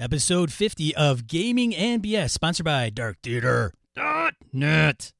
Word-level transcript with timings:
episode 0.00 0.50
50 0.50 0.96
of 0.96 1.26
Gaming 1.26 1.76
and 1.76 2.02
BS, 2.02 2.30
sponsored 2.30 2.64
by 2.64 2.88
DarkTheater.net. 2.88 5.12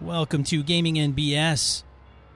Welcome 0.00 0.44
to 0.44 0.62
Gaming 0.62 1.00
and 1.00 1.16
BS, 1.16 1.82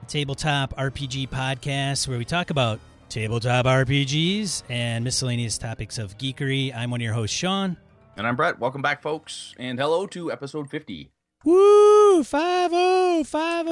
the 0.01 0.05
tabletop 0.07 0.75
RPG 0.75 1.29
podcast 1.29 2.09
where 2.09 2.17
we 2.17 2.25
talk 2.25 2.49
about 2.49 2.81
tabletop 3.07 3.65
RPGs 3.65 4.63
and 4.69 5.05
miscellaneous 5.05 5.57
topics 5.57 5.97
of 5.97 6.17
geekery. 6.17 6.75
I'm 6.75 6.91
one 6.91 6.99
of 6.99 7.05
your 7.05 7.13
hosts, 7.13 7.35
Sean. 7.35 7.77
And 8.15 8.27
I'm 8.27 8.35
Brett. 8.35 8.59
Welcome 8.59 8.81
back, 8.83 9.01
folks. 9.01 9.55
And 9.57 9.79
hello 9.79 10.05
to 10.07 10.31
episode 10.31 10.69
50. 10.69 11.11
Woo! 11.45 12.23
5 12.23 13.27
5 13.27 13.67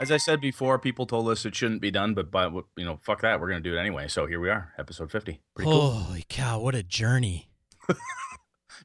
As 0.00 0.10
I 0.10 0.16
said 0.16 0.40
before, 0.40 0.78
people 0.78 1.06
told 1.06 1.28
us 1.28 1.46
it 1.46 1.54
shouldn't 1.54 1.80
be 1.80 1.92
done, 1.92 2.14
but, 2.14 2.30
but 2.32 2.52
you 2.76 2.84
know, 2.84 2.98
fuck 3.02 3.20
that. 3.20 3.40
We're 3.40 3.48
going 3.48 3.62
to 3.62 3.70
do 3.70 3.76
it 3.76 3.80
anyway. 3.80 4.08
So 4.08 4.26
here 4.26 4.40
we 4.40 4.50
are, 4.50 4.72
episode 4.78 5.12
50. 5.12 5.40
Pretty 5.54 5.70
cool. 5.70 5.90
Holy 5.90 6.24
cow, 6.28 6.58
what 6.60 6.74
a 6.74 6.82
journey. 6.82 7.50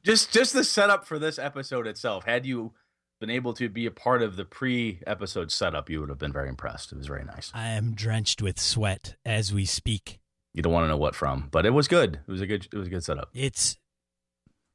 Just 0.04 0.32
just 0.32 0.52
the 0.52 0.64
setup 0.64 1.06
for 1.06 1.18
this 1.18 1.38
episode 1.38 1.86
itself. 1.86 2.26
Had 2.26 2.44
you 2.44 2.72
been 3.20 3.30
able 3.30 3.54
to 3.54 3.70
be 3.70 3.86
a 3.86 3.90
part 3.90 4.20
of 4.20 4.36
the 4.36 4.44
pre-episode 4.44 5.50
setup, 5.50 5.88
you 5.88 6.00
would 6.00 6.10
have 6.10 6.18
been 6.18 6.32
very 6.32 6.48
impressed. 6.48 6.92
It 6.92 6.98
was 6.98 7.06
very 7.06 7.24
nice. 7.24 7.50
I 7.54 7.68
am 7.68 7.94
drenched 7.94 8.42
with 8.42 8.60
sweat 8.60 9.14
as 9.24 9.50
we 9.54 9.64
speak. 9.64 10.20
You 10.54 10.62
don't 10.62 10.72
want 10.72 10.84
to 10.84 10.88
know 10.88 10.96
what 10.96 11.14
from, 11.14 11.48
but 11.50 11.66
it 11.66 11.70
was 11.70 11.88
good. 11.88 12.20
It 12.26 12.30
was 12.30 12.40
a 12.40 12.46
good 12.46 12.66
it 12.72 12.76
was 12.76 12.86
a 12.86 12.90
good 12.90 13.04
setup. 13.04 13.28
It's 13.34 13.76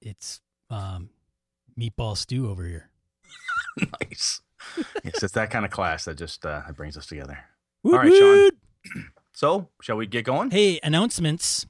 it's 0.01 0.41
um 0.69 1.09
meatball 1.79 2.17
stew 2.17 2.49
over 2.49 2.65
here. 2.65 2.89
nice. 4.01 4.41
yes, 5.03 5.23
it's 5.23 5.33
that 5.33 5.49
kind 5.49 5.65
of 5.65 5.71
class 5.71 6.05
that 6.05 6.17
just 6.17 6.45
uh, 6.45 6.61
that 6.67 6.75
brings 6.75 6.97
us 6.97 7.05
together. 7.05 7.39
Woot 7.83 7.93
All 7.93 7.99
right, 7.99 8.09
woot. 8.11 8.53
Sean. 8.85 9.05
So, 9.31 9.69
shall 9.81 9.95
we 9.95 10.05
get 10.05 10.25
going? 10.25 10.51
Hey, 10.51 10.81
announcements. 10.83 11.65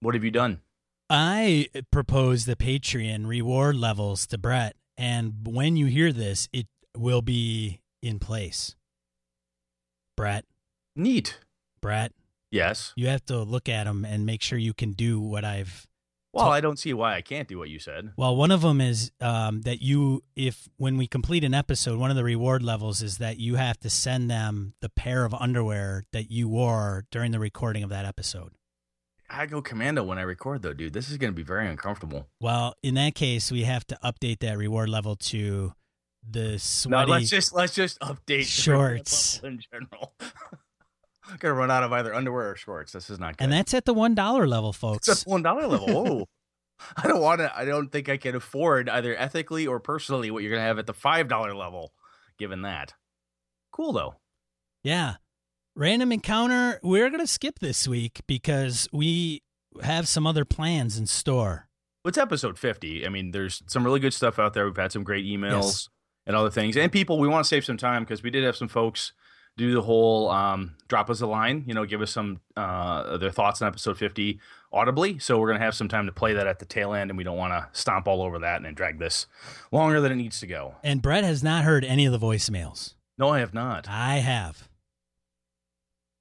What 0.00 0.14
have 0.14 0.24
you 0.24 0.32
done? 0.32 0.62
I 1.08 1.68
proposed 1.92 2.48
the 2.48 2.56
Patreon 2.56 3.28
reward 3.28 3.76
levels 3.76 4.26
to 4.26 4.38
Brett, 4.38 4.74
and 4.98 5.46
when 5.46 5.76
you 5.76 5.86
hear 5.86 6.12
this, 6.12 6.48
it 6.52 6.66
will 6.96 7.22
be 7.22 7.82
in 8.02 8.18
place. 8.18 8.74
Brett, 10.16 10.44
Neat. 10.96 11.38
Brett, 11.80 12.10
Yes. 12.56 12.92
you 12.96 13.08
have 13.08 13.24
to 13.26 13.42
look 13.42 13.68
at 13.68 13.84
them 13.84 14.04
and 14.04 14.26
make 14.26 14.42
sure 14.42 14.58
you 14.58 14.74
can 14.74 14.92
do 14.92 15.20
what 15.20 15.44
I've. 15.44 15.86
Well, 16.32 16.50
I 16.50 16.60
don't 16.60 16.78
see 16.78 16.92
why 16.92 17.14
I 17.14 17.22
can't 17.22 17.48
do 17.48 17.58
what 17.58 17.70
you 17.70 17.78
said. 17.78 18.12
Well, 18.18 18.36
one 18.36 18.50
of 18.50 18.60
them 18.60 18.78
is 18.78 19.10
um, 19.22 19.62
that 19.62 19.80
you, 19.80 20.22
if 20.34 20.68
when 20.76 20.98
we 20.98 21.06
complete 21.06 21.44
an 21.44 21.54
episode, 21.54 21.98
one 21.98 22.10
of 22.10 22.16
the 22.16 22.24
reward 22.24 22.62
levels 22.62 23.02
is 23.02 23.16
that 23.18 23.38
you 23.38 23.54
have 23.54 23.78
to 23.80 23.88
send 23.88 24.30
them 24.30 24.74
the 24.82 24.90
pair 24.90 25.24
of 25.24 25.32
underwear 25.32 26.04
that 26.12 26.30
you 26.30 26.46
wore 26.48 27.06
during 27.10 27.32
the 27.32 27.38
recording 27.38 27.82
of 27.82 27.88
that 27.88 28.04
episode. 28.04 28.52
I 29.30 29.46
go 29.46 29.62
commando 29.62 30.04
when 30.04 30.18
I 30.18 30.22
record, 30.22 30.60
though, 30.60 30.74
dude. 30.74 30.92
This 30.92 31.10
is 31.10 31.16
going 31.16 31.32
to 31.32 31.36
be 31.36 31.42
very 31.42 31.68
uncomfortable. 31.68 32.28
Well, 32.38 32.74
in 32.82 32.94
that 32.94 33.14
case, 33.14 33.50
we 33.50 33.64
have 33.64 33.86
to 33.86 33.98
update 34.04 34.40
that 34.40 34.58
reward 34.58 34.90
level 34.90 35.16
to 35.16 35.72
the 36.28 36.58
sweaty. 36.58 37.06
No, 37.06 37.12
let's 37.12 37.30
just 37.30 37.54
let's 37.54 37.74
just 37.74 37.98
update 38.00 38.26
the 38.26 38.42
Shorts. 38.42 39.40
in 39.42 39.60
general. 39.72 40.12
I'm 41.30 41.36
gonna 41.40 41.54
run 41.54 41.70
out 41.70 41.82
of 41.82 41.92
either 41.92 42.14
underwear 42.14 42.50
or 42.50 42.56
shorts. 42.56 42.92
This 42.92 43.10
is 43.10 43.18
not 43.18 43.36
good. 43.36 43.44
and 43.44 43.52
that's 43.52 43.74
at 43.74 43.84
the 43.84 43.94
one 43.94 44.14
dollar 44.14 44.46
level, 44.46 44.72
folks. 44.72 45.08
it's 45.08 45.26
a 45.26 45.28
one 45.28 45.42
dollar 45.42 45.66
level. 45.66 46.26
Oh, 46.78 46.92
I 47.02 47.08
don't 47.08 47.22
want 47.22 47.40
to. 47.40 47.50
I 47.56 47.64
don't 47.64 47.88
think 47.90 48.10
I 48.10 48.18
can 48.18 48.34
afford 48.36 48.90
either 48.90 49.16
ethically 49.16 49.66
or 49.66 49.80
personally 49.80 50.30
what 50.30 50.42
you're 50.42 50.50
gonna 50.52 50.60
have 50.66 50.78
at 50.78 50.86
the 50.86 50.92
five 50.92 51.26
dollar 51.26 51.54
level. 51.54 51.94
Given 52.38 52.60
that, 52.62 52.92
cool 53.72 53.94
though. 53.94 54.16
yeah, 54.84 55.14
random 55.74 56.12
encounter. 56.12 56.78
We're 56.82 57.08
gonna 57.08 57.26
skip 57.26 57.60
this 57.60 57.88
week 57.88 58.20
because 58.26 58.88
we 58.92 59.42
have 59.82 60.06
some 60.06 60.26
other 60.26 60.44
plans 60.44 60.98
in 60.98 61.06
store. 61.06 61.68
It's 62.04 62.18
episode 62.18 62.58
50. 62.58 63.06
I 63.06 63.08
mean, 63.08 63.30
there's 63.30 63.62
some 63.68 63.82
really 63.82 63.98
good 64.00 64.12
stuff 64.14 64.38
out 64.38 64.52
there. 64.52 64.66
We've 64.66 64.76
had 64.76 64.92
some 64.92 65.02
great 65.02 65.24
emails 65.24 65.62
Yes. 65.62 65.88
and 66.26 66.36
other 66.36 66.50
things. 66.50 66.76
And 66.76 66.92
people, 66.92 67.18
we 67.18 67.26
want 67.26 67.42
to 67.44 67.48
save 67.48 67.64
some 67.64 67.78
time 67.78 68.02
because 68.04 68.22
we 68.22 68.28
did 68.30 68.44
have 68.44 68.54
some 68.54 68.68
folks 68.68 69.12
do 69.56 69.72
the 69.72 69.82
whole 69.82 70.30
um, 70.30 70.74
drop 70.88 71.08
us 71.08 71.20
a 71.20 71.26
line, 71.26 71.64
you 71.66 71.74
know, 71.74 71.84
give 71.84 72.02
us 72.02 72.10
some 72.10 72.40
uh, 72.56 73.16
their 73.16 73.30
thoughts 73.30 73.62
on 73.62 73.68
episode 73.68 73.96
50 73.96 74.38
audibly. 74.72 75.18
So 75.18 75.38
we're 75.38 75.48
going 75.48 75.58
to 75.58 75.64
have 75.64 75.74
some 75.74 75.88
time 75.88 76.06
to 76.06 76.12
play 76.12 76.34
that 76.34 76.46
at 76.46 76.58
the 76.58 76.66
tail 76.66 76.92
end. 76.92 77.10
And 77.10 77.16
we 77.16 77.24
don't 77.24 77.38
want 77.38 77.52
to 77.52 77.68
stomp 77.72 78.06
all 78.06 78.22
over 78.22 78.38
that 78.40 78.56
and 78.56 78.64
then 78.64 78.74
drag 78.74 78.98
this 78.98 79.26
longer 79.72 80.00
than 80.00 80.12
it 80.12 80.16
needs 80.16 80.40
to 80.40 80.46
go. 80.46 80.74
And 80.82 81.00
Brett 81.00 81.24
has 81.24 81.42
not 81.42 81.64
heard 81.64 81.84
any 81.84 82.06
of 82.06 82.12
the 82.12 82.18
voicemails. 82.18 82.94
No, 83.18 83.30
I 83.30 83.38
have 83.38 83.54
not. 83.54 83.88
I 83.88 84.16
have. 84.16 84.68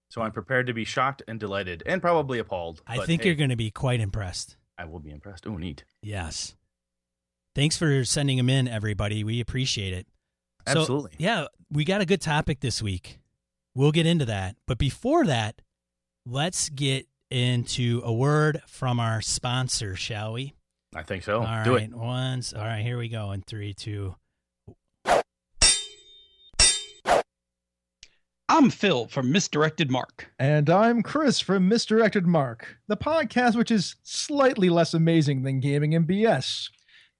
So 0.10 0.22
I'm 0.22 0.32
prepared 0.32 0.68
to 0.68 0.74
be 0.74 0.86
shocked 0.86 1.22
and 1.28 1.38
delighted 1.40 1.84
and 1.86 2.02
probably 2.02 2.40
appalled. 2.40 2.82
I 2.88 3.06
think 3.06 3.24
hey, 3.24 3.28
you're 3.28 3.36
going 3.36 3.50
to 3.50 3.58
be 3.58 3.70
quite 3.70 4.00
impressed. 4.00 4.56
I 4.78 4.86
will 4.86 5.00
be 5.00 5.12
impressed. 5.12 5.46
Oh, 5.46 5.58
neat. 5.58 5.84
Yes. 6.02 6.56
Thanks 7.54 7.76
for 7.76 8.06
sending 8.06 8.38
them 8.38 8.50
in, 8.50 8.68
everybody. 8.68 9.26
We 9.26 9.42
appreciate 9.42 9.94
it. 9.94 10.08
So, 10.68 10.80
Absolutely. 10.80 11.12
yeah, 11.18 11.48
we 11.70 11.84
got 11.84 12.02
a 12.02 12.06
good 12.06 12.22
topic 12.22 12.62
this 12.62 12.82
week. 12.82 13.20
We'll 13.76 13.92
get 13.92 14.06
into 14.06 14.24
that. 14.26 14.56
But 14.68 14.78
before 14.78 15.26
that, 15.26 15.62
let's 16.26 16.70
get 16.70 17.08
into 17.30 18.02
a 18.06 18.14
word 18.14 18.62
from 18.68 19.02
our 19.02 19.22
sponsor, 19.22 19.98
shall 19.98 20.32
we? 20.34 20.54
I 20.96 21.04
think 21.04 21.24
so. 21.24 21.44
All 21.44 21.64
Do 21.66 21.76
right, 21.76 21.84
it. 21.84 21.94
once. 21.94 22.54
All 22.54 22.64
right, 22.64 22.82
here 22.82 22.98
we 22.98 23.10
go. 23.10 23.32
In 23.32 23.42
three, 23.42 23.74
two. 23.74 24.16
I'm 28.48 28.70
Phil 28.70 29.08
from 29.08 29.32
Misdirected 29.34 29.92
Mark. 29.92 30.32
And 30.40 30.70
I'm 30.70 31.04
Chris 31.04 31.42
from 31.42 31.68
Misdirected 31.68 32.26
Mark, 32.26 32.78
the 32.88 32.96
podcast 32.96 33.58
which 33.58 33.72
is 33.72 33.96
slightly 34.04 34.70
less 34.70 34.94
amazing 34.94 35.44
than 35.44 35.60
gaming 35.60 35.94
and 35.94 36.08
BS. 36.08 36.70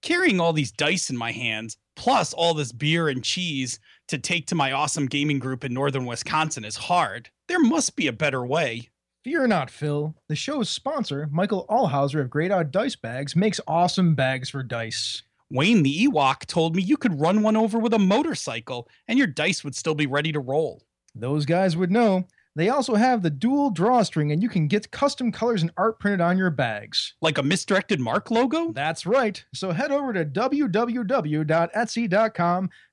Carrying 0.00 0.40
all 0.40 0.54
these 0.54 0.72
dice 0.72 1.10
in 1.10 1.16
my 1.18 1.32
hands, 1.32 1.76
plus 1.96 2.32
all 2.32 2.54
this 2.54 2.72
beer 2.72 3.08
and 3.08 3.22
cheese 3.22 3.78
to 4.08 4.18
take 4.18 4.46
to 4.46 4.54
my 4.54 4.72
awesome 4.72 5.06
gaming 5.06 5.38
group 5.38 5.64
in 5.64 5.74
northern 5.74 6.06
Wisconsin 6.06 6.64
is 6.64 6.76
hard. 6.76 7.30
There 7.48 7.60
must 7.60 7.96
be 7.96 8.06
a 8.06 8.12
better 8.12 8.44
way. 8.46 8.90
Fear 9.24 9.48
not, 9.48 9.70
Phil. 9.70 10.14
The 10.28 10.36
show's 10.36 10.68
sponsor, 10.70 11.28
Michael 11.32 11.66
Allhauser 11.68 12.20
of 12.20 12.30
Great 12.30 12.52
Odd 12.52 12.70
Dice 12.70 12.94
Bags, 12.94 13.34
makes 13.34 13.60
awesome 13.66 14.14
bags 14.14 14.50
for 14.50 14.62
dice. 14.62 15.22
Wayne 15.50 15.82
the 15.82 16.06
Ewok 16.06 16.46
told 16.46 16.76
me 16.76 16.82
you 16.82 16.96
could 16.96 17.20
run 17.20 17.42
one 17.42 17.56
over 17.56 17.78
with 17.78 17.92
a 17.94 17.98
motorcycle 17.98 18.88
and 19.08 19.18
your 19.18 19.26
dice 19.26 19.64
would 19.64 19.74
still 19.74 19.94
be 19.94 20.06
ready 20.06 20.30
to 20.32 20.40
roll. 20.40 20.82
Those 21.14 21.44
guys 21.46 21.76
would 21.76 21.90
know. 21.90 22.26
They 22.56 22.68
also 22.70 22.94
have 22.94 23.22
the 23.22 23.28
dual 23.28 23.70
drawstring, 23.70 24.32
and 24.32 24.42
you 24.42 24.48
can 24.48 24.66
get 24.66 24.90
custom 24.90 25.30
colors 25.30 25.60
and 25.60 25.70
art 25.76 26.00
printed 26.00 26.22
on 26.22 26.38
your 26.38 26.48
bags. 26.48 27.12
Like 27.20 27.36
a 27.36 27.42
Misdirected 27.42 28.00
Mark 28.00 28.30
logo? 28.30 28.72
That's 28.72 29.04
right. 29.04 29.44
So 29.54 29.72
head 29.72 29.92
over 29.92 30.14
to 30.14 30.24
www.etsy.com 30.24 30.70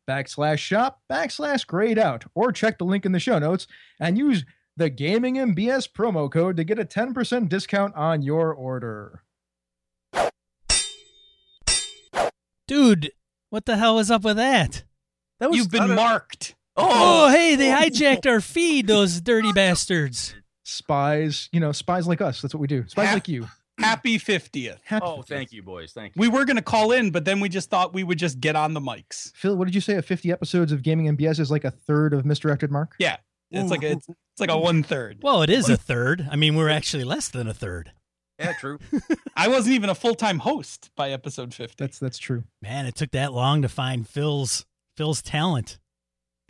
backslash 0.08 0.60
shop 0.60 1.02
backslash 1.12 1.66
grayed 1.66 1.98
out 1.98 2.26
or 2.36 2.52
check 2.52 2.78
the 2.78 2.86
link 2.86 3.06
in 3.06 3.12
the 3.12 3.20
show 3.20 3.40
notes 3.40 3.68
and 4.00 4.18
use 4.18 4.46
the 4.76 4.90
Gaming 4.90 5.38
and 5.38 5.56
BS 5.56 5.88
promo 5.92 6.32
code 6.32 6.58
to 6.58 6.64
get 6.64 6.80
a 6.80 6.86
10% 6.86 7.48
discount 7.50 7.96
on 7.96 8.22
your 8.22 8.54
order. 8.54 9.24
Dude, 12.68 13.12
what 13.50 13.66
the 13.66 13.78
hell 13.78 14.00
is 14.00 14.10
up 14.10 14.24
with 14.24 14.38
that? 14.38 14.84
That 15.40 15.50
was 15.50 15.58
You've 15.58 15.72
been 15.72 15.92
a- 15.92 15.96
marked. 15.96 16.56
Oh, 16.76 17.28
oh, 17.28 17.30
hey, 17.30 17.56
they 17.56 17.68
hijacked 17.68 18.26
our 18.26 18.42
feed, 18.42 18.88
those 18.88 19.22
dirty 19.22 19.52
bastards. 19.52 20.34
Spies, 20.64 21.50
you 21.52 21.60
know, 21.60 21.72
spies 21.72 22.08
like 22.08 22.20
us. 22.20 22.42
That's 22.42 22.54
what 22.56 22.62
we 22.62 22.68
do. 22.68 22.88
Spies 22.88 23.10
Ha- 23.10 23.14
like 23.14 23.28
you. 23.28 23.48
Happy 23.80 24.20
50th. 24.20 24.78
Happy 24.84 25.06
Oh, 25.06 25.18
50th. 25.18 25.28
thank 25.28 25.52
you, 25.52 25.64
boys. 25.64 25.92
Thank 25.94 26.16
you. 26.16 26.20
We 26.20 26.28
were 26.28 26.46
going 26.46 26.58
to 26.58 26.62
call 26.62 26.92
in, 26.92 27.10
but 27.12 27.26
then 27.26 27.40
we 27.40 27.50
just 27.50 27.70
thought 27.70 27.94
we 27.94 28.04
would 28.04 28.20
just 28.20 28.40
get 28.40 28.56
on 28.56 28.74
the 28.74 28.80
mics. 28.80 29.32
Phil, 29.36 29.56
what 29.56 29.66
did 29.66 29.76
you 29.76 29.82
say? 29.82 29.96
A 29.96 30.02
50 30.02 30.32
episodes 30.32 30.72
of 30.72 30.84
Gaming 30.84 31.08
and 31.08 31.18
BS 31.18 31.40
is 31.40 31.50
like 31.50 31.64
a 31.64 31.72
third 31.72 32.14
of 32.14 32.26
Misdirected 32.26 32.72
Mark? 32.72 32.96
Yeah. 33.00 33.18
It's 33.52 33.70
like 33.70 33.84
a, 33.84 33.92
it's, 33.92 34.10
it's 34.10 34.40
like 34.40 34.50
a 34.50 34.58
one 34.58 34.82
third. 34.82 35.20
Well, 35.22 35.44
it 35.44 35.50
is 35.52 35.70
a 35.70 35.78
third. 35.78 36.28
I 36.32 36.36
mean, 36.36 36.56
we're 36.56 36.70
actually 36.70 37.04
less 37.04 37.30
than 37.30 37.48
a 37.48 37.54
third. 37.54 37.92
Yeah, 38.40 38.54
true. 38.60 38.80
I 39.36 39.48
wasn't 39.48 39.76
even 39.76 39.92
a 39.92 39.96
full 39.96 40.16
time 40.16 40.40
host 40.40 40.90
by 40.96 41.12
episode 41.12 41.54
50. 41.54 41.76
That's 41.78 42.00
that's 42.00 42.18
true. 42.18 42.46
Man, 42.64 42.88
it 42.88 42.96
took 42.96 43.12
that 43.12 43.32
long 43.32 43.62
to 43.62 43.70
find 43.70 44.10
Phil's 44.10 44.66
Phil's 44.98 45.22
talent. 45.22 45.78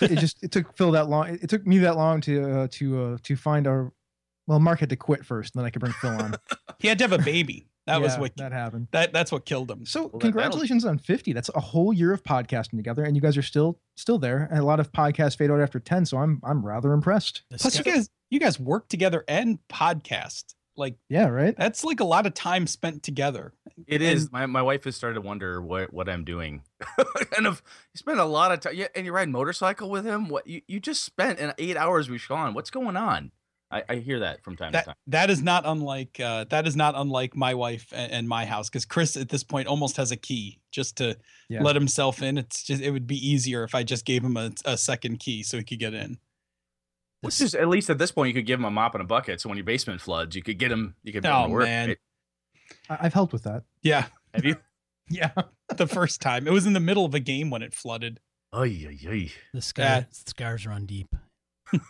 it 0.00 0.16
just 0.16 0.42
it 0.44 0.52
took 0.52 0.76
Phil 0.76 0.92
that 0.92 1.08
long. 1.08 1.28
It, 1.30 1.42
it 1.44 1.50
took 1.50 1.66
me 1.66 1.78
that 1.78 1.96
long 1.96 2.20
to 2.22 2.50
uh, 2.60 2.68
to 2.72 3.02
uh, 3.04 3.18
to 3.24 3.34
find 3.36 3.66
our. 3.66 3.92
Well, 4.50 4.58
Mark 4.58 4.80
had 4.80 4.90
to 4.90 4.96
quit 4.96 5.24
first, 5.24 5.54
and 5.54 5.60
then 5.60 5.66
I 5.66 5.70
could 5.70 5.78
bring 5.78 5.92
Phil 5.92 6.10
on. 6.10 6.34
He 6.80 6.88
had 6.88 6.98
to 6.98 7.04
have 7.04 7.12
a 7.12 7.18
baby. 7.22 7.66
That 7.86 8.00
was 8.00 8.14
Yeah, 8.14 8.20
what 8.20 8.36
that 8.38 8.52
happened. 8.52 8.88
that 8.92 9.12
that's 9.12 9.30
what 9.30 9.44
killed 9.46 9.70
him. 9.70 9.84
So 9.86 10.00
that- 10.00 10.06
that'll- 10.06 10.20
congratulations 10.20 10.84
on 10.84 10.98
50. 10.98 11.32
That's 11.34 11.50
a 11.54 11.60
whole 11.60 11.92
year 11.92 12.12
of 12.12 12.22
podcasting 12.24 12.76
together, 12.76 13.04
and 13.04 13.14
you 13.14 13.22
guys 13.22 13.36
are 13.36 13.42
still 13.42 13.78
still 13.96 14.18
there. 14.18 14.48
And 14.50 14.58
a 14.58 14.64
lot 14.64 14.80
of 14.80 14.90
podcasts 14.90 15.36
fade 15.36 15.50
out 15.52 15.60
after 15.60 15.78
10, 15.78 16.06
so 16.06 16.16
I'm 16.18 16.40
I'm 16.42 16.64
rather 16.66 16.92
impressed. 16.92 17.42
The 17.50 17.58
Plus, 17.58 17.78
you 17.78 17.84
guys 17.84 18.08
you 18.30 18.40
guys 18.40 18.58
work 18.58 18.88
together 18.88 19.24
and 19.28 19.58
podcast. 19.68 20.54
Like 20.76 20.96
Yeah, 21.10 21.26
right. 21.28 21.54
that's 21.56 21.84
like 21.84 22.00
a 22.00 22.04
lot 22.04 22.26
of 22.26 22.32
time 22.32 22.66
spent 22.66 23.02
together. 23.02 23.52
It 23.86 24.00
And- 24.00 24.10
is. 24.16 24.32
My 24.32 24.46
my 24.46 24.62
wife 24.62 24.84
has 24.84 24.96
started 24.96 25.14
to 25.16 25.20
wonder 25.20 25.60
what 25.60 25.92
what 25.92 26.08
I'm 26.08 26.24
doing. 26.24 26.62
kind 27.30 27.46
of 27.46 27.62
you 27.94 27.98
spend 27.98 28.18
a 28.18 28.24
lot 28.24 28.52
of 28.52 28.60
time. 28.60 28.72
Yeah, 28.74 28.88
and 28.96 29.04
you 29.04 29.12
ride 29.12 29.28
motorcycle 29.28 29.90
with 29.90 30.06
him. 30.06 30.28
What 30.28 30.46
you, 30.46 30.62
you 30.66 30.80
just 30.80 31.04
spent 31.04 31.38
an 31.38 31.52
eight 31.58 31.76
hours 31.76 32.08
with 32.08 32.20
Sean. 32.22 32.54
What's 32.54 32.70
going 32.70 32.96
on? 32.96 33.32
I, 33.72 33.82
I 33.88 33.94
hear 33.96 34.18
that 34.20 34.42
from 34.42 34.56
time 34.56 34.72
to 34.72 34.82
time. 34.82 34.94
that 35.06 35.30
is 35.30 35.42
not 35.42 35.62
unlike 35.64 36.18
uh, 36.18 36.44
that 36.50 36.66
is 36.66 36.74
not 36.74 36.94
unlike 36.96 37.36
my 37.36 37.54
wife 37.54 37.86
and, 37.92 38.10
and 38.12 38.28
my 38.28 38.44
house 38.44 38.68
because 38.68 38.84
Chris 38.84 39.16
at 39.16 39.28
this 39.28 39.44
point 39.44 39.68
almost 39.68 39.96
has 39.96 40.10
a 40.10 40.16
key 40.16 40.58
just 40.72 40.96
to 40.96 41.16
Yeah. 41.48 41.62
let 41.62 41.76
himself 41.76 42.20
in. 42.22 42.36
It's 42.38 42.62
just 42.64 42.82
it 42.82 42.90
would 42.90 43.06
be 43.06 43.16
easier 43.16 43.62
if 43.64 43.74
I 43.74 43.82
just 43.84 44.04
gave 44.04 44.24
him 44.24 44.36
a, 44.36 44.50
a 44.64 44.76
second 44.76 45.20
key 45.20 45.42
so 45.44 45.56
he 45.56 45.62
could 45.64 45.78
get 45.78 45.94
in. 45.94 46.18
Which 47.20 47.38
This- 47.38 47.48
is 47.48 47.54
at 47.54 47.68
least 47.68 47.90
at 47.90 47.98
this 47.98 48.10
point 48.10 48.28
you 48.28 48.34
could 48.34 48.46
give 48.46 48.58
him 48.58 48.64
a 48.64 48.70
mop 48.70 48.94
and 48.94 49.02
a 49.02 49.06
bucket. 49.06 49.40
So 49.40 49.48
when 49.48 49.56
your 49.58 49.64
basement 49.64 50.00
floods, 50.00 50.34
you 50.34 50.42
could 50.42 50.58
get 50.58 50.72
him. 50.72 50.96
You 51.04 51.12
could. 51.12 51.22
put 51.22 51.28
him 51.30 51.36
Oh, 51.36 51.46
to 51.46 51.52
work, 51.52 51.64
man. 51.64 51.88
right? 51.88 51.98
I- 52.88 52.98
I've 53.06 53.14
helped 53.14 53.32
with 53.32 53.44
that. 53.44 53.62
Yeah, 53.82 54.06
Have 54.34 54.44
you? 54.44 54.56
Yeah. 55.12 55.30
the 55.76 55.86
first 55.88 56.20
time 56.20 56.46
it 56.46 56.52
was 56.52 56.66
in 56.66 56.72
the 56.72 56.80
middle 56.80 57.04
of 57.04 57.14
a 57.14 57.20
game 57.20 57.50
when 57.50 57.62
it 57.62 57.74
flooded. 57.74 58.20
Oy, 58.54 58.84
oy, 58.88 58.98
oy. 59.08 59.32
The 59.52 59.60
scar, 59.62 59.84
Yeah. 59.84 60.04
scars 60.10 60.66
run 60.66 60.86
deep. 60.86 61.14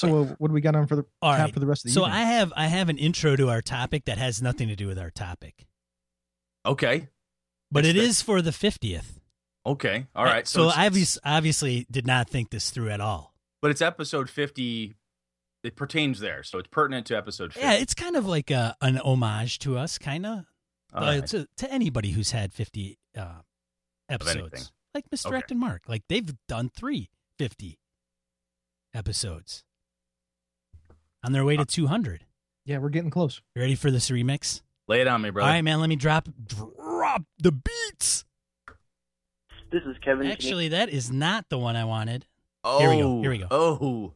So 0.00 0.22
uh, 0.22 0.34
what 0.38 0.48
do 0.48 0.54
we 0.54 0.60
got 0.60 0.74
on 0.76 0.86
for 0.86 0.96
the 0.96 1.04
All 1.22 1.32
tap 1.32 1.40
right. 1.46 1.54
for 1.54 1.60
the 1.60 1.66
rest 1.66 1.84
of 1.84 1.92
the 1.92 2.00
year? 2.00 2.06
So 2.06 2.08
evening? 2.08 2.22
I 2.22 2.32
have 2.32 2.52
I 2.56 2.66
have 2.66 2.88
an 2.88 2.98
intro 2.98 3.36
to 3.36 3.48
our 3.50 3.60
topic 3.62 4.04
that 4.06 4.18
has 4.18 4.40
nothing 4.42 4.68
to 4.68 4.76
do 4.76 4.86
with 4.86 4.98
our 4.98 5.10
topic, 5.10 5.66
Okay. 6.66 7.08
but 7.70 7.84
That's 7.84 7.94
it 7.96 7.98
fair. 7.98 8.08
is 8.08 8.22
for 8.22 8.42
the 8.42 8.52
fiftieth. 8.52 9.20
Okay. 9.66 10.06
All 10.14 10.24
right. 10.24 10.46
So, 10.48 10.62
it's- 10.62 10.76
I 10.78 10.80
it's- 10.86 10.88
obvious, 10.88 11.18
obviously 11.24 11.86
did 11.90 12.06
not 12.06 12.28
think 12.30 12.50
this 12.50 12.70
through 12.70 12.90
at 12.90 13.00
all. 13.00 13.34
but 13.60 13.70
it's 13.70 13.82
episode 13.82 14.30
fifty. 14.30 14.94
It 15.62 15.76
pertains 15.76 16.20
there, 16.20 16.42
so 16.42 16.58
it's 16.58 16.68
pertinent 16.68 17.06
to 17.08 17.16
episode 17.18 17.52
fifty. 17.52 17.66
Yeah, 17.68 17.74
it's 17.74 17.92
kind 17.92 18.16
of 18.16 18.24
like 18.26 18.50
a, 18.50 18.74
an 18.80 18.96
homage 18.96 19.58
to 19.60 19.76
us, 19.76 19.98
kind 19.98 20.24
of 20.24 20.38
uh, 20.94 21.00
right. 21.00 21.26
to, 21.26 21.46
to 21.58 21.70
anybody 21.70 22.12
who's 22.12 22.30
had 22.30 22.54
fifty 22.54 22.98
uh, 23.14 23.40
episodes, 24.08 24.72
like 24.94 25.04
Mr. 25.14 25.26
Okay. 25.26 25.42
And 25.50 25.60
Mark. 25.60 25.82
Like 25.86 26.04
they've 26.08 26.32
done 26.48 26.70
three 26.74 27.10
50 27.38 27.78
episodes 28.94 29.64
on 31.24 31.32
their 31.32 31.44
way 31.44 31.56
Uh 31.56 31.60
to 31.60 31.64
two 31.66 31.86
hundred. 31.86 32.24
yeah, 32.64 32.78
we're 32.78 32.88
getting 32.90 33.10
close. 33.10 33.40
You 33.54 33.62
ready 33.62 33.74
for 33.74 33.90
this 33.90 34.10
remix? 34.10 34.62
Lay 34.88 35.00
it 35.00 35.06
on 35.06 35.22
me, 35.22 35.30
bro. 35.30 35.44
All 35.44 35.48
right, 35.50 35.62
man. 35.62 35.80
Let 35.80 35.88
me 35.88 35.96
drop 35.96 36.28
drop 36.46 37.22
the 37.38 37.52
beats. 37.52 38.24
This 39.70 39.82
is 39.84 39.96
Kevin. 40.04 40.26
Actually, 40.26 40.68
that 40.68 40.88
is 40.88 41.10
not 41.12 41.48
the 41.48 41.58
one 41.58 41.76
I 41.76 41.84
wanted. 41.84 42.26
Oh, 42.64 42.78
Here 42.80 42.90
we 42.90 42.98
go, 42.98 43.20
here 43.22 43.30
we 43.30 43.38
go. 43.38 43.46
Oh, 43.50 44.14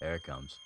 there 0.00 0.14
it 0.16 0.22
comes. 0.24 0.56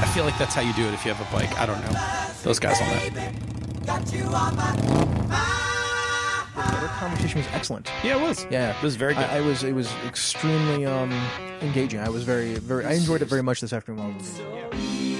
I 0.00 0.10
feel 0.14 0.24
like 0.24 0.38
that's 0.38 0.54
how 0.54 0.62
you 0.62 0.72
do 0.74 0.86
it 0.86 0.94
if 0.94 1.04
you 1.04 1.12
have 1.12 1.26
a 1.26 1.32
bike. 1.36 1.58
I 1.58 1.66
don't 1.66 1.80
know. 1.82 1.92
Those 2.42 2.58
guys 2.58 2.80
on 2.80 2.88
that. 2.88 3.34
Their 6.88 6.98
conversation 6.98 7.38
was 7.38 7.46
excellent. 7.52 7.90
Yeah, 8.02 8.16
it 8.18 8.22
was. 8.22 8.46
Yeah, 8.50 8.76
It 8.76 8.82
was 8.82 8.96
very 8.96 9.14
good. 9.14 9.24
I, 9.24 9.36
I 9.38 9.40
was. 9.40 9.62
It 9.62 9.74
was 9.74 9.92
extremely 10.06 10.84
um, 10.86 11.12
engaging. 11.60 12.00
I 12.00 12.08
was 12.08 12.24
very, 12.24 12.54
very. 12.54 12.84
I 12.86 12.92
enjoyed 12.92 13.22
it 13.22 13.28
very 13.28 13.42
much 13.42 13.60
this 13.60 13.72
afternoon. 13.72 14.04
while- 14.04 14.12
When 14.12 15.17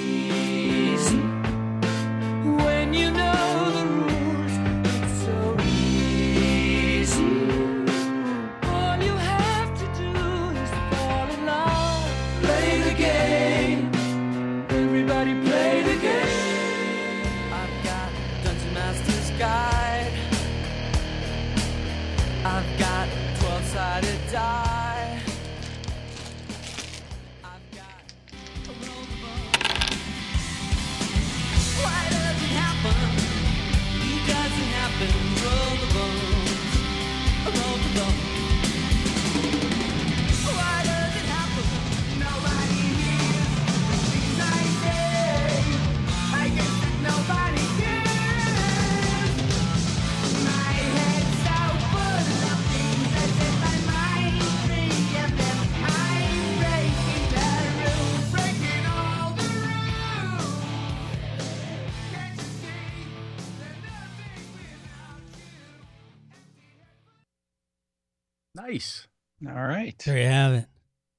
Nice. 68.69 69.07
All 69.47 69.53
right. 69.55 69.95
There 70.05 70.19
you 70.19 70.27
have 70.27 70.53
it. 70.55 70.67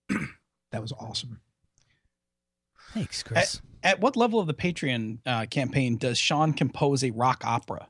That 0.71 0.83
was 0.83 0.91
awesome. 0.91 1.39
Thanks, 2.93 3.23
Chris. 3.23 3.59
At 3.81 3.99
what 4.01 4.15
level 4.15 4.39
of 4.39 4.45
the 4.45 4.53
Patreon 4.53 5.17
uh, 5.25 5.47
campaign 5.49 5.97
does 5.97 6.19
Sean 6.19 6.53
compose 6.53 7.03
a 7.03 7.09
rock 7.09 7.41
opera? 7.43 7.87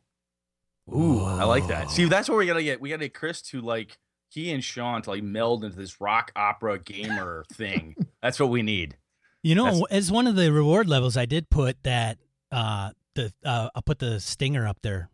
Ooh, 0.89 1.19
I 1.21 1.43
like 1.43 1.67
that. 1.67 1.89
See, 1.91 2.05
that's 2.05 2.29
where 2.29 2.37
we 2.37 2.45
gotta 2.45 2.63
get. 2.63 2.79
We 2.79 2.89
gotta 2.89 3.03
get 3.05 3.13
Chris 3.13 3.41
to 3.49 3.59
like 3.59 3.97
he 4.29 4.51
and 4.51 4.63
Sean 4.63 5.01
to 5.01 5.09
like 5.09 5.23
meld 5.23 5.65
into 5.65 5.75
this 5.75 5.99
rock 5.99 6.31
opera 6.37 6.79
gamer 6.79 7.43
thing. 7.51 7.95
That's 8.21 8.39
what 8.39 8.47
we 8.49 8.61
need. 8.61 8.95
You 9.43 9.55
know, 9.55 9.65
That's- 9.65 9.83
as 9.91 10.09
one 10.11 10.25
of 10.27 10.37
the 10.37 10.53
reward 10.53 10.87
levels, 10.87 11.17
I 11.17 11.25
did 11.25 11.49
put 11.49 11.83
that 11.83 12.17
uh 12.53 12.91
the 13.15 13.33
uh 13.43 13.69
I'll 13.75 13.81
put 13.81 13.99
the 13.99 14.21
stinger 14.21 14.65
up 14.65 14.77
there 14.83 15.09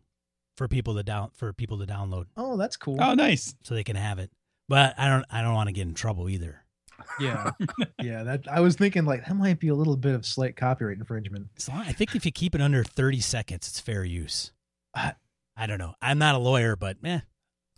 for 0.56 0.68
people 0.68 0.94
to 0.94 1.02
down 1.02 1.30
for 1.34 1.52
people 1.52 1.78
to 1.80 1.84
download 1.86 2.26
Oh, 2.36 2.56
that's 2.56 2.76
cool. 2.76 2.98
Oh, 3.00 3.14
nice. 3.14 3.56
so 3.64 3.74
they 3.74 3.82
can 3.84 3.96
have 3.96 4.20
it. 4.20 4.30
But 4.68 4.94
I 4.98 5.08
don't 5.08 5.24
I 5.30 5.42
don't 5.42 5.54
want 5.54 5.68
to 5.68 5.72
get 5.72 5.86
in 5.86 5.94
trouble 5.94 6.28
either. 6.28 6.62
Yeah, 7.20 7.50
yeah. 8.02 8.22
That 8.24 8.48
I 8.50 8.60
was 8.60 8.74
thinking 8.76 9.04
like 9.04 9.26
that 9.26 9.34
might 9.34 9.60
be 9.60 9.68
a 9.68 9.74
little 9.74 9.96
bit 9.96 10.14
of 10.14 10.26
slight 10.26 10.56
copyright 10.56 10.98
infringement. 10.98 11.48
As 11.56 11.68
long, 11.68 11.80
I 11.80 11.92
think 11.92 12.14
if 12.16 12.24
you 12.26 12.32
keep 12.32 12.54
it 12.54 12.60
under 12.60 12.82
30 12.82 13.20
seconds, 13.20 13.68
it's 13.68 13.78
fair 13.80 14.04
use. 14.04 14.50
Uh, 14.94 15.12
I 15.56 15.66
don't 15.66 15.78
know. 15.78 15.94
I'm 16.02 16.18
not 16.18 16.34
a 16.34 16.38
lawyer, 16.38 16.74
but 16.74 16.96
eh. 17.04 17.20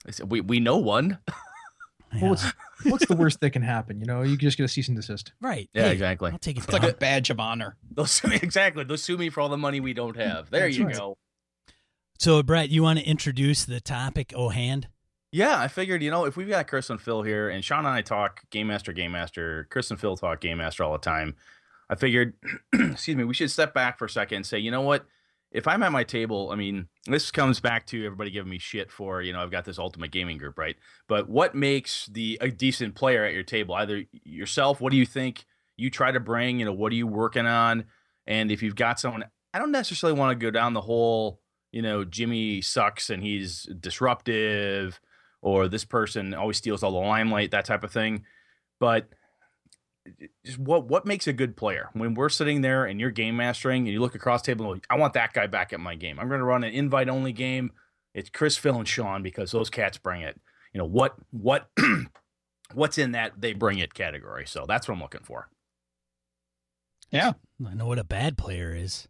I 0.07 0.11
said, 0.11 0.31
We 0.31 0.41
we 0.41 0.61
know 0.61 0.79
one. 0.79 1.19
yeah. 1.29 2.21
Well, 2.23 2.31
what's 2.31 2.45
what's 2.85 3.07
the 3.07 3.17
worst 3.17 3.41
that 3.41 3.51
can 3.51 3.61
happen? 3.63 4.01
You 4.01 4.07
know, 4.07 4.23
you 4.23 4.37
just 4.39 4.57
get 4.57 4.65
a 4.65 4.69
cease 4.69 4.89
and 4.89 4.97
desist. 4.97 5.33
right. 5.43 5.69
Yeah, 5.75 5.83
Hey, 5.83 5.93
exactly. 5.93 6.31
I'll 6.31 6.39
take 6.39 6.57
it 6.57 6.61
It's 6.65 6.67
down. 6.73 6.81
like 6.83 6.93
a 6.93 6.97
badge 6.97 7.29
of 7.29 7.39
honor. 7.39 7.77
They'll 7.95 8.07
sue 8.07 8.29
me 8.29 8.37
exactly. 8.43 8.85
They'll 8.85 8.97
sue 8.97 9.19
me 9.19 9.29
for 9.31 9.41
all 9.43 9.49
the 9.51 9.59
money 9.59 9.81
we 9.81 9.93
don't 9.93 10.17
have. 10.17 10.49
There 10.51 10.63
That's 10.63 10.79
you 10.79 10.87
right. 10.87 10.95
go. 10.97 11.19
so, 12.19 12.43
Brett, 12.43 12.71
you 12.71 12.83
want 12.83 12.99
to 13.01 13.05
introduce 13.05 13.65
the 13.65 13.81
topic, 13.81 14.33
oh 14.35 14.49
hand? 14.49 14.89
Yeah, 15.31 15.61
I 15.61 15.69
figured, 15.69 16.03
you 16.03 16.11
know, 16.11 16.25
if 16.25 16.37
we've 16.37 16.49
got 16.49 16.69
Chris 16.69 16.89
and 16.89 17.01
Phil 17.01 17.23
here, 17.23 17.51
and 17.51 17.63
Sean 17.63 17.81
and 17.81 17.89
I 17.89 18.01
talk 18.01 18.49
Game 18.51 18.69
Master, 18.69 18.93
Game 18.93 19.13
Master, 19.13 19.67
Chris 19.71 19.91
and 19.91 20.01
Phil 20.01 20.17
talk 20.17 20.41
Game 20.41 20.59
Master 20.59 20.85
all 20.85 20.93
the 20.93 20.99
time, 20.99 21.37
I 21.91 21.97
figured, 21.97 22.35
excuse 22.73 23.17
me, 23.17 23.25
we 23.25 23.35
should 23.35 23.51
step 23.51 23.75
back 23.75 23.99
for 23.99 24.07
a 24.07 24.11
second 24.11 24.37
and 24.37 24.47
say, 24.47 24.59
you 24.59 24.71
know 24.71 24.81
what? 24.81 25.05
If 25.51 25.67
I'm 25.67 25.83
at 25.83 25.93
my 25.93 26.05
table, 26.05 26.51
I 26.51 26.57
mean, 26.57 26.89
this 27.07 27.31
comes 27.31 27.61
back 27.61 27.87
to 27.87 28.05
everybody 28.05 28.31
giving 28.31 28.51
me 28.51 28.59
shit 28.59 28.91
for, 28.91 29.23
you 29.23 29.33
know, 29.33 29.43
I've 29.43 29.51
got 29.51 29.65
this 29.65 29.79
ultimate 29.79 30.11
gaming 30.11 30.39
group, 30.39 30.59
right? 30.59 30.77
But 31.09 31.29
what 31.29 31.55
makes 31.55 32.07
the 32.07 32.39
a 32.41 32.51
decent 32.51 32.95
player 32.95 33.25
at 33.25 33.33
your 33.33 33.43
table? 33.43 33.75
Either 33.75 34.05
yourself, 34.25 34.81
what 34.81 34.91
do 34.91 34.99
you 34.99 35.07
think 35.07 35.47
you 35.77 35.89
try 35.89 36.11
to 36.11 36.21
bring? 36.21 36.59
You 36.59 36.67
know, 36.67 36.73
what 36.73 36.93
are 36.93 36.97
you 36.97 37.07
working 37.07 37.47
on? 37.47 37.85
And 38.27 38.51
if 38.51 38.63
you've 38.63 38.77
got 38.77 39.01
someone, 39.01 39.25
I 39.55 39.59
don't 39.59 39.73
necessarily 39.73 40.19
want 40.19 40.39
to 40.39 40.45
go 40.45 40.51
down 40.51 40.75
the 40.75 40.83
whole, 40.83 41.41
you 41.73 41.81
know, 41.81 42.05
Jimmy 42.05 42.61
sucks 42.61 43.09
and 43.09 43.23
he's 43.23 43.67
disruptive 43.81 45.01
or 45.43 45.69
this 45.69 45.85
person 45.85 46.35
always 46.35 46.57
steals 46.57 46.83
all 46.83 46.93
the 46.93 46.99
limelight, 46.99 47.51
that 47.53 47.65
type 47.65 47.85
of 47.85 47.93
thing. 47.93 48.25
But 48.81 49.09
just 50.45 50.59
what 50.59 50.89
what 50.89 51.07
makes 51.07 51.27
a 51.27 51.33
good 51.33 51.57
player? 51.57 51.91
When 51.93 52.15
we're 52.15 52.29
sitting 52.29 52.61
there 52.61 52.85
and 52.85 53.01
you're 53.01 53.11
game 53.11 53.37
mastering 53.37 53.85
and 53.85 53.93
you 53.93 54.01
look 54.01 54.15
across 54.15 54.43
the 54.43 54.53
table 54.53 54.73
and 54.73 54.83
go, 54.83 54.87
I 54.91 54.99
want 54.99 55.15
that 55.15 55.33
guy 55.33 55.47
back 55.47 55.73
at 55.73 55.81
my 55.81 55.95
game. 55.95 56.19
I'm 56.19 56.29
going 56.29 56.41
to 56.41 56.47
run 56.47 56.65
an 56.65 56.73
invite 56.73 57.09
only 57.09 57.33
game. 57.33 57.73
It's 58.15 58.31
Chris, 58.31 58.57
Phil, 58.57 58.77
and 58.77 58.89
Sean 58.89 59.23
because 59.23 59.53
those 59.53 59.71
cats 59.71 59.99
bring 59.99 60.23
it. 60.23 60.41
You 60.73 60.79
know 60.79 60.87
what 60.87 61.15
what 61.31 61.71
what's 62.75 62.99
in 62.99 63.13
that 63.13 63.41
they 63.41 63.53
bring 63.53 63.79
it 63.79 63.95
category. 63.95 64.47
So 64.47 64.65
that's 64.67 64.89
what 64.89 64.95
I'm 64.95 65.01
looking 65.01 65.25
for. 65.25 65.49
Yeah. 67.11 67.33
I 67.67 67.75
know 67.75 67.87
what 67.87 67.99
a 67.99 68.05
bad 68.05 68.37
player 68.37 68.75
is. 68.75 69.09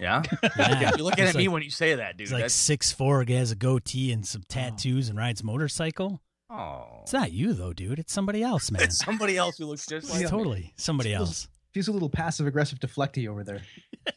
Yeah, 0.00 0.22
Yeah. 0.58 0.90
you're 0.96 1.04
looking 1.04 1.24
He's 1.24 1.34
at 1.34 1.38
me 1.38 1.48
like- 1.48 1.52
when 1.54 1.62
you 1.62 1.70
say 1.70 1.94
that, 1.96 2.16
dude. 2.16 2.26
He's 2.26 2.32
like 2.32 2.42
That's, 2.42 2.54
six 2.54 2.92
four, 2.92 3.24
has 3.28 3.50
a 3.52 3.56
goatee 3.56 4.12
and 4.12 4.26
some 4.26 4.42
oh. 4.42 4.46
tattoos 4.48 5.08
and 5.08 5.18
rides 5.18 5.40
a 5.42 5.44
motorcycle. 5.44 6.20
oh, 6.50 7.00
It's 7.02 7.12
not 7.12 7.32
you 7.32 7.52
though, 7.52 7.72
dude. 7.72 7.98
It's 7.98 8.12
somebody 8.12 8.42
else, 8.42 8.70
man. 8.70 8.82
it's 8.82 8.98
somebody 9.04 9.36
else 9.36 9.58
who 9.58 9.66
looks 9.66 9.86
just 9.86 10.10
like 10.10 10.22
me. 10.22 10.26
totally 10.28 10.72
somebody 10.76 11.10
Feels- 11.10 11.28
else. 11.28 11.48
He's 11.72 11.88
a 11.88 11.92
little 11.92 12.08
passive 12.10 12.46
aggressive 12.46 12.78
deflecty 12.78 13.28
over 13.28 13.42
there. 13.44 13.62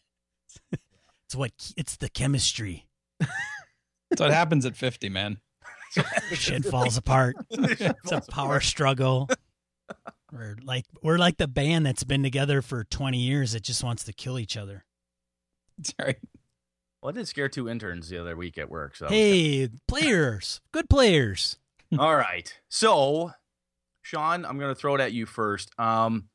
It's 1.25 1.35
what 1.35 1.51
it's 1.75 1.97
the 1.97 2.07
chemistry. 2.07 2.87
That's 3.19 4.21
what 4.21 4.31
happens 4.31 4.65
at 4.65 4.77
50, 4.77 5.09
man. 5.09 5.39
Shit 6.33 6.63
falls 6.63 6.95
apart. 6.95 7.35
It's 7.49 8.11
a 8.13 8.21
power 8.29 8.61
struggle. 8.61 9.27
We're 10.31 10.55
like 10.63 10.85
we're 11.03 11.17
like 11.17 11.35
the 11.37 11.47
band 11.49 11.85
that's 11.85 12.03
been 12.05 12.21
together 12.23 12.61
for 12.61 12.83
twenty 12.85 13.19
years 13.19 13.53
that 13.53 13.63
just 13.63 13.83
wants 13.83 14.03
to 14.05 14.13
kill 14.13 14.37
each 14.39 14.55
other. 14.57 14.85
Sorry. 15.99 16.17
Well, 17.01 17.09
I 17.09 17.11
did 17.13 17.27
scare 17.27 17.49
two 17.49 17.69
interns 17.69 18.09
the 18.09 18.17
other 18.19 18.35
week 18.35 18.57
at 18.57 18.69
work. 18.69 18.95
So 18.95 19.07
Hey, 19.07 19.69
players, 19.87 20.61
good 20.71 20.89
players. 20.89 21.57
all 21.99 22.15
right. 22.15 22.53
So, 22.69 23.31
Sean, 24.01 24.45
I'm 24.45 24.57
going 24.57 24.73
to 24.73 24.79
throw 24.79 24.95
it 24.95 25.01
at 25.01 25.13
you 25.13 25.25
first. 25.25 25.71
Um, 25.79 26.29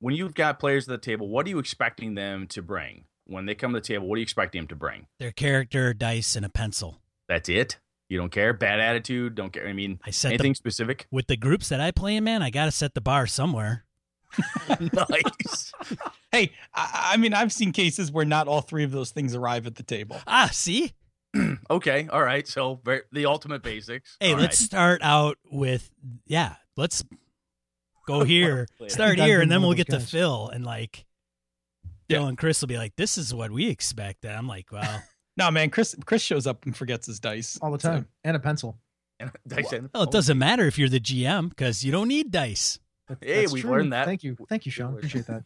when 0.00 0.14
you've 0.14 0.34
got 0.34 0.60
players 0.60 0.88
at 0.88 0.92
the 0.92 1.04
table, 1.04 1.28
what 1.28 1.44
are 1.46 1.48
you 1.48 1.58
expecting 1.58 2.14
them 2.14 2.46
to 2.48 2.62
bring? 2.62 3.04
When 3.26 3.44
they 3.44 3.54
come 3.54 3.74
to 3.74 3.80
the 3.80 3.86
table, 3.86 4.06
what 4.06 4.14
are 4.14 4.18
you 4.18 4.22
expecting 4.22 4.62
them 4.62 4.68
to 4.68 4.76
bring? 4.76 5.06
Their 5.18 5.32
character, 5.32 5.92
dice, 5.92 6.34
and 6.34 6.46
a 6.46 6.48
pencil. 6.48 7.02
That's 7.28 7.48
it. 7.48 7.78
You 8.08 8.16
don't 8.16 8.32
care. 8.32 8.54
Bad 8.54 8.80
attitude. 8.80 9.34
Don't 9.34 9.52
care. 9.52 9.68
I 9.68 9.74
mean, 9.74 10.00
I 10.02 10.10
set 10.12 10.30
anything 10.30 10.52
the, 10.52 10.56
specific. 10.56 11.06
with 11.10 11.26
the 11.26 11.36
groups 11.36 11.68
that 11.68 11.80
I 11.80 11.90
play 11.90 12.16
in, 12.16 12.24
man. 12.24 12.42
I 12.42 12.48
got 12.48 12.64
to 12.66 12.70
set 12.70 12.94
the 12.94 13.02
bar 13.02 13.26
somewhere. 13.26 13.84
nice. 14.80 15.72
Hey, 16.32 16.52
I, 16.74 17.10
I 17.12 17.16
mean, 17.16 17.32
I've 17.34 17.52
seen 17.52 17.72
cases 17.72 18.12
where 18.12 18.24
not 18.24 18.48
all 18.48 18.60
three 18.60 18.84
of 18.84 18.90
those 18.90 19.10
things 19.10 19.34
arrive 19.34 19.66
at 19.66 19.76
the 19.76 19.82
table. 19.82 20.16
Ah, 20.26 20.48
see. 20.52 20.92
Okay. 21.70 22.08
All 22.10 22.22
right. 22.22 22.48
So 22.48 22.80
very, 22.84 23.02
the 23.12 23.26
ultimate 23.26 23.62
basics. 23.62 24.16
Hey, 24.20 24.32
All 24.32 24.38
let's 24.40 24.58
right. 24.60 24.66
start 24.66 25.00
out 25.04 25.36
with 25.50 25.90
yeah. 26.26 26.54
Let's 26.76 27.04
go 28.06 28.24
here. 28.24 28.66
Start 28.88 29.18
here, 29.18 29.42
and 29.42 29.50
then 29.52 29.60
we'll 29.60 29.70
those 29.70 29.76
get 29.76 29.86
to 29.90 29.98
guys. 29.98 30.10
Phil 30.10 30.48
and 30.48 30.64
like. 30.64 31.04
Yeah. 32.08 32.18
Phil 32.20 32.26
and 32.28 32.38
Chris 32.38 32.62
will 32.62 32.68
be 32.68 32.78
like, 32.78 32.96
"This 32.96 33.18
is 33.18 33.34
what 33.34 33.50
we 33.50 33.68
expect." 33.68 34.24
And 34.24 34.34
I'm 34.34 34.48
like, 34.48 34.72
"Well, 34.72 35.02
No, 35.36 35.50
man, 35.50 35.68
Chris 35.68 35.94
Chris 36.06 36.22
shows 36.22 36.46
up 36.46 36.64
and 36.64 36.74
forgets 36.74 37.06
his 37.06 37.20
dice 37.20 37.58
all 37.60 37.70
the 37.72 37.78
So- 37.78 37.90
time, 37.90 38.08
and 38.24 38.34
a 38.36 38.40
pencil. 38.40 38.78
And 39.20 39.30
dice 39.46 39.72
in. 39.74 39.90
well, 39.92 40.04
it 40.04 40.10
doesn't 40.10 40.38
matter 40.38 40.64
if 40.66 40.78
you're 40.78 40.88
the 40.88 41.00
GM 41.00 41.50
because 41.50 41.84
you 41.84 41.92
don't 41.92 42.08
need 42.08 42.30
dice." 42.30 42.78
That- 43.08 43.18
Hey, 43.20 43.40
that's 43.42 43.52
we've 43.52 43.62
true. 43.62 43.72
learned 43.72 43.92
that. 43.92 44.06
Thank 44.06 44.24
you, 44.24 44.36
thank 44.48 44.64
you, 44.64 44.72
Sean. 44.72 44.94
Appreciate 44.94 45.26
that. 45.26 45.44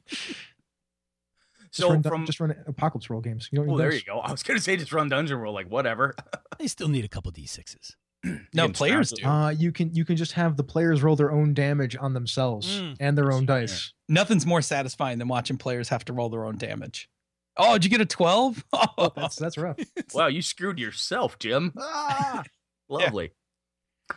Just 1.72 1.86
So 1.86 1.90
run, 1.90 2.02
from 2.02 2.26
just 2.26 2.38
run 2.40 2.54
Apocalypse 2.66 3.08
World 3.08 3.24
games. 3.24 3.48
You 3.50 3.58
don't 3.60 3.70
oh, 3.70 3.78
there 3.78 3.92
you 3.92 4.02
go. 4.02 4.18
I 4.20 4.30
was 4.30 4.42
gonna 4.42 4.60
say 4.60 4.76
just 4.76 4.92
run 4.92 5.08
dungeon 5.08 5.38
roll 5.38 5.54
like 5.54 5.68
whatever. 5.68 6.14
They 6.58 6.66
still 6.68 6.88
need 6.88 7.04
a 7.04 7.08
couple 7.08 7.32
d6s. 7.32 7.92
No, 8.54 8.68
players 8.68 9.08
strapped. 9.08 9.22
do. 9.22 9.28
Uh, 9.28 9.48
you 9.50 9.72
can 9.72 9.92
you 9.94 10.04
can 10.04 10.16
just 10.16 10.32
have 10.32 10.56
the 10.56 10.62
players 10.62 11.02
roll 11.02 11.16
their 11.16 11.32
own 11.32 11.54
damage 11.54 11.96
on 11.96 12.12
themselves 12.14 12.80
Mm. 12.80 12.96
and 13.00 13.18
their 13.18 13.32
own 13.32 13.42
Yeah. 13.42 13.46
dice. 13.60 13.92
Nothing's 14.08 14.46
more 14.46 14.62
satisfying 14.62 15.18
than 15.18 15.26
watching 15.28 15.56
players 15.56 15.88
have 15.88 16.04
to 16.04 16.12
roll 16.12 16.28
their 16.28 16.44
own 16.44 16.56
damage. 16.56 17.08
Oh, 17.56 17.72
did 17.74 17.84
you 17.84 17.90
get 17.90 18.00
a 18.00 18.06
12? 18.06 18.64
Oh, 18.72 19.10
That's 19.16 19.36
that's 19.36 19.56
rough. 19.58 19.76
Wow, 20.14 20.26
you 20.28 20.40
screwed 20.42 20.78
yourself, 20.78 21.38
Jim. 21.38 21.72
ah! 21.78 22.44
Lovely. 22.88 23.32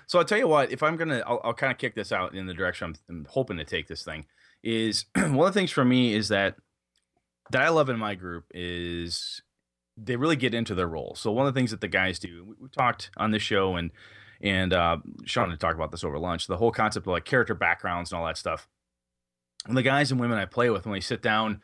So 0.07 0.19
I'll 0.19 0.25
tell 0.25 0.37
you 0.37 0.47
what, 0.49 0.71
if 0.71 0.83
I'm 0.83 0.97
gonna, 0.97 1.23
I'll, 1.25 1.39
I'll 1.43 1.53
kind 1.53 1.71
of 1.71 1.77
kick 1.77 1.95
this 1.95 2.11
out 2.11 2.35
in 2.35 2.45
the 2.47 2.53
direction 2.53 2.87
I'm, 2.87 2.95
I'm 3.17 3.25
hoping 3.29 3.57
to 3.57 3.63
take 3.65 3.87
this 3.87 4.03
thing. 4.03 4.25
Is 4.63 5.05
one 5.15 5.47
of 5.47 5.53
the 5.53 5.59
things 5.59 5.71
for 5.71 5.85
me 5.85 6.13
is 6.13 6.27
that 6.29 6.55
that 7.51 7.61
I 7.61 7.69
love 7.69 7.89
in 7.89 7.99
my 7.99 8.15
group 8.15 8.45
is 8.53 9.41
they 9.97 10.15
really 10.15 10.35
get 10.35 10.53
into 10.53 10.75
their 10.75 10.87
role. 10.87 11.15
So 11.15 11.31
one 11.31 11.47
of 11.47 11.53
the 11.53 11.57
things 11.57 11.71
that 11.71 11.81
the 11.81 11.87
guys 11.87 12.19
do, 12.19 12.43
we, 12.45 12.55
we 12.59 12.69
talked 12.69 13.11
on 13.17 13.31
this 13.31 13.43
show 13.43 13.75
and 13.75 13.91
and 14.41 14.73
uh, 14.73 14.97
Sean 15.23 15.49
had 15.49 15.59
talked 15.59 15.75
about 15.75 15.91
this 15.91 16.03
over 16.03 16.19
lunch, 16.19 16.47
the 16.47 16.57
whole 16.57 16.71
concept 16.71 17.07
of 17.07 17.11
like 17.11 17.25
character 17.25 17.55
backgrounds 17.55 18.11
and 18.11 18.19
all 18.19 18.25
that 18.27 18.37
stuff. 18.37 18.67
And 19.65 19.77
the 19.77 19.81
guys 19.81 20.11
and 20.11 20.19
women 20.19 20.37
I 20.37 20.45
play 20.45 20.69
with, 20.69 20.85
when 20.85 20.93
we 20.93 21.01
sit 21.01 21.21
down, 21.21 21.61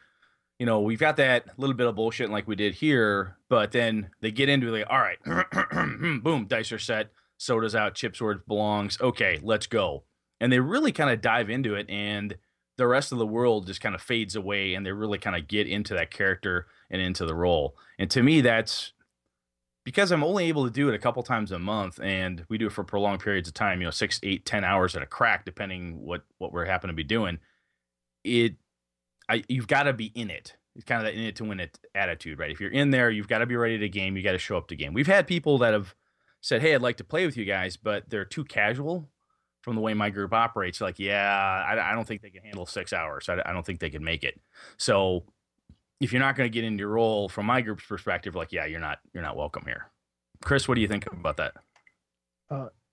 you 0.57 0.65
know, 0.65 0.79
we've 0.79 0.99
got 0.99 1.17
that 1.17 1.45
little 1.57 1.75
bit 1.75 1.87
of 1.87 1.95
bullshit 1.95 2.29
like 2.29 2.47
we 2.47 2.55
did 2.55 2.75
here, 2.75 3.37
but 3.49 3.71
then 3.71 4.09
they 4.21 4.31
get 4.31 4.49
into 4.49 4.67
it 4.73 4.79
like, 4.79 4.87
all 4.89 4.99
right, 4.99 5.19
boom, 6.23 6.45
dice 6.47 6.71
are 6.71 6.79
set, 6.79 7.11
soda's 7.37 7.75
out, 7.75 7.95
chips 7.95 8.21
where 8.21 8.31
it 8.33 8.47
belongs. 8.47 8.99
Okay, 9.01 9.39
let's 9.43 9.67
go. 9.67 10.03
And 10.39 10.51
they 10.51 10.59
really 10.59 10.91
kind 10.91 11.09
of 11.09 11.21
dive 11.21 11.49
into 11.49 11.75
it, 11.75 11.89
and 11.89 12.35
the 12.81 12.87
rest 12.87 13.11
of 13.11 13.19
the 13.19 13.27
world 13.27 13.67
just 13.67 13.79
kind 13.79 13.93
of 13.93 14.01
fades 14.01 14.35
away, 14.35 14.73
and 14.73 14.83
they 14.83 14.91
really 14.91 15.19
kind 15.19 15.35
of 15.35 15.47
get 15.47 15.67
into 15.67 15.93
that 15.93 16.09
character 16.09 16.65
and 16.89 16.99
into 16.99 17.27
the 17.27 17.35
role. 17.35 17.75
And 17.99 18.09
to 18.09 18.23
me, 18.23 18.41
that's 18.41 18.93
because 19.83 20.11
I'm 20.11 20.23
only 20.23 20.45
able 20.45 20.65
to 20.65 20.71
do 20.71 20.89
it 20.89 20.95
a 20.95 20.99
couple 20.99 21.21
times 21.21 21.51
a 21.51 21.59
month, 21.59 21.99
and 22.01 22.43
we 22.49 22.57
do 22.57 22.65
it 22.65 22.71
for 22.71 22.83
prolonged 22.83 23.19
periods 23.19 23.47
of 23.47 23.53
time, 23.53 23.81
you 23.81 23.85
know, 23.85 23.91
six, 23.91 24.19
eight, 24.23 24.47
ten 24.47 24.63
hours 24.63 24.95
at 24.95 25.03
a 25.03 25.05
crack, 25.05 25.45
depending 25.45 26.01
what 26.01 26.23
what 26.39 26.51
we're 26.51 26.65
happen 26.65 26.87
to 26.87 26.95
be 26.95 27.03
doing. 27.03 27.37
It, 28.23 28.55
I 29.29 29.43
you've 29.47 29.67
got 29.67 29.83
to 29.83 29.93
be 29.93 30.07
in 30.15 30.31
it. 30.31 30.55
It's 30.75 30.85
kind 30.85 31.01
of 31.01 31.05
that 31.05 31.13
in 31.13 31.23
it 31.23 31.35
to 31.35 31.43
win 31.43 31.59
it 31.59 31.77
attitude, 31.93 32.39
right? 32.39 32.49
If 32.49 32.59
you're 32.59 32.71
in 32.71 32.89
there, 32.89 33.11
you've 33.11 33.27
got 33.27 33.39
to 33.39 33.45
be 33.45 33.57
ready 33.57 33.77
to 33.77 33.89
game. 33.89 34.17
You 34.17 34.23
got 34.23 34.31
to 34.31 34.39
show 34.39 34.57
up 34.57 34.69
to 34.69 34.75
game. 34.75 34.93
We've 34.93 35.05
had 35.05 35.27
people 35.27 35.59
that 35.59 35.73
have 35.73 35.93
said, 36.41 36.63
"Hey, 36.63 36.73
I'd 36.73 36.81
like 36.81 36.97
to 36.97 37.03
play 37.03 37.27
with 37.27 37.37
you 37.37 37.45
guys," 37.45 37.77
but 37.77 38.09
they're 38.09 38.25
too 38.25 38.43
casual 38.43 39.07
from 39.61 39.75
the 39.75 39.81
way 39.81 39.93
my 39.93 40.09
group 40.09 40.33
operates. 40.33 40.81
Like, 40.81 40.99
yeah, 40.99 41.65
I, 41.67 41.91
I 41.91 41.95
don't 41.95 42.07
think 42.07 42.21
they 42.21 42.29
can 42.29 42.43
handle 42.43 42.65
six 42.65 42.93
hours. 42.93 43.29
I, 43.29 43.41
I 43.45 43.53
don't 43.53 43.65
think 43.65 43.79
they 43.79 43.89
can 43.89 44.03
make 44.03 44.23
it. 44.23 44.39
So, 44.77 45.23
if 45.99 46.11
you're 46.11 46.21
not 46.21 46.35
going 46.35 46.49
to 46.49 46.53
get 46.53 46.63
into 46.63 46.81
your 46.81 46.89
role, 46.89 47.29
from 47.29 47.45
my 47.45 47.61
group's 47.61 47.85
perspective, 47.85 48.33
like, 48.33 48.51
yeah, 48.51 48.65
you're 48.65 48.79
not 48.79 48.99
you're 49.13 49.23
not 49.23 49.37
welcome 49.37 49.63
here. 49.65 49.87
Chris, 50.43 50.67
what 50.67 50.75
do 50.75 50.81
you 50.81 50.87
think 50.87 51.05
about 51.11 51.37
that? 51.37 51.53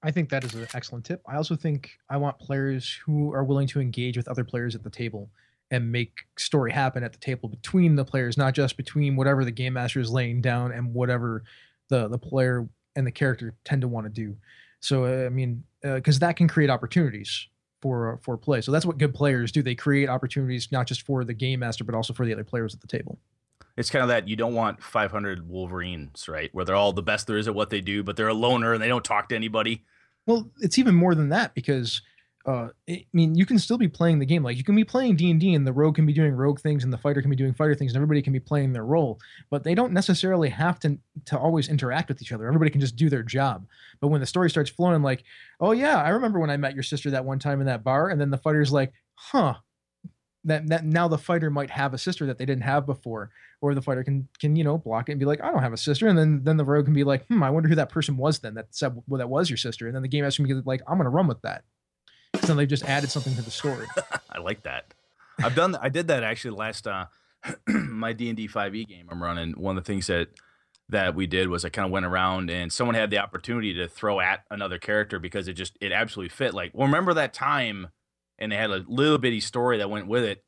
I 0.02 0.10
think 0.10 0.28
that 0.30 0.44
is 0.44 0.54
an 0.54 0.68
excellent 0.74 1.04
tip. 1.04 1.22
I 1.26 1.36
also 1.36 1.56
think 1.56 1.90
I 2.08 2.16
want 2.16 2.38
players 2.38 2.98
who 3.04 3.32
are 3.32 3.44
willing 3.44 3.66
to 3.68 3.80
engage 3.80 4.16
with 4.16 4.28
other 4.28 4.44
players 4.44 4.74
at 4.74 4.84
the 4.84 4.90
table 4.90 5.30
and 5.70 5.90
make 5.90 6.12
story 6.38 6.72
happen 6.72 7.02
at 7.02 7.12
the 7.12 7.18
table 7.18 7.48
between 7.48 7.96
the 7.96 8.04
players, 8.04 8.38
not 8.38 8.54
just 8.54 8.76
between 8.76 9.16
whatever 9.16 9.44
the 9.44 9.50
game 9.50 9.74
master 9.74 10.00
is 10.00 10.10
laying 10.10 10.40
down 10.40 10.72
and 10.72 10.94
whatever 10.94 11.42
the 11.88 12.08
the 12.08 12.18
player 12.18 12.68
and 12.94 13.06
the 13.06 13.12
character 13.12 13.54
tend 13.64 13.82
to 13.82 13.88
want 13.88 14.06
to 14.06 14.10
do. 14.10 14.36
So 14.80 15.04
uh, 15.04 15.26
I 15.26 15.30
mean, 15.30 15.64
Uh, 15.84 15.94
because 15.94 16.18
that 16.18 16.36
can 16.36 16.48
create 16.48 16.70
opportunities 16.70 17.46
for 17.80 18.14
uh, 18.14 18.16
for 18.20 18.36
play. 18.36 18.60
So 18.60 18.72
that's 18.72 18.84
what 18.84 18.98
good 18.98 19.14
players 19.14 19.52
do. 19.52 19.62
They 19.62 19.74
create 19.74 20.08
opportunities 20.08 20.68
not 20.72 20.86
just 20.86 21.02
for 21.02 21.24
the 21.24 21.34
game 21.34 21.60
master 21.60 21.84
but 21.84 21.94
also 21.94 22.12
for 22.12 22.26
the 22.26 22.32
other 22.32 22.44
players 22.44 22.74
at 22.74 22.80
the 22.80 22.88
table. 22.88 23.18
It's 23.76 23.90
kind 23.90 24.02
of 24.02 24.08
that 24.08 24.26
you 24.26 24.34
don't 24.34 24.54
want 24.54 24.82
500 24.82 25.48
Wolverines, 25.48 26.28
right? 26.28 26.52
Where 26.52 26.64
they're 26.64 26.74
all 26.74 26.92
the 26.92 27.02
best 27.02 27.28
there 27.28 27.38
is 27.38 27.46
at 27.46 27.54
what 27.54 27.70
they 27.70 27.80
do, 27.80 28.02
but 28.02 28.16
they're 28.16 28.26
a 28.26 28.34
loner 28.34 28.72
and 28.72 28.82
they 28.82 28.88
don't 28.88 29.04
talk 29.04 29.28
to 29.28 29.36
anybody. 29.36 29.84
Well, 30.26 30.50
it's 30.58 30.78
even 30.78 30.96
more 30.96 31.14
than 31.14 31.28
that 31.28 31.54
because 31.54 32.02
uh, 32.48 32.70
I 32.88 33.04
mean, 33.12 33.34
you 33.34 33.44
can 33.44 33.58
still 33.58 33.76
be 33.76 33.88
playing 33.88 34.20
the 34.20 34.24
game. 34.24 34.42
Like 34.42 34.56
you 34.56 34.64
can 34.64 34.74
be 34.74 34.82
playing 34.82 35.16
D 35.16 35.30
and 35.30 35.38
D, 35.38 35.52
and 35.52 35.66
the 35.66 35.72
rogue 35.72 35.96
can 35.96 36.06
be 36.06 36.14
doing 36.14 36.34
rogue 36.34 36.58
things, 36.58 36.82
and 36.82 36.90
the 36.90 36.96
fighter 36.96 37.20
can 37.20 37.28
be 37.28 37.36
doing 37.36 37.52
fighter 37.52 37.74
things, 37.74 37.92
and 37.92 37.96
everybody 37.98 38.22
can 38.22 38.32
be 38.32 38.40
playing 38.40 38.72
their 38.72 38.86
role. 38.86 39.20
But 39.50 39.64
they 39.64 39.74
don't 39.74 39.92
necessarily 39.92 40.48
have 40.48 40.80
to 40.80 40.98
to 41.26 41.38
always 41.38 41.68
interact 41.68 42.08
with 42.08 42.22
each 42.22 42.32
other. 42.32 42.46
Everybody 42.46 42.70
can 42.70 42.80
just 42.80 42.96
do 42.96 43.10
their 43.10 43.22
job. 43.22 43.66
But 44.00 44.08
when 44.08 44.22
the 44.22 44.26
story 44.26 44.48
starts 44.48 44.70
flowing, 44.70 45.02
like, 45.02 45.24
oh 45.60 45.72
yeah, 45.72 46.02
I 46.02 46.08
remember 46.08 46.40
when 46.40 46.48
I 46.48 46.56
met 46.56 46.72
your 46.72 46.82
sister 46.82 47.10
that 47.10 47.26
one 47.26 47.38
time 47.38 47.60
in 47.60 47.66
that 47.66 47.84
bar, 47.84 48.08
and 48.08 48.18
then 48.18 48.30
the 48.30 48.38
fighter's 48.38 48.72
like, 48.72 48.92
huh. 49.14 49.54
That, 50.44 50.68
that 50.68 50.84
now 50.84 51.08
the 51.08 51.18
fighter 51.18 51.50
might 51.50 51.68
have 51.68 51.92
a 51.92 51.98
sister 51.98 52.24
that 52.24 52.38
they 52.38 52.46
didn't 52.46 52.62
have 52.62 52.86
before, 52.86 53.30
or 53.60 53.74
the 53.74 53.82
fighter 53.82 54.02
can 54.04 54.28
can 54.38 54.56
you 54.56 54.64
know 54.64 54.78
block 54.78 55.08
it 55.08 55.12
and 55.12 55.18
be 55.18 55.26
like, 55.26 55.42
I 55.42 55.50
don't 55.50 55.62
have 55.62 55.74
a 55.74 55.76
sister, 55.76 56.06
and 56.06 56.16
then 56.16 56.42
then 56.44 56.56
the 56.56 56.64
rogue 56.64 56.86
can 56.86 56.94
be 56.94 57.04
like, 57.04 57.26
hmm, 57.26 57.42
I 57.42 57.50
wonder 57.50 57.68
who 57.68 57.74
that 57.74 57.90
person 57.90 58.16
was 58.16 58.38
then 58.38 58.54
that 58.54 58.68
said 58.70 58.96
well, 59.08 59.18
that 59.18 59.28
was 59.28 59.50
your 59.50 59.58
sister, 59.58 59.86
and 59.86 59.94
then 59.94 60.02
the 60.02 60.08
game 60.08 60.24
master 60.24 60.46
can 60.46 60.60
be 60.60 60.62
like, 60.64 60.80
I'm 60.88 60.96
gonna 60.96 61.10
run 61.10 61.26
with 61.26 61.42
that. 61.42 61.64
So 62.48 62.54
they've 62.54 62.66
just 62.66 62.84
added 62.84 63.10
something 63.10 63.34
to 63.34 63.42
the 63.42 63.50
story. 63.50 63.86
I 64.30 64.38
like 64.38 64.62
that. 64.62 64.94
I've 65.38 65.54
done. 65.54 65.76
I 65.76 65.90
did 65.90 66.08
that 66.08 66.22
actually 66.22 66.56
last 66.56 66.86
uh, 66.86 67.04
my 67.68 68.14
D 68.14 68.28
and 68.28 68.38
D 68.38 68.46
five 68.46 68.74
E 68.74 68.86
game 68.86 69.06
I'm 69.10 69.22
running. 69.22 69.52
One 69.52 69.76
of 69.76 69.84
the 69.84 69.86
things 69.86 70.06
that 70.06 70.28
that 70.88 71.14
we 71.14 71.26
did 71.26 71.50
was 71.50 71.66
I 71.66 71.68
kind 71.68 71.84
of 71.84 71.92
went 71.92 72.06
around 72.06 72.48
and 72.50 72.72
someone 72.72 72.94
had 72.94 73.10
the 73.10 73.18
opportunity 73.18 73.74
to 73.74 73.86
throw 73.86 74.18
at 74.18 74.44
another 74.50 74.78
character 74.78 75.18
because 75.18 75.46
it 75.46 75.52
just 75.52 75.76
it 75.82 75.92
absolutely 75.92 76.30
fit. 76.30 76.54
Like, 76.54 76.70
well, 76.72 76.86
remember 76.86 77.12
that 77.12 77.34
time, 77.34 77.88
and 78.38 78.50
they 78.50 78.56
had 78.56 78.70
a 78.70 78.82
little 78.88 79.18
bitty 79.18 79.40
story 79.40 79.76
that 79.76 79.90
went 79.90 80.06
with 80.06 80.24
it. 80.24 80.42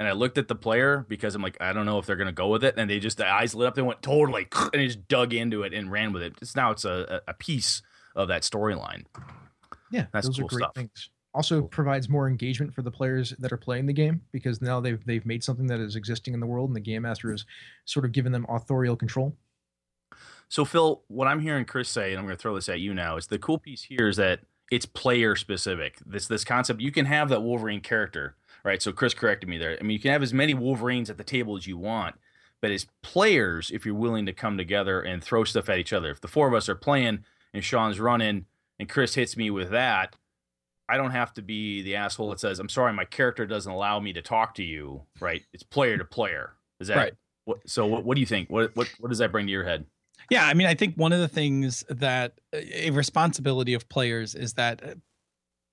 And 0.00 0.08
I 0.08 0.12
looked 0.12 0.38
at 0.38 0.48
the 0.48 0.56
player 0.56 1.06
because 1.08 1.36
I'm 1.36 1.42
like, 1.42 1.56
I 1.60 1.72
don't 1.72 1.86
know 1.86 2.00
if 2.00 2.06
they're 2.06 2.16
gonna 2.16 2.32
go 2.32 2.48
with 2.48 2.64
it, 2.64 2.74
and 2.76 2.90
they 2.90 2.98
just 2.98 3.18
the 3.18 3.28
eyes 3.28 3.54
lit 3.54 3.68
up. 3.68 3.76
They 3.76 3.82
went 3.82 4.02
totally, 4.02 4.48
and 4.56 4.70
they 4.72 4.86
just 4.86 5.06
dug 5.06 5.32
into 5.32 5.62
it 5.62 5.72
and 5.72 5.88
ran 5.88 6.12
with 6.12 6.24
it. 6.24 6.36
Just 6.40 6.56
now, 6.56 6.72
it's 6.72 6.84
a, 6.84 7.20
a 7.28 7.30
a 7.30 7.34
piece 7.34 7.80
of 8.16 8.26
that 8.26 8.42
storyline. 8.42 9.04
Yeah, 9.92 10.06
That's 10.12 10.26
those 10.26 10.38
cool 10.38 10.46
are 10.46 10.48
great 10.48 10.58
stuff. 10.58 10.74
things. 10.74 11.10
Also 11.34 11.62
provides 11.62 12.08
more 12.08 12.28
engagement 12.28 12.72
for 12.72 12.82
the 12.82 12.90
players 12.90 13.34
that 13.40 13.52
are 13.52 13.56
playing 13.56 13.86
the 13.86 13.92
game 13.92 14.20
because 14.32 14.62
now 14.62 14.80
they've 14.80 15.04
they've 15.04 15.26
made 15.26 15.42
something 15.42 15.66
that 15.66 15.80
is 15.80 15.96
existing 15.96 16.32
in 16.34 16.40
the 16.40 16.46
world, 16.46 16.68
and 16.70 16.76
the 16.76 16.80
game 16.80 17.02
master 17.02 17.32
is 17.32 17.44
sort 17.84 18.04
of 18.04 18.12
given 18.12 18.32
them 18.32 18.46
authorial 18.48 18.96
control. 18.96 19.36
So, 20.48 20.64
Phil, 20.64 21.02
what 21.08 21.26
I'm 21.26 21.40
hearing 21.40 21.64
Chris 21.64 21.88
say, 21.88 22.10
and 22.10 22.18
I'm 22.18 22.26
going 22.26 22.36
to 22.36 22.40
throw 22.40 22.54
this 22.54 22.68
at 22.68 22.78
you 22.80 22.94
now, 22.94 23.16
is 23.16 23.26
the 23.26 23.38
cool 23.38 23.58
piece 23.58 23.82
here 23.82 24.06
is 24.08 24.16
that 24.16 24.40
it's 24.70 24.86
player 24.86 25.34
specific. 25.36 25.98
This 26.06 26.28
this 26.28 26.44
concept 26.44 26.80
you 26.80 26.92
can 26.92 27.06
have 27.06 27.28
that 27.30 27.42
Wolverine 27.42 27.80
character, 27.80 28.36
right? 28.64 28.80
So 28.80 28.92
Chris 28.92 29.14
corrected 29.14 29.48
me 29.48 29.58
there. 29.58 29.76
I 29.78 29.82
mean, 29.82 29.90
you 29.92 29.98
can 30.00 30.12
have 30.12 30.22
as 30.22 30.32
many 30.32 30.54
Wolverines 30.54 31.10
at 31.10 31.18
the 31.18 31.24
table 31.24 31.56
as 31.56 31.66
you 31.66 31.76
want, 31.76 32.14
But 32.60 32.70
as 32.70 32.86
players, 33.02 33.70
if 33.70 33.84
you're 33.84 33.94
willing 33.94 34.26
to 34.26 34.32
come 34.32 34.56
together 34.56 35.00
and 35.02 35.22
throw 35.22 35.44
stuff 35.44 35.68
at 35.68 35.78
each 35.78 35.92
other, 35.92 36.10
if 36.10 36.20
the 36.20 36.28
four 36.28 36.48
of 36.48 36.54
us 36.54 36.68
are 36.68 36.74
playing 36.74 37.24
and 37.52 37.62
Sean's 37.62 38.00
running 38.00 38.46
and 38.78 38.88
Chris 38.88 39.14
hits 39.16 39.36
me 39.36 39.50
with 39.50 39.70
that, 39.70 40.16
I 40.94 40.96
don't 40.96 41.10
have 41.10 41.34
to 41.34 41.42
be 41.42 41.82
the 41.82 41.96
asshole 41.96 42.30
that 42.30 42.38
says, 42.38 42.60
"I'm 42.60 42.68
sorry, 42.68 42.92
my 42.92 43.04
character 43.04 43.46
doesn't 43.46 43.70
allow 43.70 43.98
me 43.98 44.12
to 44.12 44.22
talk 44.22 44.54
to 44.54 44.62
you." 44.62 45.02
Right? 45.20 45.42
It's 45.52 45.64
player 45.64 45.98
to 45.98 46.04
player. 46.04 46.54
Is 46.78 46.88
that 46.88 46.96
Right. 46.96 47.14
What, 47.46 47.58
so? 47.68 47.84
What, 47.84 48.04
what 48.04 48.14
do 48.14 48.20
you 48.20 48.26
think? 48.26 48.48
What 48.48 48.74
what 48.76 48.88
what 49.00 49.08
does 49.08 49.18
that 49.18 49.32
bring 49.32 49.46
to 49.46 49.52
your 49.52 49.64
head? 49.64 49.86
Yeah, 50.30 50.46
I 50.46 50.54
mean, 50.54 50.68
I 50.68 50.74
think 50.74 50.94
one 50.94 51.12
of 51.12 51.18
the 51.18 51.28
things 51.28 51.84
that 51.88 52.38
a 52.52 52.90
responsibility 52.92 53.74
of 53.74 53.88
players 53.88 54.34
is 54.34 54.54
that 54.54 54.82
uh, 54.82 54.94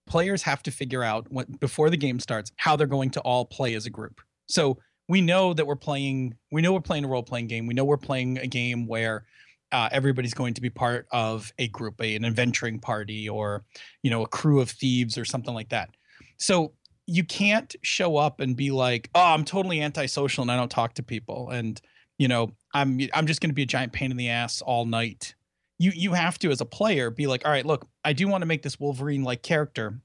players 0.08 0.42
have 0.44 0.64
to 0.64 0.72
figure 0.72 1.04
out 1.04 1.32
what, 1.32 1.60
before 1.60 1.90
the 1.90 1.98
game 1.98 2.20
starts 2.20 2.52
how 2.58 2.76
they're 2.76 2.88
going 2.88 3.12
to 3.12 3.22
all 3.22 3.46
play 3.46 3.76
as 3.76 3.86
a 3.86 3.90
group. 3.90 4.20
So 4.48 4.80
we 5.08 5.22
know 5.22 5.54
that 5.54 5.68
we're 5.68 5.76
playing. 5.76 6.36
We 6.52 6.62
know 6.62 6.74
we're 6.74 6.82
playing 6.82 7.06
a 7.06 7.08
role 7.08 7.24
playing 7.24 7.48
game. 7.48 7.68
We 7.68 7.74
know 7.74 7.86
we're 7.86 7.98
playing 7.98 8.40
a 8.40 8.48
game 8.48 8.88
where 8.88 9.26
uh, 9.72 9.90
everybody's 9.92 10.34
going 10.34 10.54
to 10.54 10.62
be 10.62 10.70
part 10.70 11.08
of 11.12 11.52
a 11.58 11.68
group, 11.68 12.02
a, 12.02 12.16
an 12.16 12.26
adventuring 12.26 12.80
party, 12.80 13.28
or 13.28 13.64
you 14.04 14.12
know, 14.12 14.24
a 14.24 14.28
crew 14.28 14.62
of 14.62 14.70
thieves 14.70 15.18
or 15.18 15.26
something 15.26 15.54
like 15.54 15.70
that. 15.70 15.90
So 16.38 16.74
you 17.08 17.24
can't 17.24 17.76
show 17.82 18.18
up 18.18 18.40
and 18.40 18.56
be 18.56 18.72
like, 18.72 19.10
"Oh, 19.16 19.34
I'm 19.34 19.46
totally 19.46 19.82
antisocial 19.82 20.42
and 20.42 20.52
I 20.52 20.56
don't 20.56 20.72
talk 20.72 20.94
to 20.96 21.04
people," 21.04 21.50
and 21.50 21.82
you 22.18 22.28
know, 22.28 22.52
I'm 22.74 23.00
I'm 23.14 23.26
just 23.26 23.42
going 23.42 23.50
to 23.50 23.56
be 23.56 23.64
a 23.64 23.68
giant 23.68 23.94
pain 23.94 24.12
in 24.12 24.18
the 24.18 24.30
ass 24.30 24.62
all 24.62 24.86
night. 24.86 25.36
You 25.80 25.92
you 25.94 26.14
have 26.14 26.38
to 26.40 26.52
as 26.52 26.62
a 26.62 26.66
player 26.66 27.10
be 27.10 27.28
like, 27.28 27.46
all 27.46 27.52
right, 27.52 27.66
look, 27.66 27.88
I 28.06 28.14
do 28.14 28.28
want 28.28 28.44
to 28.44 28.46
make 28.46 28.62
this 28.62 28.80
Wolverine 28.80 29.24
like 29.24 29.42
character, 29.42 30.00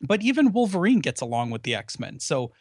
but 0.00 0.22
even 0.22 0.52
Wolverine 0.52 0.98
gets 0.98 1.20
along 1.20 1.50
with 1.50 1.62
the 1.62 1.74
X 1.74 1.98
Men. 2.00 2.18
So 2.18 2.52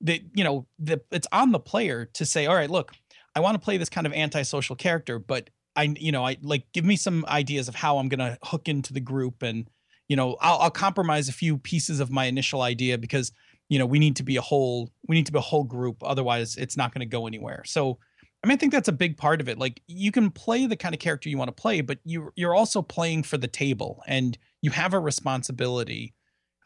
the 0.00 0.22
you 0.34 0.42
know 0.42 0.66
the 0.78 1.00
it's 1.10 1.28
on 1.30 1.52
the 1.52 1.60
player 1.60 2.06
to 2.14 2.24
say, 2.24 2.46
all 2.46 2.54
right, 2.56 2.70
look, 2.70 2.92
I 3.36 3.40
want 3.40 3.54
to 3.54 3.64
play 3.64 3.76
this 3.76 3.88
kind 3.88 4.06
of 4.06 4.12
antisocial 4.12 4.76
character, 4.76 5.18
but 5.18 5.50
I 5.80 5.94
you 5.98 6.12
know 6.12 6.24
I 6.24 6.36
like 6.42 6.64
give 6.72 6.84
me 6.84 6.96
some 6.96 7.24
ideas 7.26 7.68
of 7.68 7.74
how 7.74 7.98
I'm 7.98 8.08
going 8.08 8.20
to 8.20 8.38
hook 8.42 8.68
into 8.68 8.92
the 8.92 9.00
group 9.00 9.42
and 9.42 9.68
you 10.08 10.16
know 10.16 10.36
I'll, 10.40 10.58
I'll 10.58 10.70
compromise 10.70 11.28
a 11.28 11.32
few 11.32 11.58
pieces 11.58 12.00
of 12.00 12.10
my 12.10 12.26
initial 12.26 12.62
idea 12.62 12.98
because 12.98 13.32
you 13.68 13.78
know 13.78 13.86
we 13.86 13.98
need 13.98 14.16
to 14.16 14.22
be 14.22 14.36
a 14.36 14.42
whole 14.42 14.90
we 15.08 15.16
need 15.16 15.26
to 15.26 15.32
be 15.32 15.38
a 15.38 15.42
whole 15.42 15.64
group 15.64 15.96
otherwise 16.02 16.56
it's 16.56 16.76
not 16.76 16.92
going 16.92 17.00
to 17.00 17.06
go 17.06 17.26
anywhere 17.26 17.62
so 17.64 17.98
I 18.42 18.46
mean, 18.46 18.54
I 18.54 18.56
think 18.56 18.72
that's 18.72 18.88
a 18.88 18.92
big 18.92 19.18
part 19.18 19.40
of 19.40 19.48
it. 19.48 19.58
Like 19.58 19.82
you 19.86 20.10
can 20.10 20.30
play 20.30 20.66
the 20.66 20.76
kind 20.76 20.94
of 20.94 20.98
character 20.98 21.28
you 21.28 21.36
want 21.36 21.54
to 21.54 21.62
play, 21.62 21.82
but 21.82 21.98
you 22.04 22.32
you're 22.36 22.54
also 22.54 22.80
playing 22.80 23.24
for 23.24 23.36
the 23.36 23.48
table, 23.48 24.02
and 24.06 24.38
you 24.62 24.70
have 24.70 24.94
a 24.94 24.98
responsibility 24.98 26.14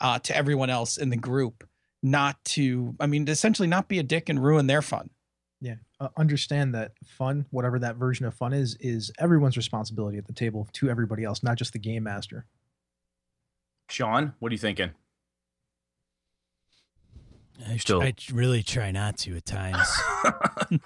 uh, 0.01 0.21
to 0.21 0.37
everyone 0.37 0.71
else 0.71 0.97
in 0.97 1.11
the 1.11 1.17
group, 1.17 1.69
not 2.01 2.37
to. 2.45 2.95
I 3.01 3.07
mean, 3.07 3.27
essentially, 3.27 3.67
not 3.67 3.89
be 3.89 3.99
a 3.99 4.05
dick 4.05 4.29
and 4.29 4.43
ruin 4.43 4.69
their 4.69 4.83
fun. 4.83 5.11
Yeah. 5.61 5.77
Uh, 5.99 6.09
understand 6.17 6.75
that 6.75 6.93
fun, 7.05 7.47
whatever 7.51 7.79
that 7.79 7.97
version 7.97 8.27
of 8.27 8.35
fun 8.35 8.53
is, 8.53 8.77
is 8.81 9.11
everyone's 9.19 9.57
responsibility 9.57 10.19
at 10.19 10.27
the 10.27 10.33
table 10.35 10.69
to 10.75 10.91
everybody 10.91 11.25
else, 11.25 11.43
not 11.43 11.57
just 11.57 11.73
the 11.73 11.79
game 11.79 12.03
master. 12.03 12.47
Sean, 13.89 14.35
what 14.41 14.51
are 14.51 14.55
you 14.55 14.59
thinking? 14.59 14.91
I, 17.69 17.77
Still- 17.77 18.03
I 18.03 18.15
really 18.33 18.63
try 18.63 18.91
not 18.91 19.17
to 19.19 19.37
at 19.37 19.45
times. 19.47 19.87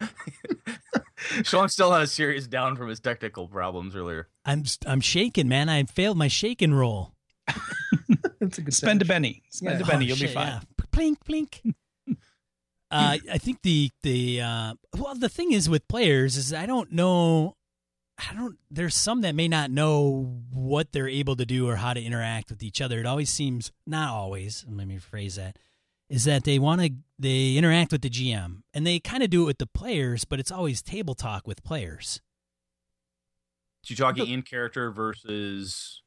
Sean 1.44 1.68
still 1.68 1.92
had 1.92 2.02
a 2.02 2.06
serious 2.06 2.46
down 2.46 2.76
from 2.76 2.88
his 2.88 3.00
technical 3.00 3.46
problems 3.48 3.94
earlier. 3.94 4.28
I'm 4.44 4.64
I'm 4.86 5.00
shaking, 5.00 5.48
man. 5.48 5.68
I 5.68 5.84
failed 5.84 6.16
my 6.16 6.28
shaking 6.28 6.72
roll. 6.74 7.12
That's 8.40 8.58
a 8.58 8.62
good 8.62 8.74
Spend 8.74 9.02
a 9.02 9.04
sandwich. 9.04 9.08
penny, 9.08 9.42
spend 9.50 9.80
Yeah. 9.80 9.86
a 9.86 9.88
penny, 9.88 10.04
Oh, 10.06 10.08
you'll 10.08 10.18
be 10.18 10.26
fine. 10.32 10.46
yeah. 10.46 10.60
Plink, 10.92 11.16
plink. 11.28 11.74
Uh, 12.90 13.18
I 13.30 13.38
think 13.38 13.62
the 13.62 13.90
the 14.02 14.40
uh, 14.40 14.74
well, 14.96 15.14
the 15.14 15.28
thing 15.28 15.52
is 15.52 15.68
with 15.68 15.86
players 15.88 16.36
is 16.36 16.52
I 16.52 16.66
don't 16.66 16.92
know. 16.92 17.56
I 18.18 18.34
don't. 18.34 18.58
There's 18.70 18.94
some 18.94 19.20
that 19.22 19.34
may 19.34 19.48
not 19.48 19.70
know 19.70 20.42
what 20.50 20.92
they're 20.92 21.08
able 21.08 21.36
to 21.36 21.46
do 21.46 21.68
or 21.68 21.76
how 21.76 21.94
to 21.94 22.02
interact 22.02 22.50
with 22.50 22.62
each 22.62 22.80
other. 22.80 22.98
It 22.98 23.06
always 23.06 23.30
seems 23.30 23.72
not 23.86 24.10
always. 24.12 24.64
Let 24.68 24.86
me 24.86 24.98
rephrase 24.98 25.36
that. 25.36 25.56
Is 26.08 26.24
that 26.24 26.42
they 26.42 26.58
want 26.58 26.80
to 26.80 26.90
they 27.18 27.54
interact 27.54 27.92
with 27.92 28.02
the 28.02 28.10
GM 28.10 28.62
and 28.74 28.84
they 28.84 28.98
kind 28.98 29.22
of 29.22 29.30
do 29.30 29.42
it 29.42 29.46
with 29.46 29.58
the 29.58 29.66
players, 29.66 30.24
but 30.24 30.40
it's 30.40 30.50
always 30.50 30.82
table 30.82 31.14
talk 31.14 31.46
with 31.46 31.62
players. 31.62 32.20
So 33.84 33.92
you 33.92 33.96
talking 33.96 34.28
in 34.28 34.42
character 34.42 34.90
versus 34.90 36.02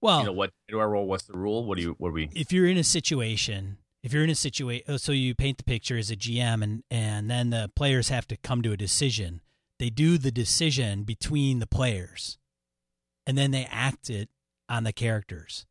Well, 0.00 0.20
you 0.20 0.26
know 0.26 0.32
what 0.32 0.50
do 0.68 0.80
I 0.80 0.84
roll? 0.84 1.06
What's 1.06 1.24
the 1.24 1.38
rule? 1.38 1.64
What 1.64 1.76
do 1.76 1.82
you 1.82 1.94
what 1.98 2.08
do 2.08 2.14
we? 2.14 2.30
if 2.34 2.52
you're 2.52 2.66
in 2.66 2.76
a 2.76 2.84
situation 2.84 3.78
if 4.06 4.12
you're 4.12 4.24
in 4.24 4.30
a 4.30 4.34
situation 4.34 4.98
so 4.98 5.12
you 5.12 5.34
paint 5.34 5.58
the 5.58 5.64
picture 5.64 5.98
as 5.98 6.10
a 6.10 6.16
gm 6.16 6.62
and 6.62 6.82
and 6.90 7.30
then 7.30 7.50
the 7.50 7.70
players 7.74 8.08
have 8.08 8.26
to 8.26 8.36
come 8.36 8.62
to 8.62 8.72
a 8.72 8.76
decision 8.76 9.40
they 9.78 9.90
do 9.90 10.16
the 10.16 10.30
decision 10.30 11.02
between 11.02 11.58
the 11.58 11.66
players 11.66 12.38
and 13.26 13.36
then 13.36 13.50
they 13.50 13.66
act 13.70 14.08
it 14.08 14.28
on 14.68 14.84
the 14.84 14.92
characters 14.92 15.66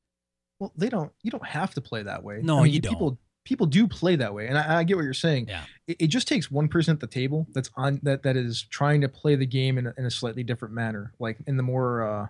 Well, 0.59 0.71
they 0.75 0.89
don't. 0.89 1.11
You 1.21 1.31
don't 1.31 1.45
have 1.45 1.73
to 1.73 1.81
play 1.81 2.03
that 2.03 2.23
way. 2.23 2.39
No, 2.41 2.59
I 2.59 2.63
mean, 2.63 2.73
you 2.73 2.81
People 2.81 3.17
people 3.43 3.65
do 3.65 3.87
play 3.87 4.15
that 4.15 4.33
way, 4.33 4.47
and 4.47 4.57
I, 4.57 4.79
I 4.79 4.83
get 4.83 4.95
what 4.95 5.03
you're 5.03 5.13
saying. 5.13 5.47
Yeah. 5.47 5.63
It, 5.87 5.97
it 5.99 6.07
just 6.07 6.27
takes 6.27 6.49
one 6.49 6.67
person 6.67 6.93
at 6.93 6.99
the 6.99 7.07
table 7.07 7.47
that's 7.53 7.69
on 7.75 7.99
that 8.03 8.23
that 8.23 8.37
is 8.37 8.63
trying 8.63 9.01
to 9.01 9.09
play 9.09 9.35
the 9.35 9.45
game 9.45 9.77
in 9.77 9.87
a, 9.87 9.93
in 9.97 10.05
a 10.05 10.11
slightly 10.11 10.43
different 10.43 10.73
manner, 10.73 11.13
like 11.19 11.37
in 11.45 11.57
the 11.57 11.63
more 11.63 12.03
uh, 12.07 12.27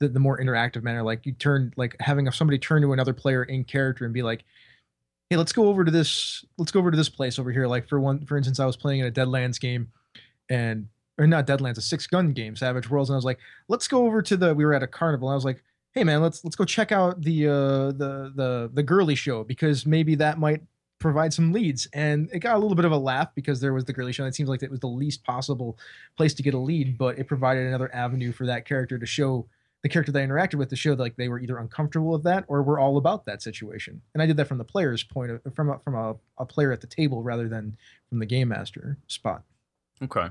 the, 0.00 0.08
the 0.08 0.20
more 0.20 0.38
interactive 0.38 0.82
manner. 0.82 1.02
Like 1.02 1.24
you 1.24 1.32
turn 1.32 1.72
like 1.76 1.96
having 2.00 2.30
somebody 2.30 2.58
turn 2.58 2.82
to 2.82 2.92
another 2.92 3.14
player 3.14 3.42
in 3.42 3.64
character 3.64 4.04
and 4.04 4.12
be 4.12 4.22
like, 4.22 4.44
"Hey, 5.30 5.36
let's 5.36 5.52
go 5.52 5.68
over 5.68 5.84
to 5.84 5.90
this. 5.90 6.44
Let's 6.58 6.72
go 6.72 6.80
over 6.80 6.90
to 6.90 6.96
this 6.96 7.08
place 7.08 7.38
over 7.38 7.50
here." 7.52 7.66
Like 7.66 7.88
for 7.88 8.00
one, 8.00 8.24
for 8.26 8.36
instance, 8.36 8.60
I 8.60 8.66
was 8.66 8.76
playing 8.76 9.00
in 9.00 9.06
a 9.06 9.10
Deadlands 9.10 9.60
game, 9.60 9.88
and 10.48 10.88
or 11.18 11.26
not 11.26 11.46
Deadlands, 11.46 11.78
a 11.78 11.82
six 11.82 12.06
gun 12.06 12.32
game, 12.32 12.56
Savage 12.56 12.90
Worlds, 12.90 13.10
and 13.10 13.14
I 13.14 13.18
was 13.18 13.24
like, 13.24 13.38
"Let's 13.68 13.88
go 13.88 14.06
over 14.06 14.22
to 14.22 14.36
the." 14.36 14.54
We 14.54 14.64
were 14.64 14.74
at 14.74 14.82
a 14.82 14.86
carnival. 14.86 15.28
And 15.28 15.34
I 15.34 15.36
was 15.36 15.44
like, 15.44 15.62
"Hey, 15.92 16.04
man, 16.04 16.22
let's 16.22 16.44
let's 16.44 16.56
go 16.56 16.64
check 16.64 16.92
out 16.92 17.22
the 17.22 17.48
uh, 17.48 17.52
the 17.92 18.32
the 18.34 18.70
the 18.72 18.82
girly 18.82 19.14
show 19.14 19.44
because 19.44 19.86
maybe 19.86 20.14
that 20.16 20.38
might." 20.38 20.62
provide 20.98 21.32
some 21.32 21.52
leads 21.52 21.86
and 21.92 22.28
it 22.32 22.38
got 22.38 22.56
a 22.56 22.58
little 22.58 22.74
bit 22.74 22.86
of 22.86 22.92
a 22.92 22.96
laugh 22.96 23.28
because 23.34 23.60
there 23.60 23.74
was 23.74 23.84
the 23.84 23.92
girly 23.92 24.12
show 24.12 24.24
and 24.24 24.32
it 24.32 24.34
seems 24.34 24.48
like 24.48 24.62
it 24.62 24.70
was 24.70 24.80
the 24.80 24.86
least 24.86 25.22
possible 25.24 25.78
place 26.16 26.32
to 26.32 26.42
get 26.42 26.54
a 26.54 26.58
lead 26.58 26.96
but 26.96 27.18
it 27.18 27.26
provided 27.28 27.66
another 27.66 27.94
avenue 27.94 28.32
for 28.32 28.46
that 28.46 28.64
character 28.64 28.98
to 28.98 29.04
show 29.04 29.46
the 29.86 29.92
character 29.92 30.10
that 30.10 30.20
I 30.20 30.26
interacted 30.26 30.56
with 30.56 30.68
to 30.70 30.76
show 30.76 30.96
that, 30.96 31.02
like 31.02 31.14
they 31.14 31.28
were 31.28 31.38
either 31.38 31.58
uncomfortable 31.58 32.08
with 32.08 32.24
that 32.24 32.44
or 32.48 32.60
were 32.60 32.80
all 32.80 32.96
about 32.96 33.24
that 33.26 33.40
situation. 33.40 34.02
And 34.14 34.22
I 34.22 34.26
did 34.26 34.36
that 34.36 34.48
from 34.48 34.58
the 34.58 34.64
player's 34.64 35.04
point 35.04 35.30
of 35.30 35.54
from 35.54 35.70
a, 35.70 35.78
from 35.78 35.94
a, 35.94 36.16
a 36.38 36.44
player 36.44 36.72
at 36.72 36.80
the 36.80 36.88
table 36.88 37.22
rather 37.22 37.48
than 37.48 37.76
from 38.08 38.18
the 38.18 38.26
game 38.26 38.48
master 38.48 38.98
spot. 39.06 39.44
Okay. 40.02 40.30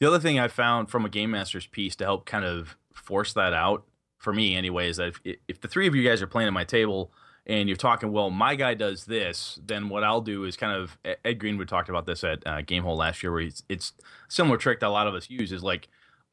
The 0.00 0.08
other 0.08 0.18
thing 0.18 0.40
I 0.40 0.48
found 0.48 0.90
from 0.90 1.04
a 1.04 1.08
game 1.08 1.30
master's 1.30 1.68
piece 1.68 1.94
to 1.96 2.04
help 2.04 2.26
kind 2.26 2.44
of 2.44 2.76
force 2.92 3.32
that 3.34 3.52
out 3.52 3.84
for 4.18 4.32
me, 4.32 4.56
anyway, 4.56 4.88
is 4.88 4.96
that 4.96 5.14
if, 5.24 5.36
if 5.46 5.60
the 5.60 5.68
three 5.68 5.86
of 5.86 5.94
you 5.94 6.02
guys 6.02 6.20
are 6.20 6.26
playing 6.26 6.48
at 6.48 6.52
my 6.52 6.64
table 6.64 7.12
and 7.46 7.68
you're 7.68 7.76
talking, 7.76 8.10
well, 8.10 8.30
my 8.30 8.56
guy 8.56 8.74
does 8.74 9.04
this, 9.04 9.60
then 9.64 9.88
what 9.88 10.02
I'll 10.02 10.20
do 10.20 10.42
is 10.42 10.56
kind 10.56 10.72
of 10.72 10.98
Ed 11.24 11.38
Greenwood 11.38 11.68
talked 11.68 11.88
about 11.88 12.06
this 12.06 12.24
at 12.24 12.44
uh, 12.44 12.56
Gamehole 12.62 12.96
last 12.96 13.22
year, 13.22 13.30
where 13.30 13.42
he's, 13.42 13.62
it's 13.68 13.92
similar 14.28 14.56
trick 14.56 14.80
that 14.80 14.88
a 14.88 14.90
lot 14.90 15.06
of 15.06 15.14
us 15.14 15.30
use 15.30 15.52
is 15.52 15.62
like 15.62 15.86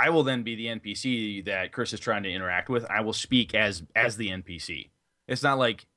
I 0.03 0.09
will 0.09 0.23
then 0.23 0.43
be 0.43 0.55
the 0.55 0.65
NPC 0.65 1.45
that 1.45 1.71
Chris 1.71 1.93
is 1.93 1.99
trying 2.01 2.23
to 2.23 2.29
interact 2.29 2.67
with. 2.67 2.85
I 2.91 2.99
will 2.99 3.13
speak 3.13 3.55
as 3.55 3.83
as 3.95 4.17
the 4.17 4.27
NPC. 4.27 4.89
It's 5.29 5.43
not 5.43 5.57
like 5.57 5.87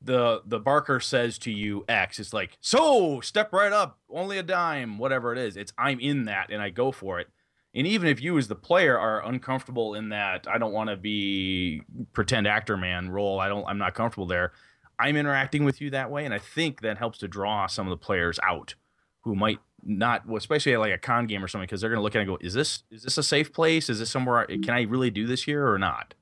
the 0.00 0.42
the 0.46 0.60
Barker 0.60 1.00
says 1.00 1.36
to 1.38 1.50
you 1.50 1.84
X. 1.88 2.20
It's 2.20 2.32
like 2.32 2.56
so 2.60 3.20
step 3.20 3.52
right 3.52 3.72
up, 3.72 3.98
only 4.08 4.38
a 4.38 4.44
dime, 4.44 4.98
whatever 4.98 5.32
it 5.32 5.38
is. 5.38 5.56
It's 5.56 5.72
I'm 5.76 5.98
in 5.98 6.26
that 6.26 6.52
and 6.52 6.62
I 6.62 6.70
go 6.70 6.92
for 6.92 7.18
it. 7.18 7.26
And 7.74 7.84
even 7.84 8.06
if 8.06 8.22
you 8.22 8.38
as 8.38 8.46
the 8.46 8.54
player 8.54 8.96
are 8.96 9.26
uncomfortable 9.26 9.94
in 9.94 10.10
that, 10.10 10.46
I 10.48 10.58
don't 10.58 10.72
want 10.72 10.90
to 10.90 10.96
be 10.96 11.82
pretend 12.12 12.46
actor 12.46 12.76
man 12.76 13.10
role. 13.10 13.40
I 13.40 13.48
don't. 13.48 13.66
I'm 13.66 13.78
not 13.78 13.94
comfortable 13.94 14.26
there. 14.26 14.52
I'm 15.00 15.16
interacting 15.16 15.64
with 15.64 15.80
you 15.80 15.90
that 15.90 16.12
way, 16.12 16.24
and 16.24 16.32
I 16.32 16.38
think 16.38 16.82
that 16.82 16.98
helps 16.98 17.18
to 17.18 17.26
draw 17.26 17.66
some 17.66 17.88
of 17.88 17.90
the 17.90 17.96
players 17.96 18.38
out 18.44 18.76
who 19.22 19.34
might 19.34 19.58
not, 19.84 20.26
well, 20.26 20.36
especially 20.36 20.74
at 20.74 20.80
like 20.80 20.92
a 20.92 20.98
con 20.98 21.26
game 21.26 21.44
or 21.44 21.48
something, 21.48 21.66
because 21.66 21.80
they're 21.80 21.90
going 21.90 21.98
to 21.98 22.02
look 22.02 22.14
at 22.14 22.18
it 22.18 22.22
and 22.22 22.28
go, 22.28 22.38
"Is 22.40 22.54
this 22.54 22.82
is 22.90 23.02
this 23.02 23.18
a 23.18 23.22
safe 23.22 23.52
place? 23.52 23.88
Is 23.90 23.98
this 23.98 24.10
somewhere? 24.10 24.46
Can 24.46 24.70
I 24.70 24.82
really 24.82 25.10
do 25.10 25.26
this 25.26 25.44
here 25.44 25.66
or 25.68 25.78
not?" 25.78 26.14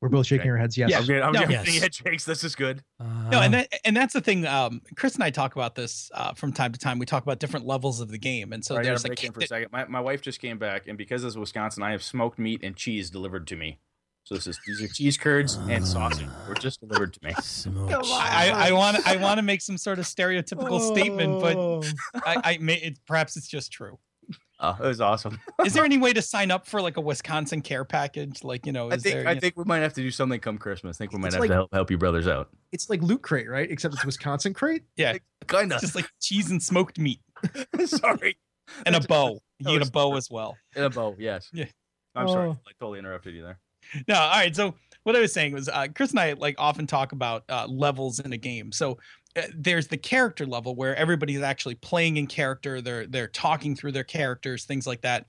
We're 0.00 0.08
both 0.08 0.26
shaking 0.26 0.40
Okay. 0.42 0.50
our 0.50 0.56
heads. 0.56 0.76
Yes. 0.76 0.92
I'm 0.94 1.06
getting, 1.06 1.22
I'm 1.22 1.32
No. 1.32 1.40
getting 1.46 1.54
Yes. 1.74 1.78
head 1.80 1.94
shakes. 1.94 2.24
This 2.24 2.42
is 2.42 2.56
good. 2.56 2.82
No, 2.98 3.40
and 3.40 3.54
that, 3.54 3.68
and 3.84 3.96
that's 3.96 4.12
the 4.12 4.20
thing. 4.20 4.44
Um, 4.44 4.82
Chris 4.96 5.14
and 5.14 5.22
I 5.22 5.30
talk 5.30 5.54
about 5.54 5.76
this 5.76 6.10
uh, 6.12 6.34
from 6.34 6.52
time 6.52 6.72
to 6.72 6.78
time. 6.78 6.98
We 6.98 7.06
talk 7.06 7.22
about 7.22 7.38
different 7.38 7.66
levels 7.66 8.00
of 8.00 8.08
the 8.08 8.18
game, 8.18 8.52
and 8.52 8.64
so 8.64 8.74
I 8.74 8.78
gotta 8.78 8.88
there's 8.88 9.02
break 9.04 9.20
like 9.20 9.24
in 9.26 9.32
for 9.32 9.40
a 9.42 9.46
second. 9.46 9.68
My, 9.70 9.84
my 9.84 10.00
wife 10.00 10.20
just 10.20 10.40
came 10.40 10.58
back, 10.58 10.88
and 10.88 10.98
because 10.98 11.22
this 11.22 11.28
is 11.34 11.38
Wisconsin, 11.38 11.84
I 11.84 11.92
have 11.92 12.02
smoked 12.02 12.36
meat 12.40 12.60
and 12.64 12.74
cheese 12.74 13.10
delivered 13.10 13.46
to 13.46 13.54
me. 13.56 13.78
So 14.24 14.36
this 14.36 14.46
is 14.46 14.58
these 14.66 14.80
are 14.82 14.88
cheese 14.88 15.18
curds 15.18 15.56
and 15.68 15.86
sausage 15.86 16.28
were 16.48 16.54
just 16.54 16.80
delivered 16.80 17.12
to 17.14 17.20
me. 17.24 17.32
Smooch. 17.42 17.92
I, 17.92 18.68
I 18.68 18.72
want 18.72 19.04
I 19.06 19.16
want 19.16 19.38
to 19.38 19.42
make 19.42 19.60
some 19.60 19.76
sort 19.76 19.98
of 19.98 20.04
stereotypical 20.04 20.80
statement, 20.80 21.40
but 21.40 21.56
Oh. 21.56 21.82
I, 22.14 22.36
I 22.54 22.58
may 22.60 22.74
it, 22.76 22.98
perhaps 23.06 23.36
it's 23.36 23.48
just 23.48 23.72
true. 23.72 23.98
Oh, 24.60 24.76
it 24.80 24.86
was 24.86 25.00
awesome. 25.00 25.40
Is 25.66 25.72
there 25.72 25.84
any 25.84 25.98
way 25.98 26.12
to 26.12 26.22
sign 26.22 26.52
up 26.52 26.68
for 26.68 26.80
like 26.80 26.96
a 26.96 27.00
Wisconsin 27.00 27.62
care 27.62 27.84
package? 27.84 28.44
Like 28.44 28.64
you 28.64 28.70
know, 28.70 28.86
I 28.92 28.96
think 28.96 29.02
there? 29.02 29.26
I 29.26 29.30
you 29.30 29.34
know- 29.34 29.40
think 29.40 29.56
we 29.56 29.64
might 29.64 29.78
have 29.80 29.92
to 29.94 30.02
do 30.02 30.10
something 30.12 30.38
come 30.38 30.56
Christmas. 30.56 30.96
I 30.96 30.98
think 30.98 31.12
we 31.12 31.18
might 31.18 31.26
It's 31.28 31.34
have 31.34 31.40
like- 31.40 31.50
to 31.50 31.54
help 31.54 31.74
help 31.74 31.90
you 31.90 31.98
brothers 31.98 32.28
out. 32.28 32.48
it's 32.70 32.88
like 32.88 33.02
Loot 33.02 33.22
Crate, 33.22 33.50
right? 33.50 33.68
Except 33.68 33.92
it's 33.92 34.04
Wisconsin 34.06 34.54
Crate. 34.54 34.84
Yeah, 34.96 35.16
Kind 35.48 35.72
of. 35.72 35.80
just 35.80 35.96
like 35.96 36.08
cheese 36.20 36.48
and 36.52 36.62
smoked 36.62 36.96
meat 37.00 37.18
Sorry. 37.86 38.38
and 38.86 38.94
a 38.94 39.00
bow. 39.00 39.40
You 39.58 39.66
Oh, 39.68 39.78
get 39.78 39.88
a 39.88 39.90
bow 39.90 40.14
as 40.16 40.30
well. 40.30 40.56
In 40.76 40.84
a 40.84 40.90
bow, 40.90 41.16
yes. 41.18 41.48
Yeah. 41.52 41.64
I'm 42.14 42.28
sorry. 42.28 42.48
Oh. 42.50 42.58
I 42.66 42.70
totally 42.78 43.00
interrupted 43.00 43.34
you 43.34 43.42
there. 43.42 43.58
No, 44.08 44.14
all 44.14 44.30
right. 44.30 44.54
So 44.54 44.74
what 45.02 45.16
I 45.16 45.20
was 45.20 45.32
saying 45.32 45.52
was, 45.52 45.68
uh, 45.68 45.88
Chris 45.94 46.10
and 46.10 46.20
I 46.20 46.32
like 46.34 46.54
often 46.58 46.86
talk 46.86 47.12
about 47.12 47.44
uh, 47.48 47.66
levels 47.68 48.20
in 48.20 48.32
a 48.32 48.36
game. 48.36 48.72
So 48.72 48.98
uh, 49.36 49.42
there's 49.54 49.88
the 49.88 49.96
character 49.96 50.46
level 50.46 50.74
where 50.74 50.94
everybody's 50.96 51.42
actually 51.42 51.74
playing 51.76 52.16
in 52.16 52.26
character. 52.26 52.80
They're 52.80 53.06
they're 53.06 53.28
talking 53.28 53.74
through 53.74 53.92
their 53.92 54.04
characters, 54.04 54.64
things 54.64 54.86
like 54.86 55.00
that. 55.02 55.26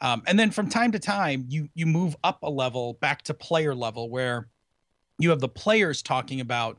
Um, 0.00 0.22
and 0.26 0.38
then 0.38 0.50
from 0.50 0.68
time 0.68 0.92
to 0.92 0.98
time, 0.98 1.46
you 1.48 1.68
you 1.74 1.86
move 1.86 2.16
up 2.22 2.42
a 2.42 2.50
level 2.50 2.94
back 2.94 3.22
to 3.22 3.34
player 3.34 3.74
level 3.74 4.10
where 4.10 4.48
you 5.18 5.30
have 5.30 5.40
the 5.40 5.48
players 5.48 6.02
talking 6.02 6.40
about 6.40 6.78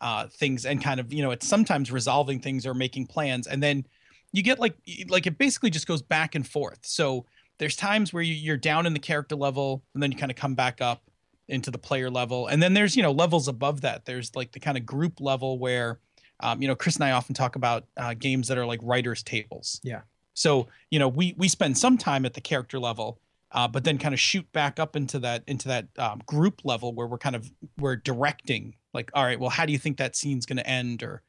uh, 0.00 0.26
things 0.28 0.66
and 0.66 0.82
kind 0.82 1.00
of 1.00 1.12
you 1.12 1.22
know 1.22 1.30
it's 1.30 1.48
sometimes 1.48 1.90
resolving 1.90 2.40
things 2.40 2.66
or 2.66 2.74
making 2.74 3.06
plans, 3.06 3.46
and 3.46 3.62
then 3.62 3.84
you 4.32 4.42
get 4.42 4.58
like 4.58 4.76
like 5.08 5.26
it 5.26 5.38
basically 5.38 5.70
just 5.70 5.86
goes 5.86 6.02
back 6.02 6.34
and 6.34 6.46
forth. 6.46 6.80
So 6.82 7.24
there's 7.58 7.76
times 7.76 8.12
where 8.12 8.22
you, 8.22 8.34
you're 8.34 8.56
down 8.56 8.86
in 8.86 8.92
the 8.92 8.98
character 8.98 9.36
level 9.36 9.82
and 9.94 10.02
then 10.02 10.12
you 10.12 10.18
kind 10.18 10.30
of 10.30 10.36
come 10.36 10.54
back 10.54 10.80
up 10.80 11.02
into 11.48 11.70
the 11.70 11.78
player 11.78 12.10
level. 12.10 12.46
And 12.46 12.62
then 12.62 12.74
there's 12.74 12.96
you 12.96 13.02
know 13.02 13.12
levels 13.12 13.48
above 13.48 13.80
that. 13.82 14.04
There's 14.04 14.34
like 14.34 14.52
the 14.52 14.60
kind 14.60 14.76
of 14.76 14.86
group 14.86 15.20
level 15.20 15.58
where 15.58 16.00
um, 16.40 16.62
you 16.62 16.68
know 16.68 16.76
chris 16.76 16.94
and 16.96 17.04
i 17.04 17.10
often 17.10 17.34
talk 17.34 17.56
about 17.56 17.84
uh, 17.96 18.14
games 18.14 18.48
that 18.48 18.58
are 18.58 18.66
like 18.66 18.80
writers 18.82 19.22
tables. 19.22 19.80
Yeah. 19.82 20.02
so 20.34 20.68
you 20.90 20.98
know 20.98 21.08
we 21.08 21.34
we 21.36 21.48
spend 21.48 21.76
some 21.76 21.98
time 21.98 22.24
at 22.24 22.34
the 22.34 22.40
character 22.40 22.78
level 22.78 23.20
uh, 23.52 23.66
but 23.66 23.84
then 23.84 23.98
kind 23.98 24.12
of 24.14 24.20
shoot 24.20 24.50
back 24.52 24.78
up 24.78 24.94
into 24.94 25.18
that 25.20 25.42
into 25.46 25.68
that 25.68 25.88
um, 25.98 26.20
group 26.26 26.60
level 26.64 26.92
where 26.92 27.06
we're 27.06 27.18
kind 27.18 27.34
of 27.34 27.50
we're 27.78 27.96
directing 27.96 28.74
like 28.92 29.10
all 29.14 29.24
right 29.24 29.40
well 29.40 29.50
how 29.50 29.64
do 29.64 29.72
you 29.72 29.78
think 29.78 29.96
that 29.96 30.16
scene's 30.16 30.46
going 30.46 30.58
to 30.58 30.66
end? 30.66 31.02
Or 31.02 31.22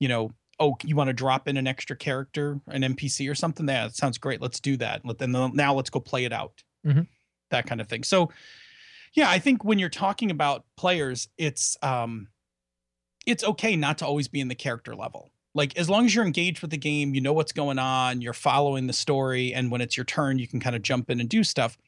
you 0.00 0.08
know 0.08 0.32
oh 0.60 0.76
you 0.84 0.96
want 0.96 1.08
to 1.08 1.12
drop 1.14 1.46
in 1.48 1.56
an 1.56 1.66
extra 1.66 1.96
character 1.96 2.60
an 2.68 2.82
npc 2.82 3.30
or 3.30 3.34
something? 3.34 3.66
Yeah 3.68 3.86
that 3.86 3.94
sounds 3.94 4.18
great. 4.18 4.40
Let's 4.40 4.60
do 4.60 4.76
that. 4.78 5.04
Let- 5.04 5.18
then 5.18 5.32
now 5.32 5.74
let's 5.74 5.90
go 5.90 6.00
play 6.00 6.24
it 6.24 6.32
out. 6.32 6.62
Mhm. 6.86 7.06
that 7.50 7.66
kind 7.66 7.80
of 7.80 7.88
thing. 7.88 8.04
So 8.04 8.30
yeah 9.14 9.30
i 9.30 9.38
think 9.38 9.64
when 9.64 9.78
you're 9.78 9.88
talking 9.88 10.30
about 10.30 10.64
players 10.76 11.28
it's 11.38 11.76
um 11.82 12.28
it's 13.26 13.42
okay 13.42 13.74
not 13.74 13.98
to 13.98 14.06
always 14.06 14.28
be 14.28 14.40
in 14.40 14.48
the 14.48 14.54
character 14.54 14.94
level. 14.94 15.30
Like 15.54 15.76
as 15.78 15.88
long 15.90 16.04
as 16.04 16.14
you're 16.14 16.26
engaged 16.26 16.60
with 16.62 16.70
the 16.70 16.76
game 16.78 17.14
you 17.14 17.20
know 17.20 17.32
what's 17.32 17.52
going 17.52 17.78
on 17.78 18.20
you're 18.20 18.32
following 18.34 18.86
the 18.86 18.92
story 18.92 19.54
and 19.54 19.70
when 19.70 19.80
it's 19.80 19.96
your 19.96 20.04
turn 20.04 20.38
you 20.38 20.46
can 20.46 20.60
kind 20.60 20.76
of 20.76 20.82
jump 20.82 21.08
in 21.10 21.20
and 21.20 21.28
do 21.28 21.42
stuff 21.42 21.78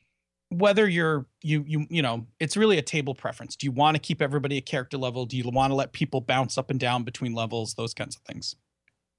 whether 0.50 0.88
you're 0.88 1.26
you 1.42 1.64
you 1.66 1.86
you 1.88 2.02
know 2.02 2.26
it's 2.38 2.56
really 2.56 2.76
a 2.76 2.82
table 2.82 3.14
preference 3.14 3.56
do 3.56 3.66
you 3.66 3.72
want 3.72 3.94
to 3.94 4.00
keep 4.00 4.20
everybody 4.20 4.58
at 4.58 4.66
character 4.66 4.98
level 4.98 5.24
do 5.24 5.36
you 5.36 5.48
want 5.48 5.70
to 5.70 5.74
let 5.74 5.92
people 5.92 6.20
bounce 6.20 6.58
up 6.58 6.70
and 6.70 6.80
down 6.80 7.04
between 7.04 7.32
levels 7.34 7.74
those 7.74 7.94
kinds 7.94 8.16
of 8.16 8.22
things 8.22 8.56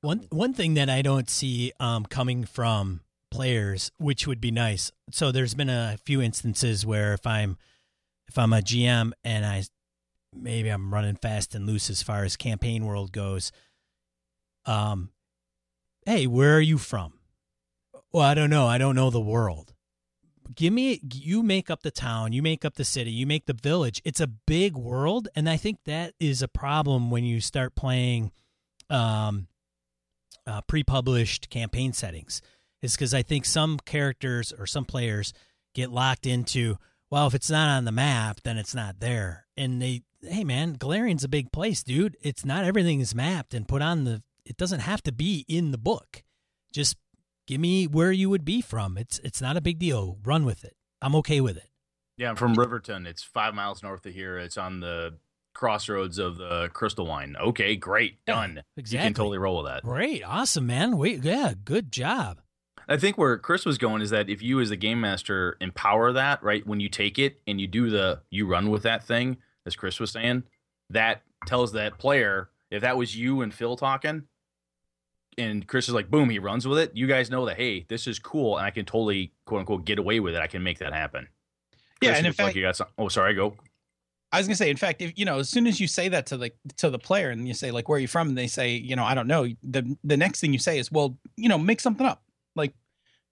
One 0.02 0.28
one 0.30 0.54
thing 0.54 0.74
that 0.76 0.90
I 0.90 1.02
don't 1.02 1.30
see 1.30 1.72
um, 1.80 2.06
coming 2.06 2.44
from 2.44 3.02
players, 3.32 3.92
which 3.98 4.28
would 4.28 4.42
be 4.42 4.52
nice. 4.52 4.92
So 5.10 5.32
there's 5.32 5.56
been 5.56 5.70
a 5.70 5.98
few 6.06 6.22
instances 6.22 6.86
where 6.86 7.14
if 7.14 7.26
I'm 7.26 7.58
if 8.28 8.38
I'm 8.38 8.54
a 8.54 8.62
GM 8.62 9.14
and 9.24 9.46
I 9.46 9.64
maybe 10.36 10.70
I'm 10.70 10.94
running 10.94 11.16
fast 11.16 11.56
and 11.56 11.66
loose 11.66 11.90
as 11.90 12.04
far 12.04 12.24
as 12.24 12.36
campaign 12.36 12.86
world 12.86 13.12
goes. 13.12 13.52
Um, 14.66 15.10
hey, 16.06 16.28
where 16.28 16.56
are 16.56 16.62
you 16.62 16.78
from? 16.78 17.14
Well, 18.12 18.24
I 18.24 18.34
don't 18.34 18.50
know. 18.50 18.68
I 18.68 18.78
don't 18.78 18.96
know 18.96 19.10
the 19.10 19.20
world. 19.20 19.74
Give 20.54 20.74
me 20.74 21.00
you 21.14 21.44
make 21.44 21.70
up 21.70 21.84
the 21.84 21.92
town, 21.92 22.34
you 22.34 22.42
make 22.42 22.66
up 22.66 22.76
the 22.76 22.86
city, 22.86 23.12
you 23.12 23.26
make 23.26 23.46
the 23.46 23.54
village. 23.54 24.02
It's 24.04 24.20
a 24.20 24.28
big 24.28 24.76
world, 24.76 25.28
and 25.36 25.50
I 25.50 25.58
think 25.58 25.80
that 25.86 26.14
is 26.20 26.42
a 26.42 26.48
problem 26.48 27.12
when 27.12 27.24
you 27.24 27.42
start 27.42 27.76
playing 27.76 28.32
um 28.90 29.48
uh, 30.48 30.62
pre-published 30.62 31.50
campaign 31.50 31.94
settings. 31.94 32.42
Is 32.82 32.94
because 32.94 33.14
I 33.14 33.22
think 33.22 33.46
some 33.46 33.80
characters 33.86 34.52
or 34.52 34.66
some 34.66 34.86
players 34.86 35.34
get 35.76 35.92
locked 35.92 36.26
into 36.26 36.78
well 37.10 37.28
if 37.28 37.36
it's 37.36 37.50
not 37.50 37.70
on 37.70 37.86
the 37.86 37.92
map 37.92 38.42
then 38.44 38.58
it's 38.58 38.76
not 38.76 39.00
there. 39.00 39.46
And 39.56 39.82
they 39.82 40.02
hey 40.22 40.44
man 40.44 40.78
Golarion's 40.78 41.24
a 41.24 41.30
big 41.30 41.52
place 41.52 41.84
dude. 41.84 42.18
It's 42.22 42.44
not 42.44 42.66
everything 42.66 43.00
is 43.00 43.16
mapped 43.16 43.54
and 43.54 43.68
put 43.68 43.82
on 43.82 44.04
the 44.04 44.24
it 44.46 44.58
doesn't 44.58 44.80
have 44.80 45.04
to 45.04 45.12
be 45.12 45.46
in 45.48 45.72
the 45.72 45.78
book. 45.78 46.24
Just 46.74 46.98
give 47.52 47.60
me 47.60 47.86
where 47.86 48.14
you 48.14 48.30
would 48.30 48.46
be 48.46 48.62
from 48.62 48.98
it's 48.98 49.20
it's 49.26 49.42
not 49.42 49.58
a 49.58 49.62
big 49.62 49.78
deal 49.78 50.18
run 50.24 50.46
with 50.46 50.64
it 50.64 50.74
I'm 51.02 51.14
okay 51.18 51.42
with 51.42 51.58
it 51.58 51.70
Yeah, 52.16 52.30
I'm 52.30 52.38
from 52.38 52.54
Riverton. 52.54 53.06
It's 53.06 53.24
five 53.24 53.54
miles 53.54 53.84
north 53.84 54.06
of 54.06 54.14
here. 54.14 54.38
It's 54.38 54.58
on 54.58 54.80
the 54.80 55.16
crossroads 55.54 56.18
of 56.18 56.38
the 56.38 56.70
Crystal 56.70 57.06
Wine. 57.06 57.36
Okay, 57.38 57.76
great, 57.76 58.20
Yeah, 58.26 58.36
done. 58.36 58.64
You 58.78 58.84
can 58.84 59.14
totally 59.14 59.38
roll 59.38 59.58
with 59.58 59.66
that. 59.66 59.84
great 59.84 60.24
awesome 60.24 60.66
man 60.66 60.98
wait 60.98 61.26
yeah 61.26 61.54
good 61.66 61.92
job 61.92 62.40
I 62.88 62.96
think 62.96 63.18
where 63.18 63.38
Chris 63.38 63.66
was 63.66 63.78
going 63.78 64.02
is 64.02 64.12
that 64.12 64.30
if 64.30 64.42
you, 64.42 64.60
as 64.60 64.70
the 64.70 64.76
game 64.76 65.00
master, 65.02 65.56
empower 65.62 66.12
that, 66.14 66.44
right, 66.44 66.66
when 66.66 66.80
you 66.80 66.90
take 66.90 67.20
it 67.20 67.40
and 67.48 67.62
you 67.62 67.68
do 67.68 67.90
the, 67.90 68.22
you 68.30 68.48
run 68.48 68.70
with 68.70 68.84
that 68.84 69.04
thing, 69.04 69.38
as 69.66 69.78
Chris 69.78 70.00
was 70.00 70.12
saying, 70.12 70.44
that 70.90 71.22
tells 71.46 71.72
that 71.74 72.00
player, 72.00 72.50
if 72.70 72.82
that 72.82 72.98
was 72.98 73.16
you 73.16 73.42
and 73.42 73.54
Phil 73.54 73.78
talking, 73.78 74.24
and 75.38 75.68
Chris 75.68 75.88
is 75.88 75.94
like, 75.94 76.10
boom, 76.10 76.30
he 76.30 76.40
runs 76.40 76.68
with 76.68 76.78
it, 76.80 76.92
you 76.94 77.08
guys 77.08 77.30
know 77.30 77.46
that, 77.46 77.58
hey, 77.58 77.86
this 77.88 78.08
is 78.08 78.20
cool, 78.20 78.58
and 78.58 78.66
I 78.66 78.72
can 78.72 78.86
totally, 78.86 79.34
quote 79.46 79.60
unquote, 79.62 79.86
get 79.86 80.00
away 80.00 80.20
with 80.20 80.36
it. 80.36 80.42
I 80.42 80.48
can 80.48 80.64
make 80.64 80.80
that 80.80 80.94
happen. 80.94 81.28
Yeah, 82.02 82.12
and 82.12 82.20
in 82.20 82.26
looks 82.26 82.40
like 82.40 82.46
fact- 82.48 82.56
you 82.56 82.62
got 82.64 82.76
some, 82.76 82.88
oh, 82.98 83.08
sorry, 83.08 83.34
go. 83.34 83.56
I 84.34 84.38
was 84.38 84.48
gonna 84.48 84.56
say, 84.56 84.70
in 84.70 84.78
fact, 84.78 85.02
if 85.02 85.12
you 85.18 85.26
know, 85.26 85.40
as 85.40 85.50
soon 85.50 85.68
as 85.68 85.80
you 85.82 85.88
say 85.88 86.08
that 86.08 86.26
to 86.28 86.38
the 86.38 86.52
to 86.78 86.90
the 86.90 86.98
player 86.98 87.32
and 87.32 87.46
you 87.46 87.54
say 87.54 87.70
like, 87.70 87.90
"Where 87.90 87.98
are 87.98 88.00
you 88.00 88.08
from?" 88.08 88.30
and 88.30 88.38
they 88.38 88.48
say, 88.48 88.76
"You 88.76 88.96
know, 88.96 89.04
I 89.04 89.14
don't 89.14 89.28
know." 89.28 89.46
The 89.62 89.98
the 90.06 90.16
next 90.16 90.40
thing 90.40 90.54
you 90.54 90.60
say 90.60 90.80
is, 90.80 90.90
"Well, 90.90 91.18
you 91.36 91.50
know, 91.50 91.58
make 91.58 91.82
something 91.82 92.08
up." 92.08 92.24
Like, 92.56 92.74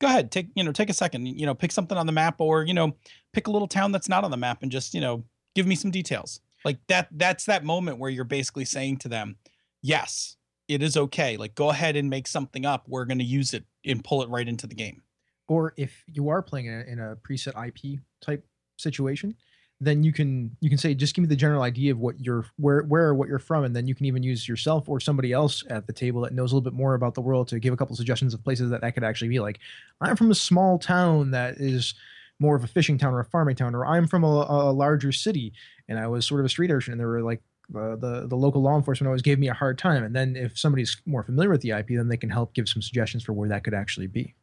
go 0.02 0.08
ahead, 0.08 0.30
take 0.30 0.50
you 0.56 0.64
know, 0.66 0.74
take 0.74 0.90
a 0.90 0.94
second, 0.94 1.26
you 1.26 1.46
know, 1.46 1.56
pick 1.56 1.72
something 1.72 1.98
on 1.98 2.06
the 2.06 2.12
map, 2.12 2.36
or 2.40 2.64
you 2.64 2.74
know, 2.74 2.98
pick 3.32 3.48
a 3.48 3.52
little 3.52 3.68
town 3.68 3.94
that's 3.94 4.10
not 4.10 4.26
on 4.26 4.32
the 4.32 4.36
map 4.36 4.62
and 4.62 4.70
just 4.74 4.94
you 4.94 5.00
know, 5.00 5.24
give 5.56 5.66
me 5.66 5.76
some 5.76 5.90
details. 5.90 6.42
Like 6.66 6.80
that. 6.90 7.08
That's 7.12 7.46
that 7.46 7.64
moment 7.64 7.98
where 7.98 8.10
you're 8.10 8.26
basically 8.26 8.66
saying 8.66 8.98
to 8.98 9.08
them, 9.08 9.38
"Yes, 9.82 10.36
it 10.70 10.82
is 10.82 10.96
okay. 10.96 11.36
Like, 11.36 11.56
go 11.56 11.70
ahead 11.70 11.98
and 11.98 12.10
make 12.10 12.28
something 12.28 12.66
up. 12.66 12.86
We're 12.88 13.06
gonna 13.06 13.24
use 13.24 13.54
it 13.54 13.66
and 13.86 14.02
pull 14.02 14.24
it 14.24 14.30
right 14.30 14.48
into 14.48 14.68
the 14.68 14.76
game." 14.76 15.02
or 15.50 15.74
if 15.76 16.04
you 16.08 16.30
are 16.30 16.42
playing 16.42 16.68
in 16.68 16.74
a, 16.74 16.92
in 16.92 17.00
a 17.00 17.16
preset 17.18 17.68
IP 17.68 18.00
type 18.22 18.46
situation, 18.78 19.36
then 19.82 20.04
you 20.04 20.14
can 20.14 20.56
you 20.62 20.70
can 20.70 20.78
say 20.78 20.94
just 20.94 21.16
give 21.16 21.24
me 21.24 21.28
the 21.28 21.36
general 21.36 21.64
idea 21.64 21.92
of 21.92 22.00
what 22.00 22.20
you're 22.20 22.46
where 22.58 22.84
where 22.84 23.14
what 23.14 23.28
you're 23.28 23.40
from, 23.40 23.64
and 23.64 23.76
then 23.76 23.88
you 23.88 23.96
can 23.96 24.06
even 24.06 24.24
use 24.24 24.48
yourself 24.48 24.88
or 24.88 25.00
somebody 25.00 25.34
else 25.34 25.64
at 25.70 25.88
the 25.88 25.94
table 25.94 26.22
that 26.22 26.34
knows 26.34 26.52
a 26.52 26.56
little 26.56 26.70
bit 26.70 26.78
more 26.78 26.94
about 26.94 27.16
the 27.16 27.22
world 27.22 27.48
to 27.48 27.60
give 27.60 27.74
a 27.74 27.78
couple 27.78 27.96
suggestions 27.96 28.34
of 28.34 28.44
places 28.44 28.70
that 28.70 28.82
that 28.82 28.94
could 28.94 29.04
actually 29.04 29.30
be. 29.30 29.40
Like, 29.40 29.60
I'm 30.00 30.16
from 30.16 30.32
a 30.32 30.36
small 30.36 30.78
town 30.80 31.32
that 31.32 31.58
is 31.58 31.96
more 32.40 32.56
of 32.56 32.64
a 32.64 32.68
fishing 32.68 32.98
town 32.98 33.14
or 33.14 33.20
a 33.20 33.26
farming 33.26 33.56
town, 33.56 33.74
or 33.74 33.86
I'm 33.86 34.08
from 34.08 34.24
a, 34.24 34.28
a 34.28 34.72
larger 34.72 35.12
city 35.12 35.54
and 35.88 36.00
I 36.00 36.08
was 36.08 36.26
sort 36.26 36.40
of 36.40 36.46
a 36.46 36.50
street 36.50 36.72
urchin, 36.72 36.94
and 36.94 37.00
there 37.00 37.08
were 37.08 37.24
like 37.24 37.42
uh, 37.76 37.96
the 37.96 38.26
the 38.28 38.36
local 38.36 38.62
law 38.62 38.76
enforcement 38.76 39.08
always 39.08 39.22
gave 39.22 39.40
me 39.40 39.48
a 39.50 39.54
hard 39.54 39.78
time. 39.78 40.04
And 40.04 40.16
then 40.16 40.36
if 40.36 40.58
somebody's 40.58 41.02
more 41.06 41.24
familiar 41.24 41.50
with 41.50 41.62
the 41.62 41.72
IP, 41.72 41.90
then 41.90 42.08
they 42.08 42.18
can 42.18 42.30
help 42.30 42.54
give 42.54 42.68
some 42.68 42.82
suggestions 42.82 43.24
for 43.24 43.34
where 43.34 43.50
that 43.50 43.64
could 43.64 43.74
actually 43.74 44.08
be 44.08 44.36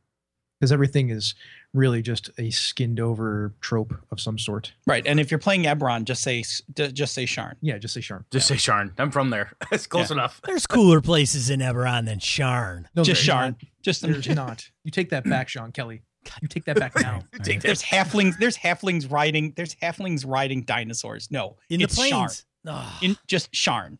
because 0.58 0.72
everything 0.72 1.10
is 1.10 1.34
really 1.74 2.00
just 2.00 2.30
a 2.38 2.50
skinned 2.50 2.98
over 2.98 3.54
trope 3.60 3.94
of 4.10 4.20
some 4.20 4.38
sort. 4.38 4.72
Right. 4.86 5.06
And 5.06 5.20
if 5.20 5.30
you're 5.30 5.38
playing 5.38 5.64
Eberron, 5.64 6.04
just 6.04 6.22
say 6.22 6.42
just 6.74 7.14
say 7.14 7.24
Sharn. 7.24 7.54
Yeah, 7.60 7.78
just 7.78 7.94
say 7.94 8.00
Sharn. 8.00 8.24
Just 8.30 8.48
say 8.48 8.54
Sharn. 8.56 8.92
I'm 8.98 9.10
from 9.10 9.30
there. 9.30 9.52
It's 9.72 9.86
close 9.86 10.10
enough. 10.10 10.40
there's 10.44 10.66
cooler 10.66 11.00
places 11.00 11.50
in 11.50 11.60
Eberron 11.60 12.06
than 12.06 12.18
Sharn 12.18 12.86
No, 12.94 13.02
just 13.02 13.22
Sharn. 13.22 13.50
not. 13.50 13.54
Just 13.82 14.02
There's 14.02 14.28
not. 14.28 14.68
You 14.84 14.90
take 14.90 15.10
that 15.10 15.24
back, 15.24 15.48
Sean 15.48 15.72
Kelly. 15.72 16.02
You 16.42 16.48
take 16.48 16.64
that 16.64 16.76
back 16.76 16.92
now. 17.00 17.20
Take 17.44 17.60
that. 17.60 17.68
There's 17.68 17.82
halflings. 17.84 18.36
There's 18.38 18.56
halflings 18.56 19.08
riding. 19.10 19.52
There's 19.56 19.76
halflings 19.76 20.24
riding 20.26 20.62
dinosaurs. 20.62 21.28
No, 21.30 21.56
in 21.70 21.80
the 21.80 21.86
plains. 21.86 22.12
Sharn. 22.12 22.44
Plains 22.66 22.86
Ah. 22.88 22.98
In 23.02 23.16
just 23.26 23.52
Sharn. 23.52 23.98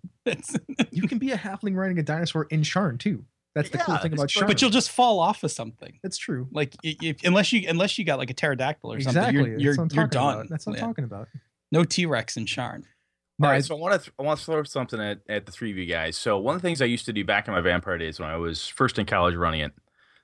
You 0.91 1.07
can 1.09 1.19
be 1.19 1.31
a 1.33 1.37
halfling 1.39 1.75
riding 1.77 1.99
a 1.99 2.03
dinosaur 2.03 2.45
in 2.51 2.63
Sharn 2.63 2.99
too. 2.99 3.25
That's 3.55 3.71
the 3.71 3.79
cool 3.79 3.97
thing 3.99 4.13
about. 4.13 4.29
Sharn. 4.29 4.47
but 4.47 4.61
you'll 4.61 4.71
just 4.71 4.91
fall 4.91 5.19
off 5.19 5.43
of 5.43 5.51
something. 5.51 5.99
That's 6.03 6.19
true. 6.19 6.47
Like 6.53 6.75
if, 6.83 7.25
unless 7.25 7.53
you 7.53 7.67
unless 7.69 7.99
you 7.99 8.05
got 8.05 8.19
like 8.19 8.31
a 8.31 8.35
pterodactyl 8.35 8.93
or 8.93 9.01
something, 9.01 9.33
you're 9.35 9.49
you're, 9.59 9.75
you're 9.75 10.07
done. 10.07 10.35
about. 10.39 10.49
That's 10.51 10.67
what 10.67 10.75
I'm 10.75 10.81
Yeah. 10.81 10.87
talking 10.87 11.05
about. 11.05 11.29
No 11.73 11.85
T 11.85 12.05
Rex 12.07 12.37
in 12.37 12.45
Sharn. 12.47 12.85
No, 13.39 13.49
All 13.49 13.53
I- 13.53 13.55
right, 13.57 13.65
so 13.65 13.77
I 13.77 13.79
want 13.81 14.03
to 14.03 14.13
I 14.19 14.23
want 14.23 14.39
to 14.41 14.45
throw 14.47 14.63
something 14.65 15.01
at, 15.01 15.21
at 15.29 15.47
the 15.47 15.53
three 15.53 15.71
of 15.71 15.77
you 15.79 15.87
guys. 15.87 16.17
So 16.17 16.39
one 16.39 16.55
of 16.57 16.63
the 16.63 16.69
things 16.69 16.83
I 16.83 16.87
used 16.87 17.07
to 17.07 17.13
do 17.13 17.25
back 17.25 17.49
in 17.49 17.55
my 17.55 17.61
vampire 17.61 17.97
days 17.99 18.19
when 18.21 18.29
I 18.29 18.37
was 18.37 18.67
first 18.69 18.99
in 18.99 19.07
college 19.07 19.35
running 19.35 19.61
it. 19.61 19.73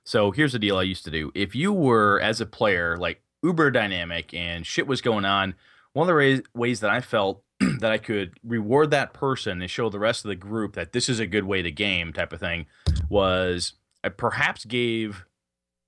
So 0.05 0.31
here's 0.31 0.51
the 0.53 0.59
deal 0.59 0.77
I 0.77 0.83
used 0.83 1.05
to 1.05 1.11
do. 1.11 1.31
If 1.33 1.55
you 1.55 1.71
were 1.73 2.19
as 2.21 2.41
a 2.41 2.45
player 2.45 2.97
like 2.97 3.21
uber 3.41 3.71
dynamic 3.71 4.33
and 4.33 4.65
shit 4.65 4.85
was 4.87 5.01
going 5.01 5.25
on, 5.25 5.55
one 5.93 6.03
of 6.03 6.07
the 6.07 6.15
ways, 6.17 6.41
ways 6.55 6.79
that 6.81 6.89
I 6.89 7.01
felt 7.01 7.42
that 7.83 7.91
I 7.91 7.97
could 7.97 8.39
reward 8.45 8.91
that 8.91 9.13
person 9.13 9.61
and 9.61 9.69
show 9.69 9.89
the 9.89 9.99
rest 9.99 10.23
of 10.23 10.29
the 10.29 10.37
group 10.37 10.75
that 10.75 10.93
this 10.93 11.09
is 11.09 11.19
a 11.19 11.27
good 11.27 11.43
way 11.43 11.61
to 11.61 11.69
game 11.69 12.13
type 12.13 12.31
of 12.31 12.39
thing 12.39 12.65
was 13.09 13.73
I 14.05 14.07
perhaps 14.07 14.63
gave 14.63 15.25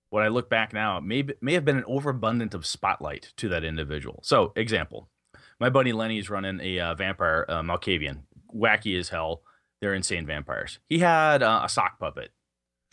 what 0.09 0.21
I 0.21 0.27
look 0.27 0.49
back 0.49 0.73
now 0.73 0.99
may 0.99 1.25
may 1.39 1.53
have 1.53 1.63
been 1.63 1.77
an 1.77 1.85
overabundant 1.87 2.53
of 2.53 2.65
spotlight 2.65 3.31
to 3.37 3.47
that 3.47 3.63
individual. 3.63 4.19
So 4.23 4.51
example, 4.57 5.07
my 5.57 5.69
buddy 5.69 5.93
Lenny 5.93 6.19
is 6.19 6.29
running 6.29 6.59
a 6.61 6.79
uh, 6.81 6.95
vampire 6.95 7.45
uh, 7.47 7.61
Malkavian, 7.61 8.23
wacky 8.53 8.99
as 8.99 9.07
hell. 9.07 9.43
They're 9.79 9.93
insane 9.93 10.25
vampires. 10.25 10.79
He 10.89 10.99
had 10.99 11.43
uh, 11.43 11.61
a 11.63 11.69
sock 11.69 11.97
puppet, 11.97 12.31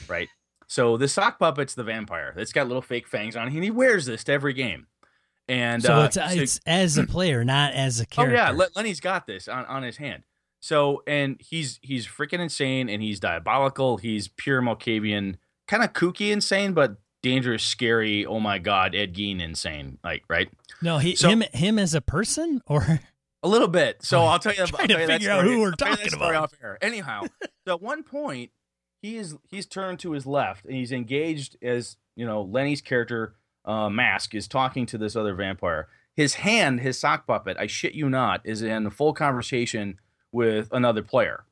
right? 0.06 0.28
So 0.68 0.96
the 0.96 1.08
sock 1.08 1.40
puppet's 1.40 1.74
the 1.74 1.82
vampire. 1.82 2.34
It's 2.36 2.52
got 2.52 2.68
little 2.68 2.80
fake 2.82 3.08
fangs 3.08 3.34
on 3.34 3.48
it, 3.48 3.54
and 3.54 3.64
he 3.64 3.70
wears 3.72 4.06
this 4.06 4.22
to 4.24 4.32
every 4.32 4.52
game. 4.52 4.86
And 5.48 5.82
so 5.82 5.94
uh, 5.94 6.04
it's 6.04 6.16
it's 6.16 6.60
as 6.66 6.98
a 6.98 7.06
player, 7.06 7.44
not 7.44 7.72
as 7.74 8.00
a 8.00 8.06
character. 8.06 8.36
Oh 8.36 8.54
yeah, 8.58 8.66
Lenny's 8.76 9.00
got 9.00 9.26
this 9.26 9.48
on, 9.48 9.64
on 9.66 9.82
his 9.82 9.96
hand. 9.96 10.22
So 10.60 11.02
and 11.06 11.36
he's 11.40 11.78
he's 11.82 12.06
freaking 12.06 12.38
insane 12.40 12.88
and 12.88 13.02
he's 13.02 13.18
diabolical. 13.18 13.96
He's 13.96 14.28
pure 14.28 14.62
Malkavian, 14.62 15.36
kind 15.66 15.82
of 15.82 15.92
kooky 15.92 16.30
insane, 16.30 16.72
but 16.72 16.96
dangerous, 17.22 17.64
scary. 17.64 18.24
Oh 18.24 18.38
my 18.38 18.58
god, 18.58 18.94
Ed 18.94 19.14
Gein 19.14 19.40
insane. 19.40 19.98
Like 20.04 20.22
right, 20.30 20.48
no, 20.80 20.98
he, 20.98 21.16
So- 21.16 21.28
him 21.28 21.42
him 21.52 21.78
as 21.78 21.94
a 21.94 22.00
person 22.00 22.62
or 22.66 23.00
a 23.42 23.48
little 23.48 23.68
bit. 23.68 24.04
So 24.04 24.22
I'll 24.22 24.38
tell 24.38 24.54
you. 24.54 24.60
I'll 24.60 24.68
tell 24.68 24.86
to 24.86 25.06
figure 25.06 25.30
out 25.32 25.42
who 25.44 25.60
we're 25.60 25.70
I'll 25.70 25.76
tell 25.76 25.90
you 25.90 25.96
that 25.96 26.10
talking 26.10 26.18
about. 26.20 26.34
Off 26.36 26.54
air. 26.62 26.78
Anyhow, 26.80 27.24
so 27.66 27.74
at 27.74 27.82
one 27.82 28.04
point 28.04 28.52
he 29.02 29.16
is 29.16 29.34
he's 29.50 29.66
turned 29.66 29.98
to 29.98 30.12
his 30.12 30.26
left 30.26 30.64
and 30.64 30.74
he's 30.76 30.92
engaged 30.92 31.56
as 31.60 31.96
you 32.14 32.24
know 32.24 32.42
Lenny's 32.42 32.80
character 32.80 33.34
uh, 33.64 33.88
Mask 33.88 34.34
is 34.34 34.48
talking 34.48 34.86
to 34.86 34.98
this 34.98 35.16
other 35.16 35.34
vampire. 35.34 35.88
His 36.14 36.34
hand, 36.34 36.80
his 36.80 36.98
sock 36.98 37.26
puppet, 37.26 37.56
I 37.58 37.66
shit 37.66 37.94
you 37.94 38.08
not, 38.08 38.42
is 38.44 38.62
in 38.62 38.90
full 38.90 39.14
conversation 39.14 39.98
with 40.30 40.68
another 40.72 41.02
player. 41.02 41.44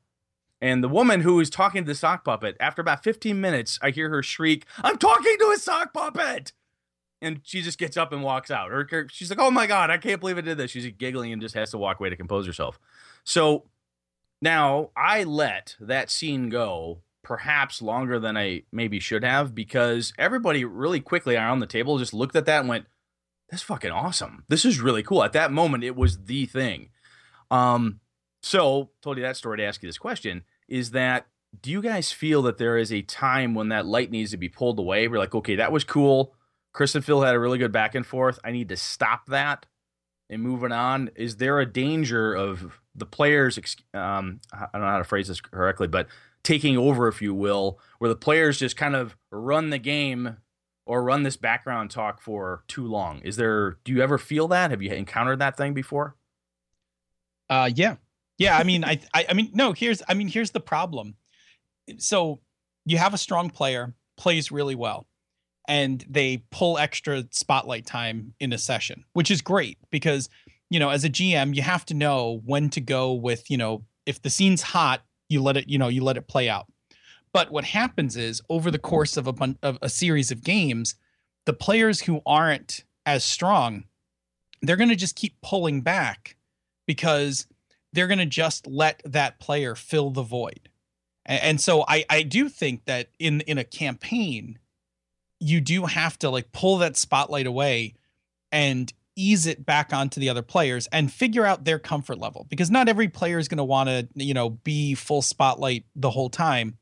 And 0.60 0.84
the 0.84 0.88
woman 0.88 1.22
who 1.22 1.40
is 1.40 1.48
talking 1.48 1.84
to 1.84 1.86
the 1.86 1.94
sock 1.94 2.24
puppet, 2.24 2.56
after 2.60 2.82
about 2.82 3.02
15 3.02 3.40
minutes, 3.40 3.78
I 3.80 3.90
hear 3.90 4.10
her 4.10 4.22
shriek, 4.22 4.66
I'm 4.82 4.98
talking 4.98 5.36
to 5.38 5.52
a 5.54 5.58
sock 5.58 5.94
puppet. 5.94 6.52
And 7.22 7.40
she 7.42 7.62
just 7.62 7.78
gets 7.78 7.96
up 7.96 8.12
and 8.12 8.22
walks 8.22 8.50
out. 8.50 8.70
Or 8.70 9.08
she's 9.10 9.30
like, 9.30 9.38
oh 9.38 9.50
my 9.50 9.66
God, 9.66 9.90
I 9.90 9.98
can't 9.98 10.20
believe 10.20 10.38
I 10.38 10.42
did 10.42 10.58
this. 10.58 10.70
She's 10.70 10.90
giggling 10.92 11.32
and 11.32 11.40
just 11.40 11.54
has 11.54 11.70
to 11.70 11.78
walk 11.78 12.00
away 12.00 12.10
to 12.10 12.16
compose 12.16 12.46
herself. 12.46 12.78
So 13.24 13.64
now 14.42 14.90
I 14.96 15.24
let 15.24 15.76
that 15.80 16.10
scene 16.10 16.48
go 16.48 17.00
perhaps 17.22 17.82
longer 17.82 18.18
than 18.18 18.36
I 18.36 18.62
maybe 18.72 19.00
should 19.00 19.24
have 19.24 19.54
because 19.54 20.12
everybody 20.18 20.64
really 20.64 21.00
quickly 21.00 21.36
around 21.36 21.60
the 21.60 21.66
table 21.66 21.98
just 21.98 22.14
looked 22.14 22.36
at 22.36 22.46
that 22.46 22.60
and 22.60 22.68
went, 22.68 22.86
that's 23.50 23.62
fucking 23.62 23.90
awesome. 23.90 24.44
This 24.48 24.64
is 24.64 24.80
really 24.80 25.02
cool. 25.02 25.22
At 25.22 25.32
that 25.32 25.52
moment, 25.52 25.84
it 25.84 25.96
was 25.96 26.24
the 26.24 26.46
thing. 26.46 26.90
Um, 27.50 28.00
so 28.42 28.90
told 29.02 29.16
you 29.16 29.22
that 29.24 29.36
story 29.36 29.58
to 29.58 29.64
ask 29.64 29.82
you 29.82 29.88
this 29.88 29.98
question 29.98 30.44
is 30.68 30.92
that 30.92 31.26
do 31.60 31.70
you 31.70 31.82
guys 31.82 32.12
feel 32.12 32.42
that 32.42 32.58
there 32.58 32.78
is 32.78 32.92
a 32.92 33.02
time 33.02 33.54
when 33.54 33.70
that 33.70 33.86
light 33.86 34.10
needs 34.10 34.30
to 34.30 34.36
be 34.36 34.48
pulled 34.48 34.78
away? 34.78 35.08
We're 35.08 35.18
like, 35.18 35.34
okay, 35.34 35.56
that 35.56 35.72
was 35.72 35.82
cool. 35.82 36.34
Chris 36.72 36.94
and 36.94 37.04
Phil 37.04 37.22
had 37.22 37.34
a 37.34 37.40
really 37.40 37.58
good 37.58 37.72
back 37.72 37.96
and 37.96 38.06
forth. 38.06 38.38
I 38.44 38.52
need 38.52 38.68
to 38.68 38.76
stop 38.76 39.26
that 39.26 39.66
and 40.28 40.42
moving 40.42 40.70
on. 40.70 41.10
Is 41.16 41.36
there 41.36 41.58
a 41.58 41.66
danger 41.66 42.32
of 42.32 42.80
the 42.94 43.06
players? 43.06 43.58
Um, 43.92 44.40
I 44.52 44.66
don't 44.72 44.82
know 44.82 44.88
how 44.88 44.98
to 44.98 45.04
phrase 45.04 45.26
this 45.26 45.40
correctly, 45.40 45.88
but 45.88 46.06
taking 46.42 46.76
over, 46.76 47.08
if 47.08 47.20
you 47.20 47.34
will, 47.34 47.78
where 47.98 48.08
the 48.08 48.16
players 48.16 48.58
just 48.58 48.76
kind 48.76 48.96
of 48.96 49.16
run 49.30 49.70
the 49.70 49.78
game 49.78 50.36
or 50.86 51.02
run 51.02 51.22
this 51.22 51.36
background 51.36 51.90
talk 51.90 52.20
for 52.20 52.64
too 52.66 52.86
long. 52.86 53.20
Is 53.20 53.36
there? 53.36 53.78
Do 53.84 53.92
you 53.92 54.02
ever 54.02 54.18
feel 54.18 54.48
that? 54.48 54.70
Have 54.70 54.82
you 54.82 54.90
encountered 54.92 55.38
that 55.38 55.56
thing 55.56 55.74
before? 55.74 56.16
Uh, 57.48 57.70
yeah, 57.74 57.96
yeah. 58.38 58.56
I 58.56 58.64
mean, 58.64 58.84
I, 58.84 59.00
I, 59.14 59.26
I 59.30 59.34
mean, 59.34 59.50
no. 59.52 59.72
Here's, 59.72 60.02
I 60.08 60.14
mean, 60.14 60.28
here's 60.28 60.50
the 60.50 60.60
problem. 60.60 61.16
So 61.98 62.40
you 62.84 62.98
have 62.98 63.14
a 63.14 63.18
strong 63.18 63.50
player, 63.50 63.94
plays 64.16 64.52
really 64.52 64.74
well, 64.74 65.06
and 65.68 66.04
they 66.08 66.44
pull 66.50 66.78
extra 66.78 67.24
spotlight 67.30 67.86
time 67.86 68.34
in 68.40 68.52
a 68.52 68.58
session, 68.58 69.04
which 69.12 69.30
is 69.30 69.42
great 69.42 69.78
because 69.90 70.28
you 70.70 70.78
know, 70.78 70.88
as 70.88 71.04
a 71.04 71.10
GM, 71.10 71.54
you 71.54 71.62
have 71.62 71.84
to 71.86 71.94
know 71.94 72.40
when 72.46 72.70
to 72.70 72.80
go 72.80 73.12
with, 73.12 73.50
you 73.50 73.56
know, 73.56 73.84
if 74.06 74.22
the 74.22 74.30
scene's 74.30 74.62
hot, 74.62 75.02
you 75.30 75.42
let 75.42 75.56
it, 75.56 75.68
you 75.68 75.78
know, 75.78 75.88
you 75.88 76.04
let 76.04 76.16
it 76.16 76.28
play 76.28 76.48
out. 76.48 76.66
But 77.32 77.50
what 77.50 77.64
happens 77.64 78.16
is 78.16 78.42
over 78.50 78.70
the 78.70 78.78
course 78.78 79.16
of 79.16 79.26
a 79.26 79.32
bun- 79.32 79.58
of 79.62 79.78
a 79.80 79.88
series 79.88 80.30
of 80.30 80.42
games, 80.42 80.96
the 81.46 81.52
players 81.52 82.02
who 82.02 82.20
aren't 82.26 82.84
as 83.06 83.24
strong, 83.24 83.84
they're 84.60 84.76
going 84.76 84.90
to 84.90 84.96
just 84.96 85.16
keep 85.16 85.40
pulling 85.40 85.80
back 85.80 86.36
because 86.86 87.46
they're 87.92 88.08
going 88.08 88.18
to 88.18 88.26
just 88.26 88.66
let 88.66 89.00
that 89.04 89.38
player 89.40 89.74
fill 89.74 90.10
the 90.10 90.22
void. 90.22 90.68
A- 91.26 91.44
And, 91.44 91.60
so 91.60 91.84
I, 91.88 92.04
I 92.10 92.22
do 92.24 92.48
think 92.48 92.84
that 92.86 93.08
in 93.18 93.40
in 93.42 93.58
a 93.58 93.64
campaign, 93.64 94.58
you 95.38 95.60
do 95.60 95.86
have 95.86 96.18
to 96.18 96.30
like 96.30 96.52
pull 96.52 96.78
that 96.78 96.96
spotlight 96.96 97.46
away 97.46 97.94
and 98.52 98.92
ease 99.20 99.46
it 99.46 99.66
back 99.66 99.92
onto 99.92 100.20
the 100.20 100.28
other 100.28 100.42
players 100.42 100.86
and 100.92 101.12
figure 101.12 101.44
out 101.44 101.64
their 101.64 101.78
comfort 101.78 102.18
level 102.18 102.46
because 102.48 102.70
not 102.70 102.88
every 102.88 103.08
player 103.08 103.38
is 103.38 103.48
going 103.48 103.58
to 103.58 103.64
want 103.64 103.88
to 103.88 104.08
you 104.14 104.34
know 104.34 104.50
be 104.50 104.94
full 104.94 105.22
spotlight 105.22 105.84
the 105.94 106.10
whole 106.10 106.30
time 106.30 106.78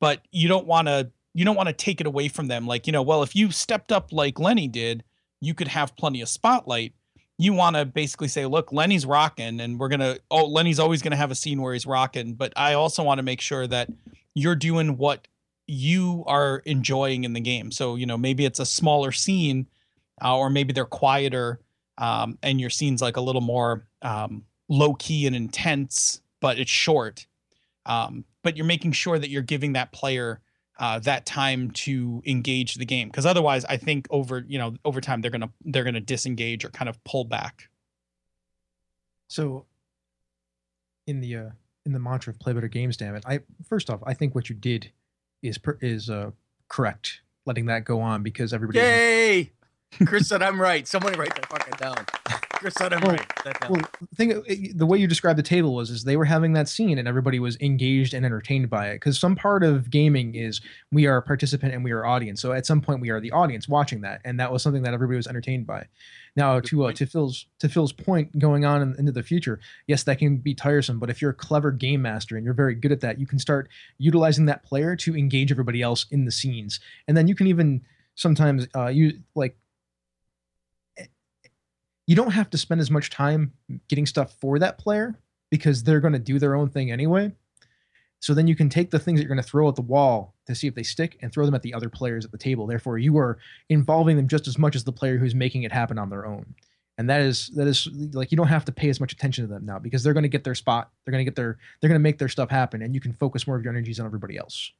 but 0.00 0.26
you 0.32 0.48
don't 0.48 0.66
want 0.66 0.88
to 0.88 1.10
you 1.32 1.44
don't 1.44 1.54
want 1.54 1.68
to 1.68 1.72
take 1.72 2.00
it 2.00 2.08
away 2.08 2.26
from 2.26 2.48
them. 2.48 2.66
Like 2.66 2.86
you 2.86 2.92
know 2.92 3.02
well 3.02 3.22
if 3.22 3.36
you 3.36 3.52
stepped 3.52 3.92
up 3.92 4.12
like 4.12 4.40
lenny 4.40 4.66
did 4.66 5.04
you 5.40 5.54
could 5.54 5.68
have 5.68 5.94
plenty 5.96 6.20
of 6.20 6.28
spotlight. 6.28 6.94
You 7.38 7.54
want 7.54 7.76
to 7.76 7.86
basically 7.86 8.28
say 8.28 8.46
look 8.46 8.72
lenny's 8.72 9.06
rocking 9.06 9.60
and 9.60 9.78
we're 9.78 9.88
going 9.88 10.00
to 10.00 10.20
oh 10.30 10.46
lenny's 10.46 10.80
always 10.80 11.02
going 11.02 11.12
to 11.12 11.16
have 11.16 11.30
a 11.30 11.36
scene 11.36 11.62
where 11.62 11.72
he's 11.72 11.86
rocking 11.86 12.34
but 12.34 12.52
i 12.56 12.74
also 12.74 13.02
want 13.02 13.18
to 13.18 13.22
make 13.22 13.40
sure 13.40 13.66
that 13.66 13.88
you're 14.34 14.56
doing 14.56 14.96
what 14.96 15.26
you 15.66 16.24
are 16.26 16.58
enjoying 16.66 17.24
in 17.24 17.32
the 17.32 17.40
game. 17.40 17.70
So 17.70 17.94
you 17.94 18.06
know 18.06 18.18
maybe 18.18 18.44
it's 18.44 18.58
a 18.58 18.66
smaller 18.66 19.12
scene 19.12 19.66
uh, 20.22 20.36
or 20.36 20.50
maybe 20.50 20.72
they're 20.72 20.84
quieter 20.84 21.60
um, 22.00 22.36
and 22.42 22.60
your 22.60 22.70
scene's 22.70 23.00
like 23.00 23.16
a 23.16 23.20
little 23.20 23.40
more 23.40 23.86
um, 24.02 24.44
low 24.68 24.94
key 24.94 25.26
and 25.28 25.36
intense 25.36 26.20
but 26.40 26.58
it's 26.58 26.70
short 26.70 27.26
um, 27.86 28.24
but 28.42 28.56
you're 28.56 28.66
making 28.66 28.90
sure 28.92 29.18
that 29.18 29.30
you're 29.30 29.42
giving 29.42 29.74
that 29.74 29.92
player 29.92 30.40
uh, 30.78 30.98
that 30.98 31.26
time 31.26 31.70
to 31.72 32.22
engage 32.26 32.74
the 32.74 32.84
game 32.86 33.08
because 33.08 33.26
otherwise 33.26 33.64
i 33.66 33.76
think 33.76 34.06
over 34.10 34.44
you 34.48 34.58
know 34.58 34.74
over 34.84 35.00
time 35.00 35.20
they're 35.20 35.30
gonna 35.30 35.50
they're 35.66 35.84
gonna 35.84 36.00
disengage 36.00 36.64
or 36.64 36.70
kind 36.70 36.88
of 36.88 37.02
pull 37.04 37.24
back 37.24 37.68
So, 39.28 39.66
in 41.06 41.20
the 41.20 41.36
uh, 41.36 41.50
in 41.86 41.92
the 41.92 41.98
mantra 41.98 42.32
of 42.32 42.38
play 42.40 42.52
better 42.52 42.68
games, 42.68 42.96
damn 42.96 43.14
it! 43.14 43.24
I 43.26 43.40
first 43.68 43.90
off, 43.90 44.00
I 44.06 44.14
think 44.14 44.34
what 44.34 44.48
you 44.48 44.56
did 44.56 44.90
is 45.42 45.56
per, 45.58 45.78
is 45.80 46.10
uh, 46.10 46.30
correct, 46.68 47.20
letting 47.46 47.66
that 47.66 47.84
go 47.84 48.00
on 48.00 48.22
because 48.22 48.52
everybody. 48.52 48.80
Yay! 48.80 49.52
Chris 50.06 50.28
said 50.28 50.42
I'm 50.42 50.60
right. 50.60 50.86
Somebody 50.86 51.18
write 51.18 51.34
that 51.34 51.46
fucking 51.48 51.74
down. 51.78 51.96
Chris 52.52 52.74
said 52.74 52.92
I'm 52.92 53.00
Well- 53.00 53.12
right. 53.12 53.70
Well, 53.70 53.80
the 54.00 54.16
thing, 54.16 54.72
the 54.76 54.86
way 54.86 54.98
you 54.98 55.06
described 55.06 55.38
the 55.38 55.42
table 55.42 55.74
was, 55.74 55.90
is 55.90 56.04
they 56.04 56.16
were 56.16 56.26
having 56.26 56.52
that 56.52 56.68
scene 56.68 56.98
and 56.98 57.08
everybody 57.08 57.38
was 57.38 57.56
engaged 57.60 58.12
and 58.14 58.24
entertained 58.24 58.68
by 58.68 58.88
it. 58.90 58.96
Because 58.96 59.18
some 59.18 59.34
part 59.34 59.62
of 59.64 59.90
gaming 59.90 60.34
is 60.34 60.60
we 60.92 61.06
are 61.06 61.16
a 61.16 61.22
participant 61.22 61.72
and 61.72 61.82
we 61.82 61.90
are 61.90 62.04
audience. 62.04 62.40
So 62.40 62.52
at 62.52 62.66
some 62.66 62.80
point 62.80 63.00
we 63.00 63.08
are 63.10 63.20
the 63.20 63.32
audience 63.32 63.68
watching 63.68 64.02
that, 64.02 64.20
and 64.24 64.38
that 64.40 64.52
was 64.52 64.62
something 64.62 64.82
that 64.82 64.92
everybody 64.94 65.16
was 65.16 65.26
entertained 65.26 65.66
by. 65.66 65.86
Now 66.36 66.60
to 66.60 66.84
uh, 66.84 66.92
to 66.92 67.06
Phil's 67.06 67.46
to 67.58 67.68
Phil's 67.68 67.92
point, 67.92 68.38
going 68.38 68.64
on 68.64 68.82
in, 68.82 68.94
into 68.98 69.12
the 69.12 69.22
future, 69.22 69.58
yes, 69.86 70.02
that 70.04 70.18
can 70.18 70.36
be 70.36 70.54
tiresome. 70.54 70.98
But 70.98 71.10
if 71.10 71.20
you're 71.20 71.32
a 71.32 71.34
clever 71.34 71.72
game 71.72 72.02
master 72.02 72.36
and 72.36 72.44
you're 72.44 72.54
very 72.54 72.74
good 72.74 72.92
at 72.92 73.00
that, 73.00 73.18
you 73.18 73.26
can 73.26 73.38
start 73.38 73.68
utilizing 73.98 74.44
that 74.46 74.62
player 74.64 74.94
to 74.96 75.16
engage 75.16 75.50
everybody 75.50 75.82
else 75.82 76.06
in 76.10 76.26
the 76.26 76.30
scenes, 76.30 76.78
and 77.08 77.16
then 77.16 77.26
you 77.26 77.34
can 77.34 77.46
even 77.46 77.82
sometimes 78.16 78.68
uh, 78.76 78.88
you 78.88 79.18
like 79.34 79.56
you 82.10 82.16
don't 82.16 82.32
have 82.32 82.50
to 82.50 82.58
spend 82.58 82.80
as 82.80 82.90
much 82.90 83.08
time 83.08 83.52
getting 83.86 84.04
stuff 84.04 84.34
for 84.40 84.58
that 84.58 84.78
player 84.78 85.14
because 85.48 85.84
they're 85.84 86.00
going 86.00 86.12
to 86.12 86.18
do 86.18 86.40
their 86.40 86.56
own 86.56 86.68
thing 86.68 86.90
anyway. 86.90 87.30
So 88.18 88.34
then 88.34 88.48
you 88.48 88.56
can 88.56 88.68
take 88.68 88.90
the 88.90 88.98
things 88.98 89.20
that 89.20 89.22
you're 89.22 89.32
going 89.32 89.40
to 89.40 89.48
throw 89.48 89.68
at 89.68 89.76
the 89.76 89.82
wall 89.82 90.34
to 90.48 90.56
see 90.56 90.66
if 90.66 90.74
they 90.74 90.82
stick 90.82 91.18
and 91.22 91.32
throw 91.32 91.46
them 91.46 91.54
at 91.54 91.62
the 91.62 91.72
other 91.72 91.88
players 91.88 92.24
at 92.24 92.32
the 92.32 92.36
table. 92.36 92.66
Therefore, 92.66 92.98
you 92.98 93.16
are 93.18 93.38
involving 93.68 94.16
them 94.16 94.26
just 94.26 94.48
as 94.48 94.58
much 94.58 94.74
as 94.74 94.82
the 94.82 94.90
player 94.90 95.18
who's 95.18 95.36
making 95.36 95.62
it 95.62 95.70
happen 95.70 96.00
on 96.00 96.10
their 96.10 96.26
own. 96.26 96.56
And 96.98 97.08
that 97.08 97.20
is 97.20 97.46
that 97.54 97.68
is 97.68 97.88
like 98.12 98.32
you 98.32 98.36
don't 98.36 98.48
have 98.48 98.64
to 98.64 98.72
pay 98.72 98.88
as 98.88 98.98
much 98.98 99.12
attention 99.12 99.46
to 99.46 99.54
them 99.54 99.64
now 99.64 99.78
because 99.78 100.02
they're 100.02 100.12
going 100.12 100.24
to 100.24 100.28
get 100.28 100.42
their 100.42 100.56
spot. 100.56 100.90
They're 101.04 101.12
going 101.12 101.24
to 101.24 101.30
get 101.30 101.36
their 101.36 101.58
they're 101.80 101.88
going 101.88 102.00
to 102.00 102.02
make 102.02 102.18
their 102.18 102.28
stuff 102.28 102.50
happen, 102.50 102.82
and 102.82 102.92
you 102.92 103.00
can 103.00 103.12
focus 103.12 103.46
more 103.46 103.54
of 103.54 103.62
your 103.62 103.72
energies 103.72 104.00
on 104.00 104.06
everybody 104.06 104.36
else. 104.36 104.72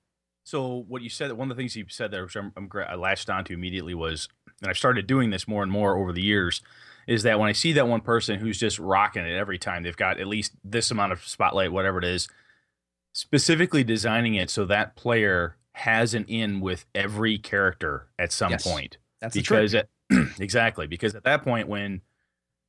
So 0.43 0.85
what 0.88 1.03
you 1.03 1.09
said, 1.09 1.31
one 1.33 1.49
of 1.49 1.57
the 1.57 1.61
things 1.61 1.77
you 1.77 1.85
said 1.88 2.11
there, 2.11 2.25
which 2.25 2.35
I'm, 2.35 2.53
I'm 2.57 2.69
I 2.88 2.97
latched 2.97 3.31
onto 3.31 3.55
immediately 3.55 3.95
was, 3.95 4.29
and 4.61 4.69
I've 4.69 4.77
started 4.77 5.07
doing 5.07 5.31
this 5.31 5.47
more 5.47 5.62
and 5.62 5.71
more 5.71 5.97
over 5.97 6.12
the 6.12 6.23
years, 6.23 6.61
is 7.11 7.25
that 7.25 7.40
when 7.40 7.49
I 7.49 7.53
see 7.53 7.73
that 7.73 7.88
one 7.88 8.01
person 8.03 8.38
who's 8.38 8.57
just 8.57 8.79
rocking 8.79 9.27
it 9.27 9.37
every 9.37 9.59
time, 9.59 9.83
they've 9.83 9.96
got 9.96 10.20
at 10.20 10.29
least 10.29 10.53
this 10.62 10.92
amount 10.92 11.11
of 11.12 11.27
spotlight, 11.27 11.73
whatever 11.73 11.99
it 11.99 12.05
is, 12.05 12.29
specifically 13.12 13.83
designing 13.83 14.37
it 14.37 14.49
so 14.49 14.64
that 14.66 14.94
player 14.94 15.57
has 15.73 16.14
an 16.14 16.25
in 16.27 16.61
with 16.61 16.87
every 16.94 17.37
character 17.37 18.07
at 18.16 18.31
some 18.33 18.53
Yes. 18.53 18.62
point. 18.62 18.99
That's 19.20 19.35
the 19.35 19.42
trick. 19.42 19.59
because 19.59 19.75
at, 19.75 19.88
exactly 20.40 20.87
because 20.87 21.16
at 21.16 21.25
that 21.25 21.42
point 21.42 21.66
when 21.68 22.03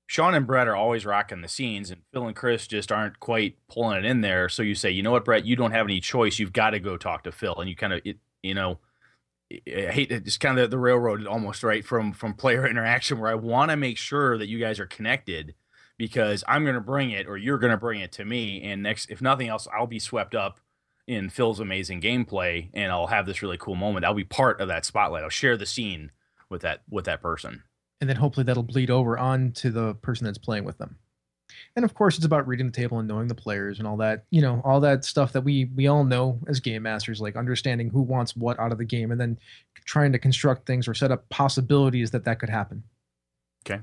Sean 0.07 0.33
and 0.33 0.47
Brett 0.47 0.67
are 0.67 0.75
always 0.75 1.05
rocking 1.05 1.41
the 1.41 1.47
scenes 1.47 1.91
and 1.91 2.01
Phil 2.11 2.25
and 2.25 2.35
Chris 2.35 2.65
just 2.65 2.91
aren't 2.91 3.19
quite 3.19 3.57
pulling 3.69 3.99
it 3.99 4.05
in 4.05 4.21
there 4.21 4.49
so 4.49 4.61
you 4.63 4.73
say 4.75 4.89
you 4.91 5.03
know 5.03 5.11
what 5.11 5.23
Brett 5.23 5.45
you 5.45 5.55
don't 5.55 5.71
have 5.71 5.85
any 5.85 5.99
choice 5.99 6.37
you've 6.39 6.51
got 6.51 6.71
to 6.71 6.79
go 6.79 6.97
talk 6.97 7.23
to 7.23 7.31
Phil 7.31 7.55
and 7.59 7.69
you 7.69 7.75
kind 7.75 7.93
of 7.93 8.01
it, 8.05 8.17
you 8.43 8.53
know 8.53 8.79
I 9.67 9.91
hate 9.91 10.11
it. 10.11 10.25
It's 10.25 10.37
kind 10.37 10.59
of 10.59 10.71
the 10.71 10.77
railroad 10.77 11.25
almost 11.27 11.63
right 11.63 11.85
from 11.85 12.13
from 12.13 12.33
player 12.33 12.67
interaction 12.69 13.19
where 13.19 13.31
I 13.31 13.35
want 13.35 13.71
to 13.71 13.77
make 13.77 13.97
sure 13.97 14.37
that 14.37 14.47
you 14.47 14.59
guys 14.59 14.79
are 14.79 14.85
connected 14.85 15.55
because 15.97 16.43
I'm 16.47 16.63
going 16.63 16.75
to 16.75 16.81
bring 16.81 17.11
it 17.11 17.27
or 17.27 17.37
you're 17.37 17.59
going 17.59 17.71
to 17.71 17.77
bring 17.77 18.01
it 18.01 18.11
to 18.13 18.25
me. 18.25 18.61
And 18.63 18.81
next, 18.83 19.09
if 19.11 19.21
nothing 19.21 19.47
else, 19.47 19.67
I'll 19.75 19.87
be 19.87 19.99
swept 19.99 20.33
up 20.33 20.59
in 21.07 21.29
Phil's 21.29 21.59
amazing 21.59 22.01
gameplay 22.01 22.69
and 22.73 22.91
I'll 22.91 23.07
have 23.07 23.25
this 23.25 23.41
really 23.41 23.57
cool 23.57 23.75
moment. 23.75 24.05
I'll 24.05 24.13
be 24.13 24.23
part 24.23 24.61
of 24.61 24.67
that 24.69 24.85
spotlight. 24.85 25.23
I'll 25.23 25.29
share 25.29 25.57
the 25.57 25.65
scene 25.65 26.11
with 26.49 26.61
that 26.61 26.81
with 26.89 27.05
that 27.05 27.21
person. 27.21 27.63
and 28.01 28.09
then 28.09 28.17
hopefully 28.17 28.43
that'll 28.43 28.63
bleed 28.63 28.89
over 28.89 29.17
onto 29.17 29.69
the 29.69 29.93
person 29.93 30.25
that's 30.25 30.39
playing 30.39 30.65
with 30.65 30.79
them. 30.79 30.97
And 31.75 31.85
of 31.85 31.93
course, 31.93 32.17
it's 32.17 32.25
about 32.25 32.47
reading 32.47 32.67
the 32.67 32.71
table 32.71 32.99
and 32.99 33.07
knowing 33.07 33.27
the 33.27 33.35
players 33.35 33.79
and 33.79 33.87
all 33.87 33.97
that, 33.97 34.25
you 34.29 34.41
know, 34.41 34.61
all 34.63 34.79
that 34.81 35.05
stuff 35.05 35.33
that 35.33 35.41
we 35.41 35.65
we 35.75 35.87
all 35.87 36.03
know 36.03 36.39
as 36.47 36.59
game 36.59 36.83
masters, 36.83 37.21
like 37.21 37.35
understanding 37.35 37.89
who 37.89 38.01
wants 38.01 38.35
what 38.35 38.59
out 38.59 38.71
of 38.71 38.77
the 38.77 38.85
game, 38.85 39.11
and 39.11 39.19
then 39.19 39.37
trying 39.85 40.11
to 40.11 40.19
construct 40.19 40.65
things 40.65 40.87
or 40.87 40.93
set 40.93 41.11
up 41.11 41.27
possibilities 41.29 42.11
that 42.11 42.25
that 42.25 42.39
could 42.39 42.49
happen. 42.49 42.83
Okay. 43.65 43.81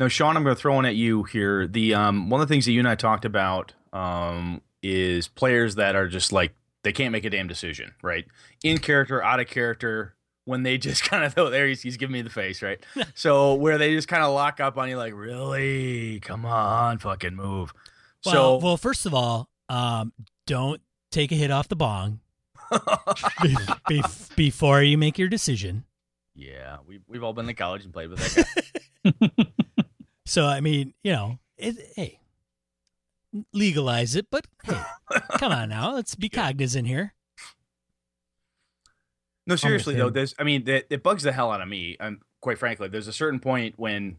Now, 0.00 0.08
Sean, 0.08 0.36
I'm 0.36 0.42
going 0.42 0.56
to 0.56 0.60
throw 0.60 0.74
one 0.74 0.86
at 0.86 0.96
you 0.96 1.22
here. 1.24 1.66
The 1.66 1.94
um, 1.94 2.30
one 2.30 2.40
of 2.40 2.48
the 2.48 2.52
things 2.52 2.64
that 2.64 2.72
you 2.72 2.80
and 2.80 2.88
I 2.88 2.96
talked 2.96 3.24
about 3.24 3.74
um, 3.92 4.60
is 4.82 5.28
players 5.28 5.76
that 5.76 5.94
are 5.94 6.08
just 6.08 6.32
like 6.32 6.54
they 6.82 6.92
can't 6.92 7.12
make 7.12 7.24
a 7.24 7.30
damn 7.30 7.46
decision, 7.46 7.94
right? 8.02 8.24
In 8.62 8.78
character, 8.78 9.22
out 9.22 9.40
of 9.40 9.46
character. 9.46 10.14
When 10.46 10.62
they 10.62 10.76
just 10.78 11.02
kind 11.10 11.24
of 11.24 11.34
oh, 11.38 11.50
there 11.50 11.66
he's, 11.66 11.82
he's 11.82 11.96
giving 11.96 12.12
me 12.12 12.22
the 12.22 12.30
face, 12.30 12.62
right? 12.62 12.84
so 13.14 13.54
where 13.54 13.78
they 13.78 13.94
just 13.94 14.08
kind 14.08 14.22
of 14.22 14.32
lock 14.34 14.60
up 14.60 14.76
on 14.76 14.88
you, 14.88 14.96
like, 14.96 15.14
really, 15.14 16.20
come 16.20 16.44
on, 16.44 16.98
fucking 16.98 17.34
move. 17.34 17.72
Well, 18.24 18.34
so 18.34 18.56
well, 18.64 18.76
first 18.76 19.06
of 19.06 19.14
all, 19.14 19.48
um, 19.68 20.12
don't 20.46 20.80
take 21.10 21.32
a 21.32 21.34
hit 21.34 21.50
off 21.50 21.68
the 21.68 21.76
bong 21.76 22.20
be- 23.42 23.56
be- 23.88 24.02
before 24.36 24.82
you 24.82 24.98
make 24.98 25.18
your 25.18 25.28
decision. 25.28 25.84
yeah, 26.34 26.78
we 26.86 27.00
we've 27.06 27.22
all 27.22 27.32
been 27.32 27.46
to 27.46 27.54
college 27.54 27.84
and 27.84 27.92
played 27.92 28.10
with 28.10 28.18
that 28.18 28.46
guy. 29.04 29.54
So 30.26 30.46
I 30.46 30.60
mean, 30.60 30.94
you 31.02 31.12
know, 31.12 31.38
it, 31.58 31.76
hey, 31.96 32.18
legalize 33.52 34.16
it, 34.16 34.26
but 34.30 34.46
hey, 34.64 34.80
come 35.38 35.52
on 35.52 35.68
now, 35.68 35.94
let's 35.94 36.14
be 36.14 36.28
cognizant 36.28 36.86
here. 36.88 37.14
No, 39.46 39.56
seriously 39.56 39.94
though, 39.94 40.10
there's. 40.10 40.34
I 40.38 40.44
mean, 40.44 40.64
that 40.64 40.86
it 40.90 41.02
bugs 41.02 41.22
the 41.22 41.32
hell 41.32 41.50
out 41.52 41.60
of 41.60 41.68
me. 41.68 41.96
And 42.00 42.18
quite 42.40 42.58
frankly, 42.58 42.88
there's 42.88 43.08
a 43.08 43.12
certain 43.12 43.40
point 43.40 43.74
when 43.76 44.16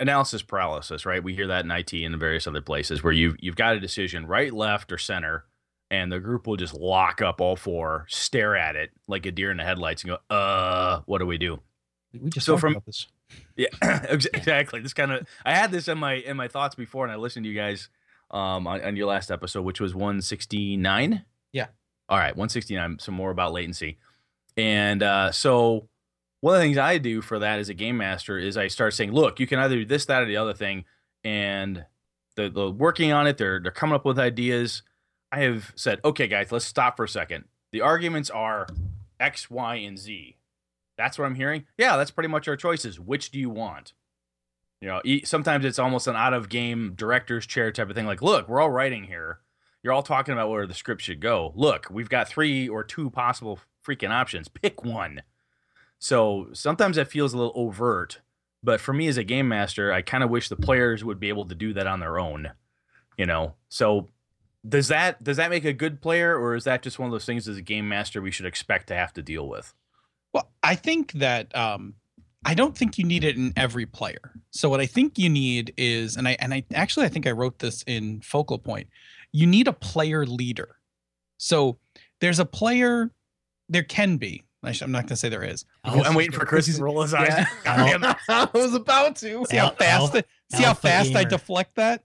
analysis 0.00 0.42
paralysis, 0.42 1.06
right? 1.06 1.22
We 1.22 1.34
hear 1.34 1.46
that 1.46 1.64
in 1.64 1.70
IT 1.70 1.92
and 1.92 2.12
the 2.12 2.18
various 2.18 2.46
other 2.46 2.60
places 2.60 3.02
where 3.02 3.12
you've 3.12 3.36
you've 3.40 3.56
got 3.56 3.76
a 3.76 3.80
decision, 3.80 4.26
right, 4.26 4.52
left, 4.52 4.92
or 4.92 4.98
center, 4.98 5.44
and 5.90 6.12
the 6.12 6.20
group 6.20 6.46
will 6.46 6.56
just 6.56 6.74
lock 6.74 7.22
up 7.22 7.40
all 7.40 7.56
four, 7.56 8.04
stare 8.08 8.56
at 8.56 8.76
it 8.76 8.90
like 9.08 9.24
a 9.26 9.30
deer 9.32 9.50
in 9.50 9.56
the 9.56 9.64
headlights, 9.64 10.02
and 10.04 10.10
go, 10.10 10.34
"Uh, 10.34 11.00
what 11.06 11.18
do 11.18 11.26
we 11.26 11.38
do?" 11.38 11.60
We 12.12 12.30
just 12.30 12.46
So 12.46 12.58
from- 12.58 12.76
this. 12.86 13.06
Yeah, 13.56 13.68
exactly. 14.10 14.80
This 14.80 14.92
kind 14.92 15.10
of 15.10 15.26
I 15.44 15.54
had 15.54 15.70
this 15.72 15.88
in 15.88 15.98
my 15.98 16.14
in 16.14 16.36
my 16.36 16.46
thoughts 16.46 16.74
before, 16.74 17.04
and 17.04 17.12
I 17.12 17.16
listened 17.16 17.44
to 17.44 17.50
you 17.50 17.56
guys 17.56 17.88
um 18.30 18.66
on, 18.66 18.80
on 18.82 18.96
your 18.96 19.06
last 19.06 19.30
episode, 19.30 19.62
which 19.62 19.80
was 19.80 19.94
169. 19.94 21.24
Yeah. 21.52 21.66
All 22.08 22.18
right, 22.18 22.36
169. 22.36 22.98
Some 23.00 23.14
more 23.14 23.30
about 23.30 23.52
latency, 23.52 23.98
and 24.56 25.02
uh, 25.02 25.32
so 25.32 25.88
one 26.40 26.54
of 26.54 26.60
the 26.60 26.66
things 26.66 26.78
I 26.78 26.98
do 26.98 27.22
for 27.22 27.38
that 27.38 27.58
as 27.58 27.68
a 27.68 27.74
game 27.74 27.96
master 27.96 28.38
is 28.38 28.56
I 28.56 28.68
start 28.68 28.94
saying, 28.94 29.12
look, 29.12 29.40
you 29.40 29.46
can 29.46 29.58
either 29.58 29.76
do 29.76 29.86
this, 29.86 30.04
that, 30.06 30.22
or 30.22 30.26
the 30.26 30.36
other 30.36 30.54
thing, 30.54 30.84
and 31.24 31.86
the 32.36 32.48
the 32.48 32.70
working 32.70 33.12
on 33.12 33.26
it. 33.26 33.38
They're 33.38 33.60
they're 33.60 33.72
coming 33.72 33.94
up 33.94 34.04
with 34.04 34.18
ideas. 34.18 34.82
I 35.32 35.40
have 35.40 35.72
said, 35.74 36.00
okay, 36.04 36.28
guys, 36.28 36.52
let's 36.52 36.64
stop 36.64 36.96
for 36.96 37.04
a 37.04 37.08
second. 37.08 37.44
The 37.72 37.80
arguments 37.80 38.30
are 38.30 38.68
X, 39.18 39.50
Y, 39.50 39.76
and 39.76 39.98
Z. 39.98 40.36
That's 40.96 41.18
what 41.18 41.24
I'm 41.24 41.34
hearing. 41.34 41.64
Yeah, 41.76 41.96
that's 41.96 42.10
pretty 42.12 42.28
much 42.28 42.46
our 42.46 42.56
choices. 42.56 43.00
Which 43.00 43.30
do 43.30 43.40
you 43.40 43.50
want? 43.50 43.94
You 44.80 44.88
know, 44.88 45.00
sometimes 45.24 45.64
it's 45.64 45.78
almost 45.78 46.06
an 46.06 46.14
out 46.14 46.34
of 46.34 46.48
game 46.48 46.92
director's 46.94 47.46
chair 47.46 47.72
type 47.72 47.88
of 47.88 47.96
thing. 47.96 48.06
Like, 48.06 48.22
look, 48.22 48.48
we're 48.48 48.60
all 48.60 48.70
writing 48.70 49.04
here. 49.04 49.40
You're 49.82 49.92
all 49.92 50.02
talking 50.02 50.32
about 50.32 50.50
where 50.50 50.66
the 50.66 50.74
script 50.74 51.02
should 51.02 51.20
go. 51.20 51.52
Look, 51.56 51.88
we've 51.90 52.08
got 52.08 52.28
three 52.28 52.68
or 52.68 52.84
two 52.84 53.10
possible 53.10 53.58
freaking 53.84 54.10
options. 54.10 54.48
Pick 54.48 54.84
one. 54.84 55.22
So 55.98 56.48
sometimes 56.52 56.96
that 56.96 57.10
feels 57.10 57.32
a 57.32 57.36
little 57.36 57.52
overt. 57.54 58.20
But 58.62 58.80
for 58.80 58.92
me 58.92 59.08
as 59.08 59.18
a 59.18 59.24
game 59.24 59.48
master, 59.48 59.92
I 59.92 60.02
kind 60.02 60.24
of 60.24 60.30
wish 60.30 60.48
the 60.48 60.56
players 60.56 61.04
would 61.04 61.20
be 61.20 61.28
able 61.28 61.46
to 61.46 61.54
do 61.54 61.74
that 61.74 61.86
on 61.86 62.00
their 62.00 62.18
own. 62.18 62.50
You 63.18 63.26
know, 63.26 63.54
so 63.68 64.08
does 64.66 64.88
that 64.88 65.22
does 65.22 65.36
that 65.36 65.50
make 65.50 65.64
a 65.64 65.72
good 65.72 66.00
player, 66.00 66.36
or 66.36 66.54
is 66.54 66.64
that 66.64 66.82
just 66.82 66.98
one 66.98 67.06
of 67.06 67.12
those 67.12 67.26
things 67.26 67.46
as 67.46 67.56
a 67.56 67.62
game 67.62 67.88
master 67.88 68.22
we 68.22 68.30
should 68.30 68.46
expect 68.46 68.88
to 68.88 68.96
have 68.96 69.12
to 69.12 69.22
deal 69.22 69.48
with? 69.48 69.74
Well, 70.32 70.50
I 70.62 70.74
think 70.74 71.12
that 71.12 71.54
um, 71.54 71.94
I 72.44 72.54
don't 72.54 72.76
think 72.76 72.98
you 72.98 73.04
need 73.04 73.24
it 73.24 73.36
in 73.36 73.52
every 73.56 73.86
player. 73.86 74.32
So 74.50 74.68
what 74.68 74.80
I 74.80 74.86
think 74.86 75.18
you 75.18 75.30
need 75.30 75.72
is, 75.76 76.16
and 76.16 76.26
I 76.26 76.36
and 76.40 76.52
I 76.52 76.64
actually 76.74 77.06
I 77.06 77.08
think 77.08 77.26
I 77.26 77.32
wrote 77.32 77.58
this 77.58 77.82
in 77.86 78.20
focal 78.20 78.58
point. 78.58 78.88
You 79.32 79.46
need 79.46 79.68
a 79.68 79.72
player 79.72 80.26
leader. 80.26 80.76
So 81.36 81.78
there's 82.20 82.38
a 82.38 82.44
player. 82.44 83.10
There 83.68 83.82
can 83.82 84.16
be. 84.16 84.44
I 84.62 84.72
sh- 84.72 84.82
I'm 84.82 84.92
not 84.92 85.02
going 85.02 85.08
to 85.08 85.16
say 85.16 85.28
there 85.28 85.44
is. 85.44 85.64
Oh, 85.84 86.02
I'm 86.02 86.14
waiting 86.14 86.32
for 86.32 86.46
Chris 86.46 86.74
to 86.74 86.82
roll 86.82 87.02
his 87.02 87.12
eyes. 87.12 87.28
Yeah. 87.28 87.46
God. 87.98 88.16
I 88.28 88.48
was 88.54 88.74
about 88.74 89.16
to. 89.16 89.44
See 89.46 89.56
how 89.56 89.70
fast. 89.70 90.14
al- 90.14 90.20
I- 90.20 90.56
see 90.56 90.62
how 90.62 90.68
alpha 90.70 90.80
fast 90.80 91.14
I 91.14 91.24
deflect 91.24 91.76
that. 91.76 92.04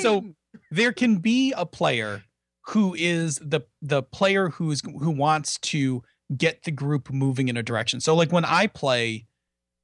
So 0.00 0.24
there 0.70 0.92
can 0.92 1.18
be 1.18 1.52
a 1.56 1.66
player 1.66 2.24
who 2.68 2.94
is 2.98 3.36
the 3.36 3.60
the 3.82 4.02
player 4.02 4.48
who's 4.48 4.80
who 4.80 5.10
wants 5.10 5.58
to 5.58 6.02
get 6.36 6.62
the 6.64 6.70
group 6.70 7.10
moving 7.12 7.48
in 7.48 7.56
a 7.56 7.62
direction. 7.62 8.00
So 8.00 8.14
like 8.14 8.32
when 8.32 8.44
I 8.44 8.66
play 8.66 9.26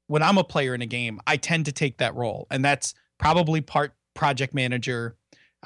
when 0.07 0.23
I'm 0.23 0.39
a 0.39 0.45
player 0.45 0.75
in 0.75 0.83
a 0.83 0.87
game, 0.87 1.21
I 1.27 1.37
tend 1.37 1.67
to 1.67 1.73
take 1.73 1.99
that 1.99 2.15
role. 2.17 2.47
And 2.51 2.65
that's 2.65 2.95
probably 3.19 3.61
part 3.61 3.95
project 4.15 4.55
manager 4.55 5.17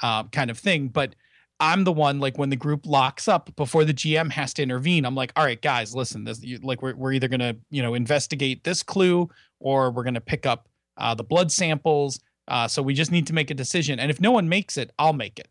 uh, 0.03 0.23
kind 0.25 0.51
of 0.51 0.59
thing, 0.59 0.89
but 0.89 1.15
I'm 1.59 1.85
the 1.85 1.91
one 1.91 2.19
like 2.19 2.37
when 2.37 2.49
the 2.49 2.55
group 2.55 2.85
locks 2.85 3.27
up 3.27 3.55
before 3.55 3.85
the 3.85 3.93
GM 3.93 4.31
has 4.31 4.53
to 4.55 4.63
intervene. 4.63 5.05
I'm 5.05 5.15
like, 5.15 5.31
all 5.35 5.45
right, 5.45 5.61
guys, 5.61 5.95
listen. 5.95 6.25
This 6.25 6.43
you, 6.43 6.57
like 6.59 6.81
we're 6.81 6.95
we're 6.95 7.13
either 7.13 7.27
gonna 7.27 7.55
you 7.69 7.81
know 7.81 7.93
investigate 7.93 8.63
this 8.63 8.83
clue 8.83 9.29
or 9.59 9.91
we're 9.91 10.03
gonna 10.03 10.21
pick 10.21 10.45
up 10.45 10.67
uh, 10.97 11.15
the 11.15 11.23
blood 11.23 11.51
samples. 11.51 12.19
Uh, 12.47 12.67
so 12.67 12.81
we 12.81 12.93
just 12.93 13.11
need 13.11 13.25
to 13.27 13.33
make 13.33 13.49
a 13.49 13.53
decision. 13.53 13.99
And 13.99 14.11
if 14.11 14.21
no 14.21 14.31
one 14.31 14.49
makes 14.49 14.77
it, 14.77 14.91
I'll 14.99 15.13
make 15.13 15.39
it. 15.39 15.47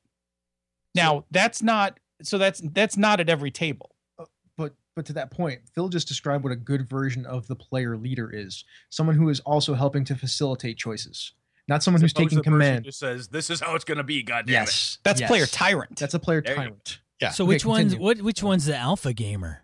Now 0.95 1.25
that's 1.31 1.63
not 1.63 1.99
so 2.23 2.39
that's 2.39 2.61
that's 2.73 2.97
not 2.97 3.21
at 3.21 3.29
every 3.29 3.51
table. 3.51 3.95
but 4.57 4.75
but 4.95 5.07
to 5.07 5.13
that 5.15 5.31
point, 5.31 5.61
Phil 5.75 5.89
just 5.89 6.07
described 6.07 6.45
what 6.45 6.53
a 6.53 6.57
good 6.57 6.89
version 6.89 7.25
of 7.27 7.47
the 7.47 7.57
player 7.57 7.97
leader 7.97 8.31
is. 8.33 8.65
Someone 8.91 9.17
who 9.17 9.29
is 9.29 9.41
also 9.41 9.75
helping 9.75 10.05
to 10.05 10.15
facilitate 10.15 10.77
choices, 10.77 11.33
not 11.69 11.83
someone 11.83 12.01
who's 12.01 12.13
taking 12.13 12.39
the 12.39 12.45
command. 12.45 12.85
Just 12.85 12.99
says 12.99 13.29
this 13.29 13.51
is 13.51 13.61
how 13.61 13.75
it's 13.75 13.85
going 13.85 13.99
to 13.99 14.05
be. 14.05 14.23
God 14.23 14.47
damn 14.47 14.53
Yes, 14.53 14.99
That's 15.03 15.21
yes. 15.21 15.29
player 15.31 15.47
tyrant. 15.47 15.97
That's 15.99 16.15
a 16.15 16.19
player 16.19 16.43
There 16.43 16.55
tyrant. 16.57 17.01
Yeah. 17.21 17.31
So 17.31 17.45
Okay, 17.45 17.49
which 17.55 17.65
one's 17.65 17.97
what? 17.97 18.21
Which 18.23 18.43
one's 18.43 18.67
the 18.67 18.77
alpha 18.77 19.13
gamer? 19.13 19.63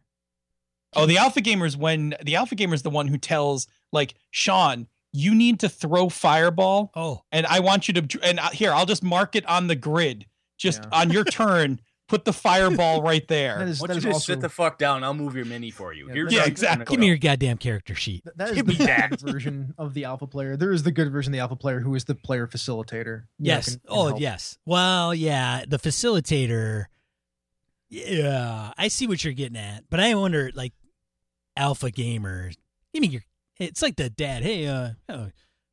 Oh, 0.94 1.06
the 1.06 1.18
alpha 1.18 1.40
gamer 1.40 1.66
is 1.66 1.76
when 1.76 2.14
the 2.22 2.36
alpha 2.36 2.54
gamer 2.54 2.74
is 2.74 2.82
the 2.82 2.90
one 2.90 3.06
who 3.06 3.18
tells 3.18 3.66
like 3.92 4.14
Sean, 4.30 4.86
you 5.12 5.34
need 5.34 5.60
to 5.60 5.68
throw 5.68 6.08
fireball, 6.08 6.90
Oh, 6.94 7.22
and 7.32 7.46
I 7.46 7.60
want 7.60 7.88
you 7.88 7.94
to. 7.94 8.20
And 8.22 8.38
uh, 8.40 8.50
here, 8.50 8.72
I'll 8.72 8.86
just 8.86 9.02
mark 9.02 9.36
it 9.36 9.44
on 9.46 9.66
the 9.66 9.76
grid. 9.76 10.26
Just 10.58 10.82
Yeah. 10.84 11.00
on 11.00 11.10
your 11.10 11.24
turn, 11.24 11.80
put 12.10 12.24
the 12.26 12.32
fireball 12.32 13.00
right 13.10 13.26
there. 13.28 13.58
there. 13.58 13.66
is 13.68 13.80
Why 13.80 13.86
that 13.86 13.92
don't 13.94 13.98
is 13.98 14.04
you 14.04 14.10
just 14.10 14.14
also 14.16 14.32
sit 14.34 14.40
the 14.40 14.48
fuck 14.50 14.76
down? 14.78 15.02
I'll 15.04 15.14
move 15.14 15.34
your 15.34 15.44
mini 15.46 15.70
for 15.70 15.92
you. 15.94 16.08
Yeah, 16.08 16.14
Here's 16.14 16.32
Yeah, 16.32 16.40
how- 16.40 16.46
exactly. 16.46 16.84
give 16.86 17.00
me 17.00 17.06
your 17.06 17.16
goddamn 17.16 17.56
character 17.56 17.94
sheet. 17.94 18.24
Th- 18.24 18.36
That 18.36 18.48
is 18.50 18.54
Give 18.56 18.66
the 18.66 18.72
me 18.72 18.78
that. 18.78 19.10
bad 19.10 19.20
version 19.20 19.74
of 19.78 19.94
the 19.94 20.04
alpha 20.04 20.26
player. 20.26 20.56
There 20.56 20.72
is 20.72 20.82
the 20.82 20.92
good 20.92 21.10
version 21.10 21.32
of 21.32 21.34
the 21.34 21.40
alpha 21.40 21.56
player 21.56 21.80
who 21.80 21.94
is 21.94 22.04
the 22.04 22.14
player 22.14 22.46
facilitator. 22.46 23.06
You 23.06 23.06
know, 23.14 23.54
Yes. 23.54 23.64
can- 23.70 23.74
can 23.74 23.82
oh, 23.88 24.06
help. 24.08 24.20
yes. 24.20 24.58
Well, 24.66 25.14
yeah. 25.14 25.64
The 25.66 25.78
facilitator. 25.78 26.86
Yeah, 27.88 28.72
I 28.78 28.88
see 28.88 29.06
what 29.06 29.24
you're 29.24 29.32
getting 29.34 29.56
at, 29.56 29.84
but 29.90 29.98
I 29.98 30.14
wonder, 30.14 30.50
like, 30.54 30.72
alpha 31.56 31.90
gamer. 31.90 32.52
Give 32.92 33.00
me 33.02 33.08
your. 33.08 33.22
It's 33.58 33.82
like 33.82 33.96
the 33.96 34.08
dad. 34.08 34.42
Hey, 34.44 34.66
uh, 34.66 34.90
oh, 35.08 35.30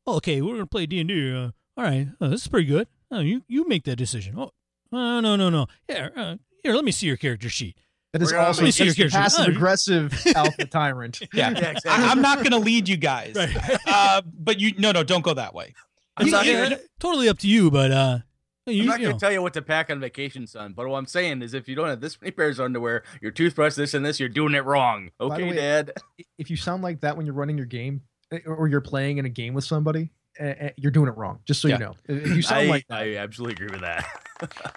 okay, 0.08 0.41
we're 0.41 0.54
gonna 0.54 0.65
play 0.65 0.88
D 0.88 1.00
and 1.00 1.08
D. 1.10 1.32
Uh, 1.32 1.52
all 1.78 1.84
right, 1.84 2.08
uh, 2.19 2.28
this 2.30 2.41
is 2.41 2.47
pretty 2.47 2.65
good. 2.67 2.88
Oh, 3.12 3.19
you 3.19 3.43
you 3.47 3.67
make 3.67 3.84
that 3.86 3.95
decision. 3.97 4.34
Oh, 4.38 4.52
uh, 4.91 5.21
no, 5.21 5.36
no, 5.36 5.50
no. 5.50 5.67
Here, 5.88 6.12
uh, 6.15 6.36
here, 6.63 6.73
let 6.73 6.85
me 6.85 6.92
see 6.92 7.08
your 7.08 7.17
character 7.17 7.50
sheet. 7.50 7.77
That 8.13 8.21
is 8.21 8.29
We're 8.31 8.38
gonna 8.38 8.48
also 8.48 8.63
make 8.63 8.79
you 8.79 8.85
your 8.85 8.94
character. 8.96 9.17
passive 9.17 9.48
aggressive 9.48 10.27
alpha 10.35 10.65
tyrant. 10.65 11.19
Yeah. 11.33 11.50
Yeah, 11.52 11.69
exactly. 11.71 11.92
I, 11.92 12.12
am 12.12 12.21
not 12.21 12.38
going 12.38 12.52
to 12.52 12.58
lead 12.58 12.88
you 12.88 12.96
guys, 12.98 13.35
Right. 13.35 13.56
uh, 13.88 14.21
but 14.25 14.60
you 14.60 14.73
no 14.77 14.92
no 14.94 15.04
don't 15.04 15.23
go 15.23 15.33
that 15.33 15.54
way. 15.54 15.73
I'm 16.15 16.25
You- 16.27 16.31
not 16.31 16.46
you- 16.46 16.54
gonna- 16.54 16.79
totally 17.00 17.27
up 17.29 17.38
to 17.40 17.48
you, 17.48 17.69
but 17.69 17.92
uh, 17.92 18.19
you, 18.65 18.81
I'm 18.83 18.88
not 18.88 19.00
you 19.00 19.06
going 19.06 19.13
know. 19.13 19.17
to 19.17 19.19
tell 19.19 19.31
you 19.31 19.42
what 19.42 19.54
to 19.56 19.62
pack 19.62 19.90
on 19.90 20.00
vacation, 20.00 20.48
son. 20.48 20.73
But 20.75 20.88
what 20.88 20.98
I'm 20.98 21.06
saying 21.06 21.42
is, 21.42 21.54
if 21.54 21.67
you 21.67 21.75
don't 21.75 21.88
have 21.90 22.00
this 22.02 22.19
many 22.21 22.31
pairs 22.31 22.60
of 22.60 22.65
underwear, 22.65 23.04
your 23.21 23.31
toothbrush, 23.31 23.75
this 23.75 23.94
and 23.94 24.06
this, 24.06 24.19
you're 24.19 24.29
doing 24.29 24.56
it 24.56 24.63
wrong. 24.65 25.12
Okay, 25.19 25.50
way- 25.50 25.56
Dad. 25.56 25.92
If 26.38 26.50
you 26.50 26.56
sound 26.58 26.83
like 26.83 27.02
that 27.02 27.17
when 27.17 27.25
you're 27.25 27.35
running 27.35 27.58
your 27.58 27.65
game 27.67 28.02
eh, 28.31 28.40
or 28.46 28.67
you're 28.67 28.81
playing 28.81 29.17
in 29.19 29.25
a 29.25 29.29
game 29.29 29.54
with 29.54 29.63
somebody, 29.65 30.12
uh, 30.40 30.44
uh, 30.65 30.69
you're 30.77 30.92
doing 30.92 31.08
it 31.08 31.17
wrong. 31.17 31.40
Just 31.46 31.62
so 31.62 31.67
Yeah. 31.67 31.75
you 31.75 31.79
know, 31.85 31.96
if 32.08 32.35
you 32.35 32.42
sound 32.42 32.67
I, 32.67 32.69
like 32.69 32.88
that, 32.90 33.00
I 33.00 33.15
absolutely 33.17 33.54
agree 33.65 33.73
with 33.77 33.81
that. 33.81 34.06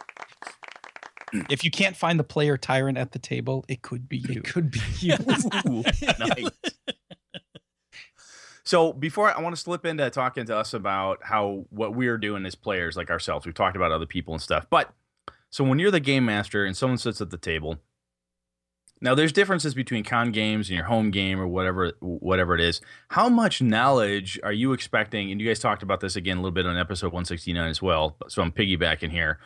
If 1.48 1.62
you 1.62 1.70
can't 1.70 1.96
find 1.96 2.18
the 2.18 2.24
player 2.24 2.56
tyrant 2.56 2.98
at 2.98 3.12
the 3.12 3.20
table, 3.20 3.64
it 3.68 3.82
could 3.82 4.08
be 4.08 4.16
you. 4.16 4.40
it 4.40 4.44
could 4.44 4.72
be 4.72 4.80
you. 4.98 5.14
Ooh, 5.68 5.84
nice. 6.18 6.48
So 8.64 8.92
before 8.92 9.36
I 9.36 9.40
want 9.40 9.54
to 9.54 9.60
slip 9.60 9.86
into 9.86 10.10
talking 10.10 10.44
to 10.46 10.56
us 10.56 10.74
about 10.74 11.20
how 11.22 11.66
what 11.70 11.94
we're 11.94 12.18
doing 12.18 12.44
as 12.46 12.56
players, 12.56 12.96
like 12.96 13.10
ourselves. 13.10 13.46
We've 13.46 13.54
talked 13.54 13.76
about 13.76 13.92
other 13.92 14.06
people 14.06 14.34
and 14.34 14.42
stuff, 14.42 14.66
but 14.70 14.92
so 15.50 15.62
when 15.62 15.78
you're 15.78 15.90
the 15.92 16.00
game 16.00 16.24
master 16.24 16.64
and 16.64 16.76
someone 16.76 16.98
sits 16.98 17.20
at 17.20 17.30
the 17.30 17.38
table, 17.38 17.78
now 19.00 19.14
there's 19.14 19.32
differences 19.32 19.74
between 19.74 20.04
con 20.04 20.30
games 20.30 20.68
and 20.68 20.76
your 20.76 20.86
home 20.86 21.10
game 21.10 21.40
or 21.40 21.46
whatever 21.46 21.92
whatever 22.00 22.54
it 22.54 22.60
is. 22.60 22.80
How 23.08 23.28
much 23.28 23.62
knowledge 23.62 24.38
are 24.42 24.52
you 24.52 24.72
expecting? 24.72 25.30
And 25.30 25.40
you 25.40 25.46
guys 25.46 25.58
talked 25.58 25.82
about 25.82 26.00
this 26.00 26.16
again 26.16 26.36
a 26.36 26.40
little 26.40 26.54
bit 26.54 26.66
on 26.66 26.76
episode 26.76 27.06
169 27.06 27.68
as 27.68 27.80
well. 27.80 28.16
So 28.28 28.42
I'm 28.42 28.52
piggybacking 28.52 29.10
here, 29.10 29.38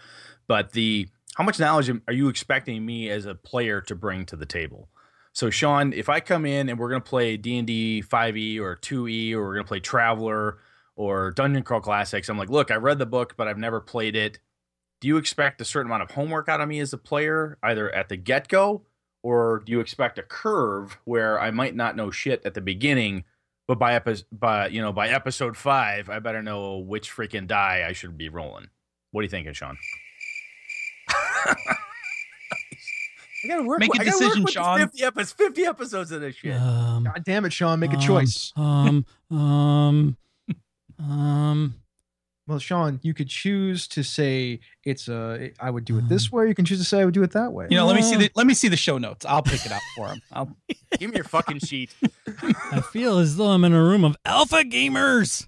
but 0.49 0.73
the 0.73 1.09
how 1.37 1.45
much 1.45 1.59
knowledge 1.59 1.91
are 2.09 2.15
you 2.15 2.29
expecting 2.29 2.85
me 2.85 3.11
as 3.11 3.27
a 3.27 3.35
player 3.35 3.81
to 3.83 3.95
bring 3.95 4.25
to 4.27 4.37
the 4.37 4.47
table? 4.47 4.89
So 5.33 5.51
Sean, 5.51 5.93
if 5.93 6.09
I 6.09 6.21
come 6.21 6.47
in 6.47 6.69
and 6.69 6.79
we're 6.79 6.91
going 6.91 7.03
to 7.03 7.09
play 7.09 7.37
D&D 7.37 8.05
5e 8.07 8.61
or 8.61 8.77
2e 8.77 9.33
or 9.33 9.43
we're 9.43 9.55
going 9.55 9.65
to 9.65 9.69
play 9.69 9.81
Traveller 9.81 10.59
or 10.95 11.33
Dungeon 11.33 11.65
Crawl 11.65 11.81
Classics, 11.81 12.29
I'm 12.29 12.39
like, 12.39 12.51
"Look, 12.51 12.71
I 12.71 12.77
read 12.77 12.99
the 12.99 13.07
book, 13.07 13.35
but 13.37 13.49
I've 13.49 13.59
never 13.59 13.81
played 13.81 14.17
it." 14.17 14.39
Do 15.01 15.09
you 15.09 15.17
expect 15.17 15.61
a 15.61 15.65
certain 15.65 15.91
amount 15.91 16.05
of 16.05 16.13
homework 16.13 16.49
out 16.49 16.61
of 16.61 16.69
me 16.69 16.81
as 16.81 16.93
a 16.93 16.99
player 16.99 17.59
either 17.63 17.93
at 17.93 18.09
the 18.09 18.17
get-go 18.17 18.87
or 19.25 19.63
do 19.65 19.73
you 19.73 19.81
expect 19.81 20.19
a 20.19 20.23
curve 20.23 20.99
where 21.05 21.41
I 21.41 21.51
might 21.51 21.75
not 21.75 21.97
know 21.97 22.11
shit 22.11 22.43
at 22.45 22.53
the 22.53 22.61
beginning, 22.61 23.25
but 23.67 23.79
by 23.79 23.95
epi- 23.95 24.23
by 24.31 24.69
you 24.69 24.83
know, 24.83 24.93
by 24.93 25.09
episode 25.09 25.57
5, 25.57 26.11
I 26.11 26.19
better 26.19 26.43
know 26.43 26.77
which 26.77 27.11
freaking 27.11 27.47
die 27.47 27.87
I 27.89 27.95
should 27.95 28.19
be 28.19 28.29
rolling. 28.29 28.69
What 29.13 29.21
are 29.21 29.23
you 29.23 29.31
thinking, 29.31 29.55
Sean? 29.55 29.79
I 31.09 31.55
gotta 33.49 33.63
work. 33.63 33.81
Make 33.81 33.97
a 33.97 34.03
I 34.03 34.05
gotta 34.05 34.11
work 34.11 34.21
decision, 34.21 34.45
with 34.45 34.53
Sean. 34.53 34.79
50 34.79 35.05
episodes, 35.05 35.33
50 35.33 35.65
episodes 35.65 36.13
of 36.13 36.21
this 36.21 36.37
shit. 36.37 36.61
Um, 36.61 37.05
God 37.05 37.23
damn 37.25 37.47
it, 37.47 37.53
Sean, 37.55 37.81
make 37.81 37.93
a 37.93 37.97
um, 37.97 38.01
choice. 38.01 38.53
Um, 38.57 39.07
um, 39.31 40.19
um. 40.99 41.75
Well, 42.47 42.59
Sean, 42.59 43.01
you 43.03 43.15
could 43.15 43.29
choose 43.29 43.89
to 43.89 44.03
say 44.03 44.61
it's 44.85 45.09
a. 45.09 45.53
I 45.59 45.71
would 45.71 45.87
do 45.87 45.97
it 45.99 46.09
this 46.11 46.31
way. 46.31 46.47
You 46.47 46.55
can 46.55 46.67
choose 46.67 46.79
to 46.79 46.85
say 46.85 47.01
I 47.01 47.05
would 47.07 47.15
do 47.15 47.23
it 47.23 47.33
that 47.33 47.53
way. 47.53 47.69
You 47.71 47.77
know, 47.79 47.87
let 47.87 47.97
me 47.97 48.03
see 48.03 48.17
the 48.17 48.31
let 48.35 48.47
me 48.47 48.53
see 48.53 48.69
the 48.69 48.77
show 48.77 48.99
notes. 48.99 49.25
I'll 49.25 49.43
pick 49.43 49.65
it 49.65 49.73
up 49.73 49.81
for 49.97 50.09
him. 50.09 50.21
I'll, 50.31 50.55
Give 50.99 51.11
me 51.11 51.17
your 51.17 51.25
fucking 51.25 51.61
sheet. 51.61 51.95
I 52.27 52.83
feel 52.93 53.19
as 53.19 53.37
though 53.37 53.49
I'm 53.49 53.65
in 53.65 53.73
a 53.73 53.83
room 53.83 54.05
of 54.05 54.17
alpha 54.27 54.63
gamers. 54.63 55.47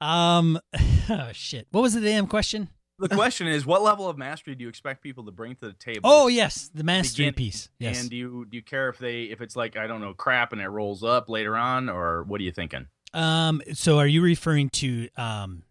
Um, 0.00 0.60
oh 1.10 1.30
shit. 1.32 1.66
What 1.70 1.80
was 1.80 1.94
the 1.94 2.00
damn 2.00 2.26
question? 2.26 2.68
The 3.00 3.08
question 3.08 3.48
is, 3.48 3.66
what 3.66 3.82
level 3.82 4.08
of 4.08 4.16
mastery 4.16 4.54
do 4.54 4.62
you 4.62 4.68
expect 4.68 5.02
people 5.02 5.24
to 5.24 5.32
bring 5.32 5.56
to 5.56 5.66
the 5.66 5.72
table? 5.72 6.02
Oh 6.04 6.28
yes, 6.28 6.70
the 6.72 6.84
mastery 6.84 7.26
Begin- 7.26 7.34
piece. 7.34 7.68
Yes. 7.80 8.00
And 8.00 8.08
do 8.08 8.16
you 8.16 8.46
do 8.48 8.56
you 8.56 8.62
care 8.62 8.88
if 8.88 8.98
they 8.98 9.24
if 9.24 9.40
it's 9.40 9.56
like 9.56 9.76
I 9.76 9.88
don't 9.88 10.00
know 10.00 10.14
crap 10.14 10.52
and 10.52 10.60
it 10.60 10.68
rolls 10.68 11.02
up 11.02 11.28
later 11.28 11.56
on, 11.56 11.88
or 11.88 12.22
what 12.22 12.40
are 12.40 12.44
you 12.44 12.52
thinking? 12.52 12.86
Um. 13.14 13.62
So, 13.72 13.98
are 13.98 14.06
you 14.06 14.22
referring 14.22 14.70
to 14.70 15.08
um, 15.16 15.62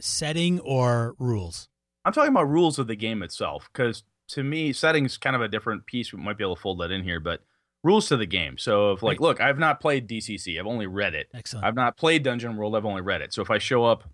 setting 0.00 0.60
or 0.60 1.14
rules? 1.18 1.68
I'm 2.04 2.12
talking 2.12 2.30
about 2.30 2.48
rules 2.48 2.78
of 2.78 2.86
the 2.86 2.96
game 2.96 3.22
itself, 3.22 3.68
because 3.72 4.04
to 4.28 4.42
me, 4.42 4.72
settings 4.72 5.16
kind 5.18 5.36
of 5.36 5.42
a 5.42 5.48
different 5.48 5.86
piece. 5.86 6.12
We 6.12 6.20
might 6.22 6.38
be 6.38 6.44
able 6.44 6.56
to 6.56 6.62
fold 6.62 6.80
that 6.80 6.90
in 6.90 7.02
here, 7.02 7.20
but 7.20 7.42
rules 7.82 8.08
to 8.08 8.16
the 8.16 8.26
game. 8.26 8.58
So 8.58 8.92
if 8.92 9.02
like, 9.02 9.20
Right. 9.20 9.20
look, 9.20 9.40
I've 9.40 9.58
not 9.58 9.80
played 9.80 10.08
DCC. 10.08 10.58
I've 10.58 10.66
only 10.66 10.86
read 10.86 11.14
it. 11.14 11.28
Excellent. 11.34 11.64
I've 11.66 11.74
not 11.74 11.96
played 11.96 12.22
Dungeon 12.22 12.56
World. 12.56 12.74
I've 12.76 12.86
only 12.86 13.02
read 13.02 13.20
it. 13.22 13.32
So 13.32 13.42
if 13.42 13.50
I 13.50 13.58
show 13.58 13.84
up 13.84 14.04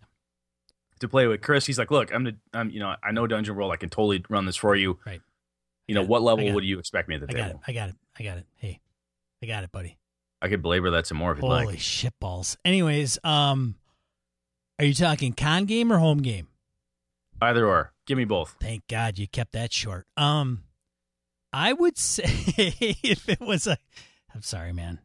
to 1.01 1.09
play 1.09 1.27
with 1.27 1.41
Chris, 1.41 1.67
he's 1.67 1.79
like, 1.79 1.91
"Look, 1.91 2.13
I'm 2.15 2.25
the, 2.25 2.37
I'm, 2.53 2.71
you 2.71 2.81
know, 2.81 2.95
I 3.03 3.13
know 3.13 3.27
Dungeon 3.27 3.57
World. 3.57 3.73
I 3.73 3.77
can 3.77 3.91
totally 3.91 4.25
run 4.29 4.47
this 4.47 4.57
for 4.57 4.75
you. 4.77 4.99
Right. 5.05 5.21
You 5.87 5.95
know, 5.95 6.03
it. 6.03 6.09
what 6.09 6.23
level 6.23 6.53
would 6.53 6.65
it. 6.65 6.67
you 6.67 6.79
expect 6.79 7.09
me 7.09 7.17
at 7.17 7.21
the 7.21 7.29
I 7.29 7.37
got 7.37 7.51
it. 7.51 7.57
I 7.67 7.73
got 7.73 7.89
it. 7.91 7.97
I 8.19 8.23
got 8.23 8.39
it. 8.39 8.47
Hey, 8.57 8.81
I 9.43 9.47
got 9.47 9.65
it, 9.65 9.73
buddy. 9.73 9.99
I 10.45 10.49
could 10.49 10.61
belabor 10.61 10.91
that 10.91 11.07
some 11.07 11.17
more 11.17 11.33
if 11.33 11.39
you'd 11.39 11.47
Holy 11.47 11.65
like. 11.65 11.81
shit 11.81 12.13
balls. 12.21 12.59
Anyways, 12.67 13.19
um, 13.25 13.77
are 14.79 14.85
you 14.85 14.93
talking 14.93 15.33
con 15.33 15.65
game 15.65 15.91
or 15.91 15.97
home 15.97 16.19
game? 16.19 16.49
Either 17.41 17.67
or, 17.67 17.95
give 18.07 18.19
me 18.19 18.27
both. 18.27 18.55
Thank 18.61 18.87
God 18.87 19.19
you 19.19 19.27
kept 19.27 19.53
that 19.53 19.73
short. 19.73 20.07
Um, 20.19 20.65
I 21.51 21.73
would 21.73 21.97
say 21.99 22.25
if 22.59 23.27
it 23.27 23.41
was 23.41 23.67
a, 23.67 23.79
I'm 24.35 24.43
sorry, 24.43 24.75
man. 24.75 24.99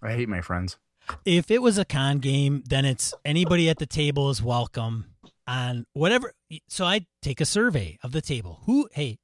I 0.00 0.12
hate 0.12 0.28
my 0.28 0.40
friends. 0.40 0.78
If 1.24 1.50
it 1.50 1.60
was 1.60 1.76
a 1.76 1.84
con 1.84 2.20
game, 2.20 2.62
then 2.68 2.84
it's 2.84 3.12
anybody 3.24 3.68
at 3.68 3.78
the 3.78 3.86
table 3.86 4.30
is 4.30 4.40
welcome 4.44 5.06
on 5.44 5.86
whatever. 5.92 6.34
So 6.68 6.84
I 6.84 7.06
take 7.20 7.40
a 7.40 7.46
survey 7.46 7.98
of 8.04 8.12
the 8.12 8.20
table. 8.20 8.60
Who, 8.66 8.88
hey, 8.92 9.18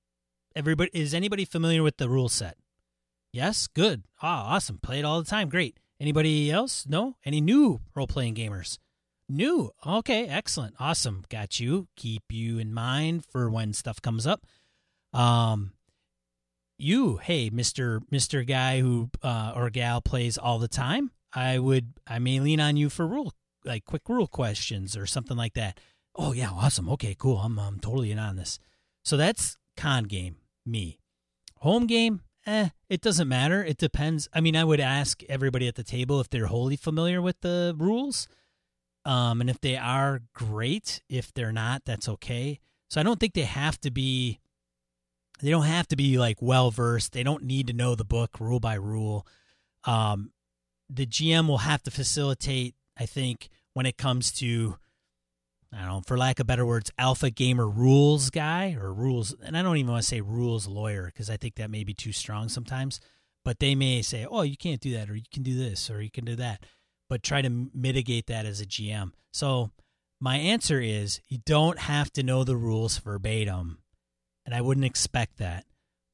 everybody, 0.56 0.90
is 0.92 1.14
anybody 1.14 1.44
familiar 1.44 1.84
with 1.84 1.98
the 1.98 2.08
rule 2.08 2.28
set? 2.28 2.56
Yes, 3.32 3.66
good. 3.66 4.04
Ah, 4.22 4.54
awesome. 4.54 4.78
Play 4.78 5.00
it 5.00 5.04
all 5.04 5.22
the 5.22 5.28
time. 5.28 5.48
Great. 5.48 5.78
Anybody 6.00 6.50
else? 6.50 6.86
No? 6.88 7.16
Any 7.24 7.40
new 7.40 7.80
role 7.94 8.06
playing 8.06 8.34
gamers? 8.34 8.78
New. 9.28 9.70
Okay, 9.86 10.26
excellent. 10.26 10.74
Awesome. 10.80 11.24
Got 11.28 11.60
you. 11.60 11.88
Keep 11.96 12.24
you 12.30 12.58
in 12.58 12.72
mind 12.72 13.24
for 13.30 13.50
when 13.50 13.72
stuff 13.72 14.00
comes 14.00 14.26
up. 14.26 14.46
Um 15.12 15.72
you, 16.80 17.16
hey, 17.16 17.50
Mr. 17.50 18.00
Mr. 18.12 18.46
guy 18.46 18.80
who 18.80 19.10
uh 19.22 19.52
or 19.54 19.68
gal 19.68 20.00
plays 20.00 20.38
all 20.38 20.58
the 20.58 20.68
time, 20.68 21.10
I 21.32 21.58
would 21.58 21.94
I 22.06 22.18
may 22.18 22.40
lean 22.40 22.60
on 22.60 22.76
you 22.76 22.88
for 22.88 23.06
rule 23.06 23.34
like 23.64 23.84
quick 23.84 24.08
rule 24.08 24.26
questions 24.28 24.96
or 24.96 25.04
something 25.04 25.36
like 25.36 25.54
that. 25.54 25.78
Oh 26.14 26.32
yeah, 26.32 26.50
awesome. 26.50 26.88
Okay, 26.90 27.14
cool. 27.18 27.38
I'm 27.38 27.58
I'm 27.58 27.80
totally 27.80 28.10
in 28.10 28.18
on 28.18 28.36
this. 28.36 28.58
So 29.04 29.16
that's 29.16 29.56
con 29.76 30.04
game, 30.04 30.36
me. 30.64 31.00
Home 31.60 31.86
game, 31.86 32.22
eh, 32.48 32.68
it 32.88 33.00
doesn't 33.00 33.28
matter. 33.28 33.62
It 33.62 33.76
depends. 33.76 34.28
I 34.32 34.40
mean, 34.40 34.56
I 34.56 34.64
would 34.64 34.80
ask 34.80 35.22
everybody 35.28 35.68
at 35.68 35.74
the 35.74 35.84
table 35.84 36.20
if 36.20 36.30
they're 36.30 36.46
wholly 36.46 36.76
familiar 36.76 37.20
with 37.20 37.40
the 37.42 37.74
rules. 37.78 38.26
Um, 39.04 39.40
and 39.40 39.48
if 39.48 39.60
they 39.60 39.76
are, 39.76 40.22
great. 40.34 41.02
If 41.08 41.32
they're 41.32 41.52
not, 41.52 41.82
that's 41.84 42.08
okay. 42.08 42.58
So 42.88 43.00
I 43.00 43.04
don't 43.04 43.20
think 43.20 43.34
they 43.34 43.42
have 43.42 43.80
to 43.82 43.90
be 43.90 44.40
they 45.40 45.50
don't 45.50 45.64
have 45.64 45.86
to 45.88 45.96
be 45.96 46.18
like 46.18 46.38
well 46.40 46.70
versed. 46.70 47.12
They 47.12 47.22
don't 47.22 47.44
need 47.44 47.68
to 47.68 47.72
know 47.72 47.94
the 47.94 48.04
book 48.04 48.40
rule 48.40 48.60
by 48.60 48.74
rule. 48.74 49.26
Um, 49.84 50.32
the 50.90 51.06
GM 51.06 51.46
will 51.46 51.58
have 51.58 51.82
to 51.84 51.90
facilitate, 51.90 52.74
I 52.96 53.06
think, 53.06 53.48
when 53.72 53.86
it 53.86 53.96
comes 53.96 54.32
to 54.32 54.78
I 55.72 55.80
don't 55.80 55.86
know, 55.88 56.02
for 56.06 56.16
lack 56.16 56.40
of 56.40 56.46
better 56.46 56.64
words, 56.64 56.90
alpha 56.98 57.30
gamer 57.30 57.68
rules 57.68 58.30
guy 58.30 58.74
or 58.80 58.92
rules, 58.92 59.34
and 59.42 59.56
I 59.56 59.62
don't 59.62 59.76
even 59.76 59.92
want 59.92 60.02
to 60.02 60.08
say 60.08 60.20
rules 60.20 60.66
lawyer 60.66 61.06
because 61.06 61.28
I 61.28 61.36
think 61.36 61.56
that 61.56 61.70
may 61.70 61.84
be 61.84 61.92
too 61.92 62.12
strong 62.12 62.48
sometimes. 62.48 63.00
But 63.44 63.60
they 63.60 63.74
may 63.74 64.02
say, 64.02 64.26
"Oh, 64.28 64.42
you 64.42 64.56
can't 64.56 64.80
do 64.80 64.92
that, 64.94 65.08
or 65.08 65.14
you 65.14 65.24
can 65.32 65.42
do 65.42 65.56
this, 65.56 65.90
or 65.90 66.02
you 66.02 66.10
can 66.10 66.24
do 66.24 66.36
that," 66.36 66.64
but 67.08 67.22
try 67.22 67.42
to 67.42 67.70
mitigate 67.74 68.26
that 68.26 68.46
as 68.46 68.60
a 68.60 68.66
GM. 68.66 69.12
So 69.32 69.70
my 70.20 70.36
answer 70.36 70.80
is, 70.80 71.20
you 71.28 71.38
don't 71.44 71.78
have 71.78 72.12
to 72.14 72.22
know 72.22 72.44
the 72.44 72.56
rules 72.56 72.98
verbatim, 72.98 73.78
and 74.44 74.54
I 74.54 74.60
wouldn't 74.60 74.86
expect 74.86 75.36
that. 75.38 75.64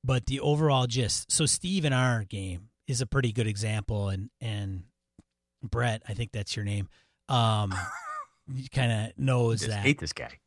But 0.02 0.26
the 0.26 0.40
overall 0.40 0.86
gist. 0.86 1.32
So 1.32 1.46
Steve 1.46 1.84
in 1.84 1.92
our 1.92 2.24
game 2.24 2.68
is 2.86 3.00
a 3.00 3.06
pretty 3.06 3.32
good 3.32 3.46
example, 3.46 4.08
and 4.08 4.30
and 4.40 4.84
Brett, 5.62 6.02
I 6.08 6.14
think 6.14 6.32
that's 6.32 6.56
your 6.56 6.64
name. 6.64 6.88
Um, 7.28 7.74
kind 8.72 8.92
of 8.92 9.18
knows 9.18 9.60
Just 9.60 9.70
that. 9.70 9.80
hate 9.82 9.98
this 9.98 10.12
guy. 10.12 10.38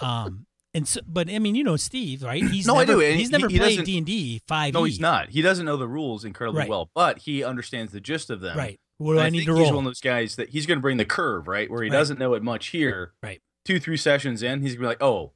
Um, 0.00 0.46
and 0.74 0.88
so, 0.88 1.00
but 1.06 1.28
I 1.30 1.38
mean, 1.38 1.54
you 1.54 1.64
know, 1.64 1.76
Steve, 1.76 2.22
right? 2.22 2.42
He's 2.42 2.66
No, 2.66 2.76
I 2.76 2.84
do, 2.84 3.00
and 3.00 3.18
He's 3.18 3.28
he- 3.28 3.32
never 3.32 3.48
he 3.48 3.58
played 3.58 3.84
D 3.84 3.96
and 3.98 4.06
D 4.06 4.40
five. 4.46 4.72
No, 4.74 4.84
he's 4.84 5.00
not. 5.00 5.28
He 5.30 5.42
doesn't 5.42 5.66
know 5.66 5.76
the 5.76 5.86
rules 5.88 6.24
incredibly 6.24 6.60
Right. 6.60 6.68
well, 6.68 6.90
but 6.94 7.18
he 7.20 7.44
understands 7.44 7.92
the 7.92 8.00
gist 8.00 8.30
of 8.30 8.40
them. 8.40 8.56
Right. 8.56 8.80
What 8.98 9.14
do 9.14 9.18
And 9.18 9.26
I, 9.26 9.30
need 9.30 9.44
think 9.46 9.56
to 9.56 9.56
he's 9.64 9.68
one 9.70 9.78
of 9.78 9.84
those 9.84 10.00
guys 10.00 10.36
that 10.36 10.50
he's 10.50 10.64
going 10.66 10.78
to 10.78 10.82
bring 10.82 10.96
the 10.96 11.04
curve, 11.04 11.48
right? 11.48 11.68
Where 11.70 11.82
he 11.82 11.90
Right. 11.90 11.96
doesn't 11.96 12.18
know 12.18 12.34
it 12.34 12.42
much 12.42 12.68
here. 12.68 13.12
Right. 13.22 13.40
Two, 13.64 13.80
three 13.80 13.96
sessions 13.96 14.42
in, 14.42 14.60
he's 14.62 14.72
going 14.72 14.78
to 14.78 14.80
be 14.82 14.86
like, 14.86 15.02
"Oh, 15.02 15.32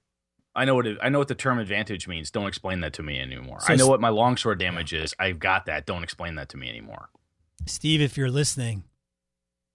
I 0.54 0.64
know 0.64 0.74
what 0.74 0.86
it, 0.86 0.96
I 1.02 1.08
know 1.10 1.18
what 1.18 1.28
the 1.28 1.34
term 1.34 1.58
advantage 1.58 2.08
means. 2.08 2.30
Don't 2.30 2.46
explain 2.46 2.80
that 2.80 2.92
to 2.94 3.02
me 3.02 3.18
anymore. 3.20 3.60
So 3.60 3.72
I 3.72 3.76
know 3.76 3.88
what 3.88 4.00
my 4.00 4.08
longsword 4.08 4.58
damage 4.58 4.92
is. 4.94 5.14
I've 5.18 5.38
got 5.38 5.66
that. 5.66 5.84
Don't 5.86 6.02
explain 6.02 6.36
that 6.36 6.48
to 6.50 6.56
me 6.56 6.68
anymore." 6.68 7.10
Steve, 7.66 8.00
if 8.00 8.16
you're 8.16 8.30
listening, 8.30 8.84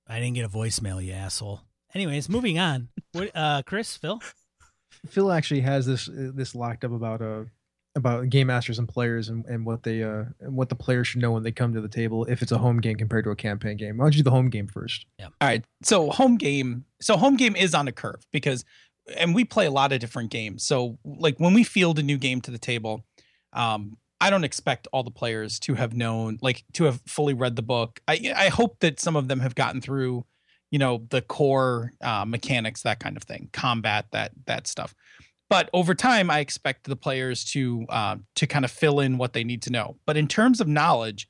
I 0.08 0.20
didn't 0.20 0.36
get 0.36 0.46
a 0.46 0.50
voicemail, 0.50 1.04
you 1.04 1.12
asshole. 1.14 1.62
Anyways, 1.94 2.30
moving 2.30 2.58
on. 2.60 2.90
What, 3.12 3.32
uh, 3.36 3.64
Chris, 3.66 3.98
Phil? 3.98 4.22
Phil 5.08 5.32
actually 5.32 5.62
has 5.62 5.86
this 5.86 6.08
uh, 6.08 6.32
this 6.34 6.54
locked 6.54 6.84
up 6.84 6.92
about 6.92 7.22
uh 7.22 7.44
about 7.96 8.30
game 8.30 8.48
masters 8.48 8.80
and 8.80 8.88
players 8.88 9.30
and, 9.30 9.46
and 9.46 9.66
what 9.66 9.84
they 9.84 10.04
uh 10.04 10.26
and 10.40 10.56
what 10.56 10.70
the 10.70 10.76
players 10.76 11.08
should 11.08 11.22
know 11.22 11.32
when 11.32 11.44
they 11.44 11.52
come 11.52 11.74
to 11.74 11.82
the 11.82 11.90
table 11.90 12.24
if 12.26 12.42
it's 12.42 12.52
a 12.52 12.58
home 12.58 12.80
game 12.80 12.96
compared 12.96 13.24
to 13.26 13.32
a 13.32 13.36
campaign 13.36 13.78
game. 13.78 13.98
Why 13.98 14.06
don't 14.06 14.14
you 14.14 14.20
do 14.20 14.24
the 14.24 14.32
home 14.32 14.50
game 14.50 14.68
first? 14.68 15.06
Yeah. 15.20 15.26
All 15.26 15.48
right. 15.48 15.64
So 15.84 16.10
home 16.12 16.38
game. 16.38 16.86
So 17.02 17.18
home 17.18 17.36
game 17.36 17.56
is 17.56 17.74
on 17.74 17.88
a 17.88 17.92
curve 17.92 18.26
because, 18.32 18.64
and 19.18 19.36
we 19.36 19.44
play 19.44 19.66
a 19.66 19.72
lot 19.72 19.92
of 19.92 20.00
different 20.00 20.30
games. 20.30 20.64
So 20.64 21.00
like 21.04 21.40
when 21.40 21.54
we 21.54 21.64
field 21.64 22.00
a 22.00 22.04
new 22.04 22.18
game 22.18 22.42
to 22.42 22.52
the 22.52 22.60
table, 22.60 23.04
um, 23.54 23.98
I 24.22 24.30
don't 24.30 24.44
expect 24.44 24.88
all 24.94 25.04
the 25.04 25.12
players 25.12 25.60
to 25.62 25.74
have 25.74 25.96
known, 25.96 26.38
like 26.42 26.64
to 26.74 26.84
have 26.84 27.02
fully 27.08 27.34
read 27.34 27.56
the 27.56 27.64
book. 27.64 28.02
I 28.08 28.34
I 28.36 28.50
hope 28.50 28.80
that 28.82 29.00
some 29.00 29.16
of 29.16 29.28
them 29.28 29.40
have 29.40 29.56
gotten 29.56 29.82
through, 29.82 30.26
you 30.72 30.80
know, 30.80 31.06
the 31.10 31.22
core 31.22 31.94
uh, 32.02 32.26
mechanics, 32.26 32.82
that 32.82 33.00
kind 33.00 33.18
of 33.18 33.24
thing, 33.24 33.50
combat, 33.54 34.06
that 34.12 34.32
that 34.46 34.68
stuff. 34.68 34.96
But 35.50 35.70
over 35.74 35.94
time, 35.94 36.32
I 36.32 36.40
expect 36.40 36.86
the 36.86 36.96
players 36.96 37.44
to 37.52 37.86
uh, 37.90 38.16
to 38.36 38.48
kind 38.48 38.66
of 38.66 38.72
fill 38.72 39.02
in 39.02 39.18
what 39.18 39.34
they 39.34 39.44
need 39.44 39.62
to 39.64 39.70
know. 39.70 39.98
But 40.06 40.18
in 40.18 40.28
terms 40.28 40.62
of 40.62 40.68
knowledge, 40.68 41.28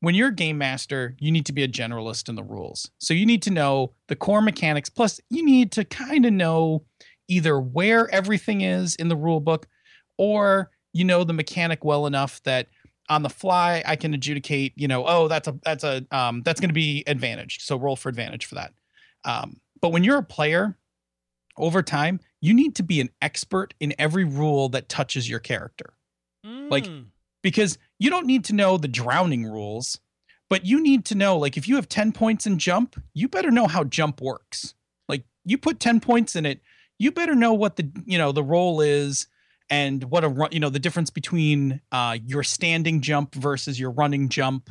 when 0.00 0.14
you're 0.14 0.28
a 0.28 0.34
game 0.34 0.58
master, 0.58 1.16
you 1.18 1.32
need 1.32 1.46
to 1.46 1.52
be 1.52 1.62
a 1.62 1.68
generalist 1.68 2.28
in 2.28 2.34
the 2.34 2.42
rules. 2.42 2.90
So 2.98 3.14
you 3.14 3.24
need 3.24 3.42
to 3.42 3.50
know 3.50 3.94
the 4.08 4.16
core 4.16 4.42
mechanics. 4.42 4.90
Plus, 4.90 5.18
you 5.30 5.44
need 5.44 5.72
to 5.72 5.84
kind 5.84 6.26
of 6.26 6.32
know 6.34 6.84
either 7.26 7.58
where 7.58 8.10
everything 8.10 8.60
is 8.60 8.94
in 8.96 9.08
the 9.08 9.16
rule 9.16 9.40
book 9.40 9.66
or 10.18 10.70
you 10.92 11.04
know 11.04 11.24
the 11.24 11.32
mechanic 11.32 11.84
well 11.84 12.06
enough 12.06 12.42
that 12.44 12.68
on 13.08 13.22
the 13.22 13.28
fly 13.28 13.82
I 13.86 13.96
can 13.96 14.14
adjudicate, 14.14 14.72
you 14.76 14.88
know, 14.88 15.04
oh, 15.06 15.28
that's 15.28 15.48
a 15.48 15.58
that's 15.62 15.84
a 15.84 16.06
um 16.10 16.42
that's 16.42 16.60
going 16.60 16.70
to 16.70 16.74
be 16.74 17.04
advantage. 17.06 17.58
So 17.62 17.76
roll 17.76 17.96
for 17.96 18.08
advantage 18.08 18.46
for 18.46 18.54
that. 18.56 18.72
Um, 19.24 19.60
but 19.80 19.90
when 19.90 20.04
you're 20.04 20.18
a 20.18 20.22
player, 20.22 20.78
over 21.56 21.82
time, 21.82 22.20
you 22.40 22.52
need 22.54 22.74
to 22.76 22.82
be 22.82 23.00
an 23.00 23.10
expert 23.22 23.74
in 23.80 23.94
every 23.98 24.24
rule 24.24 24.68
that 24.70 24.88
touches 24.88 25.28
your 25.28 25.38
character 25.40 25.94
Like, 26.44 26.84
Mm. 26.84 27.06
because 27.42 27.78
you 27.98 28.10
don't 28.10 28.26
need 28.26 28.44
to 28.46 28.54
know 28.54 28.76
the 28.76 28.88
drowning 28.88 29.44
rules, 29.44 30.00
but 30.50 30.66
you 30.66 30.80
need 30.82 31.04
to 31.06 31.14
know 31.14 31.38
like 31.38 31.56
if 31.56 31.68
you 31.68 31.76
have 31.76 31.88
10 31.88 32.12
points 32.12 32.46
in 32.46 32.58
jump, 32.58 33.00
you 33.14 33.28
better 33.28 33.50
know 33.50 33.66
how 33.66 33.84
jump 33.84 34.20
works. 34.20 34.74
Like 35.08 35.24
you 35.44 35.56
put 35.58 35.78
10 35.80 36.00
points 36.00 36.34
in 36.36 36.44
it, 36.44 36.60
you 36.98 37.10
better 37.12 37.34
know 37.34 37.52
what 37.54 37.76
the 37.76 37.90
you 38.04 38.18
know 38.18 38.32
the 38.32 38.42
role 38.42 38.80
is 38.80 39.26
and 39.74 40.04
what 40.04 40.22
a 40.24 40.28
run 40.28 40.50
you 40.52 40.60
know 40.60 40.70
the 40.70 40.78
difference 40.78 41.10
between 41.10 41.80
uh 41.92 42.16
your 42.24 42.42
standing 42.42 43.00
jump 43.00 43.34
versus 43.34 43.78
your 43.78 43.90
running 43.90 44.28
jump, 44.28 44.70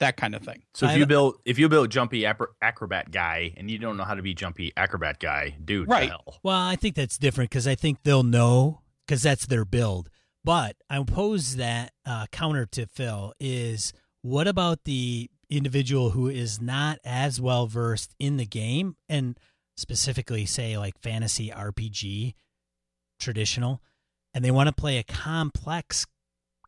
that 0.00 0.16
kind 0.16 0.34
of 0.34 0.42
thing. 0.42 0.62
So 0.74 0.86
if 0.86 0.96
you 0.96 1.06
build 1.06 1.36
if 1.44 1.58
you 1.58 1.68
build 1.68 1.90
jumpy 1.90 2.24
acrobat 2.26 3.10
guy 3.10 3.52
and 3.56 3.70
you 3.70 3.78
don't 3.78 3.96
know 3.96 4.04
how 4.04 4.14
to 4.14 4.22
be 4.22 4.34
jumpy 4.34 4.72
acrobat 4.76 5.18
guy, 5.20 5.56
dude, 5.64 5.88
Right. 5.88 6.08
hell. 6.10 6.38
Well, 6.42 6.60
I 6.60 6.76
think 6.76 6.94
that's 6.94 7.18
different 7.18 7.50
because 7.50 7.66
I 7.66 7.74
think 7.74 8.02
they'll 8.02 8.22
know 8.22 8.80
because 9.06 9.22
that's 9.22 9.46
their 9.46 9.64
build. 9.64 10.08
But 10.44 10.76
I 10.90 11.02
pose 11.04 11.56
that 11.56 11.92
uh, 12.04 12.26
counter 12.30 12.66
to 12.66 12.86
Phil 12.86 13.32
is 13.40 13.92
what 14.22 14.46
about 14.46 14.84
the 14.84 15.30
individual 15.48 16.10
who 16.10 16.28
is 16.28 16.60
not 16.60 16.98
as 17.04 17.40
well 17.40 17.66
versed 17.66 18.14
in 18.18 18.36
the 18.36 18.46
game 18.46 18.96
and 19.08 19.38
specifically 19.76 20.44
say 20.46 20.76
like 20.76 20.98
fantasy 21.00 21.50
RPG 21.50 22.34
traditional 23.18 23.80
and 24.34 24.44
they 24.44 24.50
want 24.50 24.66
to 24.68 24.72
play 24.72 24.98
a 24.98 25.02
complex 25.04 26.06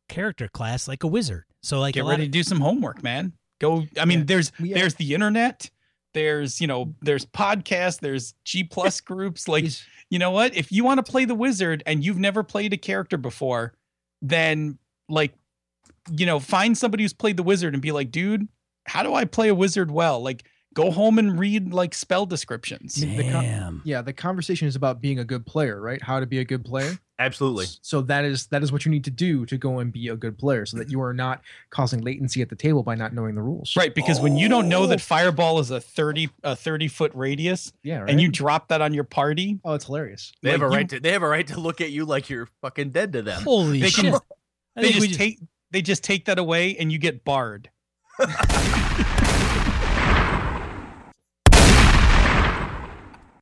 character 0.09 0.49
class 0.49 0.87
like 0.87 1.03
a 1.03 1.07
wizard. 1.07 1.45
So 1.62 1.81
like 1.81 1.95
Get 1.95 2.05
ready 2.05 2.23
of- 2.25 2.29
to 2.29 2.33
do 2.33 2.43
some 2.43 2.61
homework, 2.61 3.03
man. 3.03 3.33
Go 3.61 3.87
I 3.99 4.05
mean 4.05 4.21
Yeah. 4.21 4.25
there's 4.27 4.53
We- 4.61 4.73
there's 4.73 4.95
the 4.95 5.14
internet, 5.14 5.69
there's 6.14 6.61
you 6.61 6.67
know, 6.67 6.95
there's 7.03 7.27
podcasts, 7.27 8.01
there's 8.01 8.35
G 8.45 8.62
plus 8.64 9.01
groups 9.01 9.49
like 9.49 9.64
He's- 9.64 9.85
you 10.11 10.19
know 10.21 10.31
what? 10.31 10.55
If 10.57 10.71
you 10.71 10.85
want 10.85 11.05
to 11.05 11.11
play 11.11 11.25
the 11.25 11.35
wizard 11.35 11.83
and 11.85 12.05
you've 12.05 12.19
never 12.19 12.45
played 12.45 12.73
a 12.73 12.77
character 12.77 13.17
before, 13.17 13.75
then 14.23 14.79
like, 15.09 15.35
you 16.12 16.27
know, 16.27 16.39
find 16.39 16.79
somebody 16.79 17.03
who's 17.03 17.12
played 17.12 17.37
the 17.37 17.43
wizard 17.43 17.75
and 17.75 17.83
be 17.83 17.91
like, 17.91 18.12
dude, 18.12 18.47
how 18.87 19.03
do 19.03 19.14
I 19.14 19.25
play 19.25 19.49
a 19.49 19.55
wizard 19.55 19.91
well? 19.91 20.23
Like, 20.23 20.45
go 20.75 20.93
home 20.93 21.19
and 21.19 21.37
read 21.41 21.73
like 21.73 21.93
spell 21.95 22.25
descriptions. 22.27 23.03
I 23.03 23.07
mean, 23.07 23.17
the 23.17 23.23
con- 23.33 23.45
Damn. 23.45 23.83
yeah, 23.85 24.03
the 24.03 24.12
conversation 24.12 24.69
is 24.69 24.77
about 24.77 25.01
being 25.01 25.19
a 25.19 25.25
good 25.25 25.45
player, 25.45 25.81
right? 25.81 26.01
How 26.01 26.21
to 26.21 26.27
be 26.27 26.39
a 26.39 26.45
good 26.45 26.64
player. 26.64 26.97
Absolutely. 27.19 27.64
So 27.81 28.03
that 28.03 28.27
is 28.27 28.47
that 28.49 28.62
is 28.62 28.71
what 28.73 28.85
you 28.85 28.91
need 28.91 29.05
to 29.05 29.11
do 29.11 29.47
to 29.47 29.57
go 29.57 29.79
and 29.79 29.91
be 29.91 30.09
a 30.09 30.17
good 30.17 30.37
player, 30.37 30.67
so 30.67 30.77
that 30.77 30.91
you 30.91 31.01
are 31.01 31.14
not 31.14 31.41
causing 31.71 32.03
latency 32.03 32.43
at 32.43 32.51
the 32.51 32.57
table 32.57 32.83
by 32.83 32.95
not 32.95 33.14
knowing 33.14 33.35
the 33.35 33.41
rules. 33.43 33.75
Right, 33.75 33.95
because 33.95 34.21
when 34.21 34.37
you 34.37 34.49
don't 34.51 34.69
know 34.69 34.83
Oh. 34.83 34.87
that 34.89 35.01
fireball 35.01 35.59
is 35.59 35.71
a 35.71 35.81
30 35.81 36.29
a 36.43 36.55
30 36.55 36.89
foot 36.89 37.12
radius 37.14 37.73
Yeah. 37.83 38.01
Right? 38.01 38.11
and 38.11 38.21
you 38.21 38.31
drop 38.31 38.69
that 38.69 38.83
on 38.83 38.93
your 38.93 39.05
party, 39.05 39.59
oh, 39.64 39.73
it's 39.75 39.87
hilarious. 39.87 40.33
They 40.43 40.51
have 40.51 40.61
Like, 40.61 40.69
a 40.69 40.73
you- 40.73 40.77
right 40.77 40.89
to 40.91 41.01
they 41.01 41.12
have 41.12 41.23
a 41.23 41.29
right 41.29 41.47
to 41.47 41.59
look 41.59 41.81
at 41.81 41.91
you 41.91 42.05
like 42.05 42.29
you're 42.29 42.49
fucking 42.61 42.91
dead 42.91 43.14
to 43.14 43.23
them. 43.23 43.43
Holy 43.43 43.81
They 43.81 43.89
shit. 43.89 44.05
can- 44.12 44.21
they 44.77 44.93
think 44.93 45.01
we 45.01 45.07
just 45.09 45.19
take 45.19 45.41
they 45.71 45.81
just 45.83 46.05
take 46.05 46.27
that 46.27 46.39
away 46.39 46.77
and 46.77 46.93
you 46.93 46.99
get 46.99 47.25
barred. 47.25 47.71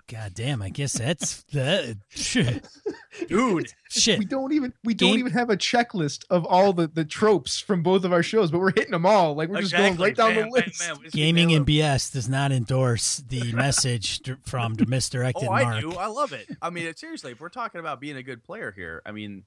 God 0.07 0.32
damn, 0.34 0.61
I 0.61 0.68
guess 0.68 0.92
that's 0.92 1.44
the 1.44 1.96
shit. 2.11 2.68
Dude. 3.28 3.72
shit. 3.88 4.18
We 4.18 4.26
don't 4.26 4.52
even 4.52 4.74
we 4.84 4.92
don't 4.92 5.11
Game- 5.12 5.18
even 5.20 5.32
have 5.32 5.48
a 5.48 5.57
checklist 5.57 6.24
of 6.28 6.44
all 6.44 6.74
the 6.74 6.88
the 6.88 7.05
tropes 7.07 7.59
from 7.59 7.82
both 7.82 8.05
of 8.05 8.12
our 8.12 8.22
shows, 8.22 8.50
but 8.50 8.61
we're 8.61 8.72
hitting 8.72 8.90
them 8.90 9.07
all. 9.07 9.34
Like 9.34 9.48
we're 9.48 9.62
just 9.62 9.72
going 9.72 9.94
Exactly. 9.94 10.05
right 10.09 10.16
down 10.16 10.28
Man, 10.28 10.36
the 10.36 10.42
man, 10.42 10.50
list. 10.52 10.80
man, 10.80 10.96
we 10.98 11.05
just 11.05 11.14
Gaming 11.16 11.48
nailed 11.48 11.61
and 11.61 11.68
it. 11.70 11.72
BS 11.72 12.12
does 12.12 12.28
not 12.28 12.52
endorse 12.52 13.16
the 13.28 13.52
message 13.55 14.18
d- 14.18 14.34
from 14.44 14.76
misdirected 14.86 15.48
Oh, 15.48 15.52
I 15.52 15.62
Mark. 15.64 15.80
do. 15.80 15.92
I 15.92 16.07
love 16.07 16.32
it. 16.34 16.48
I 16.61 16.68
mean, 16.70 16.92
seriously, 16.96 17.32
if 17.32 17.40
we're 17.40 17.48
talking 17.48 17.80
about 17.80 17.98
being 18.00 18.16
a 18.16 18.22
good 18.22 18.44
player 18.44 18.72
here, 18.76 19.00
I 19.07 19.12
mean, 19.12 19.44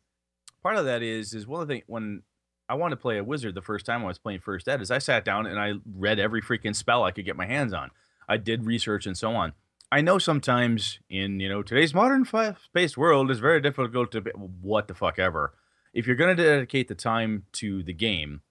part 0.64 0.76
of 0.78 0.86
that 0.86 1.04
is 1.04 1.36
is 1.36 1.46
one 1.46 1.62
of 1.62 1.68
the 1.68 1.74
things 1.76 1.84
when 1.88 2.24
I 2.68 2.74
wanted 2.74 2.96
to 2.96 3.02
play 3.02 3.20
a 3.20 3.24
wizard 3.24 3.54
the 3.54 3.62
first 3.62 3.86
time 3.86 4.02
I 4.04 4.08
was 4.08 4.18
playing 4.18 4.40
first 4.40 4.68
ed 4.68 4.82
is 4.82 4.90
I 4.90 4.98
sat 4.98 5.24
down 5.24 5.46
and 5.46 5.60
I 5.60 5.74
read 5.96 6.18
every 6.20 6.42
freaking 6.42 6.76
spell 6.76 7.04
I 7.04 7.12
could 7.12 7.26
get 7.26 7.36
my 7.36 7.46
hands 7.46 7.74
on. 7.74 7.92
I 8.28 8.38
did 8.38 8.66
research 8.66 9.06
and 9.06 9.16
so 9.18 9.34
on. 9.36 9.54
I 9.92 10.02
know 10.02 10.18
sometimes 10.18 11.00
in 11.10 11.40
you 11.40 11.50
know 11.50 11.64
today's 11.64 11.94
modern 11.94 12.26
fast-paced 12.26 12.98
world 12.98 13.32
is 13.32 13.40
very 13.40 13.62
difficult 13.62 14.12
to 14.12 14.22
be, 14.22 14.32
what 14.32 14.88
the 14.88 14.94
fuck 14.94 15.18
ever. 15.20 15.54
If 15.94 16.06
you're 16.06 16.16
going 16.16 16.36
to 16.36 16.44
dedicate 16.44 16.88
the 16.88 16.96
time 16.96 17.46
to 17.54 17.84
the 17.84 17.94
game, 17.94 18.42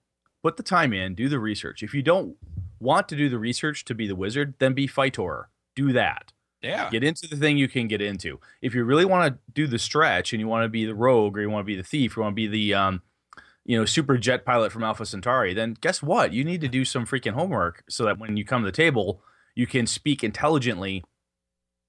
put 0.43 0.57
the 0.57 0.63
time 0.63 0.93
in, 0.93 1.15
do 1.15 1.29
the 1.29 1.39
research. 1.39 1.83
If 1.83 1.93
you 1.93 2.01
don't 2.01 2.35
want 2.79 3.07
to 3.09 3.15
do 3.15 3.29
the 3.29 3.39
research 3.39 3.85
to 3.85 3.95
be 3.95 4.07
the 4.07 4.15
wizard, 4.15 4.55
then 4.59 4.73
be 4.73 4.87
Fightor. 4.87 5.49
Do 5.75 5.93
that. 5.93 6.33
Yeah. 6.61 6.89
Get 6.89 7.03
into 7.03 7.27
the 7.27 7.35
thing 7.35 7.57
you 7.57 7.67
can 7.67 7.87
get 7.87 8.01
into. 8.01 8.39
If 8.61 8.73
you 8.73 8.83
really 8.83 9.05
want 9.05 9.31
to 9.31 9.39
do 9.53 9.67
the 9.67 9.77
stretch 9.77 10.33
and 10.33 10.39
you 10.39 10.47
want 10.47 10.65
to 10.65 10.69
be 10.69 10.85
the 10.85 10.95
rogue 10.95 11.37
or 11.37 11.41
you 11.41 11.49
want 11.49 11.63
to 11.63 11.67
be 11.67 11.75
the 11.75 11.83
thief 11.83 12.17
or 12.17 12.21
you 12.21 12.23
want 12.23 12.33
to 12.33 12.35
be 12.35 12.47
the 12.47 12.73
um, 12.73 13.01
you 13.63 13.77
know, 13.77 13.85
super 13.85 14.17
jet 14.17 14.43
pilot 14.43 14.71
from 14.71 14.83
Alpha 14.83 15.05
Centauri, 15.05 15.53
then 15.53 15.77
guess 15.81 16.01
what? 16.01 16.33
You 16.33 16.43
need 16.43 16.61
to 16.61 16.67
do 16.67 16.83
some 16.83 17.05
freaking 17.05 17.33
homework 17.33 17.83
so 17.87 18.05
that 18.05 18.17
when 18.17 18.37
you 18.37 18.43
come 18.43 18.63
to 18.63 18.65
the 18.65 18.71
table, 18.71 19.21
you 19.55 19.67
can 19.67 19.85
speak 19.85 20.23
intelligently 20.23 21.03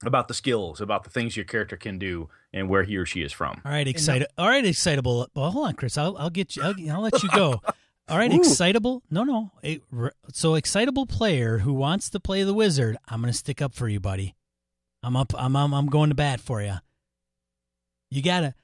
about 0.05 0.29
the 0.29 0.35
skills, 0.35 0.81
about 0.81 1.05
the 1.05 1.11
things 1.11 1.37
your 1.37 1.45
character 1.45 1.77
can 1.77 1.99
do, 1.99 2.29
and 2.53 2.69
where 2.69 2.83
he 2.85 2.97
or 2.97 3.05
she 3.07 3.23
is 3.23 3.33
from. 3.33 3.61
All 3.65 3.73
right, 3.73 3.87
excited. 3.89 4.29
All 4.39 4.49
right, 4.49 4.65
excitable. 4.65 5.29
Well, 5.35 5.51
hold 5.51 5.67
on, 5.69 5.75
Chris. 5.75 5.99
I'll, 5.99 6.17
I'll 6.17 6.31
get 6.31 6.57
you. 6.57 6.63
I'll, 6.63 6.75
I'll 6.93 7.01
let 7.01 7.23
you 7.23 7.29
go. 7.31 7.61
All 8.09 8.17
right, 8.17 8.33
excitable. 8.33 9.03
No, 9.11 9.23
no. 9.25 9.53
A, 9.63 9.81
r- 9.95 10.15
so 10.33 10.55
excitable 10.55 11.05
player 11.05 11.59
who 11.59 11.75
wants 11.75 12.09
to 12.11 12.21
play 12.21 12.43
the 12.43 12.55
wizard. 12.55 12.97
I'm 13.09 13.21
gonna 13.21 13.33
stick 13.35 13.61
up 13.61 13.75
for 13.75 13.87
you, 13.89 14.01
buddy. 14.01 14.35
I'm 15.03 15.15
up. 15.17 15.33
I'm. 15.37 15.55
I'm, 15.57 15.75
I'm 15.75 15.87
going 15.87 16.09
to 16.09 16.15
bat 16.15 16.41
for 16.41 16.63
you. 16.63 16.75
You 18.11 18.23
gotta. 18.23 18.55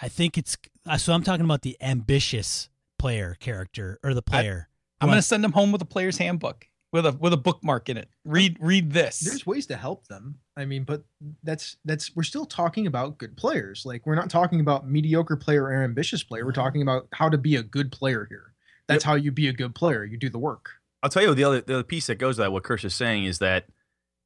I 0.00 0.08
think 0.08 0.38
it's. 0.38 0.56
uh, 0.86 0.96
So 0.96 1.12
I'm 1.12 1.22
talking 1.24 1.44
about 1.44 1.62
the 1.62 1.76
ambitious 1.80 2.68
player 2.98 3.36
character 3.40 3.98
or 4.04 4.14
the 4.14 4.22
player. 4.22 4.68
I'm 5.00 5.08
going 5.08 5.18
to 5.18 5.22
send 5.22 5.44
him 5.44 5.52
home 5.52 5.70
with 5.72 5.80
a 5.82 5.84
player's 5.86 6.18
handbook 6.18 6.66
with 6.92 7.06
a 7.06 7.12
with 7.12 7.32
a 7.32 7.36
bookmark 7.36 7.88
in 7.88 7.96
it. 7.96 8.08
Read 8.24 8.56
read 8.60 8.92
this. 8.92 9.20
There's 9.20 9.46
ways 9.46 9.66
to 9.66 9.76
help 9.76 10.06
them. 10.08 10.36
I 10.56 10.64
mean, 10.64 10.84
but 10.84 11.04
that's 11.42 11.76
that's 11.84 12.14
we're 12.16 12.22
still 12.22 12.46
talking 12.46 12.86
about 12.86 13.18
good 13.18 13.36
players. 13.36 13.84
Like 13.84 14.06
we're 14.06 14.14
not 14.14 14.30
talking 14.30 14.60
about 14.60 14.88
mediocre 14.88 15.36
player 15.36 15.64
or 15.64 15.82
ambitious 15.82 16.22
player. 16.22 16.44
We're 16.44 16.52
talking 16.52 16.82
about 16.82 17.08
how 17.12 17.28
to 17.28 17.38
be 17.38 17.56
a 17.56 17.62
good 17.62 17.92
player 17.92 18.26
here. 18.28 18.54
That's 18.86 19.04
how 19.04 19.14
you 19.14 19.30
be 19.30 19.48
a 19.48 19.52
good 19.52 19.74
player. 19.74 20.04
You 20.04 20.16
do 20.16 20.30
the 20.30 20.38
work. 20.38 20.70
I'll 21.02 21.10
tell 21.10 21.22
you 21.22 21.34
the 21.34 21.44
other 21.44 21.60
the 21.60 21.74
other 21.74 21.82
piece 21.82 22.06
that 22.06 22.16
goes 22.16 22.36
to 22.36 22.42
that. 22.42 22.52
What 22.52 22.64
Chris 22.64 22.84
is 22.84 22.94
saying 22.94 23.24
is 23.24 23.38
that 23.38 23.66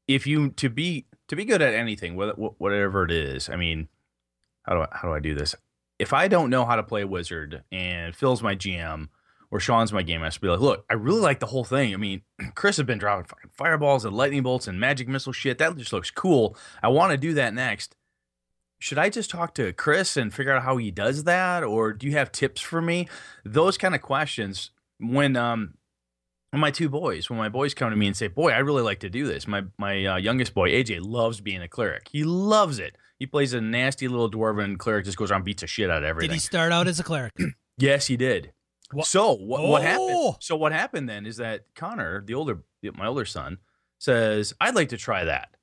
if 0.06 0.26
you 0.26 0.50
to 0.50 0.70
be 0.70 1.06
to 1.28 1.36
be 1.36 1.44
good 1.44 1.62
at 1.62 1.74
anything, 1.74 2.16
whatever 2.16 3.04
it 3.04 3.10
is, 3.10 3.48
I 3.48 3.56
mean, 3.56 3.88
how 4.62 4.74
do 4.74 4.80
I, 4.82 4.88
how 4.92 5.08
do 5.08 5.14
I 5.14 5.20
do 5.20 5.34
this? 5.34 5.54
If 5.98 6.12
I 6.12 6.28
don't 6.28 6.50
know 6.50 6.64
how 6.64 6.76
to 6.76 6.82
play 6.82 7.02
a 7.02 7.06
wizard 7.06 7.62
and 7.70 8.14
Phil's 8.14 8.42
my 8.42 8.54
GM 8.54 9.08
or 9.52 9.60
Sean's 9.60 9.92
my 9.92 10.02
game 10.02 10.22
master, 10.22 10.40
be 10.40 10.48
like, 10.48 10.60
look, 10.60 10.86
I 10.88 10.94
really 10.94 11.20
like 11.20 11.38
the 11.38 11.46
whole 11.46 11.62
thing. 11.62 11.92
I 11.92 11.98
mean, 11.98 12.22
Chris 12.54 12.78
has 12.78 12.86
been 12.86 12.96
dropping 12.96 13.26
fucking 13.26 13.50
fireballs 13.52 14.06
and 14.06 14.16
lightning 14.16 14.42
bolts 14.42 14.66
and 14.66 14.80
magic 14.80 15.06
missile 15.08 15.32
shit. 15.32 15.58
That 15.58 15.76
just 15.76 15.92
looks 15.92 16.10
cool. 16.10 16.56
I 16.82 16.88
want 16.88 17.12
to 17.12 17.18
do 17.18 17.34
that 17.34 17.52
next. 17.52 17.94
Should 18.78 18.98
I 18.98 19.10
just 19.10 19.30
talk 19.30 19.54
to 19.54 19.72
Chris 19.74 20.16
and 20.16 20.32
figure 20.32 20.52
out 20.52 20.62
how 20.62 20.78
he 20.78 20.90
does 20.90 21.24
that, 21.24 21.62
or 21.62 21.92
do 21.92 22.06
you 22.06 22.14
have 22.14 22.32
tips 22.32 22.62
for 22.62 22.80
me? 22.80 23.08
Those 23.44 23.78
kind 23.78 23.94
of 23.94 24.00
questions. 24.00 24.70
When 24.98 25.36
um, 25.36 25.74
when 26.50 26.60
my 26.60 26.70
two 26.70 26.88
boys, 26.88 27.28
when 27.28 27.38
my 27.38 27.48
boys 27.48 27.74
come 27.74 27.90
to 27.90 27.96
me 27.96 28.06
and 28.06 28.16
say, 28.16 28.26
"Boy, 28.26 28.50
I 28.52 28.58
really 28.58 28.82
like 28.82 29.00
to 29.00 29.10
do 29.10 29.26
this," 29.26 29.46
my 29.46 29.62
my 29.78 30.04
uh, 30.04 30.16
youngest 30.16 30.54
boy 30.54 30.70
AJ 30.70 31.00
loves 31.02 31.40
being 31.40 31.62
a 31.62 31.68
cleric. 31.68 32.08
He 32.10 32.24
loves 32.24 32.78
it. 32.80 32.96
He 33.18 33.26
plays 33.26 33.52
a 33.52 33.60
nasty 33.60 34.08
little 34.08 34.30
dwarven 34.30 34.78
cleric, 34.78 35.04
just 35.04 35.16
goes 35.16 35.30
around 35.30 35.40
and 35.40 35.44
beats 35.44 35.60
the 35.60 35.68
shit 35.68 35.88
out 35.88 35.98
of 35.98 36.04
everybody. 36.04 36.28
Did 36.28 36.34
he 36.34 36.40
start 36.40 36.72
out 36.72 36.88
as 36.88 36.98
a 36.98 37.04
cleric? 37.04 37.32
Yes, 37.78 38.06
he 38.06 38.16
did. 38.16 38.52
Wha- 38.92 39.04
So 39.04 39.32
what, 39.34 39.62
what 39.62 39.82
happened? 39.82 40.08
Oh! 40.12 40.36
So 40.40 40.56
what 40.56 40.72
happened 40.72 41.08
then 41.08 41.26
is 41.26 41.36
that 41.38 41.66
Connor, 41.74 42.22
the 42.24 42.34
older, 42.34 42.62
my 42.94 43.06
older 43.06 43.24
son, 43.24 43.58
says, 43.98 44.52
"I'd 44.60 44.74
like 44.74 44.88
to 44.90 44.96
try 44.96 45.24
that." 45.24 45.54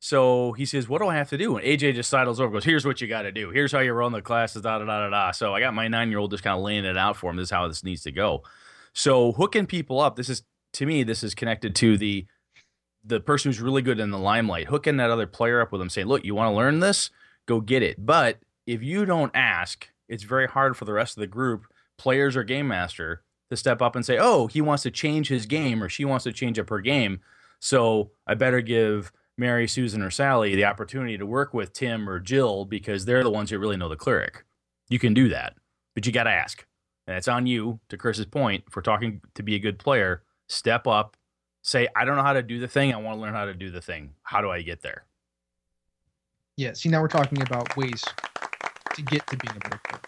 So 0.00 0.52
he 0.52 0.64
says, 0.64 0.88
"What 0.88 1.00
do 1.02 1.08
I 1.08 1.16
have 1.16 1.28
to 1.30 1.38
do?" 1.38 1.56
And 1.56 1.66
AJ 1.66 1.94
just 1.94 2.10
sidles 2.10 2.38
over, 2.40 2.46
and 2.46 2.54
goes, 2.54 2.64
"Here's 2.64 2.84
what 2.86 3.00
you 3.00 3.08
got 3.08 3.22
to 3.22 3.32
do. 3.32 3.50
Here's 3.50 3.72
how 3.72 3.80
you 3.80 3.92
run 3.92 4.12
the 4.12 4.22
classes." 4.22 4.62
Da 4.62 4.78
da 4.78 4.84
da 4.84 5.00
da 5.00 5.10
da. 5.10 5.30
So 5.32 5.54
I 5.54 5.60
got 5.60 5.74
my 5.74 5.88
nine 5.88 6.10
year 6.10 6.18
old 6.18 6.30
just 6.30 6.44
kind 6.44 6.56
of 6.56 6.62
laying 6.62 6.84
it 6.84 6.96
out 6.96 7.16
for 7.16 7.30
him. 7.30 7.36
This 7.36 7.44
is 7.46 7.50
how 7.50 7.66
this 7.66 7.82
needs 7.82 8.02
to 8.02 8.12
go. 8.12 8.42
So 8.92 9.32
hooking 9.32 9.66
people 9.66 10.00
up. 10.00 10.16
This 10.16 10.28
is 10.28 10.42
to 10.74 10.86
me. 10.86 11.02
This 11.02 11.22
is 11.24 11.34
connected 11.34 11.74
to 11.76 11.96
the 11.98 12.26
the 13.04 13.20
person 13.20 13.48
who's 13.48 13.60
really 13.60 13.82
good 13.82 14.00
in 14.00 14.10
the 14.10 14.18
limelight. 14.18 14.66
Hooking 14.68 14.98
that 14.98 15.10
other 15.10 15.26
player 15.26 15.60
up 15.60 15.72
with 15.72 15.80
them, 15.80 15.88
saying, 15.88 16.06
"Look, 16.06 16.24
you 16.24 16.34
want 16.34 16.52
to 16.52 16.56
learn 16.56 16.80
this? 16.80 17.10
Go 17.46 17.60
get 17.60 17.82
it." 17.82 18.04
But 18.04 18.38
if 18.66 18.82
you 18.82 19.04
don't 19.04 19.34
ask, 19.34 19.88
it's 20.08 20.24
very 20.24 20.46
hard 20.46 20.76
for 20.76 20.84
the 20.84 20.92
rest 20.92 21.16
of 21.16 21.20
the 21.22 21.26
group, 21.26 21.64
players 21.98 22.36
or 22.36 22.44
game 22.44 22.68
master, 22.68 23.22
to 23.50 23.56
step 23.56 23.82
up 23.82 23.96
and 23.96 24.04
say, 24.04 24.18
"Oh, 24.18 24.46
he 24.46 24.60
wants 24.60 24.82
to 24.84 24.90
change 24.90 25.28
his 25.28 25.46
game 25.46 25.82
or 25.82 25.88
she 25.88 26.04
wants 26.04 26.24
to 26.24 26.32
change 26.32 26.58
up 26.58 26.70
her 26.70 26.80
game." 26.80 27.20
So 27.60 28.12
I 28.26 28.34
better 28.34 28.60
give 28.60 29.12
Mary, 29.36 29.68
Susan, 29.68 30.02
or 30.02 30.10
Sally 30.10 30.54
the 30.54 30.64
opportunity 30.64 31.16
to 31.16 31.26
work 31.26 31.54
with 31.54 31.72
Tim 31.72 32.08
or 32.08 32.18
Jill 32.20 32.64
because 32.64 33.04
they're 33.04 33.22
the 33.22 33.30
ones 33.30 33.50
who 33.50 33.58
really 33.58 33.76
know 33.76 33.88
the 33.88 33.96
cleric. 33.96 34.44
You 34.88 34.98
can 34.98 35.14
do 35.14 35.28
that, 35.28 35.54
but 35.94 36.06
you 36.06 36.12
got 36.12 36.24
to 36.24 36.30
ask. 36.30 36.66
And 37.06 37.16
it's 37.16 37.28
on 37.28 37.46
you, 37.46 37.80
to 37.88 37.96
Chris's 37.96 38.26
point, 38.26 38.64
for 38.70 38.82
talking 38.82 39.20
to 39.34 39.42
be 39.42 39.54
a 39.54 39.58
good 39.58 39.78
player. 39.78 40.22
Step 40.48 40.86
up, 40.86 41.16
say, 41.62 41.88
I 41.96 42.04
don't 42.04 42.16
know 42.16 42.22
how 42.22 42.32
to 42.32 42.42
do 42.42 42.58
the 42.58 42.68
thing. 42.68 42.92
I 42.92 42.96
want 42.96 43.16
to 43.16 43.22
learn 43.22 43.34
how 43.34 43.44
to 43.44 43.54
do 43.54 43.70
the 43.70 43.80
thing. 43.80 44.10
How 44.22 44.40
do 44.40 44.50
I 44.50 44.62
get 44.62 44.82
there? 44.82 45.04
Yeah. 46.56 46.72
See, 46.72 46.88
now 46.88 47.00
we're 47.00 47.08
talking 47.08 47.40
about 47.40 47.76
ways 47.76 48.04
to 48.94 49.02
get 49.02 49.26
to 49.28 49.36
being 49.36 49.56
a 49.56 49.60
better 49.60 49.80
player. 49.88 50.02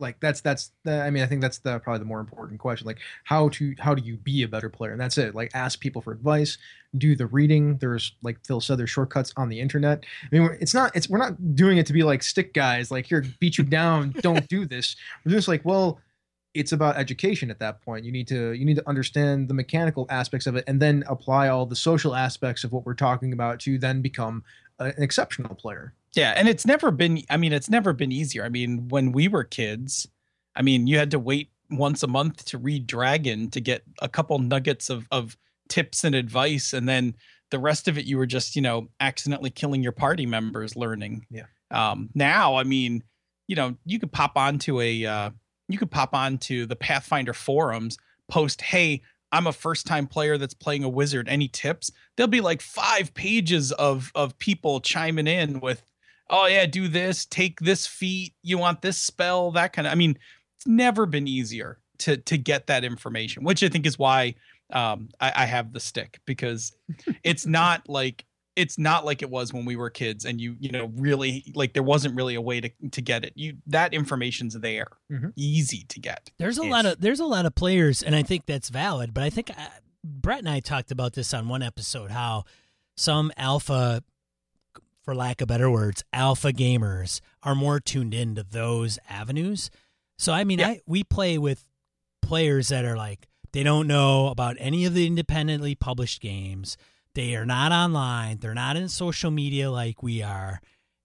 Like 0.00 0.20
that's 0.20 0.40
that's 0.40 0.72
the, 0.84 1.02
I 1.02 1.10
mean 1.10 1.22
I 1.22 1.26
think 1.26 1.40
that's 1.40 1.58
the 1.58 1.78
probably 1.80 2.00
the 2.00 2.04
more 2.04 2.20
important 2.20 2.60
question. 2.60 2.86
Like 2.86 2.98
how 3.24 3.48
to 3.50 3.74
how 3.78 3.94
do 3.94 4.02
you 4.02 4.16
be 4.16 4.42
a 4.42 4.48
better 4.48 4.68
player? 4.68 4.92
And 4.92 5.00
that's 5.00 5.18
it. 5.18 5.34
Like 5.34 5.50
ask 5.54 5.80
people 5.80 6.02
for 6.02 6.12
advice, 6.12 6.58
do 6.96 7.14
the 7.14 7.26
reading. 7.26 7.78
There's 7.78 8.12
like 8.22 8.38
Phil 8.46 8.60
said, 8.60 8.78
there's 8.78 8.90
shortcuts 8.90 9.32
on 9.36 9.48
the 9.48 9.60
internet. 9.60 10.04
I 10.32 10.38
mean 10.38 10.56
it's 10.60 10.74
not 10.74 10.94
it's 10.96 11.08
we're 11.08 11.18
not 11.18 11.54
doing 11.54 11.78
it 11.78 11.86
to 11.86 11.92
be 11.92 12.02
like 12.02 12.22
stick 12.22 12.54
guys. 12.54 12.90
Like 12.90 13.06
here 13.06 13.24
beat 13.38 13.58
you 13.58 13.64
down. 13.64 14.10
don't 14.20 14.46
do 14.48 14.66
this. 14.66 14.96
We're 15.24 15.32
just 15.32 15.48
like 15.48 15.64
well 15.64 16.00
it's 16.52 16.72
about 16.72 16.96
education 16.96 17.50
at 17.50 17.60
that 17.60 17.80
point. 17.82 18.04
You 18.04 18.10
need 18.10 18.26
to 18.28 18.52
you 18.52 18.64
need 18.64 18.76
to 18.76 18.88
understand 18.88 19.48
the 19.48 19.54
mechanical 19.54 20.06
aspects 20.10 20.46
of 20.46 20.56
it 20.56 20.64
and 20.66 20.80
then 20.80 21.04
apply 21.06 21.48
all 21.48 21.66
the 21.66 21.76
social 21.76 22.14
aspects 22.14 22.64
of 22.64 22.72
what 22.72 22.84
we're 22.84 22.94
talking 22.94 23.32
about 23.32 23.60
to 23.60 23.78
then 23.78 24.02
become 24.02 24.42
an 24.80 25.02
exceptional 25.02 25.54
player. 25.54 25.94
Yeah, 26.14 26.34
and 26.36 26.48
it's 26.48 26.66
never 26.66 26.90
been 26.90 27.22
I 27.30 27.36
mean, 27.36 27.52
it's 27.52 27.70
never 27.70 27.92
been 27.92 28.12
easier. 28.12 28.44
I 28.44 28.48
mean, 28.48 28.88
when 28.88 29.12
we 29.12 29.28
were 29.28 29.44
kids, 29.44 30.08
I 30.56 30.62
mean, 30.62 30.86
you 30.86 30.98
had 30.98 31.10
to 31.12 31.18
wait 31.18 31.50
once 31.70 32.02
a 32.02 32.08
month 32.08 32.44
to 32.46 32.58
read 32.58 32.86
Dragon 32.86 33.50
to 33.50 33.60
get 33.60 33.82
a 34.02 34.08
couple 34.08 34.38
nuggets 34.38 34.90
of 34.90 35.06
of 35.10 35.36
tips 35.68 36.02
and 36.02 36.16
advice 36.16 36.72
and 36.72 36.88
then 36.88 37.14
the 37.50 37.58
rest 37.58 37.86
of 37.86 37.96
it 37.98 38.04
you 38.04 38.16
were 38.16 38.26
just, 38.26 38.56
you 38.56 38.62
know, 38.62 38.88
accidentally 39.00 39.50
killing 39.50 39.82
your 39.82 39.92
party 39.92 40.26
members 40.26 40.74
learning. 40.74 41.26
Yeah. 41.30 41.46
Um 41.70 42.10
now, 42.14 42.56
I 42.56 42.64
mean, 42.64 43.04
you 43.46 43.56
know, 43.56 43.76
you 43.84 43.98
could 44.00 44.12
pop 44.12 44.36
onto 44.36 44.80
a 44.80 45.04
uh 45.04 45.30
you 45.68 45.78
could 45.78 45.90
pop 45.90 46.14
onto 46.14 46.66
the 46.66 46.74
Pathfinder 46.74 47.32
forums, 47.32 47.96
post, 48.28 48.60
"Hey, 48.60 49.02
I'm 49.32 49.46
a 49.46 49.52
first 49.52 49.86
time 49.86 50.06
player 50.06 50.38
that's 50.38 50.54
playing 50.54 50.84
a 50.84 50.88
wizard. 50.88 51.28
Any 51.28 51.48
tips?" 51.48 51.90
There'll 52.16 52.28
be 52.28 52.40
like 52.40 52.60
5 52.60 53.14
pages 53.14 53.72
of 53.72 54.10
of 54.14 54.38
people 54.38 54.80
chiming 54.80 55.26
in 55.26 55.60
with 55.60 55.82
oh 56.30 56.46
yeah, 56.46 56.64
do 56.64 56.88
this, 56.88 57.26
take 57.26 57.60
this 57.60 57.86
feat, 57.86 58.34
you 58.42 58.56
want 58.56 58.82
this 58.82 58.96
spell, 58.96 59.50
that 59.52 59.72
kind 59.72 59.86
of. 59.86 59.92
I 59.92 59.96
mean, 59.96 60.16
it's 60.56 60.66
never 60.66 61.04
been 61.06 61.28
easier 61.28 61.78
to 61.98 62.16
to 62.16 62.38
get 62.38 62.66
that 62.68 62.84
information, 62.84 63.44
which 63.44 63.62
I 63.62 63.68
think 63.68 63.86
is 63.86 63.98
why 63.98 64.34
um, 64.72 65.08
I, 65.20 65.32
I 65.36 65.46
have 65.46 65.72
the 65.72 65.80
stick 65.80 66.20
because 66.24 66.72
it's 67.24 67.46
not 67.46 67.88
like 67.88 68.24
it's 68.56 68.78
not 68.78 69.04
like 69.04 69.22
it 69.22 69.30
was 69.30 69.52
when 69.52 69.64
we 69.64 69.76
were 69.76 69.90
kids, 69.90 70.24
and 70.24 70.40
you 70.40 70.56
you 70.60 70.70
know 70.70 70.90
really 70.96 71.52
like 71.54 71.72
there 71.72 71.82
wasn't 71.82 72.14
really 72.16 72.34
a 72.34 72.40
way 72.40 72.60
to 72.60 72.70
to 72.90 73.00
get 73.00 73.24
it. 73.24 73.32
You 73.36 73.58
that 73.68 73.94
information's 73.94 74.54
there, 74.54 74.88
Mhm. 75.10 75.32
easy 75.36 75.84
to 75.88 76.00
get. 76.00 76.30
There's 76.38 76.58
a 76.58 76.62
Ish. 76.64 76.70
lot 76.70 76.86
of 76.86 77.00
there's 77.00 77.20
a 77.20 77.24
lot 77.26 77.46
of 77.46 77.54
players, 77.54 78.02
and 78.02 78.14
I 78.14 78.22
think 78.22 78.46
that's 78.46 78.68
valid. 78.68 79.14
But 79.14 79.24
I 79.24 79.30
think 79.30 79.50
uh, 79.50 79.68
Brett 80.04 80.40
and 80.40 80.48
I 80.48 80.60
talked 80.60 80.90
about 80.90 81.12
this 81.14 81.32
on 81.34 81.48
one 81.48 81.62
episode 81.62 82.10
how 82.10 82.44
some 82.96 83.30
alpha, 83.36 84.02
for 85.02 85.14
lack 85.14 85.40
of 85.40 85.48
better 85.48 85.70
words, 85.70 86.04
alpha 86.12 86.52
gamers 86.52 87.20
are 87.42 87.54
more 87.54 87.80
tuned 87.80 88.14
into 88.14 88.42
those 88.42 88.98
avenues. 89.08 89.70
So 90.18 90.32
I 90.32 90.44
mean, 90.44 90.58
Yeah. 90.58 90.68
I 90.68 90.80
we 90.86 91.04
play 91.04 91.38
with 91.38 91.64
players 92.22 92.68
that 92.68 92.84
are 92.84 92.96
like 92.96 93.26
they 93.52 93.62
don't 93.62 93.86
know 93.86 94.28
about 94.28 94.56
any 94.58 94.84
of 94.84 94.94
the 94.94 95.06
independently 95.06 95.74
published 95.74 96.20
games. 96.20 96.76
They 97.14 97.34
are 97.34 97.46
not 97.46 97.72
online. 97.72 98.38
They're 98.38 98.54
not 98.54 98.76
in 98.76 98.88
social 98.88 99.30
media 99.30 99.70
like 99.70 100.02
we 100.02 100.22
are. 100.22 100.60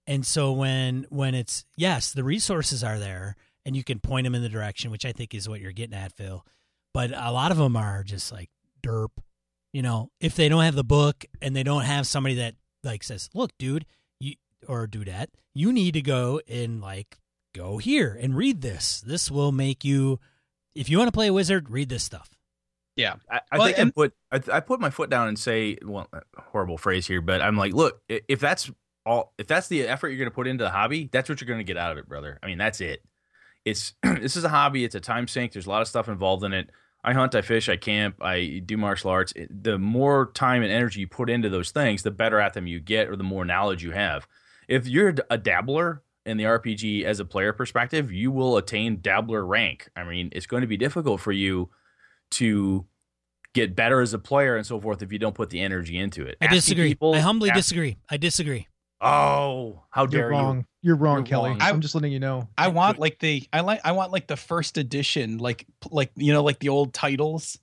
And 0.06 0.24
so 0.24 0.52
when 0.52 1.06
when 1.10 1.34
it's 1.34 1.64
yes, 1.76 2.12
the 2.12 2.24
resources 2.24 2.84
are 2.84 2.98
there 2.98 3.36
and 3.64 3.74
you 3.74 3.82
can 3.82 3.98
point 3.98 4.24
them 4.24 4.34
in 4.34 4.42
the 4.42 4.48
direction, 4.48 4.90
which 4.90 5.04
I 5.04 5.12
think 5.12 5.34
is 5.34 5.48
what 5.48 5.60
you're 5.60 5.72
getting 5.72 5.96
at, 5.96 6.12
Phil. 6.12 6.44
But 6.94 7.10
a 7.10 7.32
lot 7.32 7.50
of 7.50 7.58
them 7.58 7.76
are 7.76 8.04
just 8.04 8.30
like 8.32 8.50
derp. 8.82 9.10
You 9.72 9.82
know, 9.82 10.10
if 10.20 10.36
they 10.36 10.48
don't 10.48 10.62
have 10.62 10.76
the 10.76 10.84
book 10.84 11.24
and 11.42 11.54
they 11.54 11.64
don't 11.64 11.82
have 11.82 12.06
somebody 12.06 12.36
that 12.36 12.54
like 12.84 13.02
says, 13.02 13.28
"Look, 13.34 13.50
dude, 13.58 13.84
you 14.20 14.36
or 14.68 14.86
dudette, 14.86 15.28
you 15.54 15.72
need 15.72 15.94
to 15.94 16.02
go 16.02 16.40
and 16.48 16.80
like 16.80 17.18
go 17.54 17.78
here 17.78 18.16
and 18.18 18.36
read 18.36 18.62
this. 18.62 19.00
This 19.00 19.30
will 19.30 19.52
make 19.52 19.84
you 19.84 20.20
if 20.74 20.88
you 20.88 20.98
want 20.98 21.08
to 21.08 21.12
play 21.12 21.26
a 21.26 21.32
wizard, 21.32 21.68
read 21.68 21.88
this 21.88 22.04
stuff." 22.04 22.35
Yeah, 22.96 23.16
I, 23.30 23.40
I 23.52 23.58
Well, 23.58 23.66
think 23.66 23.78
and- 23.78 23.88
I 23.88 23.92
put 23.92 24.14
I, 24.32 24.40
I 24.54 24.60
put 24.60 24.80
my 24.80 24.90
foot 24.90 25.10
down 25.10 25.28
and 25.28 25.38
say, 25.38 25.78
well, 25.84 26.08
horrible 26.36 26.78
phrase 26.78 27.06
here, 27.06 27.20
but 27.20 27.42
I'm 27.42 27.56
like, 27.56 27.74
look, 27.74 28.00
if 28.08 28.40
that's 28.40 28.70
all, 29.04 29.32
if 29.38 29.46
that's 29.46 29.68
the 29.68 29.86
effort 29.86 30.08
you're 30.08 30.18
going 30.18 30.30
to 30.30 30.34
put 30.34 30.46
into 30.46 30.64
the 30.64 30.70
hobby, 30.70 31.08
that's 31.12 31.28
what 31.28 31.40
you're 31.40 31.46
going 31.46 31.60
to 31.60 31.64
get 31.64 31.76
out 31.76 31.92
of 31.92 31.98
it, 31.98 32.08
brother. 32.08 32.38
I 32.42 32.46
mean, 32.46 32.58
that's 32.58 32.80
it. 32.80 33.02
It's 33.64 33.92
this 34.02 34.36
is 34.36 34.44
a 34.44 34.48
hobby. 34.48 34.84
It's 34.84 34.94
a 34.94 35.00
time 35.00 35.28
sink. 35.28 35.52
There's 35.52 35.66
a 35.66 35.70
lot 35.70 35.82
of 35.82 35.88
stuff 35.88 36.08
involved 36.08 36.42
in 36.44 36.52
it. 36.52 36.70
I 37.04 37.12
hunt, 37.12 37.36
I 37.36 37.42
fish, 37.42 37.68
I 37.68 37.76
camp, 37.76 38.16
I 38.20 38.62
do 38.66 38.76
martial 38.76 39.10
arts. 39.10 39.32
The 39.48 39.78
more 39.78 40.32
time 40.34 40.62
and 40.62 40.72
energy 40.72 41.00
you 41.00 41.06
put 41.06 41.30
into 41.30 41.48
those 41.48 41.70
things, 41.70 42.02
the 42.02 42.10
better 42.10 42.40
at 42.40 42.54
them 42.54 42.66
you 42.66 42.80
get, 42.80 43.08
or 43.08 43.14
the 43.14 43.22
more 43.22 43.44
knowledge 43.44 43.84
you 43.84 43.92
have. 43.92 44.26
If 44.66 44.88
you're 44.88 45.14
a 45.30 45.38
dabbler 45.38 46.02
in 46.24 46.36
the 46.36 46.44
RPG 46.44 47.04
as 47.04 47.20
a 47.20 47.24
player 47.24 47.52
perspective, 47.52 48.10
you 48.10 48.32
will 48.32 48.56
attain 48.56 48.98
dabbler 49.02 49.46
rank. 49.46 49.88
I 49.94 50.02
mean, 50.02 50.30
it's 50.32 50.46
going 50.46 50.62
to 50.62 50.66
be 50.66 50.76
difficult 50.76 51.20
for 51.20 51.30
you 51.30 51.70
to 52.32 52.86
get 53.54 53.74
better 53.74 54.00
as 54.00 54.12
a 54.12 54.18
player 54.18 54.56
and 54.56 54.66
so 54.66 54.80
forth 54.80 55.02
if 55.02 55.12
you 55.12 55.18
don't 55.18 55.34
put 55.34 55.50
the 55.50 55.60
energy 55.60 55.96
into 55.98 56.26
it. 56.26 56.36
I 56.40 56.46
Asking 56.46 56.56
disagree. 56.58 56.88
people- 56.90 57.14
I 57.14 57.20
humbly 57.20 57.50
ask- 57.50 57.56
disagree. 57.56 57.96
I 58.10 58.16
disagree. 58.18 58.66
Oh, 59.00 59.82
how 59.90 60.06
dare 60.06 60.20
You're 60.22 60.30
wrong. 60.30 60.66
You? 60.82 60.92
are 60.94 60.96
wrong, 60.96 61.16
You're 61.18 61.26
Kelly. 61.26 61.50
wrong. 61.50 61.58
I'm 61.60 61.80
just 61.80 61.94
letting 61.94 62.12
you 62.12 62.18
know. 62.20 62.48
I 62.56 62.68
want 62.68 62.98
like 62.98 63.18
the 63.18 63.46
I 63.52 63.60
like 63.60 63.80
I 63.84 63.92
want 63.92 64.10
like 64.10 64.26
the 64.26 64.36
first 64.36 64.78
edition, 64.78 65.36
like 65.38 65.66
like 65.90 66.10
you 66.16 66.32
know 66.32 66.42
like 66.42 66.58
the 66.60 66.70
old 66.70 66.94
titles. 66.94 67.58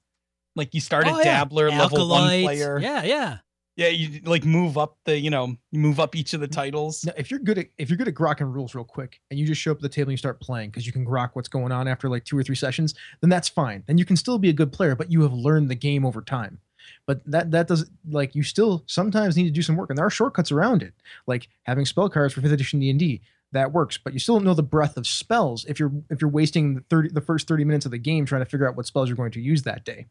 Like 0.55 0.76
you 0.76 0.82
start 0.82 1.07
at 1.07 1.14
Oh, 1.14 1.18
yeah. 1.18 1.24
Dabbler 1.24 1.70
level 1.72 2.07
one 2.09 2.28
player. 2.43 2.80
Yeah, 2.80 3.03
yeah. 3.03 3.38
Yeah, 3.76 3.88
you 3.88 4.21
like 4.24 4.45
move 4.45 4.78
up 4.78 4.97
the, 5.05 5.17
you 5.17 5.32
know, 5.32 5.55
you 5.71 5.80
move 5.80 5.99
up 5.99 6.15
each 6.15 6.36
of 6.36 6.41
the 6.41 6.47
titles. 6.47 7.03
Now, 7.05 7.13
if 7.17 7.32
you're 7.32 7.39
good 7.39 7.57
at 7.57 7.67
if 7.80 7.89
you're 7.89 7.97
good 7.97 8.07
at 8.07 8.13
grokking 8.13 8.53
rules 8.53 8.76
real 8.76 8.84
quick, 8.84 9.19
and 9.32 9.39
you 9.39 9.47
just 9.47 9.61
show 9.61 9.71
up 9.71 9.78
at 9.78 9.82
the 9.82 9.89
table 9.89 10.09
and 10.09 10.13
you 10.13 10.17
start 10.17 10.39
playing 10.39 10.69
because 10.69 10.86
you 10.86 10.93
can 10.93 11.03
grok 11.03 11.32
what's 11.34 11.47
going 11.47 11.71
on 11.71 11.88
after 11.88 12.07
like 12.07 12.24
two 12.24 12.38
or 12.38 12.43
three 12.43 12.55
sessions, 12.55 12.93
then 13.21 13.32
that's 13.32 13.49
fine. 13.49 13.84
Then 13.88 13.97
you 13.97 14.05
can 14.05 14.15
still 14.15 14.38
be 14.38 14.49
a 14.49 14.53
good 14.53 14.71
player, 14.71 14.95
but 14.95 15.11
you 15.11 15.24
have 15.24 15.34
learned 15.34 15.69
the 15.69 15.76
game 15.76 16.05
over 16.05 16.21
time. 16.21 16.59
But 17.07 17.24
that 17.26 17.49
that 17.51 17.67
does 17.67 17.89
like 18.07 18.36
you 18.36 18.43
still 18.43 18.84
sometimes 18.86 19.36
need 19.36 19.45
to 19.45 19.49
do 19.51 19.63
some 19.63 19.76
work, 19.76 19.89
and 19.89 19.97
there 19.97 20.05
are 20.05 20.11
shortcuts 20.11 20.51
around 20.51 20.84
it, 20.84 20.93
like 21.26 21.47
having 21.63 21.86
spell 21.86 22.09
cards 22.09 22.34
for 22.34 22.41
fifth 22.41 22.51
edition 22.51 22.80
D 22.80 22.89
and 22.91 22.99
D. 22.99 23.21
That 23.53 23.71
works, 23.71 23.97
but 23.97 24.13
you 24.13 24.19
still 24.19 24.36
don't 24.36 24.45
know 24.45 24.55
the 24.55 24.63
breadth 24.63 24.97
of 24.97 25.05
spells 25.07 25.65
if 25.65 25.80
you're 25.80 25.91
if 26.09 26.21
you're 26.21 26.30
wasting 26.30 26.76
the 26.76 26.82
thirty 26.89 27.09
the 27.09 27.21
first 27.21 27.47
thirty 27.47 27.63
minutes 27.63 27.86
of 27.86 27.91
the 27.91 27.97
game 27.99 28.26
trying 28.26 28.43
to 28.43 28.49
figure 28.49 28.67
out 28.67 28.76
what 28.76 28.86
spells 28.86 29.09
you're 29.09 29.15
going 29.15 29.32
to 29.32 29.41
use 29.41 29.63
that 29.63 29.86
day. 29.86 30.07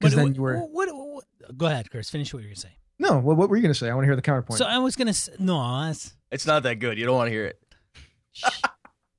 Because 0.00 0.14
then 0.14 0.34
you 0.34 0.42
were 0.42 0.58
what, 0.58 0.70
what- 0.88 0.88
Go 1.56 1.66
ahead, 1.66 1.90
Chris. 1.90 2.10
Finish 2.10 2.32
what 2.34 2.42
you 2.42 2.50
were 2.50 2.54
say. 2.54 2.76
no. 2.98 3.18
What, 3.18 3.36
what 3.36 3.48
were 3.48 3.56
you 3.56 3.62
going 3.62 3.72
to 3.72 3.78
say? 3.78 3.88
I 3.88 3.94
want 3.94 4.04
to 4.04 4.08
hear 4.08 4.16
the 4.16 4.22
counterpoint. 4.22 4.58
So 4.58 4.64
I 4.66 4.78
was 4.78 4.96
gonna 4.96 5.10
s- 5.10 5.30
no, 5.38 5.86
that's 5.86 6.12
It's 6.30 6.46
not 6.46 6.62
that 6.64 6.76
good. 6.76 6.98
You 6.98 7.06
don't 7.06 7.16
want 7.16 7.28
to 7.28 7.32
hear 7.32 7.46
it. 7.46 7.62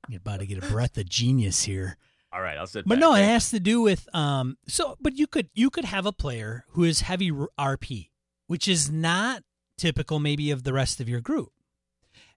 you're 0.08 0.18
about 0.18 0.40
to 0.40 0.46
get 0.46 0.62
a 0.62 0.66
breath 0.68 0.96
of 0.98 1.08
genius 1.08 1.62
here. 1.64 1.96
All 2.32 2.40
right, 2.40 2.56
I'll 2.56 2.66
sit 2.66 2.84
But 2.86 2.94
back. 2.96 3.00
no, 3.00 3.14
it 3.14 3.24
has 3.24 3.50
to 3.50 3.60
do 3.60 3.80
with 3.80 4.08
um. 4.14 4.56
So, 4.68 4.96
but 5.00 5.16
you 5.16 5.26
could 5.26 5.48
you 5.54 5.68
could 5.70 5.84
have 5.84 6.06
a 6.06 6.12
player 6.12 6.64
who 6.70 6.84
is 6.84 7.00
heavy 7.02 7.30
RP, 7.32 8.10
which 8.46 8.68
is 8.68 8.90
not 8.90 9.42
typical 9.76 10.18
maybe 10.20 10.50
of 10.50 10.62
the 10.62 10.72
rest 10.72 11.00
of 11.00 11.08
your 11.08 11.20
group. 11.20 11.52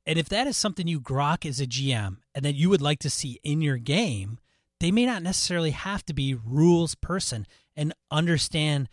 And 0.06 0.18
if 0.20 0.28
that 0.30 0.48
is 0.48 0.58
something 0.58 0.88
you 0.88 1.00
grok 1.00 1.46
as 1.46 1.60
a 1.62 1.68
GM 1.68 2.18
and 2.36 2.44
that 2.44 2.56
you 2.56 2.70
would 2.70 2.82
like 2.82 3.00
to 3.00 3.10
see 3.10 3.40
in 3.44 3.62
your 3.62 3.78
game, 3.78 4.40
they 4.80 4.92
may 4.92 5.06
not 5.06 5.24
necessarily 5.24 5.72
have 5.72 6.04
to 6.08 6.14
be 6.14 6.34
rules 6.34 6.96
person 6.96 7.46
and 7.76 7.94
understand 8.12 8.90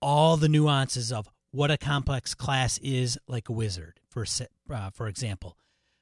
all 0.00 0.36
the 0.36 0.48
nuances 0.48 1.12
of 1.12 1.28
what 1.52 1.70
a 1.70 1.76
complex 1.76 2.34
class 2.34 2.78
is, 2.78 3.18
like 3.26 3.48
a 3.48 3.52
wizard, 3.52 4.00
for 4.08 4.24
uh, 4.72 4.90
for 4.90 5.08
example. 5.08 5.56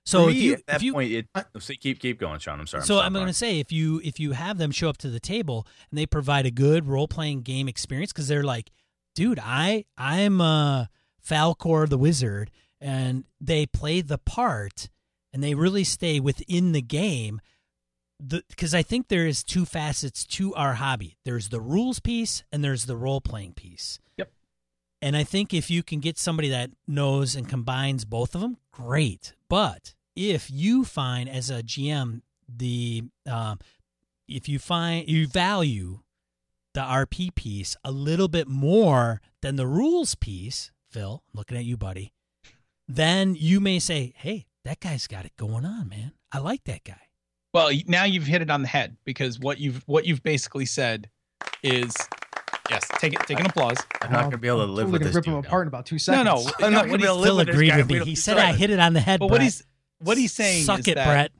So 0.04 0.24
For 0.24 0.30
if 0.30 0.36
me, 0.36 0.42
you 0.42 0.52
at 0.54 0.66
that 0.66 0.76
if 0.76 0.82
you 0.82 0.92
point, 0.94 1.12
it, 1.12 1.26
see, 1.60 1.76
keep 1.76 2.00
keep 2.00 2.18
going, 2.18 2.38
Sean. 2.38 2.60
I'm 2.60 2.66
sorry. 2.66 2.84
so 2.84 2.94
I'm 2.94 3.12
sorry. 3.12 3.12
going 3.12 3.26
to 3.26 3.32
say 3.34 3.60
if 3.60 3.70
you 3.70 4.00
if 4.02 4.18
you 4.18 4.32
have 4.32 4.56
them 4.58 4.70
show 4.70 4.88
up 4.88 4.96
to 4.98 5.10
the 5.10 5.20
table 5.20 5.66
and 5.90 5.98
they 5.98 6.06
provide 6.06 6.46
a 6.46 6.50
good 6.50 6.86
role 6.86 7.06
playing 7.08 7.42
game 7.42 7.68
experience 7.68 8.12
because 8.12 8.28
they're 8.28 8.42
like, 8.42 8.70
dude, 9.14 9.38
I 9.42 9.84
I'm 9.98 10.40
uh, 10.40 10.86
Falcor 11.26 11.88
the 11.88 11.98
wizard, 11.98 12.50
and 12.80 13.24
they 13.40 13.66
play 13.66 14.00
the 14.00 14.18
part 14.18 14.88
and 15.32 15.42
they 15.42 15.54
really 15.54 15.84
stay 15.84 16.20
within 16.20 16.72
the 16.72 16.82
game. 16.82 17.40
Because 18.26 18.74
I 18.74 18.82
think 18.82 19.08
there 19.08 19.26
is 19.26 19.44
two 19.44 19.64
facets 19.64 20.24
to 20.26 20.54
our 20.54 20.74
hobby. 20.74 21.16
There's 21.24 21.50
the 21.50 21.60
rules 21.60 22.00
piece 22.00 22.42
and 22.50 22.64
there's 22.64 22.86
the 22.86 22.96
role 22.96 23.20
playing 23.20 23.52
piece. 23.52 24.00
Yep. 24.16 24.32
And 25.00 25.16
I 25.16 25.22
think 25.24 25.54
if 25.54 25.70
you 25.70 25.82
can 25.82 26.00
get 26.00 26.18
somebody 26.18 26.48
that 26.48 26.70
knows 26.86 27.36
and 27.36 27.48
combines 27.48 28.04
both 28.04 28.34
of 28.34 28.40
them, 28.40 28.56
great. 28.72 29.34
But 29.48 29.94
if 30.16 30.50
you 30.50 30.84
find 30.84 31.28
as 31.28 31.48
a 31.48 31.62
GM 31.62 32.22
the 32.48 33.04
um, 33.30 33.58
if 34.26 34.48
you 34.48 34.58
find 34.58 35.08
you 35.08 35.26
value 35.26 36.00
the 36.74 36.80
RP 36.80 37.34
piece 37.34 37.76
a 37.84 37.92
little 37.92 38.28
bit 38.28 38.48
more 38.48 39.20
than 39.42 39.56
the 39.56 39.66
rules 39.66 40.14
piece, 40.14 40.70
Phil, 40.90 41.22
I'm 41.26 41.38
looking 41.38 41.56
at 41.56 41.64
you, 41.64 41.76
buddy, 41.76 42.12
then 42.86 43.34
you 43.34 43.60
may 43.60 43.78
say, 43.78 44.12
hey, 44.16 44.46
that 44.64 44.80
guy's 44.80 45.06
got 45.06 45.24
it 45.24 45.36
going 45.36 45.64
on, 45.64 45.88
man. 45.88 46.12
I 46.32 46.38
like 46.38 46.64
that 46.64 46.84
guy. 46.84 47.07
Well, 47.54 47.70
now 47.86 48.04
you've 48.04 48.26
hit 48.26 48.42
it 48.42 48.50
on 48.50 48.62
the 48.62 48.68
head 48.68 48.96
because 49.04 49.38
what 49.38 49.58
you've 49.58 49.82
what 49.86 50.04
you've 50.04 50.22
basically 50.22 50.66
said 50.66 51.08
is 51.62 51.94
yes. 52.70 52.86
Take 52.98 53.14
it. 53.14 53.20
Take 53.26 53.40
an 53.40 53.46
applause. 53.46 53.78
I'm 54.02 54.12
not 54.12 54.24
gonna 54.24 54.38
be 54.38 54.48
able 54.48 54.58
to 54.58 54.64
I'm 54.64 54.70
live 54.74 54.86
totally 54.86 54.92
with 54.92 55.00
gonna 55.00 55.08
this. 55.08 55.14
rip 55.16 55.24
him 55.26 55.34
dude 55.34 55.44
now. 55.44 55.48
apart 55.48 55.62
in 55.62 55.68
about 55.68 55.86
two 55.86 55.98
seconds. 55.98 56.24
no. 56.24 56.34
no. 56.60 56.66
I'm 56.66 56.72
not 56.72 56.84
what 56.84 56.90
gonna 56.90 56.98
be 56.98 57.04
able 57.04 57.16
to 57.16 57.20
live 57.20 57.36
with 57.36 57.56
this 57.56 57.68
guy. 57.70 57.76
with 57.78 57.88
me. 57.90 57.98
He 58.04 58.14
said 58.14 58.38
I 58.38 58.52
hit 58.52 58.70
it 58.70 58.78
on 58.80 58.92
the 58.92 59.00
head. 59.00 59.20
But 59.20 59.30
what 59.30 59.40
he's 59.40 59.64
what 60.00 60.18
he's 60.18 60.32
saying 60.32 60.64
Suck 60.64 60.80
is 60.80 60.88
it, 60.88 60.94
that 60.96 61.06
Brett. 61.06 61.30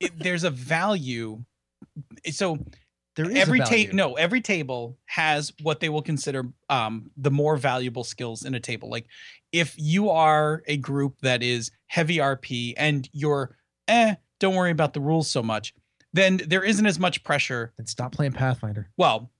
it, 0.00 0.18
there's 0.18 0.44
a 0.44 0.50
value. 0.50 1.44
So 2.30 2.58
There 3.16 3.30
is 3.30 3.36
every 3.36 3.60
table 3.60 3.94
no 3.94 4.14
every 4.14 4.40
table 4.40 4.98
has 5.06 5.52
what 5.62 5.80
they 5.80 5.88
will 5.88 6.02
consider 6.02 6.44
um 6.68 7.10
the 7.16 7.30
more 7.30 7.56
valuable 7.56 8.04
skills 8.04 8.44
in 8.44 8.54
a 8.54 8.60
table 8.60 8.88
like 8.90 9.06
if 9.52 9.74
you 9.78 10.10
are 10.10 10.62
a 10.66 10.76
group 10.78 11.18
that 11.20 11.42
is 11.42 11.70
heavy 11.86 12.16
rp 12.18 12.74
and 12.76 13.08
you're 13.12 13.56
eh 13.88 14.14
don't 14.42 14.54
worry 14.54 14.70
about 14.70 14.92
the 14.92 15.00
rules 15.00 15.30
so 15.30 15.42
much 15.42 15.72
then 16.12 16.38
there 16.46 16.62
isn't 16.62 16.84
as 16.86 16.98
much 16.98 17.24
pressure 17.24 17.72
Then 17.78 17.86
stop 17.86 18.12
playing 18.12 18.32
Pathfinder. 18.32 18.90
well 18.98 19.30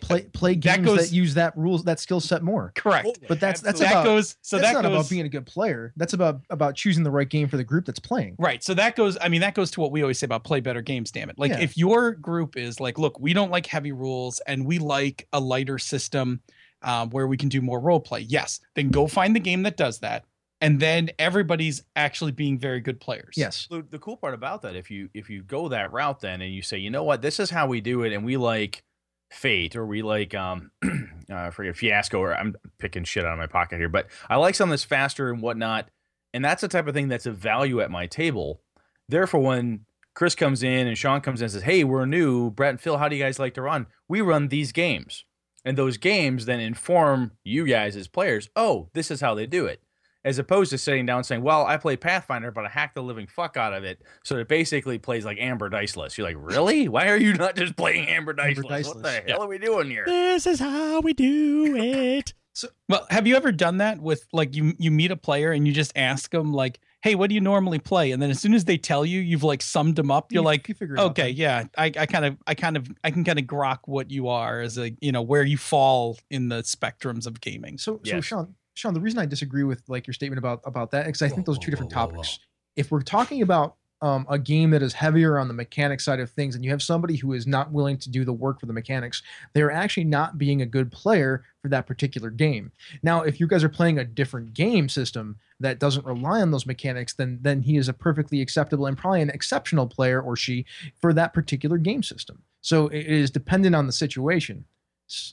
Play 0.00 0.22
play 0.22 0.54
That 0.54 0.60
games 0.76 0.86
that, 0.86 0.96
goes- 0.96 1.12
use 1.12 1.34
that 1.34 1.56
rules 1.56 1.82
that 1.84 1.98
skill 1.98 2.20
set 2.20 2.42
more. 2.44 2.70
correct 2.76 3.18
But 3.26 3.40
that's 3.40 3.60
that's 3.60 3.80
that 3.80 3.90
about 3.90 4.04
goes 4.04 4.36
so 4.40 4.56
that's 4.56 4.68
that 4.68 4.74
not 4.82 4.88
goes 4.88 4.92
about 5.00 5.10
being 5.10 5.26
a 5.26 5.28
good 5.28 5.46
player. 5.46 5.92
That's 5.96 6.12
about 6.12 6.42
about 6.48 6.76
choosing 6.76 7.02
the 7.02 7.10
right 7.10 7.28
game 7.28 7.48
for 7.48 7.56
the 7.56 7.64
group 7.64 7.84
that's 7.84 7.98
playing. 7.98 8.36
Right. 8.38 8.62
So 8.62 8.72
that 8.74 8.94
goes, 8.94 9.18
I 9.20 9.28
mean, 9.28 9.40
that 9.40 9.54
goes 9.54 9.72
to 9.72 9.80
what 9.80 9.90
we 9.90 10.02
always 10.02 10.18
say 10.20 10.26
about 10.26 10.44
play 10.44 10.60
better 10.60 10.80
games, 10.80 11.10
damn 11.10 11.28
it. 11.28 11.38
Like, 11.40 11.50
Yeah. 11.50 11.60
if 11.60 11.76
your 11.76 12.12
group 12.12 12.56
is 12.56 12.78
like, 12.78 12.98
look, 13.00 13.18
we 13.18 13.32
don't 13.32 13.50
like 13.50 13.66
heavy 13.66 13.90
rules 13.90 14.38
and 14.46 14.64
we 14.64 14.78
like 14.78 15.26
a 15.32 15.40
lighter 15.40 15.78
system 15.78 16.40
um, 16.82 17.10
where 17.10 17.26
we 17.26 17.36
can 17.36 17.48
do 17.48 17.60
more 17.60 17.80
role 17.80 17.98
play, 18.00 18.20
yes, 18.20 18.60
then 18.76 18.90
go 18.90 19.08
find 19.08 19.34
the 19.34 19.40
game 19.40 19.64
that 19.64 19.76
does 19.76 19.98
that. 20.00 20.24
And 20.64 20.80
then 20.80 21.10
everybody's 21.18 21.82
actually 21.94 22.32
being 22.32 22.58
very 22.58 22.80
good 22.80 22.98
players. 22.98 23.34
Yes. 23.36 23.66
the, 23.70 23.84
the 23.88 23.98
cool 23.98 24.16
part 24.16 24.32
about 24.32 24.62
that 24.62 24.74
if 24.74 24.90
you 24.90 25.10
if 25.12 25.28
you 25.28 25.42
go 25.42 25.68
that 25.68 25.92
route 25.92 26.20
then 26.20 26.40
and 26.40 26.54
you 26.54 26.62
say 26.62 26.78
you 26.78 26.90
know 26.90 27.04
what 27.04 27.20
this 27.20 27.38
is 27.38 27.50
how 27.50 27.66
we 27.66 27.80
do 27.80 28.02
it 28.02 28.12
and 28.14 28.24
we 28.24 28.36
like 28.36 28.82
fate 29.30 29.76
or 29.76 29.84
we 29.84 30.00
like 30.02 30.34
um 30.34 30.70
uh, 30.84 30.88
I 31.28 31.50
forget 31.50 31.76
fiasco 31.76 32.18
or 32.18 32.36
i'm 32.36 32.54
picking 32.78 33.04
shit 33.04 33.24
out 33.24 33.32
of 33.32 33.38
my 33.38 33.46
pocket 33.46 33.78
here 33.78 33.88
but 33.88 34.06
i 34.30 34.36
like 34.36 34.54
something 34.54 34.70
that's 34.70 34.84
faster 34.84 35.30
and 35.30 35.42
whatnot 35.42 35.88
and 36.32 36.44
that's 36.44 36.60
the 36.60 36.68
type 36.68 36.86
of 36.86 36.94
thing 36.94 37.08
that's 37.08 37.26
of 37.26 37.36
value 37.36 37.80
at 37.80 37.90
my 37.90 38.06
table 38.06 38.62
therefore 39.08 39.40
when 39.40 39.80
chris 40.14 40.34
comes 40.34 40.62
in 40.62 40.86
and 40.86 40.96
sean 40.96 41.20
comes 41.20 41.40
in 41.40 41.46
and 41.46 41.52
says 41.52 41.62
hey 41.62 41.82
we're 41.82 42.06
new 42.06 42.50
brett 42.50 42.70
and 42.70 42.80
phil 42.80 42.98
how 42.98 43.08
do 43.08 43.16
you 43.16 43.22
guys 43.22 43.38
like 43.40 43.54
to 43.54 43.62
run 43.62 43.86
we 44.08 44.20
run 44.20 44.48
these 44.48 44.70
games 44.70 45.24
and 45.64 45.76
those 45.76 45.96
games 45.96 46.46
then 46.46 46.60
inform 46.60 47.32
you 47.42 47.66
guys 47.66 47.96
as 47.96 48.06
players 48.06 48.48
oh 48.54 48.88
this 48.94 49.10
is 49.10 49.20
how 49.20 49.34
they 49.34 49.46
do 49.46 49.66
it 49.66 49.80
as 50.24 50.38
opposed 50.38 50.70
to 50.70 50.78
sitting 50.78 51.06
down 51.06 51.18
and 51.18 51.26
saying, 51.26 51.42
"Well, 51.42 51.66
I 51.66 51.76
play 51.76 51.96
Pathfinder, 51.96 52.50
but 52.50 52.64
I 52.64 52.68
hacked 52.68 52.94
the 52.94 53.02
living 53.02 53.26
fuck 53.26 53.56
out 53.56 53.72
of 53.74 53.84
it, 53.84 54.00
so 54.22 54.36
it 54.38 54.48
basically 54.48 54.98
plays 54.98 55.24
like 55.24 55.38
Amber 55.38 55.68
Diceless." 55.68 56.16
You're 56.16 56.26
like, 56.26 56.36
"Really? 56.38 56.88
Why 56.94 57.08
are 57.08 57.16
you 57.16 57.34
not 57.34 57.56
just 57.56 57.76
playing 57.76 58.08
Amber 58.08 58.32
Diceless? 58.32 58.56
Amber 58.56 58.62
What 58.88 59.02
the 59.02 59.02
Diceless. 59.02 59.30
hell 59.30 59.42
are 59.42 59.48
we 59.48 59.58
doing 59.58 59.90
here?" 59.90 60.04
This 60.06 60.46
is 60.46 60.60
how 60.60 61.00
we 61.00 61.12
do 61.12 61.76
it. 61.76 62.32
so, 62.54 62.68
Well, 62.88 63.06
have 63.10 63.26
you 63.26 63.36
ever 63.36 63.52
done 63.52 63.78
that 63.78 64.00
with 64.00 64.26
like 64.32 64.54
you 64.54 64.72
you 64.78 64.90
meet 64.90 65.10
a 65.10 65.16
player 65.16 65.52
and 65.52 65.66
you 65.66 65.72
just 65.74 65.92
ask 65.96 66.30
them 66.30 66.52
like, 66.52 66.80
"Hey, 67.02 67.14
what 67.14 67.28
do 67.28 67.34
you 67.34 67.40
normally 67.40 67.78
play?" 67.78 68.12
And 68.12 68.22
then 68.22 68.30
as 68.30 68.40
soon 68.40 68.54
as 68.54 68.64
they 68.64 68.78
tell 68.78 69.04
you, 69.04 69.20
you've 69.20 69.42
like 69.44 69.60
summed 69.62 69.96
them 69.96 70.10
up. 70.10 70.32
You're 70.32 70.40
You- 70.42 70.46
like, 70.46 70.68
you 70.68 70.74
figure 70.74 70.94
it 70.94 71.00
out 71.00 71.10
"Okay, 71.10 71.30
yeah, 71.30 71.64
I, 71.76 71.86
I 71.86 72.06
kind 72.06 72.24
of, 72.24 72.36
I 72.46 72.54
kind 72.54 72.76
of, 72.76 72.88
I 73.04 73.10
can 73.10 73.24
kind 73.24 73.38
of 73.38 73.44
grok 73.46 73.80
what 73.86 74.10
you 74.10 74.28
are 74.28 74.60
as 74.60 74.78
a, 74.78 74.90
you 75.00 75.12
know, 75.12 75.22
where 75.22 75.42
you 75.44 75.58
fall 75.58 76.18
in 76.30 76.48
the 76.48 76.62
spectrums 76.62 77.26
of 77.26 77.40
gaming." 77.40 77.76
So 77.78 78.00
so 78.04 78.20
Sean 78.20 78.54
Sean, 78.74 78.94
the 78.94 79.00
reason 79.00 79.18
I 79.18 79.26
disagree 79.26 79.64
with 79.64 79.82
like 79.88 80.06
your 80.06 80.14
statement 80.14 80.38
about 80.38 80.60
about 80.64 80.90
that 80.90 81.06
because 81.06 81.22
I 81.22 81.28
Whoa, 81.28 81.34
think 81.34 81.46
those 81.46 81.56
are 81.58 81.60
two 81.60 81.70
different 81.70 81.92
whoa, 81.92 82.00
whoa, 82.00 82.06
whoa. 82.06 82.12
topics. 82.16 82.38
If 82.76 82.90
we're 82.90 83.02
talking 83.02 83.42
about 83.42 83.76
um, 84.02 84.26
a 84.28 84.38
game 84.38 84.70
that 84.70 84.82
is 84.82 84.92
heavier 84.92 85.38
on 85.38 85.48
the 85.48 85.54
mechanic 85.54 86.00
side 86.00 86.20
of 86.20 86.30
things, 86.30 86.54
and 86.54 86.64
you 86.64 86.70
have 86.70 86.82
somebody 86.82 87.16
who 87.16 87.32
is 87.32 87.46
not 87.46 87.72
willing 87.72 87.96
to 87.98 88.10
do 88.10 88.24
the 88.24 88.32
work 88.32 88.60
for 88.60 88.66
the 88.66 88.72
mechanics, 88.72 89.22
they're 89.54 89.70
actually 89.70 90.04
not 90.04 90.36
being 90.36 90.60
a 90.60 90.66
good 90.66 90.92
player 90.92 91.44
for 91.62 91.68
that 91.68 91.86
particular 91.86 92.28
game. 92.28 92.70
Now, 93.02 93.22
if 93.22 93.40
you 93.40 93.46
guys 93.46 93.64
are 93.64 93.68
playing 93.70 93.98
a 93.98 94.04
different 94.04 94.52
game 94.52 94.88
system 94.88 95.36
that 95.60 95.78
doesn't 95.78 96.04
rely 96.04 96.42
on 96.42 96.50
those 96.50 96.66
mechanics, 96.66 97.14
then 97.14 97.38
then 97.40 97.62
he 97.62 97.76
is 97.76 97.88
a 97.88 97.94
perfectly 97.94 98.40
acceptable 98.40 98.86
and 98.86 98.98
probably 98.98 99.22
an 99.22 99.30
exceptional 99.30 99.86
player 99.86 100.20
or 100.20 100.36
she 100.36 100.66
for 101.00 101.12
that 101.14 101.32
particular 101.32 101.78
game 101.78 102.02
system. 102.02 102.42
So 102.60 102.88
it 102.88 103.06
is 103.06 103.30
dependent 103.30 103.74
on 103.74 103.86
the 103.86 103.92
situation. 103.92 104.64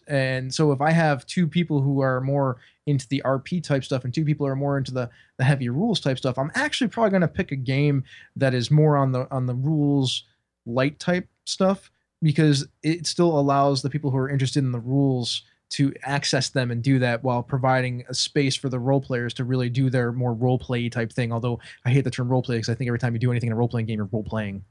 And 0.08 0.54
so 0.54 0.72
if 0.72 0.82
I 0.82 0.92
have 0.92 1.26
two 1.26 1.48
people 1.48 1.82
who 1.82 2.02
are 2.02 2.22
more 2.22 2.58
into 2.88 3.08
the 3.10 3.22
RP 3.26 3.64
type 3.64 3.84
stuff 3.84 4.04
and 4.04 4.14
two 4.14 4.26
people 4.26 4.48
are 4.48 4.56
more 4.56 4.78
into 4.78 4.92
the 4.92 5.10
the 5.38 5.44
heavy 5.44 5.70
rules 5.70 6.00
type 6.00 6.18
stuff, 6.18 6.38
I'm 6.38 6.52
actually 6.56 6.90
probably 6.90 7.12
going 7.12 7.22
to 7.22 7.28
pick 7.28 7.52
a 7.52 7.56
game 7.56 8.04
that 8.36 8.54
is 8.54 8.72
more 8.72 8.98
on 8.98 9.12
the 9.12 9.32
on 9.32 9.46
the 9.46 9.56
rules 9.56 10.24
light 10.66 11.00
type 11.00 11.28
stuff 11.46 11.92
because 12.22 12.68
it 12.84 13.08
still 13.08 13.40
allows 13.40 13.82
the 13.82 13.90
people 13.90 14.12
who 14.12 14.18
are 14.18 14.30
interested 14.30 14.64
in 14.64 14.72
the 14.72 14.80
rules 14.80 15.44
to 15.72 15.94
access 16.04 16.50
them 16.50 16.70
and 16.70 16.84
do 16.84 17.00
that 17.00 17.24
while 17.24 17.42
providing 17.42 18.04
a 18.10 18.14
space 18.14 18.56
for 18.56 18.68
the 18.68 18.78
role 18.78 19.00
players 19.00 19.34
to 19.34 19.46
really 19.46 19.70
do 19.70 19.90
their 19.90 20.12
more 20.12 20.34
role 20.34 20.60
play 20.60 20.90
type 20.90 21.12
thing. 21.12 21.32
Although 21.32 21.60
I 21.86 21.92
hate 21.92 22.04
the 22.04 22.12
term 22.12 22.28
role 22.28 22.42
play 22.42 22.58
because 22.58 22.70
I 22.70 22.76
think 22.76 22.90
every 22.90 23.00
time 23.00 23.14
you 23.14 23.20
do 23.20 23.32
anything 23.32 23.48
in 23.48 23.54
a 23.54 23.56
role 23.56 23.70
playing 23.70 23.88
game, 23.88 23.98
you're 23.98 24.10
role 24.12 24.24
playing. 24.24 24.66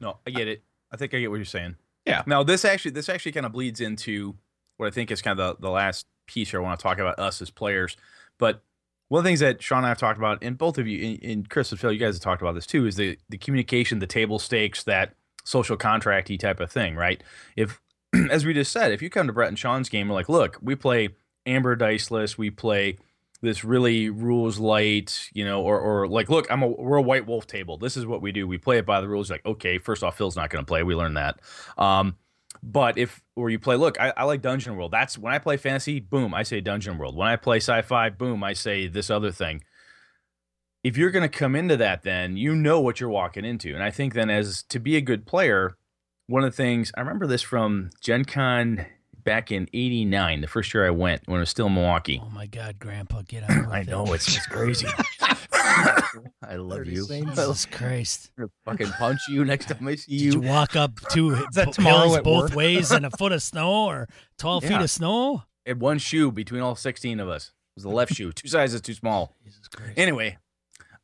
No, 0.00 0.18
I 0.26 0.30
get 0.30 0.48
it. 0.48 0.62
I 0.92 0.96
think 0.96 1.14
I 1.14 1.20
get 1.20 1.30
what 1.30 1.36
you're 1.36 1.46
saying. 1.46 1.76
Yeah. 2.04 2.22
Now 2.26 2.42
this 2.42 2.64
actually 2.64 2.90
this 2.90 3.08
actually 3.08 3.32
kind 3.32 3.46
of 3.46 3.52
bleeds 3.52 3.80
into 3.80 4.36
what 4.76 4.86
I 4.86 4.90
think 4.90 5.10
is 5.10 5.22
kind 5.22 5.38
of 5.38 5.56
the, 5.56 5.62
the 5.62 5.70
last 5.70 6.06
piece 6.26 6.50
here 6.50 6.60
I 6.60 6.62
want 6.62 6.78
to 6.78 6.82
talk 6.82 6.98
about 6.98 7.18
us 7.18 7.40
as 7.42 7.50
players. 7.50 7.96
But 8.38 8.62
one 9.08 9.20
of 9.20 9.24
the 9.24 9.28
things 9.28 9.40
that 9.40 9.62
Sean 9.62 9.78
and 9.78 9.86
I 9.86 9.90
have 9.90 9.98
talked 9.98 10.18
about, 10.18 10.42
and 10.42 10.56
both 10.56 10.78
of 10.78 10.86
you, 10.86 11.18
and, 11.22 11.48
Chris 11.48 11.70
and 11.70 11.80
Phil, 11.80 11.92
you 11.92 11.98
guys 11.98 12.14
have 12.14 12.22
talked 12.22 12.42
about 12.42 12.54
this 12.54 12.66
too, 12.66 12.86
is 12.86 12.96
the 12.96 13.18
the 13.28 13.38
communication, 13.38 13.98
the 13.98 14.06
table 14.06 14.38
stakes, 14.38 14.82
that 14.84 15.14
social 15.44 15.76
contracty 15.76 16.38
type 16.38 16.60
of 16.60 16.70
thing, 16.70 16.96
right? 16.96 17.22
If 17.56 17.80
as 18.30 18.44
we 18.44 18.54
just 18.54 18.72
said, 18.72 18.92
if 18.92 19.02
you 19.02 19.10
come 19.10 19.26
to 19.26 19.32
Brett 19.32 19.48
and 19.48 19.58
Sean's 19.58 19.88
game, 19.88 20.08
we're 20.08 20.14
like, 20.14 20.28
look, 20.28 20.58
we 20.62 20.74
play 20.74 21.10
Amber 21.46 21.76
Diceless, 21.76 22.38
we 22.38 22.50
play 22.50 22.98
this 23.44 23.62
really 23.62 24.08
rules 24.08 24.58
light, 24.58 25.28
you 25.32 25.44
know, 25.44 25.62
or 25.62 25.78
or 25.78 26.08
like, 26.08 26.30
look, 26.30 26.50
I'm 26.50 26.62
a 26.62 26.68
we're 26.68 26.96
a 26.96 27.02
White 27.02 27.26
Wolf 27.26 27.46
table. 27.46 27.76
This 27.76 27.96
is 27.96 28.06
what 28.06 28.22
we 28.22 28.32
do. 28.32 28.48
We 28.48 28.58
play 28.58 28.78
it 28.78 28.86
by 28.86 29.00
the 29.00 29.08
rules. 29.08 29.30
Like, 29.30 29.44
okay, 29.44 29.78
first 29.78 30.02
off, 30.02 30.16
Phil's 30.16 30.36
not 30.36 30.50
going 30.50 30.64
to 30.64 30.68
play. 30.68 30.82
We 30.82 30.94
learned 30.94 31.16
that. 31.16 31.40
Um, 31.76 32.16
but 32.66 32.96
if 32.96 33.22
or 33.36 33.50
you 33.50 33.58
play, 33.58 33.76
look, 33.76 34.00
I, 34.00 34.12
I 34.16 34.24
like 34.24 34.40
Dungeon 34.40 34.76
World. 34.76 34.90
That's 34.90 35.18
when 35.18 35.34
I 35.34 35.38
play 35.38 35.58
fantasy. 35.58 36.00
Boom, 36.00 36.32
I 36.32 36.42
say 36.42 36.62
Dungeon 36.62 36.96
World. 36.96 37.14
When 37.14 37.28
I 37.28 37.36
play 37.36 37.58
sci-fi, 37.58 38.08
boom, 38.08 38.42
I 38.42 38.54
say 38.54 38.86
this 38.88 39.10
other 39.10 39.30
thing. 39.30 39.62
If 40.82 40.96
you're 40.96 41.10
going 41.10 41.28
to 41.28 41.38
come 41.38 41.54
into 41.54 41.76
that, 41.76 42.02
then 42.02 42.38
you 42.38 42.54
know 42.54 42.80
what 42.80 43.00
you're 43.00 43.10
walking 43.10 43.44
into. 43.44 43.74
And 43.74 43.82
I 43.82 43.90
think 43.90 44.14
then, 44.14 44.30
as 44.30 44.62
to 44.64 44.78
be 44.78 44.96
a 44.96 45.02
good 45.02 45.26
player, 45.26 45.76
one 46.26 46.42
of 46.42 46.50
the 46.50 46.56
things 46.56 46.90
I 46.96 47.00
remember 47.00 47.26
this 47.26 47.42
from 47.42 47.90
Gen 48.00 48.24
Con 48.24 48.86
back 49.24 49.52
in 49.52 49.68
'89, 49.74 50.40
the 50.40 50.46
first 50.46 50.72
year 50.72 50.86
I 50.86 50.90
went 50.90 51.22
when 51.26 51.36
it 51.36 51.40
was 51.40 51.50
still 51.50 51.66
in 51.66 51.74
Milwaukee. 51.74 52.20
Oh 52.22 52.30
my 52.30 52.46
God, 52.46 52.78
Grandpa, 52.78 53.22
get 53.28 53.42
on 53.50 53.60
with 53.60 53.68
I 53.68 53.82
know 53.82 54.12
it's, 54.14 54.28
it's 54.36 54.46
crazy. 54.46 54.88
I 56.46 56.56
love 56.56 56.78
Dirty 56.78 56.92
you. 56.92 57.04
Saints. 57.04 57.38
I'll 57.38 57.48
Jesus 57.52 57.66
Christ. 57.66 58.30
fucking 58.64 58.88
punch 58.92 59.20
you 59.28 59.44
next 59.44 59.66
time 59.68 59.86
I 59.88 59.94
see 59.96 60.12
Did 60.18 60.20
you 60.34 60.42
you. 60.42 60.48
walk 60.48 60.76
up 60.76 60.92
two 61.10 61.30
that 61.52 61.76
b- 61.76 61.82
hills 61.82 62.18
both 62.20 62.50
work? 62.50 62.54
ways 62.56 62.92
in 62.92 63.04
a 63.04 63.10
foot 63.18 63.32
of 63.32 63.42
snow 63.42 63.86
or 63.86 64.08
12 64.38 64.64
feet 64.64 64.80
of 64.80 64.90
snow? 64.90 65.42
Had 65.66 65.80
one 65.80 65.98
shoe 65.98 66.30
between 66.30 66.60
all 66.60 66.74
16 66.76 67.20
of 67.20 67.28
us. 67.28 67.46
It 67.48 67.78
was 67.78 67.82
the 67.84 67.90
left 67.90 68.14
shoe, 68.14 68.30
two 68.32 68.48
sizes 68.48 68.80
too 68.80 68.94
small. 68.94 69.34
Jesus 69.44 69.66
Christ. 69.68 69.94
Anyway, 69.96 70.36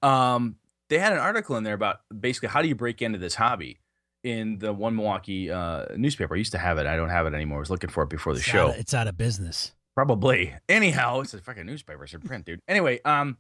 um, 0.03 0.57
they 0.89 0.99
had 0.99 1.13
an 1.13 1.19
article 1.19 1.57
in 1.57 1.65
there 1.65 1.75
about 1.75 2.01
basically 2.21 2.49
how 2.51 2.63
do 2.63 2.69
you 2.69 2.75
break 2.75 3.03
into 3.03 3.19
this 3.19 3.35
hobby 3.35 3.81
in 4.23 4.59
the 4.59 4.73
one 4.73 4.95
Milwaukee 4.97 5.51
uh, 5.51 5.87
newspaper. 5.97 6.35
I 6.35 6.39
used 6.39 6.53
to 6.53 6.59
have 6.59 6.79
it. 6.79 6.87
I 6.87 6.97
don't 6.97 7.09
have 7.09 7.27
it 7.27 7.35
anymore. 7.35 7.59
I 7.59 7.61
was 7.61 7.71
looking 7.71 7.91
for 7.91 8.03
it 8.05 8.11
before 8.11 8.35
the 8.35 8.39
it's 8.39 8.47
show. 8.49 8.65
Out 8.69 8.75
of, 8.75 8.81
it's 8.81 8.95
out 8.95 9.09
of 9.09 9.17
business. 9.17 9.73
Probably. 9.97 10.55
Anyhow, 10.69 11.21
it's 11.21 11.35
a 11.35 11.39
fucking 11.41 11.67
newspaper. 11.67 12.05
It's 12.05 12.15
in 12.15 12.21
print, 12.21 12.45
dude. 12.47 12.61
Anyway, 12.69 13.01
um, 13.05 13.39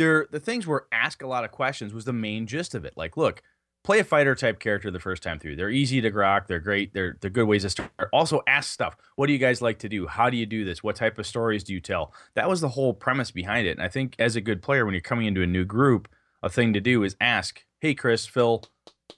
there 0.00 0.26
the 0.30 0.40
things 0.40 0.66
were 0.66 0.86
ask 0.90 1.22
a 1.22 1.26
lot 1.26 1.44
of 1.44 1.50
questions 1.50 1.92
was 1.92 2.06
the 2.06 2.12
main 2.12 2.46
gist 2.46 2.74
of 2.74 2.84
it. 2.84 2.94
Like, 2.96 3.16
look, 3.16 3.42
play 3.84 3.98
a 3.98 4.04
fighter 4.04 4.34
type 4.34 4.58
character 4.58 4.90
the 4.90 4.98
first 4.98 5.22
time 5.22 5.38
through. 5.38 5.56
They're 5.56 5.70
easy 5.70 6.00
to 6.00 6.10
grok. 6.10 6.46
They're 6.46 6.58
great. 6.58 6.94
They're 6.94 7.18
they're 7.20 7.30
good 7.30 7.46
ways 7.46 7.62
to 7.62 7.70
start. 7.70 7.90
Also, 8.12 8.40
ask 8.46 8.72
stuff. 8.72 8.96
What 9.16 9.26
do 9.26 9.34
you 9.34 9.38
guys 9.38 9.60
like 9.60 9.78
to 9.80 9.88
do? 9.88 10.06
How 10.06 10.30
do 10.30 10.38
you 10.38 10.46
do 10.46 10.64
this? 10.64 10.82
What 10.82 10.96
type 10.96 11.18
of 11.18 11.26
stories 11.26 11.62
do 11.62 11.74
you 11.74 11.80
tell? 11.80 12.14
That 12.34 12.48
was 12.48 12.60
the 12.60 12.68
whole 12.68 12.94
premise 12.94 13.30
behind 13.30 13.66
it. 13.66 13.72
And 13.72 13.82
I 13.82 13.88
think 13.88 14.16
as 14.18 14.36
a 14.36 14.40
good 14.40 14.62
player, 14.62 14.86
when 14.86 14.94
you're 14.94 15.02
coming 15.02 15.26
into 15.26 15.42
a 15.42 15.46
new 15.46 15.66
group, 15.66 16.08
a 16.42 16.48
thing 16.48 16.72
to 16.72 16.80
do 16.80 17.04
is 17.04 17.14
ask. 17.20 17.64
Hey, 17.80 17.94
Chris, 17.94 18.26
Phil, 18.26 18.62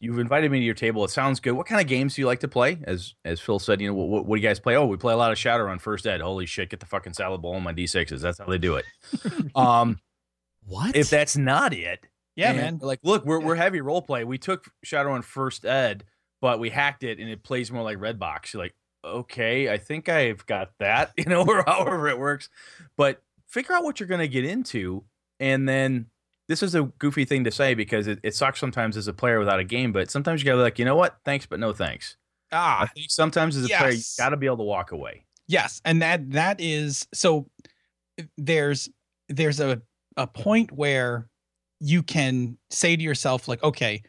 you've 0.01 0.19
invited 0.19 0.51
me 0.51 0.59
to 0.61 0.65
your 0.65 0.75
table. 0.75 1.05
It 1.05 1.11
sounds 1.11 1.41
good. 1.41 1.53
What 1.53 1.67
kind 1.67 1.81
of 1.81 1.87
games 1.87 2.15
do 2.15 2.23
you 2.23 2.27
like 2.27 2.41
to 2.41 2.49
play? 2.49 2.79
As 2.85 3.15
as 3.25 3.41
Phil 3.41 3.61
said, 3.61 3.81
you 3.81 3.89
know, 3.89 3.95
what, 3.95 4.27
what, 4.27 4.37
do 4.37 4.43
you 4.43 4.49
guys 4.49 4.59
play? 4.59 4.77
Oh, 4.77 4.87
we 4.87 4.97
play 4.97 5.13
a 5.13 5.17
lot 5.17 5.31
of 5.31 5.39
Shadowrun 5.39 5.81
First 5.81 6.07
Ed. 6.07 6.21
Holy 6.21 6.47
shit, 6.47 6.71
get 6.71 6.81
the 6.81 6.87
fucking 6.87 7.13
salad 7.13 7.41
bowl 7.41 7.55
on 7.55 7.63
my 7.63 7.73
d6s. 7.73 8.21
That's 8.21 8.39
how 8.39 8.47
they 8.47 8.59
do 8.59 8.77
it. 8.77 8.85
um, 9.57 9.99
What? 10.67 10.97
if 10.97 11.11
that's 11.11 11.37
not 11.37 11.73
it, 11.73 12.07
Yeah, 12.37 12.51
and, 12.51 12.57
man. 12.59 12.79
Like, 12.81 13.01
look, 13.03 13.25
we're 13.25 13.41
we're 13.41 13.57
heavy 13.57 13.81
role 13.81 14.03
play. 14.03 14.25
We 14.25 14.39
took 14.39 14.67
Shadowrun 14.87 15.25
First 15.25 15.65
Ed, 15.65 16.05
but 16.41 16.59
we 16.61 16.71
hacked 16.71 17.03
it, 17.05 17.19
and 17.19 17.29
it 17.29 17.43
plays 17.43 17.71
more 17.73 17.83
like 17.83 17.99
Redbox. 17.99 18.53
You're 18.53 18.63
like, 18.63 18.75
okay, 19.05 19.69
I 19.71 19.79
think 19.79 20.09
I've 20.09 20.45
got 20.47 20.71
that, 20.79 21.13
you 21.17 21.25
know, 21.25 21.45
or 21.47 21.63
however 21.67 22.09
it 22.09 22.19
works. 22.19 22.49
But 22.97 23.23
figure 23.49 23.75
out 23.75 23.85
what 23.85 24.01
you're 24.01 24.07
going 24.09 24.21
to 24.21 24.29
get 24.29 24.45
into. 24.45 25.05
And 25.41 25.69
then 25.69 26.07
this 26.49 26.63
is 26.63 26.75
a 26.75 26.85
goofy 26.99 27.25
thing 27.25 27.45
to 27.45 27.51
say 27.51 27.75
because 27.75 28.07
it, 28.07 28.21
it 28.23 28.35
sucks 28.35 28.61
sometimes 28.61 28.97
as 28.97 29.09
a 29.09 29.13
player 29.13 29.39
without 29.41 29.59
a 29.59 29.65
game, 29.65 29.91
but 29.93 30.11
sometimes 30.11 30.41
you 30.41 30.47
got 30.47 30.53
to 30.53 30.59
be 30.59 30.63
like, 30.63 30.79
you 30.79 30.85
know 30.85 30.95
what? 30.97 31.19
Thanks, 31.25 31.47
but 31.47 31.59
no 31.61 31.73
thanks. 31.73 32.17
I 32.53 32.57
Ah, 32.57 32.89
think 32.95 33.11
sometimes 33.11 33.57
as 33.57 33.65
a 33.65 33.69
player, 33.69 33.91
you 33.91 34.03
got 34.19 34.29
to 34.31 34.37
be 34.37 34.47
able 34.47 34.59
to 34.59 34.63
walk 34.63 34.93
away. 34.93 35.25
yes, 35.49 35.81
and 35.85 36.01
that 36.03 36.31
that 36.33 36.61
is 36.61 37.09
so. 37.13 37.49
There's 38.37 38.89
there's 39.29 39.59
a 39.61 39.81
a 40.17 40.27
point 40.27 40.73
where 40.73 41.29
you 41.81 42.03
can 42.03 42.57
say 42.71 42.97
to 42.97 43.03
yourself 43.03 43.49
like, 43.49 43.63
okay, 43.63 44.03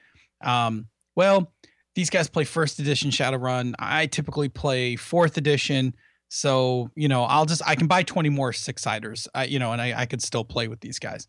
um, 0.43 0.87
well, 1.15 1.51
these 1.95 2.09
guys 2.09 2.27
play 2.27 2.43
first 2.43 2.79
edition 2.79 3.11
Shadowrun. 3.11 3.73
I 3.79 4.07
typically 4.07 4.49
play 4.49 4.95
fourth 4.95 5.37
edition. 5.37 5.95
So, 6.29 6.89
you 6.95 7.07
know, 7.07 7.23
I'll 7.23 7.45
just 7.45 7.61
I 7.65 7.75
can 7.75 7.87
buy 7.87 8.03
20 8.03 8.29
more 8.29 8.53
six 8.53 8.81
siders, 8.81 9.27
I, 9.35 9.45
you 9.45 9.59
know, 9.59 9.71
and 9.71 9.81
I, 9.81 10.01
I 10.01 10.05
could 10.05 10.21
still 10.21 10.43
play 10.43 10.67
with 10.67 10.79
these 10.81 10.99
guys. 10.99 11.27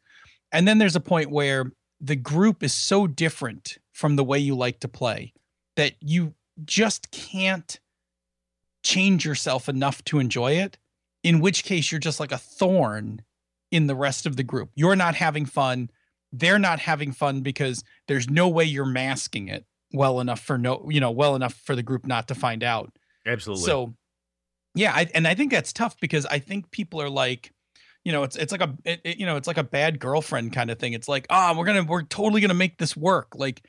And 0.53 0.67
then 0.67 0.79
there's 0.79 0.97
a 0.97 1.01
point 1.01 1.31
where 1.31 1.71
the 2.01 2.17
group 2.17 2.63
is 2.63 2.73
so 2.73 3.07
different 3.07 3.79
from 3.93 4.17
the 4.17 4.25
way 4.25 4.39
you 4.39 4.55
like 4.55 4.81
to 4.81 4.89
play 4.89 5.33
that 5.77 5.95
you 6.01 6.35
just 6.65 7.11
can't 7.11 7.79
change 8.83 9.25
yourself 9.25 9.69
enough 9.69 10.03
to 10.05 10.19
enjoy 10.19 10.53
it. 10.53 10.79
In 11.23 11.41
which 11.41 11.65
case 11.65 11.91
you're 11.91 11.99
just 11.99 12.21
like 12.21 12.33
a 12.33 12.39
thorn 12.39 13.23
in 13.75 13.89
the 13.89 13.95
rest 13.97 14.25
of 14.25 14.37
the 14.37 14.45
group. 14.45 14.71
You're 14.77 14.95
not 14.95 15.17
having 15.17 15.47
fun. 15.47 15.91
They're 16.33 16.61
not 16.61 16.79
having 16.79 17.11
fun 17.11 17.41
because 17.41 17.83
there's 18.07 18.31
no 18.31 18.49
way 18.49 18.65
you're 18.65 18.85
masking 18.87 19.49
it 19.49 19.67
well 19.93 20.21
enough 20.21 20.39
for 20.41 20.57
no, 20.57 20.87
you 20.89 21.01
know, 21.01 21.11
well 21.11 21.35
enough 21.35 21.55
for 21.55 21.75
the 21.75 21.83
group 21.83 22.07
not 22.07 22.29
to 22.29 22.37
find 22.37 22.63
out. 22.63 22.93
Absolutely. 23.27 23.65
So, 23.65 23.97
yeah, 24.77 24.93
I, 24.95 25.09
and 25.13 25.27
I 25.27 25.35
think 25.35 25.51
that's 25.51 25.73
tough 25.73 25.99
because 26.01 26.25
I 26.27 26.39
think 26.39 26.71
people 26.71 27.03
are 27.03 27.11
like, 27.11 27.53
you 28.05 28.13
know, 28.13 28.23
it's 28.23 28.37
it's 28.37 28.53
like 28.53 28.61
a 28.61 28.77
it, 28.85 29.01
it- 29.03 29.17
you 29.19 29.27
know, 29.27 29.37
it's 29.37 29.49
like 29.49 29.59
a 29.59 29.65
bad 29.65 29.99
girlfriend 29.99 30.53
kind 30.53 30.71
of 30.71 30.79
thing. 30.79 30.93
It's 30.93 31.09
like, 31.09 31.27
ah, 31.31 31.53
we're 31.57 31.65
gonna 31.65 31.83
we're 31.83 32.03
totally 32.03 32.41
gonna 32.41 32.55
make 32.55 32.79
this 32.79 32.97
work. 32.97 33.35
Like, 33.35 33.65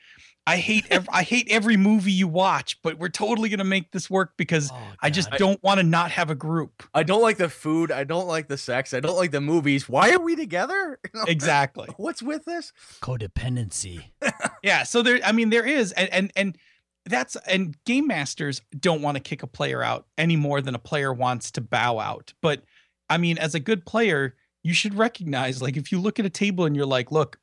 I 0.47 0.57
hate 0.57 0.85
ev- 0.91 1.09
I 1.11 1.23
hate 1.23 1.47
every 1.49 1.75
movie 1.75 2.11
you 2.11 2.27
watch, 2.27 2.79
but 2.83 2.99
we're 2.99 3.09
totally 3.09 3.49
gonna 3.49 3.63
make 3.63 3.91
this 3.91 4.09
work 4.09 4.33
because 4.37 4.69
Oh, 4.71 4.77
I 5.01 5.09
just 5.09 5.31
don't 5.31 5.61
want 5.63 5.79
to 5.79 5.83
not 5.83 6.11
have 6.11 6.29
a 6.29 6.35
group. 6.35 6.83
I 6.93 7.01
don't 7.03 7.21
like 7.23 7.37
the 7.37 7.49
food. 7.49 7.91
I 7.91 8.03
don't 8.03 8.27
like 8.27 8.47
the 8.47 8.57
sex. 8.57 8.93
I 8.93 8.99
don't 8.99 9.17
like 9.17 9.31
the 9.31 9.41
movies. 9.41 9.89
Why 9.89 10.11
are 10.11 10.19
we 10.19 10.35
together? 10.35 10.99
You 11.13 11.19
know, 11.19 11.25
Exactly. 11.27 11.89
What's 11.97 12.21
with 12.21 12.45
this? 12.45 12.73
codependency. 13.01 14.03
Yeah. 14.63 14.81
So 14.83 15.01
there, 15.03 15.19
I 15.23 15.31
mean, 15.31 15.51
there 15.51 15.65
is, 15.65 15.91
and 15.91 16.09
and 16.11 16.31
and 16.35 16.57
that's 17.05 17.35
and 17.47 17.75
game 17.85 18.07
masters 18.07 18.61
don't 18.79 19.01
want 19.03 19.15
to 19.15 19.21
kick 19.21 19.43
a 19.43 19.47
player 19.47 19.83
out 19.83 20.07
any 20.17 20.35
more 20.35 20.59
than 20.61 20.73
a 20.73 20.79
player 20.79 21.13
wants 21.13 21.51
to 21.51 21.61
bow 21.61 21.99
out. 21.99 22.33
But 22.41 22.63
I 23.07 23.17
mean, 23.19 23.37
as 23.37 23.53
a 23.53 23.59
good 23.59 23.85
player, 23.85 24.35
you 24.63 24.73
should 24.73 24.95
recognize, 24.95 25.61
like, 25.61 25.77
if 25.77 25.91
you 25.91 25.99
look 26.01 26.17
at 26.19 26.25
a 26.25 26.31
table 26.31 26.65
and 26.65 26.75
you're 26.75 26.87
like, 26.87 27.11
look, 27.11 27.37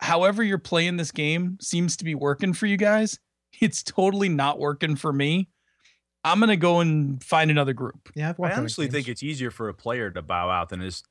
however 0.00 0.42
you're 0.42 0.58
playing 0.58 0.96
this 0.96 1.12
game 1.12 1.58
seems 1.60 1.96
to 1.98 2.04
be 2.04 2.14
working 2.14 2.52
for 2.52 2.66
you 2.66 2.76
guys. 2.76 3.18
It's 3.60 3.82
totally 3.82 4.28
not 4.28 4.58
working 4.60 4.94
for 4.96 5.12
me. 5.12 5.48
I'm 6.24 6.38
gonna 6.38 6.56
go 6.56 6.80
and 6.80 7.22
find 7.22 7.50
another 7.50 7.72
group. 7.72 8.08
Yeah, 8.14 8.28
I've 8.30 8.38
I 8.38 8.42
walked 8.42 8.52
out 8.52 8.58
of 8.58 8.58
honestly 8.60 8.86
think 8.88 9.08
it's 9.08 9.22
easier 9.24 9.50
for 9.50 9.68
a 9.68 9.74
player 9.74 10.08
to 10.10 10.22
bow 10.22 10.48
out 10.48 10.68
than 10.68 10.80
it 10.80 10.86
is 10.86 11.02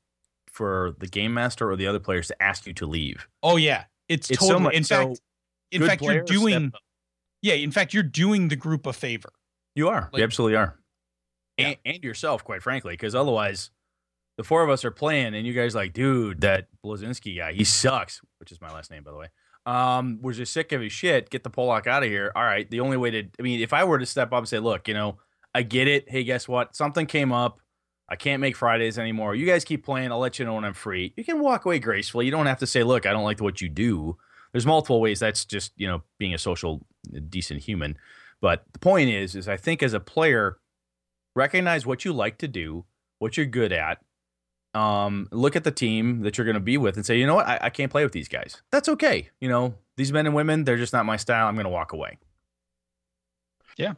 for 0.50 0.94
the 0.98 1.06
game 1.06 1.34
master 1.34 1.70
or 1.70 1.76
the 1.76 1.86
other 1.86 2.00
players 2.00 2.28
to 2.28 2.42
ask 2.42 2.66
you 2.66 2.72
to 2.74 2.86
leave. 2.86 3.28
Oh 3.42 3.56
yeah, 3.56 3.84
it's, 4.08 4.30
It's 4.30 4.40
so 4.40 4.46
totally. 4.54 4.64
much- 4.64 4.74
in 4.74 4.84
so 4.84 4.96
fact, 5.08 5.20
in 5.70 5.86
fact, 5.86 6.02
you're 6.02 6.22
doing. 6.22 6.72
Yeah, 7.42 7.54
in 7.54 7.70
fact, 7.72 7.92
you're 7.94 8.02
doing 8.02 8.48
the 8.48 8.56
group 8.56 8.86
a 8.86 8.92
favor. 8.92 9.30
You 9.74 9.88
are. 9.88 10.08
Like- 10.12 10.18
you 10.18 10.24
absolutely 10.24 10.56
are. 10.56 10.76
Yeah. 11.58 11.66
And, 11.68 11.76
and 11.84 12.02
yourself, 12.04 12.42
quite 12.42 12.62
frankly, 12.62 12.94
because 12.94 13.14
otherwise, 13.14 13.70
the 14.40 14.44
four 14.44 14.62
of 14.62 14.70
us 14.70 14.86
are 14.86 14.90
playing, 14.90 15.34
and 15.34 15.46
you 15.46 15.52
guys 15.52 15.74
like, 15.74 15.92
dude, 15.92 16.40
that 16.40 16.68
Blazinski 16.82 17.36
guy, 17.36 17.52
he 17.52 17.62
sucks. 17.62 18.22
Which 18.38 18.50
is 18.50 18.58
my 18.58 18.72
last 18.72 18.90
name, 18.90 19.02
by 19.02 19.10
the 19.10 19.18
way. 19.18 19.26
Um, 19.66 20.18
was 20.22 20.38
just 20.38 20.54
sick 20.54 20.72
of 20.72 20.80
his 20.80 20.94
shit. 20.94 21.28
Get 21.28 21.44
the 21.44 21.50
Pollock 21.50 21.86
out 21.86 22.02
of 22.02 22.08
here. 22.08 22.32
All 22.34 22.42
right. 22.42 22.68
The 22.70 22.80
only 22.80 22.96
way 22.96 23.10
to, 23.10 23.22
I 23.38 23.42
mean, 23.42 23.60
if 23.60 23.74
I 23.74 23.84
were 23.84 23.98
to 23.98 24.06
step 24.06 24.32
up 24.32 24.38
and 24.38 24.48
say, 24.48 24.58
look, 24.58 24.88
you 24.88 24.94
know, 24.94 25.18
I 25.54 25.60
get 25.60 25.88
it. 25.88 26.08
Hey, 26.08 26.24
guess 26.24 26.48
what? 26.48 26.74
Something 26.74 27.04
came 27.04 27.32
up. 27.32 27.60
I 28.08 28.16
can't 28.16 28.40
make 28.40 28.56
Fridays 28.56 28.98
anymore. 28.98 29.34
You 29.34 29.44
guys 29.44 29.62
keep 29.62 29.84
playing. 29.84 30.10
I'll 30.10 30.18
let 30.18 30.38
you 30.38 30.46
know 30.46 30.54
when 30.54 30.64
I'm 30.64 30.72
free. 30.72 31.12
You 31.18 31.24
can 31.24 31.40
walk 31.40 31.66
away 31.66 31.78
gracefully. 31.78 32.24
You 32.24 32.30
don't 32.30 32.46
have 32.46 32.60
to 32.60 32.66
say, 32.66 32.82
look, 32.82 33.04
I 33.04 33.12
don't 33.12 33.24
like 33.24 33.42
what 33.42 33.60
you 33.60 33.68
do. 33.68 34.16
There's 34.52 34.64
multiple 34.64 35.02
ways. 35.02 35.20
That's 35.20 35.44
just, 35.44 35.72
you 35.76 35.86
know, 35.86 36.02
being 36.18 36.32
a 36.32 36.38
social, 36.38 36.80
decent 37.28 37.60
human. 37.60 37.98
But 38.40 38.64
the 38.72 38.78
point 38.78 39.10
is, 39.10 39.36
is 39.36 39.48
I 39.48 39.58
think 39.58 39.82
as 39.82 39.92
a 39.92 40.00
player, 40.00 40.56
recognize 41.36 41.84
what 41.84 42.06
you 42.06 42.14
like 42.14 42.38
to 42.38 42.48
do, 42.48 42.86
what 43.18 43.36
you're 43.36 43.44
good 43.44 43.70
at. 43.70 43.98
Um, 44.72 45.28
look 45.32 45.56
at 45.56 45.64
the 45.64 45.70
team 45.72 46.20
that 46.22 46.38
you're 46.38 46.44
going 46.44 46.54
to 46.54 46.60
be 46.60 46.76
with 46.78 46.96
and 46.96 47.04
say, 47.04 47.18
you 47.18 47.26
know 47.26 47.34
what, 47.34 47.46
I, 47.46 47.58
I 47.62 47.70
can't 47.70 47.90
play 47.90 48.04
with 48.04 48.12
these 48.12 48.28
guys. 48.28 48.62
That's 48.70 48.88
okay. 48.88 49.28
You 49.40 49.48
know, 49.48 49.74
these 49.96 50.12
men 50.12 50.26
and 50.26 50.34
women, 50.34 50.62
they're 50.64 50.76
just 50.76 50.92
not 50.92 51.04
my 51.06 51.16
style. 51.16 51.46
I'm 51.48 51.54
going 51.56 51.64
to 51.64 51.70
walk 51.70 51.92
away. 51.92 52.18
Yeah. 53.76 53.94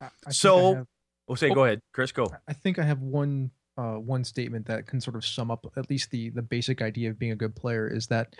I 0.00 0.08
I 0.26 0.30
So- 0.32 0.74
have- 0.76 0.86
We'll 1.28 1.36
say, 1.36 1.54
go 1.54 1.62
ahead, 1.64 1.80
Chris, 1.94 2.10
go. 2.10 2.26
I 2.48 2.52
think 2.52 2.80
I 2.80 2.82
have 2.82 3.00
one 3.02 3.52
uh, 3.78 3.94
one 3.94 4.24
statement 4.24 4.66
that 4.66 4.88
can 4.88 5.00
sort 5.00 5.14
of 5.14 5.24
sum 5.24 5.48
up 5.48 5.64
at 5.76 5.88
least 5.88 6.10
the 6.10 6.30
the 6.30 6.42
basic 6.42 6.82
idea 6.82 7.08
of 7.08 7.20
being 7.20 7.30
a 7.30 7.36
good 7.36 7.54
player 7.54 7.86
is 7.86 8.08
that 8.08 8.34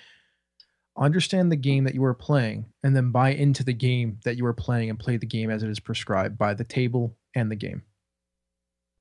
understand 0.98 1.52
the 1.52 1.56
game 1.56 1.84
that 1.84 1.94
you 1.94 2.02
are 2.04 2.14
playing 2.14 2.66
and 2.82 2.96
then 2.96 3.12
buy 3.12 3.30
into 3.30 3.62
the 3.62 3.72
game 3.72 4.18
that 4.24 4.36
you 4.36 4.44
are 4.44 4.52
playing 4.52 4.90
and 4.90 4.98
play 4.98 5.16
the 5.18 5.26
game 5.26 5.50
as 5.50 5.62
it 5.62 5.70
is 5.70 5.78
prescribed 5.78 6.36
by 6.36 6.52
the 6.52 6.64
table 6.64 7.16
and 7.36 7.48
the 7.48 7.54
game. 7.54 7.82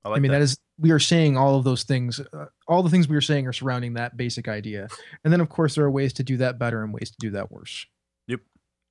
I 0.05 0.09
like 0.09 0.17
I 0.17 0.21
mean 0.21 0.31
that. 0.31 0.37
that 0.37 0.43
is 0.43 0.57
we 0.79 0.91
are 0.91 0.99
saying 0.99 1.37
all 1.37 1.57
of 1.57 1.63
those 1.63 1.83
things. 1.83 2.19
Uh, 2.19 2.45
all 2.67 2.81
the 2.83 2.89
things 2.89 3.07
we 3.07 3.15
are 3.17 3.21
saying 3.21 3.47
are 3.47 3.53
surrounding 3.53 3.93
that 3.95 4.15
basic 4.17 4.47
idea, 4.47 4.87
and 5.23 5.33
then 5.33 5.41
of 5.41 5.49
course 5.49 5.75
there 5.75 5.83
are 5.85 5.91
ways 5.91 6.13
to 6.13 6.23
do 6.23 6.37
that 6.37 6.57
better 6.59 6.83
and 6.83 6.93
ways 6.93 7.11
to 7.11 7.17
do 7.19 7.31
that 7.31 7.51
worse. 7.51 7.85
Yep 8.27 8.39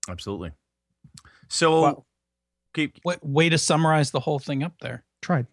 absolutely. 0.09 0.53
So, 1.49 1.80
Wow. 1.82 2.05
keep, 2.74 2.99
Way, 3.05 3.16
way 3.22 3.49
to 3.49 3.59
summarize 3.59 4.11
the 4.11 4.20
whole 4.20 4.39
thing 4.39 4.62
up 4.62 4.74
there. 4.80 5.05
Tried. 5.22 5.47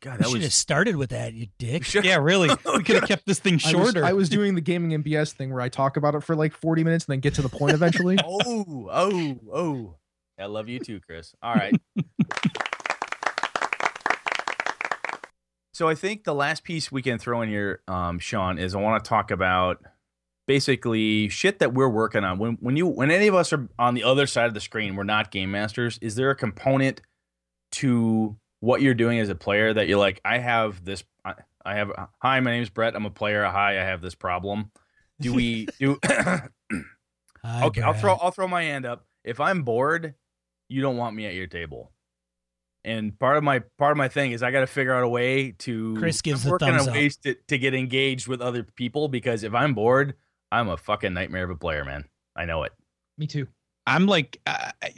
God, 0.00 0.12
You 0.14 0.18
that 0.18 0.24
should 0.24 0.34
have 0.42 0.42
was. 0.48 0.54
started 0.54 0.96
with 0.96 1.10
that, 1.10 1.34
you 1.34 1.46
dick. 1.58 1.92
Yeah, 2.04 2.16
really. 2.16 2.48
We 2.76 2.82
could 2.82 2.96
have 2.96 3.08
kept 3.08 3.26
this 3.26 3.38
thing 3.38 3.54
I 3.54 3.56
was, 3.56 3.70
shorter. 3.70 4.04
I 4.04 4.12
was 4.12 4.28
doing 4.28 4.54
the 4.54 4.60
gaming 4.60 4.92
and 4.92 5.04
BS 5.04 5.32
thing 5.32 5.52
where 5.52 5.60
I 5.62 5.68
talk 5.68 5.96
about 5.96 6.14
it 6.14 6.22
for 6.22 6.34
like 6.36 6.52
forty 6.52 6.82
minutes 6.84 7.04
and 7.06 7.12
then 7.12 7.20
get 7.20 7.34
to 7.34 7.42
the 7.42 7.48
point 7.48 7.72
eventually. 7.74 8.16
oh, 8.24 8.88
oh, 8.92 9.38
oh. 9.52 9.94
I 10.38 10.46
love 10.46 10.68
you 10.68 10.78
too, 10.80 11.00
Chris. 11.00 11.34
All 11.42 11.54
right. 11.54 11.74
So 15.76 15.90
I 15.90 15.94
think 15.94 16.24
the 16.24 16.34
last 16.34 16.64
piece 16.64 16.90
we 16.90 17.02
can 17.02 17.18
throw 17.18 17.42
in 17.42 17.50
here, 17.50 17.82
um, 17.86 18.18
Sean, 18.18 18.58
is 18.58 18.74
I 18.74 18.80
want 18.80 19.04
to 19.04 19.06
talk 19.06 19.30
about 19.30 19.84
basically 20.46 21.28
shit 21.28 21.58
that 21.58 21.74
we're 21.74 21.90
working 21.90 22.24
on. 22.24 22.38
When 22.38 22.56
when 22.62 22.78
you 22.78 22.86
when 22.86 23.10
any 23.10 23.26
of 23.26 23.34
us 23.34 23.52
are 23.52 23.68
on 23.78 23.92
the 23.92 24.02
other 24.02 24.26
side 24.26 24.46
of 24.46 24.54
the 24.54 24.60
screen, 24.60 24.96
we're 24.96 25.02
not 25.02 25.30
game 25.30 25.50
masters. 25.50 25.98
Is 26.00 26.14
there 26.14 26.30
a 26.30 26.34
component 26.34 27.02
to 27.72 28.38
what 28.60 28.80
you're 28.80 28.94
doing 28.94 29.18
as 29.18 29.28
a 29.28 29.34
player 29.34 29.74
that 29.74 29.86
you're 29.86 29.98
like, 29.98 30.18
I 30.24 30.38
have 30.38 30.82
this 30.82 31.04
I, 31.26 31.34
I 31.62 31.74
have 31.74 31.90
hi, 32.22 32.40
my 32.40 32.52
name 32.52 32.62
is 32.62 32.70
Brett. 32.70 32.96
I'm 32.96 33.04
a 33.04 33.10
player. 33.10 33.44
Hi, 33.44 33.78
I 33.78 33.84
have 33.84 34.00
this 34.00 34.14
problem. 34.14 34.70
Do 35.20 35.34
we 35.34 35.66
do 35.78 35.98
Hi, 36.06 36.48
okay, 37.64 37.82
I'll 37.82 37.92
throw 37.92 38.14
I'll 38.14 38.30
throw 38.30 38.48
my 38.48 38.62
hand 38.62 38.86
up. 38.86 39.04
If 39.24 39.40
I'm 39.40 39.62
bored, 39.62 40.14
you 40.70 40.80
don't 40.80 40.96
want 40.96 41.14
me 41.14 41.26
at 41.26 41.34
your 41.34 41.48
table. 41.48 41.92
And 42.86 43.18
part 43.18 43.36
of 43.36 43.42
my 43.42 43.58
part 43.78 43.90
of 43.90 43.96
my 43.98 44.06
thing 44.08 44.30
is 44.30 44.42
I 44.44 44.50
got 44.52 44.60
to 44.60 44.66
figure 44.68 44.94
out 44.94 45.02
a 45.02 45.08
way 45.08 45.50
to 45.58 45.96
Chris 45.98 46.22
gives 46.22 46.44
I'm 46.44 46.46
the 46.46 46.52
working 46.52 46.68
thumbs 46.68 46.82
on 46.82 46.88
up. 46.90 46.94
ways 46.94 47.16
to, 47.18 47.34
to 47.48 47.58
get 47.58 47.74
engaged 47.74 48.28
with 48.28 48.40
other 48.40 48.62
people 48.62 49.08
because 49.08 49.42
if 49.42 49.52
I'm 49.54 49.74
bored, 49.74 50.14
I'm 50.52 50.68
a 50.68 50.76
fucking 50.76 51.12
nightmare 51.12 51.42
of 51.44 51.50
a 51.50 51.56
player, 51.56 51.84
man. 51.84 52.04
I 52.36 52.44
know 52.44 52.62
it. 52.62 52.72
Me 53.18 53.26
too. 53.26 53.48
I'm 53.88 54.06
like, 54.06 54.40
uh, 54.46 54.70
I, 54.80 54.92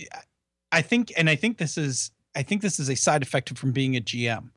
I 0.70 0.82
think, 0.82 1.12
and 1.16 1.30
I 1.30 1.34
think 1.36 1.56
this 1.56 1.78
is, 1.78 2.10
I 2.36 2.42
think 2.42 2.60
this 2.62 2.78
is 2.78 2.90
a 2.90 2.94
side 2.94 3.22
effect 3.22 3.50
of 3.50 3.56
from 3.58 3.72
being 3.72 3.96
a 3.96 4.00
GM. 4.02 4.50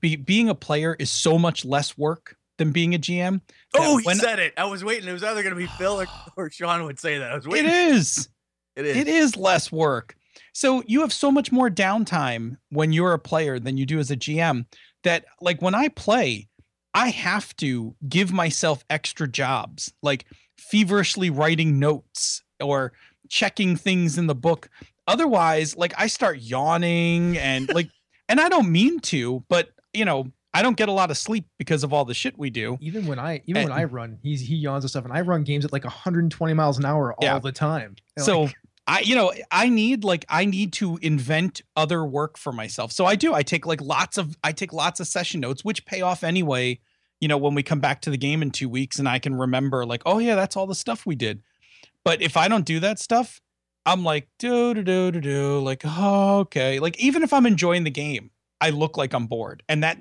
Be, 0.00 0.14
being 0.16 0.48
a 0.48 0.54
player 0.54 0.96
is 0.98 1.10
so 1.10 1.36
much 1.38 1.64
less 1.64 1.98
work 1.98 2.36
than 2.58 2.70
being 2.70 2.94
a 2.94 2.98
GM. 2.98 3.40
Oh, 3.74 3.96
he 3.98 4.04
when- 4.04 4.16
said 4.16 4.38
it. 4.38 4.54
I 4.56 4.64
was 4.66 4.84
waiting. 4.84 5.08
It 5.08 5.12
was 5.12 5.24
either 5.24 5.42
going 5.42 5.54
to 5.54 5.58
be 5.60 5.66
Phil 5.66 6.00
or, 6.00 6.06
or 6.36 6.50
Sean 6.50 6.84
would 6.84 6.98
say 7.00 7.18
that. 7.18 7.32
I 7.32 7.34
was 7.34 7.46
It 7.46 7.50
waiting. 7.50 7.70
is. 7.72 8.28
It 8.76 8.86
is. 8.86 8.96
It 8.98 9.08
is 9.08 9.36
less 9.36 9.72
work. 9.72 10.14
So 10.52 10.82
you 10.86 11.00
have 11.00 11.12
so 11.12 11.30
much 11.30 11.50
more 11.52 11.70
downtime 11.70 12.56
when 12.70 12.92
you're 12.92 13.12
a 13.12 13.18
player 13.18 13.58
than 13.58 13.76
you 13.76 13.86
do 13.86 13.98
as 13.98 14.10
a 14.10 14.16
GM 14.16 14.66
that 15.04 15.24
like 15.40 15.62
when 15.62 15.74
I 15.74 15.88
play, 15.88 16.48
I 16.94 17.08
have 17.10 17.54
to 17.56 17.94
give 18.08 18.32
myself 18.32 18.84
extra 18.90 19.28
jobs, 19.28 19.92
like 20.02 20.26
feverishly 20.58 21.30
writing 21.30 21.78
notes 21.78 22.42
or 22.60 22.92
checking 23.28 23.76
things 23.76 24.18
in 24.18 24.26
the 24.26 24.34
book. 24.34 24.68
Otherwise, 25.06 25.76
like 25.76 25.92
I 25.96 26.06
start 26.06 26.40
yawning 26.40 27.36
and 27.38 27.68
like 27.72 27.88
and 28.28 28.40
I 28.40 28.48
don't 28.48 28.70
mean 28.70 29.00
to, 29.00 29.44
but 29.48 29.70
you 29.92 30.04
know, 30.04 30.30
I 30.52 30.62
don't 30.62 30.76
get 30.76 30.88
a 30.88 30.92
lot 30.92 31.10
of 31.12 31.16
sleep 31.16 31.44
because 31.58 31.84
of 31.84 31.92
all 31.92 32.04
the 32.04 32.14
shit 32.14 32.36
we 32.36 32.50
do. 32.50 32.76
Even 32.80 33.06
when 33.06 33.18
I 33.20 33.40
even 33.46 33.62
when 33.64 33.72
I 33.72 33.84
run, 33.84 34.18
he's 34.22 34.40
he 34.40 34.56
yawns 34.56 34.84
and 34.84 34.90
stuff, 34.90 35.04
and 35.04 35.12
I 35.12 35.20
run 35.20 35.42
games 35.44 35.64
at 35.64 35.72
like 35.72 35.84
120 35.84 36.54
miles 36.54 36.78
an 36.78 36.84
hour 36.84 37.12
all 37.14 37.18
Yeah. 37.24 37.38
the 37.38 37.52
time. 37.52 37.94
And, 38.16 38.24
So 38.24 38.42
like, 38.42 38.54
I 38.90 39.00
you 39.00 39.14
know 39.14 39.32
I 39.52 39.68
need 39.68 40.02
like 40.02 40.24
I 40.28 40.44
need 40.44 40.72
to 40.74 40.98
invent 41.00 41.62
other 41.76 42.04
work 42.04 42.36
for 42.36 42.52
myself. 42.52 42.90
So 42.90 43.06
I 43.06 43.14
do. 43.14 43.32
I 43.32 43.44
take 43.44 43.64
like 43.64 43.80
lots 43.80 44.18
of 44.18 44.36
I 44.42 44.50
take 44.50 44.72
lots 44.72 44.98
of 44.98 45.06
session 45.06 45.40
notes, 45.40 45.64
which 45.64 45.86
pay 45.86 46.00
off 46.00 46.24
anyway. 46.24 46.80
You 47.20 47.28
know 47.28 47.38
when 47.38 47.54
we 47.54 47.62
come 47.62 47.78
back 47.78 48.00
to 48.02 48.10
the 48.10 48.16
game 48.16 48.42
in 48.42 48.50
two 48.50 48.68
weeks, 48.68 48.98
and 48.98 49.08
I 49.08 49.20
can 49.20 49.36
remember 49.36 49.86
like, 49.86 50.02
oh 50.06 50.18
yeah, 50.18 50.34
that's 50.34 50.56
all 50.56 50.66
the 50.66 50.74
stuff 50.74 51.06
we 51.06 51.14
did. 51.14 51.40
But 52.04 52.20
if 52.20 52.36
I 52.36 52.48
don't 52.48 52.64
do 52.64 52.80
that 52.80 52.98
stuff, 52.98 53.40
I'm 53.86 54.02
like 54.02 54.28
do 54.40 54.74
do 54.74 54.82
do 54.82 55.12
do 55.12 55.20
do 55.20 55.60
like 55.60 55.82
oh, 55.84 56.40
okay. 56.40 56.80
Like 56.80 56.98
even 56.98 57.22
if 57.22 57.32
I'm 57.32 57.46
enjoying 57.46 57.84
the 57.84 57.90
game, 57.90 58.32
I 58.60 58.70
look 58.70 58.96
like 58.96 59.14
I'm 59.14 59.28
bored, 59.28 59.62
and 59.68 59.84
that 59.84 59.98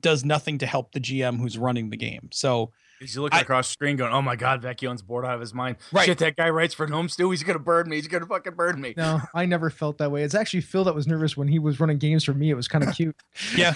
does 0.00 0.24
nothing 0.24 0.58
to 0.58 0.66
help 0.66 0.90
the 0.90 1.00
GM 1.00 1.38
who's 1.38 1.56
running 1.56 1.90
the 1.90 1.96
game. 1.96 2.30
So 2.32 2.72
He's 3.02 3.18
looking 3.18 3.38
I- 3.38 3.42
across 3.42 3.68
the 3.68 3.72
screen, 3.72 3.96
going, 3.96 4.12
"Oh 4.12 4.22
my 4.22 4.36
god, 4.36 4.62
Vecchione's 4.62 5.02
bored 5.02 5.24
out 5.26 5.34
of 5.34 5.40
his 5.40 5.52
mind. 5.52 5.76
Right. 5.92 6.06
Shit, 6.06 6.18
that 6.18 6.36
guy 6.36 6.48
writes 6.50 6.72
for 6.72 6.86
Gnome 6.86 7.08
Stew. 7.08 7.30
He's 7.30 7.42
gonna 7.42 7.58
burn 7.58 7.88
me. 7.88 7.96
He's 7.96 8.08
gonna 8.08 8.26
fucking 8.26 8.54
burn 8.54 8.80
me." 8.80 8.94
No, 8.96 9.20
I 9.34 9.44
never 9.46 9.68
felt 9.70 9.98
that 9.98 10.10
way. 10.10 10.22
It's 10.22 10.34
actually 10.34 10.60
Phil 10.62 10.84
that 10.84 10.94
was 10.94 11.06
nervous 11.06 11.36
when 11.36 11.48
he 11.48 11.58
was 11.58 11.80
running 11.80 11.98
games 11.98 12.24
for 12.24 12.32
me. 12.34 12.50
It 12.50 12.54
was 12.54 12.68
kind 12.68 12.84
of 12.84 12.94
cute. 12.96 13.16
yeah. 13.56 13.74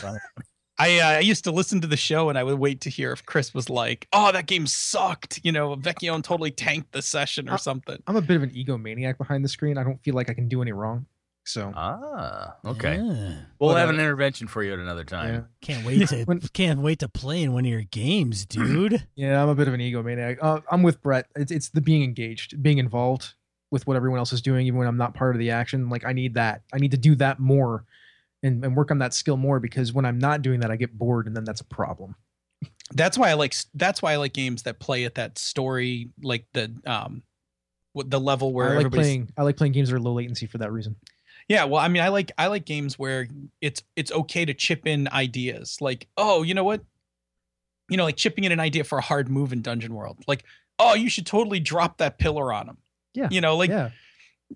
I, 0.78 0.98
uh, 1.00 1.06
I 1.06 1.18
used 1.20 1.44
to 1.44 1.50
listen 1.52 1.80
to 1.80 1.86
the 1.86 1.96
show 1.96 2.28
and 2.28 2.36
I 2.38 2.44
would 2.44 2.58
wait 2.58 2.82
to 2.82 2.90
hear 2.90 3.10
if 3.10 3.24
Chris 3.24 3.54
was 3.54 3.70
like, 3.70 4.06
"Oh, 4.12 4.30
that 4.32 4.46
game 4.46 4.66
sucked," 4.66 5.40
you 5.42 5.50
know, 5.50 5.74
Vecchione 5.76 6.22
totally 6.22 6.50
tanked 6.50 6.92
the 6.92 7.00
session 7.02 7.48
or 7.48 7.54
Uh, 7.54 7.56
something. 7.56 8.02
I'm 8.06 8.16
a 8.16 8.20
bit 8.20 8.36
of 8.36 8.42
an 8.42 8.50
egomaniac 8.50 9.16
behind 9.18 9.42
the 9.44 9.48
screen. 9.48 9.78
I 9.78 9.84
don't 9.84 10.02
feel 10.02 10.14
like 10.14 10.28
I 10.30 10.34
can 10.34 10.48
do 10.48 10.60
any 10.62 10.72
wrong. 10.72 11.06
So 11.46 11.72
Ah, 11.76 12.56
okay. 12.64 12.96
Yeah. 12.96 13.34
We'll 13.60 13.70
But, 13.72 13.76
have 13.78 13.88
uh, 13.88 13.92
an 13.92 14.00
intervention 14.00 14.48
for 14.48 14.62
you 14.64 14.72
at 14.72 14.78
another 14.80 15.04
yeah. 15.08 15.16
time. 15.16 15.48
Can't 15.62 15.86
wait 15.86 16.08
to 16.08 16.24
When- 16.24 16.40
can't 16.40 16.80
wait 16.80 16.98
to 17.00 17.08
play 17.08 17.42
in 17.42 17.52
one 17.52 17.64
of 17.64 17.70
your 17.70 17.82
games, 17.82 18.44
dude. 18.46 19.06
yeah, 19.14 19.42
I'm 19.42 19.48
a 19.48 19.54
bit 19.54 19.68
of 19.68 19.74
an 19.74 19.80
egomaniac. 19.80 20.38
Uh, 20.42 20.60
I'm 20.70 20.82
with 20.82 21.00
Brett. 21.02 21.26
It's 21.36 21.52
it's 21.52 21.68
the 21.70 21.80
being 21.80 22.02
engaged, 22.02 22.62
being 22.62 22.78
involved 22.78 23.34
with 23.70 23.86
what 23.86 23.96
everyone 23.96 24.18
else 24.18 24.32
is 24.32 24.42
doing, 24.42 24.66
even 24.66 24.78
when 24.78 24.88
I'm 24.88 24.96
not 24.96 25.14
part 25.14 25.34
of 25.34 25.38
the 25.38 25.50
action. 25.50 25.88
Like 25.88 26.04
I 26.04 26.12
need 26.12 26.34
that. 26.34 26.62
I 26.72 26.78
need 26.78 26.90
to 26.92 26.96
do 26.96 27.14
that 27.16 27.38
more, 27.38 27.84
and 28.42 28.64
and 28.64 28.76
work 28.76 28.90
on 28.90 28.98
that 28.98 29.14
skill 29.14 29.36
more 29.36 29.60
because 29.60 29.92
when 29.92 30.04
I'm 30.04 30.18
not 30.18 30.42
doing 30.42 30.60
that, 30.60 30.70
I 30.70 30.76
get 30.76 30.96
bored, 30.98 31.26
and 31.28 31.36
then 31.36 31.44
that's 31.44 31.60
a 31.60 31.64
problem. 31.64 32.16
That's 32.92 33.16
why 33.18 33.30
I 33.30 33.34
like 33.34 33.54
that's 33.74 34.02
why 34.02 34.12
I 34.12 34.16
like 34.16 34.32
games 34.32 34.62
that 34.64 34.80
play 34.80 35.04
at 35.04 35.14
that 35.16 35.38
story 35.38 36.10
like 36.22 36.46
the 36.54 36.74
um 36.86 37.22
the 37.94 38.20
level 38.20 38.52
where 38.52 38.66
I 38.66 38.68
like 38.70 38.76
everybody's 38.86 39.06
playing. 39.06 39.32
I 39.36 39.42
like 39.42 39.56
playing 39.56 39.72
games 39.72 39.90
that 39.90 39.96
are 39.96 40.00
low 40.00 40.12
latency 40.14 40.46
for 40.46 40.58
that 40.58 40.72
reason. 40.72 40.96
Yeah, 41.48 41.64
well, 41.64 41.80
I 41.80 41.88
mean, 41.88 42.02
I 42.02 42.08
like 42.08 42.32
I 42.38 42.48
like 42.48 42.64
games 42.64 42.98
where 42.98 43.28
it's 43.60 43.82
it's 43.94 44.10
okay 44.10 44.44
to 44.44 44.52
chip 44.54 44.86
in 44.86 45.08
ideas. 45.08 45.78
Like, 45.80 46.08
oh, 46.16 46.42
you 46.42 46.54
know 46.54 46.64
what? 46.64 46.82
You 47.88 47.96
know, 47.96 48.04
like 48.04 48.16
chipping 48.16 48.44
in 48.44 48.50
an 48.52 48.58
idea 48.60 48.82
for 48.82 48.98
a 48.98 49.02
hard 49.02 49.28
move 49.28 49.52
in 49.52 49.62
Dungeon 49.62 49.94
World. 49.94 50.18
Like, 50.26 50.44
oh, 50.78 50.94
you 50.94 51.08
should 51.08 51.24
totally 51.26 51.60
drop 51.60 51.98
that 51.98 52.18
pillar 52.18 52.52
on 52.52 52.68
him. 52.68 52.78
Yeah, 53.14 53.28
You 53.30 53.40
know, 53.40 53.56
like 53.56 53.70
yeah, 53.70 53.90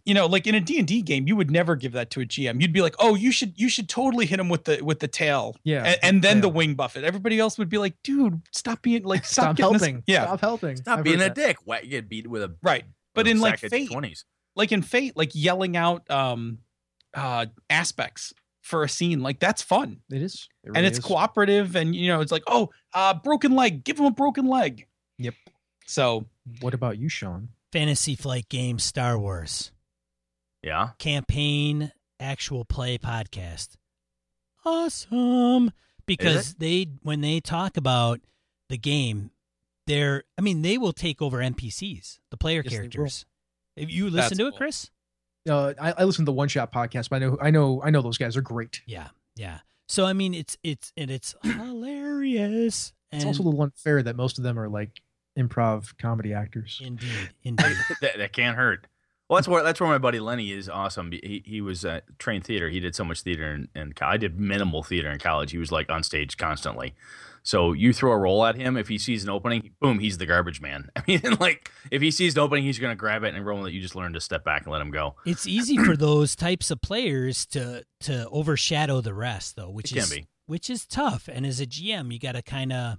you 0.05 0.15
know, 0.15 0.27
like 0.27 0.47
in 0.47 0.55
a 0.55 0.61
D&D 0.61 1.03
game, 1.03 1.27
you 1.27 1.35
would 1.37 1.51
never 1.51 1.77
give 1.77 1.93
that 1.93 2.11
to 2.11 2.21
a 2.21 2.27
GM. 2.27 2.61
You'd 2.61 2.73
be 2.73 2.83
like, 2.83 2.95
"Oh, 2.99 3.15
you 3.15 3.33
should 3.33 3.55
you 3.59 3.69
should 3.69 3.89
totally 3.89 4.27
hit 4.27 4.39
him 4.39 4.49
with 4.49 4.65
the 4.65 4.83
with 4.83 4.99
the 4.99 5.09
tail." 5.09 5.57
yeah. 5.65 5.85
And, 5.85 5.99
and 6.03 6.23
then 6.23 6.41
the 6.43 6.49
wing 6.49 6.75
buffet. 6.75 7.05
Everybody 7.05 7.39
else 7.39 7.57
would 7.59 7.69
be 7.69 7.79
like, 7.79 7.95
"Dude, 8.03 8.43
stop 8.51 8.83
being 8.83 9.05
like 9.05 9.25
stop, 9.25 9.45
stop 9.45 9.57
getting 9.57 9.75
us-" 9.77 9.81
helping. 9.81 10.03
Yeah, 10.07 10.25
stop 10.25 10.41
helping. 10.41 10.77
Stop 10.77 10.99
I've 10.99 11.05
being 11.05 11.17
a 11.17 11.25
that. 11.25 11.35
dick. 11.35 11.57
Why 11.65 11.81
you 11.81 11.89
get 11.91 12.09
beat 12.09 12.27
with 12.27 12.43
a 12.43 12.55
right. 12.63 12.85
But 13.15 13.27
in 13.29 13.41
like 13.41 13.59
sack 13.61 13.71
Fate, 13.71 13.91
20s. 13.91 14.25
like 14.57 14.73
in 14.73 14.83
Fate, 14.83 15.17
like 15.17 15.31
yelling 15.35 15.77
out 15.77 16.11
um 16.11 16.59
uh 17.15 17.47
aspects 17.69 18.33
for 18.63 18.83
a 18.85 18.89
scene, 18.89 19.21
like 19.21 19.41
that's 19.41 19.63
fun. 19.63 20.01
It 20.11 20.23
is, 20.23 20.49
It 20.65 20.73
and 20.77 20.87
it's 20.87 20.99
is. 20.99 21.05
cooperative 21.05 21.75
and 21.77 21.95
you 21.97 22.09
know 22.09 22.21
it's 22.21 22.31
like 22.33 22.45
oh 22.47 22.71
uh 22.95 23.15
broken 23.15 23.55
leg 23.57 23.83
give 23.85 23.99
him 23.99 24.07
a 24.07 24.11
broken 24.11 24.47
leg 24.47 24.87
Yep. 25.19 25.35
so 25.87 26.27
What 26.61 26.75
about 26.75 26.99
you, 26.99 27.09
Sean? 27.09 27.49
Fantasy 27.73 28.15
Flight 28.15 28.49
game 28.49 28.79
Star 28.79 29.19
Wars 29.19 29.73
Yeah. 30.63 30.91
campaign 30.99 31.93
actual 32.21 32.65
play 32.65 32.99
podcast. 32.99 33.77
Awesome. 34.65 35.73
Because 36.07 36.55
they 36.55 36.87
when 37.03 37.21
they 37.21 37.41
talk 37.41 37.77
about 37.77 38.21
the 38.69 38.77
game, 38.79 39.31
they're 39.87 40.25
I 40.37 40.43
mean, 40.43 40.63
they 40.63 40.77
will 40.77 40.93
take 40.93 41.23
over 41.23 41.39
NPCs, 41.39 42.19
the 42.31 42.37
player 42.37 42.63
Yes, 42.65 42.73
characters. 42.75 43.25
If 43.77 43.91
you 43.91 44.05
listen 44.07 44.17
That's 44.17 44.37
to 44.39 44.47
it, 44.47 44.51
cool. 44.51 44.59
Chris? 44.59 44.91
Uh, 45.49 45.73
I, 45.81 45.93
I 45.93 46.05
listen 46.05 46.25
to 46.25 46.31
the 46.31 46.35
One 46.35 46.49
Shot 46.49 46.73
podcast, 46.73 47.09
but 47.09 47.17
I 47.17 47.19
know, 47.27 47.39
I 47.41 47.51
know, 47.51 47.83
I 47.83 47.91
know 47.91 48.03
those 48.03 48.19
guys 48.19 48.37
are 48.37 48.43
great. 48.43 48.83
Yeah. 48.87 49.09
Yeah. 49.37 49.59
So 49.89 50.07
I 50.07 50.13
mean 50.13 50.35
it's 50.35 50.57
it's 50.63 50.93
and 50.97 51.11
it's 51.11 51.35
hilarious. 51.43 52.93
It's 53.11 53.25
also 53.25 53.43
a 53.43 53.45
little 53.45 53.63
unfair 53.63 54.03
that 54.05 54.15
most 54.15 54.39
of 54.39 54.45
them 54.45 54.57
are 54.59 54.69
like 54.69 55.01
improv 55.37 55.97
comedy 55.99 56.33
actors. 56.33 56.81
indeed, 56.85 57.31
indeed. 57.43 57.77
that, 58.01 58.19
that 58.19 58.33
can't 58.33 58.57
hurt. 58.57 58.87
Well, 59.29 59.37
that's 59.37 59.49
where 59.49 59.63
that's 59.63 59.81
where 59.81 59.89
my 59.89 59.99
buddy 59.99 60.21
Lenny 60.21 60.53
is 60.53 60.69
awesome. 60.69 61.11
He 61.13 61.43
he 61.45 61.61
was 61.61 61.85
uh, 61.85 62.01
trained 62.19 62.45
theater. 62.45 62.69
He 62.69 62.81
did 62.81 62.95
so 62.95 63.05
much 63.05 63.23
theater, 63.23 63.51
and 63.51 63.69
in, 63.75 63.93
I 64.01 64.17
did 64.17 64.39
minimal 64.39 64.83
theater 64.83 65.11
in 65.11 65.19
college. 65.19 65.53
He 65.53 65.59
was 65.59 65.73
like 65.73 65.91
on 65.91 66.03
stage 66.03 66.37
constantly. 66.37 66.95
So 67.43 67.73
you 67.73 67.93
throw 67.93 68.13
a 68.13 68.19
role 68.19 68.45
at 68.45 68.55
him, 68.55 68.77
if 68.77 68.89
he 68.89 68.99
sees 68.99 69.25
an 69.25 69.31
opening, 69.31 69.71
boom, 69.81 69.99
he's 69.99 70.19
the 70.19 70.27
garbage 70.27 70.61
man. 70.61 70.91
I 70.97 71.03
mean, 71.07 71.23
like 71.41 71.71
if 71.91 72.03
he 72.03 72.11
sees 72.11 72.35
an 72.37 72.41
opening, 72.41 72.65
he's 72.65 72.79
gonna 72.79 72.95
grab 72.95 73.25
it 73.25 73.35
and 73.35 73.45
roll 73.47 73.65
it. 73.67 73.73
You 73.73 73.81
just 73.81 73.97
learn 73.97 74.13
to 74.13 74.21
step 74.21 74.45
back 74.45 74.63
and 74.65 74.73
let 74.73 74.83
him 74.83 74.91
go. 74.91 75.17
it's 75.25 75.47
easy 75.47 75.77
for 75.79 75.97
those 75.97 76.37
types 76.37 76.71
of 76.71 76.81
players 76.81 77.47
to 77.47 77.85
to 78.01 78.29
overshadow 78.29 79.01
the 79.01 79.15
rest 79.15 79.57
though, 79.57 79.71
which 79.71 79.93
It 79.93 79.99
is 79.99 80.19
which 80.47 80.69
is 80.69 80.85
tough. 80.85 81.29
And 81.33 81.47
as 81.47 81.61
a 81.61 81.67
GM, 81.67 82.13
you 82.13 82.19
got 82.19 82.33
to 82.33 82.43
kind 82.43 82.73
of 82.73 82.99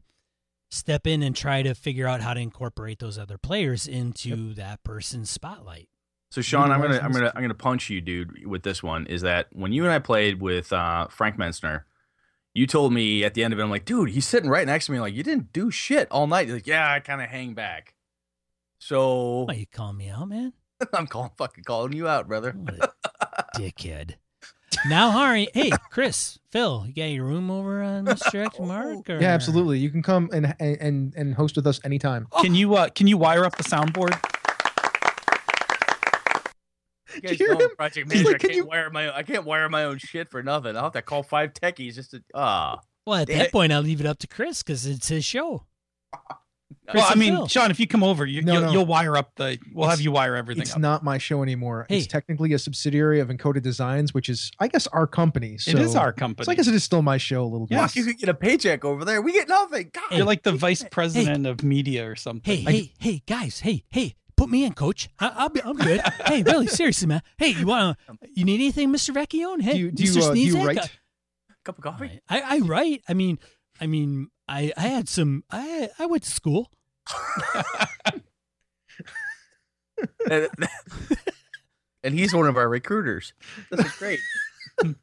step 0.70 1.06
in 1.06 1.22
and 1.22 1.36
try 1.36 1.62
to 1.62 1.76
figure 1.76 2.08
out 2.08 2.22
how 2.22 2.34
to 2.34 2.40
incorporate 2.40 3.00
those 3.00 3.18
other 3.18 3.38
players 3.38 3.88
into 3.88 4.54
that 4.54 4.82
person's 4.84 5.30
spotlight. 5.30 5.90
So 6.30 6.42
Sean, 6.42 6.72
I'm 6.72 6.82
gonna 6.82 7.00
I'm 7.00 7.12
gonna 7.12 7.32
I'm 7.36 7.42
gonna 7.42 7.54
punch 7.54 7.90
you, 7.90 8.00
dude, 8.00 8.48
with 8.48 8.64
this 8.64 8.82
one. 8.82 9.06
Is 9.08 9.22
that 9.24 9.48
when 9.52 9.74
you 9.74 9.84
and 9.84 9.92
I 9.92 10.00
played 10.00 10.42
with 10.42 10.72
uh, 10.72 11.08
Frank 11.08 11.38
Mensner, 11.38 11.84
you 12.54 12.68
told 12.68 12.94
me 12.94 13.24
at 13.24 13.34
the 13.34 13.44
end 13.44 13.54
of 13.54 13.60
it, 13.60 13.64
I'm 13.64 13.70
like, 13.70 13.86
dude, 13.86 14.10
he's 14.10 14.28
sitting 14.28 14.50
right 14.50 14.66
next 14.66 14.88
to 14.88 14.92
me, 14.92 15.00
like 15.00 15.14
you 15.14 15.24
didn't 15.24 15.54
do 15.54 15.72
shit 15.72 16.08
all 16.12 16.28
night. 16.28 16.48
You're 16.48 16.58
like, 16.58 16.68
yeah, 16.68 16.92
I 16.92 17.00
kind 17.00 17.22
of 17.22 17.30
hang 17.30 17.54
back. 17.54 17.94
So 18.80 19.44
Why 19.44 19.54
you 19.54 19.66
calling 19.72 19.98
me 19.98 20.10
out, 20.10 20.28
man? 20.28 20.54
I'm 20.94 21.08
calling 21.08 21.32
fucking 21.38 21.64
calling 21.64 21.94
you 21.94 22.08
out, 22.08 22.28
brother. 22.28 22.52
What 22.52 22.94
a 23.22 23.46
dickhead. 23.56 24.16
Now, 24.88 25.12
Harry, 25.12 25.50
hey, 25.54 25.70
Chris, 25.92 26.40
Phil, 26.50 26.86
you 26.88 26.94
got 26.94 27.04
your 27.12 27.26
room 27.26 27.52
over 27.52 27.84
on 27.84 28.06
Mr. 28.06 28.46
X 28.46 28.58
Mark? 28.60 29.10
Or? 29.10 29.20
Yeah, 29.20 29.28
absolutely. 29.34 29.78
You 29.80 29.90
can 29.92 30.02
come 30.02 30.30
and 30.34 30.56
and 30.60 31.14
and 31.16 31.36
host 31.36 31.56
with 31.58 31.68
us 31.68 31.80
anytime. 31.84 32.28
can 32.42 32.56
you 32.56 32.74
uh 32.76 32.90
can 32.90 33.06
you 33.08 33.18
wire 33.18 33.44
up 33.46 33.58
the 33.58 33.64
soundboard 33.64 34.18
You 37.16 37.22
guys 37.22 37.40
you 37.40 37.48
know 37.48 37.58
I'm? 37.60 37.76
Project 37.76 38.08
Manager. 38.08 38.26
like, 38.28 38.36
I 38.36 38.38
"Can 38.40 38.50
can't 38.50 38.56
you-" 38.58 38.66
wire 38.66 38.90
my 38.90 39.08
own, 39.08 39.14
I 39.16 39.24
can't 39.24 39.46
wire 39.46 39.70
my 39.70 39.84
own 39.86 39.98
shit 39.98 40.30
for 40.30 40.42
nothing. 40.44 40.76
I'll 40.76 40.84
have 40.84 40.94
to 40.94 41.02
call 41.02 41.24
five 41.24 41.54
techies 41.54 41.96
just 41.96 42.12
to 42.12 42.24
ah. 42.34 42.80
Well, 43.06 43.20
at 43.22 43.28
that 43.28 43.48
it. 43.48 43.52
point, 43.52 43.72
I'll 43.74 43.82
leave 43.82 44.00
it 44.00 44.06
up 44.06 44.20
to 44.20 44.28
Chris 44.28 44.62
because 44.64 44.86
it's 44.86 45.08
his 45.08 45.26
show. 45.26 45.66
Chris 46.90 47.04
well 47.04 47.12
i 47.12 47.16
mean 47.16 47.36
Phil. 47.36 47.48
sean 47.48 47.70
if 47.70 47.80
you 47.82 47.88
come 47.88 48.02
over 48.04 48.26
you, 48.26 48.42
No, 48.42 48.54
you'll, 48.54 48.62
no. 48.64 48.72
you'll 48.72 48.86
wire 48.86 49.16
up 49.18 49.32
the 49.36 49.60
we'll 49.74 49.90
have 49.90 50.00
you 50.02 50.12
wire 50.12 50.36
everything 50.36 50.62
It's 50.62 50.74
up 50.74 50.80
not 50.80 51.04
my 51.04 51.18
show 51.18 51.44
anymore. 51.44 51.86
Hey. 51.90 51.98
It's 52.00 52.08
technically 52.08 52.54
a 52.54 52.60
subsidiary 52.60 53.20
of 53.20 53.28
Encoded 53.28 53.62
Designs, 53.62 54.14
which 54.14 54.30
is, 54.30 54.52
I 54.60 54.68
guess, 54.68 54.88
our 54.88 55.06
company. 55.06 55.58
So 55.58 55.72
it 55.72 55.80
is 55.80 55.96
our 55.96 56.12
company 56.14 56.46
So 56.46 56.52
I 56.52 56.56
guess 56.56 56.68
it 56.68 56.74
is 56.74 56.84
still 56.84 57.02
my 57.02 57.18
show 57.18 57.44
a 57.44 57.46
little 57.46 57.68
bit. 57.68 57.78
Fuck, 57.78 57.96
you 57.96 58.04
could 58.06 58.18
get 58.18 58.30
a 58.30 58.34
paycheck 58.34 58.84
over 58.86 59.04
there. 59.06 59.22
We 59.22 59.32
get 59.34 59.48
nothing. 59.50 59.92
God. 59.94 60.04
Hey. 60.10 60.18
you're 60.18 60.26
like 60.26 60.44
the 60.44 60.54
vice 60.54 60.84
president 60.92 61.46
of 61.46 61.62
media 61.64 62.10
or 62.10 62.16
something 62.16 62.66
Hey, 62.66 62.72
hey, 62.72 62.92
hey, 63.00 63.24
guys, 63.28 63.60
hey, 63.60 63.84
hey, 63.90 64.16
put 64.42 64.50
me 64.50 64.64
in, 64.66 64.74
coach. 64.74 65.08
I, 65.20 65.32
I'll 65.36 65.50
be, 65.50 65.62
I'm 65.62 65.76
good. 65.78 66.02
hey, 66.26 66.42
really, 66.42 66.66
seriously, 66.66 67.08
man. 67.08 67.22
Hey, 67.38 67.50
you 67.50 67.68
want, 67.68 67.96
you 68.34 68.44
need 68.44 68.56
anything, 68.56 68.90
Mister 68.92 69.14
Vecchione? 69.14 69.62
Hey, 69.62 69.74
Do 69.74 69.80
you 69.80 69.92
do 69.92 70.04
Mr. 70.04 70.16
you, 70.16 70.24
uh, 70.24 70.34
do 70.34 70.40
you 70.40 70.56
Sneezak? 70.56 70.66
write? 70.66 71.00
cup 71.64 71.78
of 71.78 71.84
coffee. 71.84 72.20
I, 72.28 72.42
I 72.42 72.58
write. 72.60 73.04
I 73.08 73.14
mean, 73.14 73.38
I 73.80 73.86
mean, 73.86 74.30
I, 74.48 74.74
I 74.76 74.88
had 74.88 75.08
some. 75.08 75.44
I, 75.52 75.90
I 76.00 76.08
went 76.08 76.24
to 76.24 76.32
school. 76.32 76.72
and, 80.28 80.48
and 82.04 82.16
he's 82.18 82.34
one 82.34 82.48
of 82.48 82.58
our 82.58 82.68
recruiters. 82.68 83.34
This 83.70 83.86
is 83.86 83.92
great. 83.94 84.20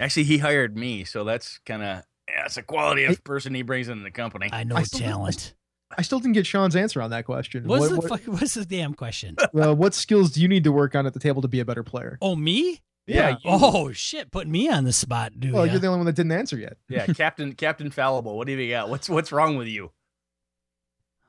Actually, 0.00 0.24
he 0.24 0.38
hired 0.38 0.76
me, 0.76 1.04
so 1.04 1.22
that's 1.22 1.58
kind 1.58 1.84
of 1.84 2.02
yeah, 2.28 2.46
it's 2.46 2.56
a 2.56 2.62
quality 2.62 3.04
of 3.04 3.22
person 3.22 3.54
he 3.54 3.62
brings 3.62 3.88
into 3.88 4.02
the 4.02 4.10
company. 4.10 4.48
I 4.52 4.64
know 4.64 4.74
I 4.74 4.82
still- 4.82 4.98
talent. 4.98 5.54
I 5.98 6.02
still 6.02 6.18
didn't 6.18 6.34
get 6.34 6.46
Sean's 6.46 6.76
answer 6.76 7.00
on 7.02 7.10
that 7.10 7.24
question. 7.24 7.66
What's 7.66 7.82
What- 7.82 7.90
the 7.90 8.08
what, 8.08 8.20
fuck, 8.20 8.40
What's 8.40 8.54
the 8.54 8.64
damn 8.64 8.94
question? 8.94 9.36
uh, 9.54 9.74
what 9.74 9.94
skills 9.94 10.32
do 10.32 10.40
you 10.40 10.48
need 10.48 10.64
to 10.64 10.72
work 10.72 10.94
on 10.94 11.06
at 11.06 11.14
the 11.14 11.20
table 11.20 11.42
to 11.42 11.48
be 11.48 11.60
a 11.60 11.64
better 11.64 11.82
player? 11.82 12.18
Oh, 12.22 12.36
me? 12.36 12.80
yeah, 13.06 13.30
you- 13.30 13.36
Oh 13.44 13.92
shit! 13.92 14.30
Put 14.30 14.48
me 14.48 14.68
on 14.68 14.84
the 14.84 14.92
spot, 14.92 15.38
dude. 15.38 15.52
Well, 15.52 15.66
you're 15.66 15.78
the 15.78 15.86
only 15.88 15.98
one 15.98 16.06
that 16.06 16.16
didn't 16.16 16.32
answer 16.32 16.56
yet. 16.56 16.76
yeah, 16.88 17.06
Captain 17.14 17.52
Captain 17.54 17.90
Fallible. 17.90 18.36
What 18.36 18.46
do 18.46 18.54
you 18.54 18.70
got? 18.70 18.88
What's 18.88 19.08
what's 19.10 19.30
wrong 19.32 19.56
with 19.56 19.68
you? 19.68 19.90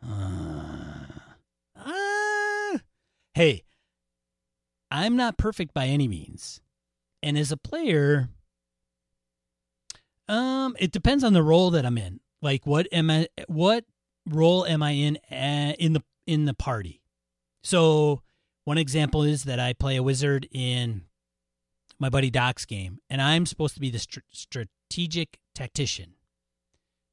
Uh, 0.08 1.04
uh, 1.86 2.78
hey, 3.34 3.64
I'm 4.92 5.16
not 5.16 5.38
perfect 5.38 5.74
by 5.74 5.88
any 5.88 6.08
means, 6.08 6.62
and 7.24 7.38
as 7.38 7.52
a 7.52 7.58
player, 7.58 8.30
um, 10.30 10.76
it 10.80 10.92
depends 10.92 11.24
on 11.24 11.34
the 11.34 11.44
role 11.44 11.72
that 11.72 11.86
I'm 11.86 11.98
in. 11.98 12.20
Like, 12.42 12.66
what 12.66 12.88
am 12.92 13.10
I? 13.10 13.28
What 13.48 13.86
role 14.28 14.66
am 14.66 14.82
I 14.84 14.92
in? 14.92 15.18
Uh, 15.32 15.74
in 15.80 15.94
the 15.94 16.04
in 16.26 16.46
the 16.46 16.54
party. 16.54 17.02
So 17.64 18.22
One 18.66 18.78
example 18.80 19.22
is 19.22 19.44
that 19.44 19.60
I 19.60 19.74
play 19.74 19.96
a 19.96 20.02
wizard 20.04 20.48
in 20.52 21.04
my 22.00 22.10
buddy 22.10 22.32
Doc's 22.32 22.66
game, 22.66 22.98
and 23.12 23.22
I'm 23.22 23.46
supposed 23.46 23.76
to 23.76 23.80
be 23.80 23.92
the 23.92 24.00
str- 24.00 24.22
strategic 24.32 25.40
tactician. 25.54 26.16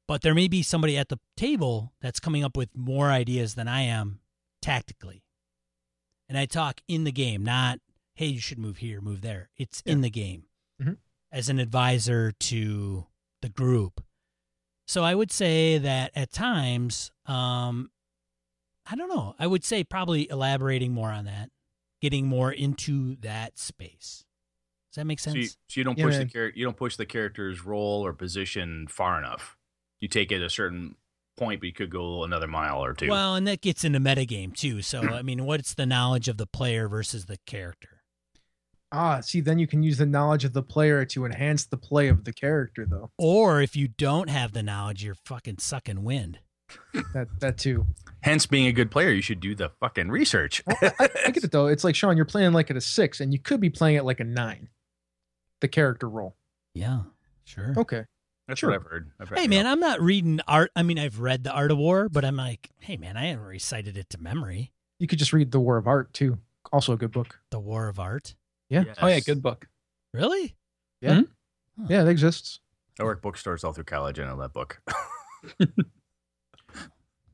But 0.07 0.23
there 0.23 0.33
may 0.33 0.47
be 0.47 0.63
somebody 0.63 0.97
at 0.97 1.09
the 1.09 1.19
table 1.37 1.93
that's 2.01 2.19
coming 2.19 2.43
up 2.43 2.57
with 2.57 2.69
more 2.75 3.11
ideas 3.11 3.53
than 3.53 3.67
I 3.67 3.81
am 3.83 4.19
tactically. 4.63 5.23
And 6.27 6.37
I 6.39 6.45
talk 6.45 6.81
in 6.87 7.03
the 7.03 7.11
game, 7.11 7.43
not, 7.43 7.79
hey, 8.15 8.25
you 8.25 8.39
should 8.39 8.57
move 8.57 8.77
here, 8.77 8.99
move 8.99 9.21
there. 9.21 9.49
It's 9.55 9.81
in 9.85 10.01
the 10.01 10.09
game 10.09 10.45
Mhm. 10.81 10.97
as 11.31 11.49
an 11.49 11.59
advisor 11.59 12.31
to 12.31 13.05
the 13.43 13.49
group. 13.49 14.03
So 14.85 15.03
I 15.03 15.15
would 15.15 15.31
say 15.31 15.77
that 15.77 16.11
at 16.15 16.31
times, 16.31 17.11
um, 17.25 17.89
I 18.85 18.95
don't 18.95 19.09
know. 19.09 19.35
I 19.39 19.47
would 19.47 19.63
say 19.63 19.83
probably 19.83 20.29
elaborating 20.29 20.91
more 20.91 21.09
on 21.09 21.25
that, 21.25 21.49
getting 22.01 22.27
more 22.27 22.51
into 22.51 23.15
that 23.21 23.57
space. 23.57 24.25
Does 24.91 24.97
that 24.97 25.05
make 25.05 25.19
So 25.19 25.31
sense? 25.31 25.37
you, 25.37 25.47
so 25.67 25.79
you 25.79 25.83
don't 25.85 25.97
Yeah, 25.97 26.05
push 26.05 26.17
the 26.17 26.25
character. 26.25 26.59
You 26.59 26.65
don't 26.65 26.77
push 26.77 26.97
the 26.97 27.05
character's 27.05 27.65
role 27.65 28.05
or 28.05 28.13
position 28.13 28.87
far 28.87 29.17
enough. 29.17 29.57
You 29.99 30.07
take 30.09 30.31
it 30.31 30.41
a 30.41 30.49
certain 30.49 30.95
point, 31.37 31.61
but 31.61 31.67
you 31.67 31.73
could 31.73 31.89
go 31.89 32.23
another 32.23 32.47
mile 32.47 32.83
or 32.83 32.93
two. 32.93 33.07
Well, 33.09 33.35
and 33.35 33.47
that 33.47 33.61
gets 33.61 33.83
into 33.83 33.99
metagame 33.99 34.53
too. 34.53 34.81
So, 34.81 35.01
I 35.13 35.21
mean, 35.21 35.45
what's 35.45 35.73
the 35.73 35.85
knowledge 35.85 36.27
of 36.27 36.37
the 36.37 36.45
player 36.45 36.87
versus 36.89 37.25
the 37.25 37.37
character? 37.47 37.92
Ah, 38.95 39.19
see, 39.21 39.41
then 39.41 39.57
you 39.57 39.65
can 39.65 39.81
use 39.81 39.97
the 39.97 40.05
knowledge 40.05 40.45
of 40.45 40.53
the 40.53 40.61
player 40.61 41.03
to 41.03 41.25
enhance 41.25 41.65
the 41.65 41.77
play 41.77 42.07
of 42.09 42.25
the 42.25 42.31
character, 42.31 42.85
though. 42.85 43.09
Or 43.17 43.59
if 43.59 43.75
you 43.75 43.87
don't 43.87 44.29
have 44.29 44.53
the 44.53 44.61
knowledge, 44.61 45.03
you're 45.03 45.15
fucking 45.25 45.57
sucking 45.57 46.03
wind. 46.03 46.39
That 47.13 47.27
that 47.39 47.57
too. 47.57 47.85
Hence, 48.21 48.45
being 48.45 48.67
a 48.67 48.71
good 48.71 48.89
player, 48.91 49.09
you 49.11 49.21
should 49.21 49.39
do 49.39 49.53
the 49.55 49.69
fucking 49.79 50.09
research. 50.09 50.61
I 50.67 51.09
get 51.31 51.43
it 51.43 51.51
though. 51.51 51.67
It's 51.67 51.83
like 51.83 51.95
Sean, 51.95 52.15
you're 52.15 52.25
playing 52.25 52.53
like 52.53 52.69
at 52.71 52.77
a 52.77 52.81
six, 52.81 53.19
and 53.19 53.33
you 53.33 53.39
could 53.39 53.59
be 53.59 53.69
playing 53.69 53.97
at 53.97 54.05
like 54.05 54.19
a 54.19 54.23
nine. 54.23 54.69
The 55.61 55.67
character 55.67 56.07
role. 56.09 56.35
Yeah, 56.73 57.01
sure. 57.45 57.73
Okay. 57.77 58.05
That's 58.47 58.59
Sure. 58.59 58.71
what 58.71 58.75
I've 58.79 58.83
heard. 58.87 59.11
I've 59.19 59.29
heard 59.29 59.39
Hey, 59.39 59.47
man, 59.47 59.65
I'm 59.65 59.79
not 59.79 60.01
reading 60.01 60.39
art. 60.47 60.71
I 60.75 60.83
mean, 60.83 60.99
I've 60.99 61.19
read 61.19 61.45
The 61.45 61.51
Art 61.51 61.71
of 61.71 61.77
War, 61.77 62.09
but 62.09 62.25
I'm 62.25 62.35
like, 62.35 62.69
hey, 62.79 62.97
man, 62.97 63.15
I 63.15 63.27
haven't 63.27 63.45
recited 63.45 63.95
it 63.95 64.09
to 64.09 64.17
memory. 64.21 64.73
You 64.99 65.07
could 65.07 65.19
just 65.19 65.31
read 65.31 65.51
The 65.51 65.61
War 65.61 65.77
of 65.77 65.87
Art 65.87 66.11
too. 66.13 66.39
Also 66.73 66.91
a 66.93 66.97
good 66.97 67.11
book. 67.11 67.39
The 67.51 67.59
War 67.59 67.87
of 67.87 67.99
Art. 67.99 68.35
Yeah. 68.73 68.83
Yes. 68.87 68.97
Oh 69.01 69.07
yeah, 69.07 69.19
good 69.19 69.43
book. 69.43 69.67
Really? 70.13 70.55
Yeah, 70.99 71.21
Yeah, 71.87 72.01
it 72.01 72.07
exists. 72.07 72.59
I 72.99 73.03
work 73.03 73.21
bookstores 73.21 73.63
all 73.63 73.73
through 73.73 73.83
college. 73.83 74.17
And 74.17 74.27
I 74.27 74.33
know 74.33 74.41
that 74.41 74.53
book. 74.53 74.81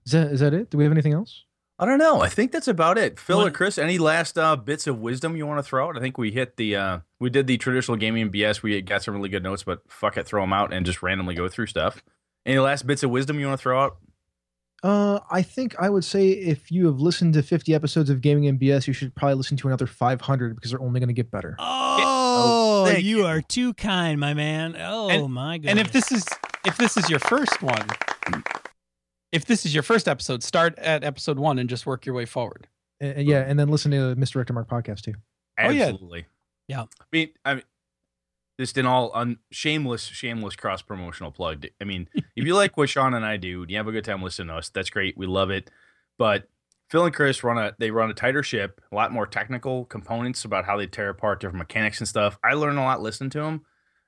Is 0.05 0.13
that 0.13 0.31
is 0.31 0.39
that 0.39 0.55
it? 0.55 0.71
Do 0.71 0.77
we 0.79 0.83
have 0.85 0.91
anything 0.91 1.13
else? 1.13 1.45
I 1.77 1.85
don't 1.85 1.99
know. 1.99 2.19
I 2.21 2.29
think 2.29 2.51
that's 2.51 2.67
about 2.67 2.97
it. 2.97 3.19
Phil 3.19 3.41
or 3.45 3.51
Chris, 3.51 3.77
any 3.77 3.99
last 3.99 4.37
uh, 4.39 4.55
bits 4.55 4.87
of 4.87 4.99
wisdom 4.99 5.35
you 5.37 5.45
want 5.45 5.59
to 5.59 5.63
throw 5.63 5.87
out? 5.87 5.95
I 5.95 5.99
think 5.99 6.17
we 6.17 6.31
hit 6.31 6.57
the 6.57 6.75
uh, 6.75 6.99
we 7.19 7.29
did 7.29 7.45
the 7.45 7.57
traditional 7.59 7.95
gaming 7.95 8.31
BS. 8.31 8.63
We 8.63 8.81
got 8.81 9.03
some 9.03 9.13
really 9.13 9.29
good 9.29 9.43
notes, 9.43 9.63
but 9.63 9.81
fuck 9.87 10.17
it, 10.17 10.25
throw 10.25 10.41
them 10.41 10.51
out 10.51 10.73
and 10.73 10.85
just 10.85 11.03
randomly 11.03 11.35
go 11.35 11.47
through 11.47 11.67
stuff. 11.67 12.03
Any 12.45 12.57
last 12.57 12.87
bits 12.87 13.03
of 13.03 13.11
wisdom 13.11 13.39
you 13.39 13.45
want 13.47 13.59
to 13.59 13.61
throw 13.61 13.79
out? 13.81 13.97
Uh, 14.81 15.19
I 15.29 15.41
think 15.41 15.75
I 15.79 15.89
would 15.89 16.05
say 16.05 16.29
if 16.29 16.71
you 16.71 16.85
have 16.85 16.99
listened 16.99 17.33
to 17.33 17.43
50 17.43 17.73
episodes 17.75 18.09
of 18.09 18.21
Gaming 18.21 18.47
and 18.47 18.59
BS, 18.59 18.87
you 18.87 18.93
should 18.93 19.13
probably 19.13 19.35
listen 19.35 19.57
to 19.57 19.67
another 19.67 19.85
500 19.87 20.55
because 20.55 20.71
they're 20.71 20.81
only 20.81 20.99
going 20.99 21.09
to 21.09 21.13
get 21.13 21.29
better. 21.31 21.55
Oh, 21.59 22.85
thank 22.87 23.03
you 23.03 23.17
you. 23.19 23.25
are 23.25 23.41
too 23.41 23.73
kind, 23.73 24.19
my 24.19 24.33
man. 24.33 24.75
Oh 24.79 25.09
And- 25.09 25.33
my 25.33 25.57
god. 25.57 25.69
And 25.71 25.79
if 25.79 25.91
this 25.91 26.11
is 26.11 26.25
if 26.65 26.77
this 26.77 26.95
is 26.97 27.09
your 27.09 27.19
first 27.19 27.61
one, 27.61 27.85
if 29.31 29.45
this 29.45 29.65
is 29.65 29.73
your 29.73 29.83
first 29.83 30.07
episode, 30.07 30.43
start 30.43 30.77
at 30.79 31.03
episode 31.03 31.37
one 31.39 31.59
and 31.59 31.69
just 31.69 31.85
work 31.85 32.05
your 32.05 32.15
way 32.15 32.25
forward. 32.25 32.67
And, 33.01 33.17
and 33.19 33.27
yeah, 33.27 33.43
and 33.45 33.59
then 33.59 33.69
listen 33.69 33.91
to 33.91 33.97
Mr. 33.97 34.17
Misdirected 34.17 34.53
Mark 34.53 34.69
podcast 34.69 35.01
too. 35.01 35.13
Oh, 35.59 35.69
yeah. 35.69 35.87
Absolutely. 35.87 36.25
Yeah. 36.67 36.81
I 36.83 37.05
mean, 37.11 37.29
I 37.45 37.53
mean, 37.55 37.63
just 38.59 38.77
in 38.77 38.85
all 38.85 39.09
un- 39.13 39.39
shameless, 39.51 40.03
shameless 40.03 40.57
cross 40.57 40.81
promotional 40.81 41.31
plug. 41.31 41.65
I 41.79 41.85
mean, 41.85 42.09
if 42.35 42.45
you 42.45 42.55
like 42.55 42.75
what 42.75 42.89
Sean 42.89 43.13
and 43.13 43.25
I 43.25 43.37
do, 43.37 43.61
and 43.61 43.71
you 43.71 43.77
have 43.77 43.87
a 43.87 43.91
good 43.91 44.03
time 44.03 44.21
listening 44.21 44.49
to 44.49 44.55
us, 44.55 44.69
that's 44.69 44.89
great. 44.89 45.17
We 45.17 45.27
love 45.27 45.49
it. 45.49 45.71
But 46.17 46.49
Phil 46.89 47.05
and 47.05 47.15
Chris 47.15 47.41
run 47.41 47.57
a 47.57 47.73
they 47.79 47.89
run 47.89 48.09
a 48.09 48.13
tighter 48.13 48.43
ship, 48.43 48.81
a 48.91 48.95
lot 48.95 49.13
more 49.13 49.25
technical 49.25 49.85
components 49.85 50.43
about 50.43 50.65
how 50.65 50.75
they 50.75 50.87
tear 50.87 51.09
apart 51.09 51.39
different 51.39 51.59
mechanics 51.59 51.99
and 51.99 52.07
stuff. 52.07 52.37
I 52.43 52.53
learn 52.53 52.75
a 52.75 52.83
lot 52.83 53.01
listening 53.01 53.29
to 53.31 53.39
them, 53.39 53.61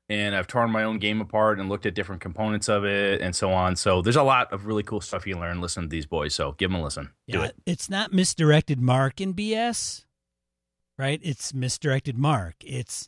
and 0.09 0.35
I've 0.35 0.47
torn 0.47 0.69
my 0.69 0.83
own 0.83 0.99
game 0.99 1.21
apart 1.21 1.57
and 1.57 1.69
looked 1.69 1.85
at 1.85 1.93
different 1.93 2.21
components 2.21 2.67
of 2.67 2.83
it 2.83 3.21
and 3.21 3.33
so 3.33 3.53
on. 3.53 3.77
So 3.77 4.01
there's 4.01 4.17
a 4.17 4.23
lot 4.23 4.51
of 4.51 4.65
really 4.65 4.83
cool 4.83 4.99
stuff 4.99 5.25
you 5.25 5.37
learn 5.37 5.61
listening 5.61 5.87
to 5.87 5.91
these 5.91 6.05
boys. 6.05 6.35
So 6.35 6.53
give 6.57 6.69
them 6.69 6.81
a 6.81 6.83
listen. 6.83 7.11
Do 7.29 7.37
yeah, 7.37 7.45
it. 7.45 7.55
it's 7.65 7.89
not 7.89 8.11
misdirected 8.11 8.81
Mark 8.81 9.21
in 9.21 9.33
BS, 9.33 10.03
right? 10.97 11.21
It's 11.23 11.53
misdirected 11.53 12.17
Mark. 12.17 12.55
It's 12.65 13.07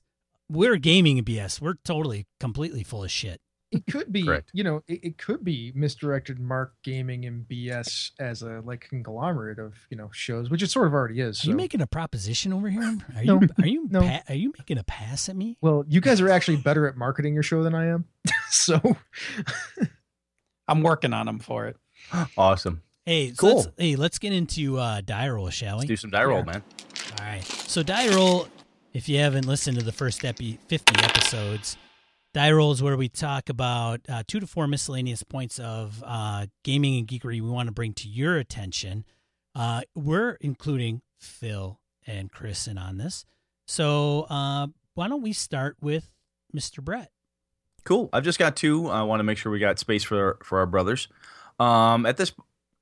we're 0.49 0.77
gaming 0.77 1.23
BS. 1.23 1.61
We're 1.61 1.75
totally, 1.85 2.27
completely 2.39 2.83
full 2.83 3.03
of 3.03 3.11
shit. 3.11 3.39
It 3.71 3.85
could 3.91 4.13
be, 4.13 4.23
Correct. 4.23 4.51
you 4.53 4.63
know, 4.63 4.83
it, 4.87 4.99
it 5.03 5.17
could 5.17 5.43
be 5.43 5.71
Misdirected 5.73 6.39
Mark 6.39 6.75
Gaming 6.83 7.25
and 7.25 7.43
BS 7.47 8.11
as 8.19 8.43
a 8.43 8.61
like 8.63 8.81
conglomerate 8.87 9.57
of 9.57 9.73
you 9.89 9.97
know 9.97 10.11
shows, 10.13 10.51
which 10.51 10.61
it 10.61 10.69
sort 10.69 10.85
of 10.85 10.93
already 10.93 11.19
is. 11.21 11.43
Are 11.43 11.47
you 11.47 11.53
so- 11.53 11.57
making 11.57 11.81
a 11.81 11.87
proposition 11.87 12.53
over 12.53 12.69
here? 12.69 12.83
Are 13.15 13.23
No. 13.23 13.41
you 13.41 13.49
are 13.59 13.65
you 13.67 13.87
No. 13.89 14.01
pa- 14.01 14.21
are 14.29 14.35
you 14.35 14.53
making 14.59 14.77
a 14.77 14.83
pass 14.83 15.27
at 15.27 15.35
me? 15.35 15.57
well, 15.59 15.83
you 15.87 16.01
guys 16.01 16.21
are 16.21 16.29
actually 16.29 16.57
better 16.57 16.85
at 16.87 16.95
marketing 16.97 17.33
your 17.33 17.41
show 17.41 17.63
than 17.63 17.73
I 17.73 17.87
am. 17.87 18.05
so 18.51 18.79
I'm 20.67 20.81
working 20.83 21.13
on 21.13 21.25
them 21.25 21.39
for 21.39 21.65
it. 21.67 21.77
Awesome. 22.37 22.83
Hey, 23.05 23.29
so 23.29 23.35
Cool. 23.37 23.55
let's, 23.55 23.67
hey, 23.77 23.95
let's 23.95 24.19
get 24.19 24.33
into 24.33 24.77
uh, 24.77 25.01
die 25.01 25.27
roll, 25.29 25.49
shall 25.49 25.77
we? 25.77 25.79
Let's 25.79 25.87
do 25.87 25.95
some 25.97 26.09
die 26.11 26.23
roll, 26.25 26.39
Yeah. 26.45 26.51
man. 26.53 26.63
All 27.19 27.25
right. 27.25 27.43
So 27.43 27.81
die 27.83 28.09
roll, 28.15 28.47
if 28.93 29.09
you 29.09 29.17
haven't 29.17 29.47
listened 29.47 29.77
to 29.79 29.83
the 29.83 29.91
first 29.91 30.23
epi- 30.23 30.59
50 30.67 31.03
episodes, 31.03 31.77
die 32.33 32.51
roll 32.51 32.71
is 32.71 32.81
where 32.81 32.95
we 32.95 33.09
talk 33.09 33.49
about 33.49 34.01
uh, 34.07 34.23
two 34.27 34.39
to 34.39 34.47
four 34.47 34.67
miscellaneous 34.67 35.23
points 35.23 35.59
of 35.59 36.03
uh, 36.05 36.45
gaming 36.63 36.99
and 36.99 37.07
geekery 37.07 37.41
we 37.41 37.41
want 37.41 37.67
to 37.67 37.73
bring 37.73 37.93
to 37.93 38.07
your 38.07 38.37
attention. 38.37 39.03
Uh, 39.55 39.81
we're 39.95 40.37
including 40.41 41.01
Phil 41.19 41.79
and 42.05 42.31
Chris 42.31 42.67
in 42.67 42.77
on 42.77 42.97
this. 42.97 43.25
So 43.65 44.27
uh, 44.29 44.67
why 44.93 45.07
don't 45.07 45.21
we 45.21 45.33
start 45.33 45.77
with 45.81 46.11
Mr. 46.55 46.83
Brett? 46.83 47.09
Cool. 47.83 48.09
I've 48.13 48.23
just 48.23 48.39
got 48.39 48.55
two. 48.55 48.87
I 48.89 49.01
want 49.03 49.19
to 49.19 49.23
make 49.23 49.37
sure 49.37 49.51
we 49.51 49.59
got 49.59 49.77
space 49.79 50.03
for 50.03 50.37
for 50.43 50.59
our 50.59 50.65
brothers. 50.65 51.07
Um, 51.59 52.05
at 52.05 52.17
this 52.17 52.31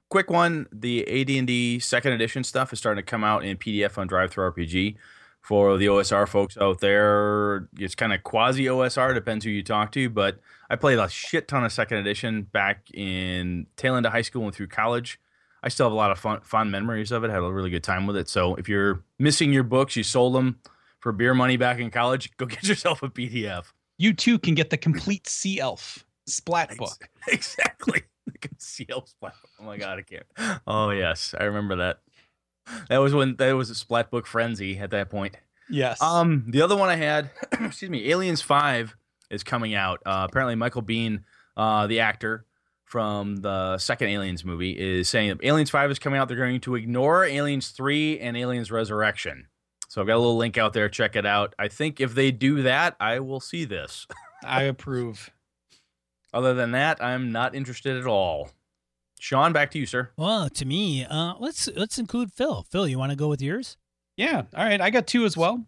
quick 0.09 0.29
one, 0.29 0.67
the 0.71 1.01
AD&D 1.07 1.79
second 1.79 2.13
edition 2.13 2.43
stuff 2.43 2.71
is 2.71 2.79
starting 2.79 3.03
to 3.03 3.09
come 3.09 3.23
out 3.23 3.43
in 3.43 3.57
PDF 3.57 3.97
on 3.97 4.07
DriveThruRPG. 4.07 4.97
For 5.41 5.77
the 5.77 5.87
OSR 5.87 6.27
folks 6.27 6.55
out 6.57 6.81
there, 6.81 7.67
it's 7.77 7.95
kind 7.95 8.13
of 8.13 8.23
quasi 8.23 8.65
OSR, 8.65 9.13
depends 9.13 9.43
who 9.43 9.51
you 9.51 9.63
talk 9.63 9.91
to. 9.93 10.07
But 10.09 10.39
I 10.69 10.75
played 10.75 10.99
a 10.99 11.09
shit 11.09 11.47
ton 11.47 11.65
of 11.65 11.71
second 11.71 11.97
edition 11.97 12.43
back 12.43 12.89
in 12.93 13.65
tail 13.75 13.95
end 13.95 14.05
of 14.05 14.11
high 14.11 14.21
school 14.21 14.45
and 14.45 14.53
through 14.53 14.67
college. 14.67 15.19
I 15.63 15.69
still 15.69 15.87
have 15.87 15.93
a 15.93 15.95
lot 15.95 16.11
of 16.11 16.19
fun, 16.19 16.41
fond 16.41 16.71
memories 16.71 17.11
of 17.11 17.23
it. 17.23 17.31
Had 17.31 17.39
a 17.39 17.51
really 17.51 17.69
good 17.71 17.83
time 17.83 18.07
with 18.07 18.17
it. 18.17 18.29
So 18.29 18.55
if 18.55 18.69
you're 18.69 19.03
missing 19.19 19.51
your 19.51 19.63
books, 19.63 19.95
you 19.95 20.03
sold 20.03 20.35
them 20.35 20.59
for 20.99 21.11
beer 21.11 21.33
money 21.33 21.57
back 21.57 21.79
in 21.79 21.89
college, 21.89 22.31
go 22.37 22.45
get 22.45 22.63
yourself 22.63 23.03
a 23.03 23.09
PDF. 23.09 23.65
You 23.97 24.13
too 24.13 24.39
can 24.39 24.55
get 24.55 24.69
the 24.69 24.77
complete 24.77 25.27
Sea 25.27 25.59
Elf 25.59 26.05
splat 26.27 26.77
book. 26.77 27.09
Exactly. 27.27 28.03
The 28.27 28.37
concealed 28.37 29.09
splat. 29.09 29.33
Oh 29.59 29.63
my 29.63 29.77
god, 29.77 29.97
I 29.97 30.03
can't. 30.03 30.61
Oh 30.67 30.91
yes, 30.91 31.33
I 31.39 31.45
remember 31.45 31.77
that. 31.77 32.01
That 32.89 32.97
was 32.97 33.13
when 33.13 33.35
that 33.37 33.53
was 33.53 33.69
a 33.69 33.75
splat 33.75 34.11
book 34.11 34.27
frenzy 34.27 34.77
at 34.77 34.91
that 34.91 35.09
point. 35.09 35.35
Yes. 35.69 36.01
Um, 36.01 36.45
the 36.47 36.61
other 36.61 36.75
one 36.75 36.89
I 36.89 36.95
had, 36.95 37.31
excuse 37.51 37.89
me, 37.89 38.09
Aliens 38.11 38.41
Five 38.41 38.95
is 39.29 39.43
coming 39.43 39.73
out. 39.73 40.01
Uh, 40.05 40.27
apparently, 40.29 40.55
Michael 40.55 40.83
Biehn, 40.83 41.23
uh, 41.55 41.87
the 41.87 42.01
actor 42.01 42.45
from 42.85 43.37
the 43.37 43.77
second 43.77 44.09
Aliens 44.09 44.43
movie, 44.43 44.71
is 44.71 45.07
saying 45.07 45.29
that 45.29 45.45
Aliens 45.45 45.69
Five 45.69 45.89
is 45.89 45.99
coming 45.99 46.19
out. 46.19 46.27
They're 46.27 46.37
going 46.37 46.61
to 46.61 46.75
ignore 46.75 47.23
Aliens 47.25 47.69
Three 47.69 48.19
and 48.19 48.35
Aliens 48.35 48.71
Resurrection. 48.71 49.47
So 49.87 49.99
I've 49.99 50.07
got 50.07 50.15
a 50.15 50.19
little 50.19 50.37
link 50.37 50.57
out 50.57 50.73
there. 50.73 50.87
Check 50.87 51.15
it 51.15 51.25
out. 51.25 51.53
I 51.59 51.67
think 51.67 51.99
if 51.99 52.15
they 52.15 52.31
do 52.31 52.61
that, 52.63 52.95
I 52.99 53.19
will 53.19 53.41
see 53.41 53.65
this. 53.65 54.07
I 54.45 54.63
approve. 54.63 55.31
Other 56.33 56.53
than 56.53 56.71
that, 56.71 57.03
I'm 57.03 57.31
not 57.31 57.55
interested 57.55 57.97
at 57.97 58.07
all. 58.07 58.51
Sean, 59.21 59.53
back 59.53 59.69
to 59.69 59.77
you, 59.77 59.85
sir. 59.85 60.09
Well, 60.17 60.49
to 60.49 60.65
me, 60.65 61.05
uh, 61.05 61.35
let's 61.39 61.69
let's 61.75 61.99
include 61.99 62.33
Phil. 62.33 62.65
Phil, 62.71 62.87
you 62.87 62.97
want 62.97 63.11
to 63.11 63.15
go 63.15 63.27
with 63.27 63.39
yours? 63.39 63.77
Yeah. 64.17 64.41
All 64.55 64.65
right. 64.65 64.81
I 64.81 64.89
got 64.89 65.05
two 65.05 65.25
as 65.25 65.37
well. 65.37 65.63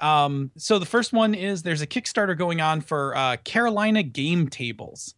Um, 0.00 0.52
so 0.56 0.78
the 0.78 0.86
first 0.86 1.12
one 1.12 1.34
is 1.34 1.62
there's 1.62 1.82
a 1.82 1.86
Kickstarter 1.86 2.36
going 2.36 2.62
on 2.62 2.80
for 2.80 3.14
uh, 3.14 3.36
Carolina 3.44 4.02
game 4.02 4.48
tables. 4.48 5.14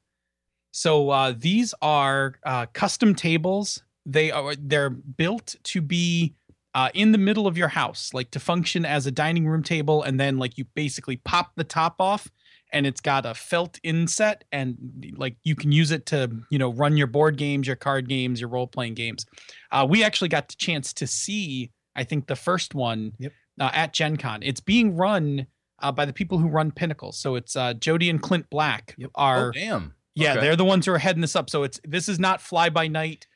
So 0.73 1.11
uh, 1.11 1.33
these 1.39 1.75
are 1.81 2.35
uh, 2.45 2.67
custom 2.73 3.15
tables. 3.15 3.85
They 4.05 4.33
are 4.33 4.57
they're 4.57 4.91
built 4.91 5.55
to 5.63 5.81
be 5.81 6.35
uh, 6.75 6.91
in 6.93 7.13
the 7.13 7.19
middle 7.19 7.47
of 7.47 7.57
your 7.57 7.69
house, 7.69 8.13
like 8.13 8.33
to 8.33 8.41
function 8.41 8.85
as 8.85 9.07
a 9.07 9.13
dining 9.13 9.47
room 9.47 9.63
table, 9.63 10.03
and 10.03 10.19
then 10.19 10.39
like 10.39 10.59
you 10.59 10.65
basically 10.75 11.19
pop 11.19 11.53
the 11.55 11.63
top 11.63 11.95
off, 12.01 12.33
and 12.73 12.87
it's 12.87 13.01
got 13.01 13.25
a 13.27 13.35
felt 13.35 13.79
inset, 13.83 14.45
and 14.53 14.77
like 15.17 15.37
you 15.45 15.55
can 15.55 15.73
use 15.73 15.91
it 15.91 16.07
to 16.07 16.31
you 16.51 16.59
know 16.59 16.73
run 16.73 16.97
your 16.97 17.07
board 17.07 17.37
games, 17.37 17.67
your 17.67 17.77
card 17.77 18.09
games, 18.09 18.41
your 18.41 18.51
role 18.51 18.67
playing 18.67 18.95
games. 18.95 19.25
Uh, 19.71 19.87
we 19.89 20.03
actually 20.05 20.29
got 20.29 20.49
the 20.49 20.55
chance 20.57 20.93
to 20.95 21.07
see 21.07 21.71
I 21.95 22.05
think 22.05 22.27
the 22.27 22.37
first 22.37 22.75
one 22.75 23.13
Yep. 23.19 23.33
uh, 23.61 23.71
at 23.73 23.93
Gen 23.93 24.17
Con. 24.17 24.43
It's 24.43 24.61
being 24.61 24.97
run 24.97 25.47
uh, 25.81 25.93
by 25.93 26.05
the 26.05 26.13
people 26.13 26.39
who 26.39 26.49
run 26.49 26.71
Pinnacle. 26.73 27.13
So 27.13 27.37
it's 27.37 27.57
uh, 27.57 27.75
Jodi 27.75 28.11
and 28.11 28.21
Clint 28.21 28.49
Black 28.51 28.95
Yep. 28.99 29.11
are 29.15 29.49
oh 29.49 29.53
damn. 29.53 29.95
yeah, 30.15 30.33
Okay. 30.33 30.41
they're 30.41 30.57
the 30.57 30.65
ones 30.65 30.87
who 30.87 30.93
are 30.93 30.99
heading 30.99 31.23
this 31.23 31.37
up. 31.37 31.49
So 31.49 31.63
it's 31.63 31.81
this 31.85 32.09
is 32.09 32.19
not 32.19 32.41
fly 32.41 32.69
by 32.71 32.89
night. 32.89 33.27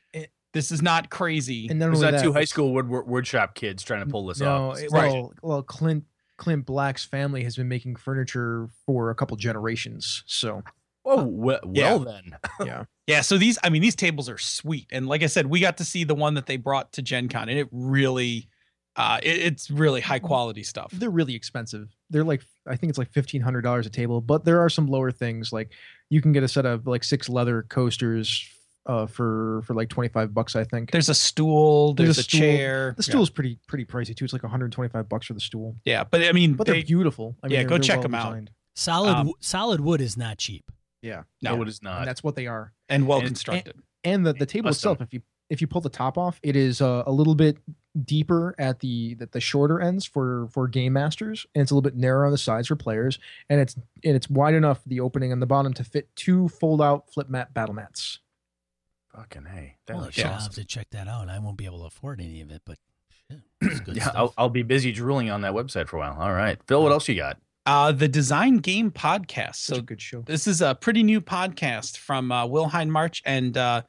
This 0.53 0.69
is 0.69 0.81
not 0.81 1.09
crazy. 1.09 1.69
And 1.69 1.79
not 1.79 1.91
Was 1.91 2.01
that 2.01 2.11
that, 2.11 2.23
two 2.23 2.33
high 2.33 2.43
school 2.43 2.73
wood, 2.73 2.89
wood 2.89 3.05
woodshop 3.05 3.55
kids 3.55 3.83
trying 3.83 4.01
to 4.03 4.11
pull 4.11 4.25
this 4.27 4.41
no, 4.41 4.71
off? 4.71 4.79
it- 4.81 4.91
Right. 4.91 5.09
well, 5.13 5.33
well, 5.41 5.63
Clint 5.63 6.03
Clint 6.41 6.65
Black's 6.65 7.05
family 7.05 7.43
has 7.43 7.55
been 7.55 7.67
making 7.67 7.97
furniture 7.97 8.67
for 8.87 9.11
a 9.11 9.15
couple 9.15 9.37
generations. 9.37 10.23
So 10.25 10.63
Oh 11.05 11.23
well, 11.23 11.59
Yeah. 11.71 11.95
well 11.95 11.99
then. 11.99 12.35
yeah, 12.65 12.83
Yeah, 13.05 13.21
so 13.21 13.37
these 13.37 13.59
I 13.63 13.69
mean 13.69 13.83
these 13.83 13.95
tables 13.95 14.27
are 14.27 14.39
sweet. 14.39 14.87
And 14.91 15.05
like 15.07 15.21
I 15.21 15.27
said, 15.27 15.45
we 15.45 15.59
got 15.59 15.77
to 15.77 15.85
see 15.85 16.03
the 16.03 16.15
one 16.15 16.33
that 16.33 16.47
they 16.47 16.57
brought 16.57 16.93
to 16.93 17.03
Gen 17.03 17.29
Con 17.29 17.47
and 17.47 17.59
it 17.59 17.67
really 17.71 18.47
uh 18.95 19.19
it, 19.21 19.37
it's 19.37 19.69
really 19.69 20.01
high 20.01 20.19
quality 20.19 20.63
stuff. 20.63 20.91
they're 20.93 21.11
really 21.11 21.35
expensive. 21.35 21.89
They're 22.09 22.23
like 22.23 22.41
I 22.67 22.75
think 22.75 22.89
it's 22.89 22.97
like 22.99 23.11
fifteen 23.11 23.41
hundred 23.41 23.61
dollars 23.61 23.85
a 23.85 23.91
table, 23.91 24.19
but 24.19 24.43
there 24.43 24.59
are 24.61 24.69
some 24.69 24.87
lower 24.87 25.11
things 25.11 25.53
like 25.53 25.71
you 26.09 26.21
can 26.21 26.31
get 26.31 26.41
a 26.43 26.47
set 26.47 26.65
of 26.65 26.87
like 26.87 27.03
six 27.03 27.29
leather 27.29 27.61
coasters 27.69 28.49
uh, 28.85 29.05
for 29.05 29.61
for 29.65 29.73
like 29.73 29.89
twenty 29.89 30.09
five 30.09 30.33
bucks. 30.33 30.55
I 30.55 30.63
think 30.63 30.91
There's 30.91 31.09
a 31.09 31.13
stool, 31.15 31.93
there's, 31.93 32.15
There's 32.15 32.17
a 32.17 32.21
a, 32.21 32.23
stool. 32.23 32.39
chair. 32.39 32.93
the 32.97 33.03
stool's 33.03 33.29
pretty 33.29 33.59
pretty 33.67 33.85
pricey 33.85 34.15
too. 34.15 34.25
It's 34.25 34.33
like 34.33 34.43
one 34.43 34.51
hundred 34.51 34.71
twenty 34.71 34.89
five 34.89 35.07
bucks 35.09 35.27
for 35.27 35.33
the 35.33 35.39
stool, 35.39 35.75
Yeah, 35.85 36.03
but 36.03 36.23
I 36.23 36.31
mean 36.31 36.53
but 36.53 36.67
they, 36.67 36.73
they're 36.73 36.83
beautiful. 36.83 37.35
I 37.43 37.47
mean, 37.47 37.55
yeah, 37.57 37.63
go 37.63 37.69
they're 37.75 37.79
check 37.79 37.97
well 37.97 38.05
'em 38.05 38.15
out. 38.15 38.25
designed. 38.29 38.51
Solid 38.75 39.13
Um, 39.15 39.33
solid 39.39 39.81
wood 39.81 40.01
is 40.01 40.17
not 40.17 40.37
cheap. 40.37 40.71
Yeah, 41.01 41.23
no, 41.41 41.55
No, 41.55 41.61
it 41.63 41.67
is 41.67 41.81
not. 41.83 41.99
and 41.99 42.07
that's 42.07 42.23
what 42.23 42.35
they 42.35 42.47
are. 42.47 42.73
and 42.89 43.07
well 43.07 43.19
and- 43.19 43.27
constructed. 43.27 43.75
and 44.03 44.25
the, 44.25 44.33
the 44.33 44.45
table 44.45 44.69
Custom. 44.69 44.91
itself 44.93 45.01
if 45.01 45.13
you 45.13 45.21
if 45.49 45.59
you 45.61 45.67
pull 45.67 45.81
the 45.81 45.89
top 45.89 46.17
off 46.17 46.39
it 46.43 46.55
is 46.55 46.81
uh, 46.81 47.03
a 47.05 47.11
little 47.11 47.35
bit 47.35 47.57
deeper 48.05 48.55
at 48.57 48.79
the 48.79 49.15
the, 49.15 49.25
the 49.27 49.41
shorter 49.41 49.81
ends 49.81 50.05
for 50.05 50.47
for 50.51 50.67
game 50.67 50.93
masters 50.93 51.45
and 51.53 51.61
it's 51.61 51.71
a 51.71 51.75
little 51.75 51.81
bit 51.81 51.95
narrower 51.97 52.25
on 52.25 52.31
the 52.31 52.37
sides 52.37 52.67
for 52.69 52.75
players 52.77 53.19
and 53.49 53.59
it's 53.59 53.75
and 53.75 54.15
it's 54.15 54.29
wide 54.29 54.53
enough 54.53 54.79
the 54.87 54.99
opening 55.01 55.31
on 55.33 55.39
the 55.41 55.45
bottom 55.45 55.73
to 55.73 55.83
fit 55.83 56.07
two 56.15 56.47
fold 56.47 56.81
out 56.81 57.11
flip 57.11 57.29
mat 57.29 57.53
battle 57.53 57.75
mats 57.75 58.19
Fucking 59.15 59.45
hey. 59.45 59.75
That 59.87 59.93
Holy 59.93 60.05
looks 60.05 60.15
shit, 60.15 60.25
I'll 60.25 60.39
have 60.39 60.51
to 60.51 60.65
check 60.65 60.87
that 60.91 61.07
out. 61.07 61.27
I 61.29 61.39
won't 61.39 61.57
be 61.57 61.65
able 61.65 61.79
to 61.79 61.85
afford 61.85 62.21
any 62.21 62.41
of 62.41 62.49
it, 62.51 62.61
but 62.65 62.77
shit, 63.29 63.83
good 63.85 63.97
Yeah, 63.97 64.03
stuff. 64.03 64.15
I'll, 64.15 64.33
I'll 64.37 64.49
be 64.49 64.63
busy 64.63 64.91
drooling 64.91 65.29
on 65.29 65.41
that 65.41 65.53
website 65.53 65.87
for 65.87 65.97
a 65.97 65.99
while. 65.99 66.17
All 66.19 66.33
right, 66.33 66.57
Phil, 66.67 66.81
what 66.81 66.91
else 66.91 67.07
you 67.09 67.15
got? 67.15 67.37
Uh 67.65 67.91
the 67.91 68.07
Design 68.07 68.57
Game 68.57 68.89
Podcast. 68.89 69.55
such 69.57 69.75
So 69.75 69.79
a 69.79 69.81
good 69.83 70.01
show 70.01 70.21
this 70.23 70.47
is 70.47 70.61
a 70.61 70.73
pretty 70.73 71.03
new 71.03 71.21
podcast 71.21 71.97
from 71.97 72.31
uh 72.31 72.45
Will 72.47 72.67
Hindmarch 72.67 73.21
and 73.25 73.55
uh 73.55 73.83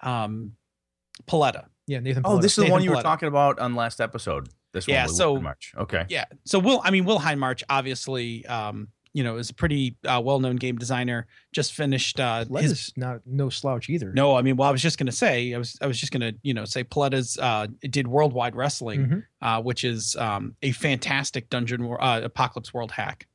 um 0.00 0.52
Paoletta. 1.26 1.64
yeah 1.88 1.98
nathan 1.98 2.22
Oh, 2.24 2.36
Paoletta. 2.36 2.42
this 2.42 2.58
is 2.58 2.64
the 2.66 2.70
one 2.70 2.82
you 2.84 2.90
were 2.90 3.02
talking 3.02 3.26
about 3.28 3.58
on 3.58 3.74
last 3.74 4.00
episode. 4.00 4.48
This 4.72 4.86
Yeah, 4.86 5.02
one, 5.02 5.06
with 5.08 5.16
so- 5.16 5.32
Will 5.32 5.40
March. 5.40 5.72
Okay. 5.76 6.04
Yeah. 6.08 6.26
So 6.44 6.58
Will, 6.58 6.80
I 6.84 6.90
mean, 6.90 7.04
Will 7.06 7.18
Hindmarch, 7.18 7.62
obviously, 7.70 8.44
um, 8.46 8.88
you 9.16 9.24
know, 9.24 9.36
is 9.38 9.48
a 9.50 9.54
pretty 9.54 9.96
uh, 10.06 10.20
well-known 10.22 10.56
game 10.56 10.76
designer. 10.76 11.26
Just 11.52 11.72
finished 11.72 12.20
uh, 12.20 12.44
Led 12.48 12.62
his. 12.64 12.72
is 12.72 12.92
not 12.96 13.20
no 13.24 13.48
slouch 13.48 13.88
either 13.88 14.12
No, 14.12 14.36
I 14.36 14.42
mean, 14.42 14.56
well, 14.56 14.68
I 14.68 14.72
was 14.72 14.82
just 14.82 14.98
gonna 14.98 15.10
say, 15.24 15.54
I 15.54 15.58
was, 15.58 15.78
I 15.80 15.86
was 15.86 15.98
just 15.98 16.12
gonna, 16.12 16.32
you 16.42 16.52
know, 16.52 16.64
say 16.66 16.84
Paoletta's 16.84 17.38
uh, 17.38 17.66
did 17.88 18.06
Worldwide 18.06 18.54
Wrestling, 18.54 19.00
Mhm. 19.06 19.22
uh, 19.40 19.62
which 19.62 19.84
is 19.84 20.14
um, 20.16 20.54
a 20.62 20.72
fantastic 20.72 21.48
dungeon 21.48 21.80
uh, 21.98 22.20
apocalypse 22.24 22.74
world 22.74 22.92
hack. 22.92 23.26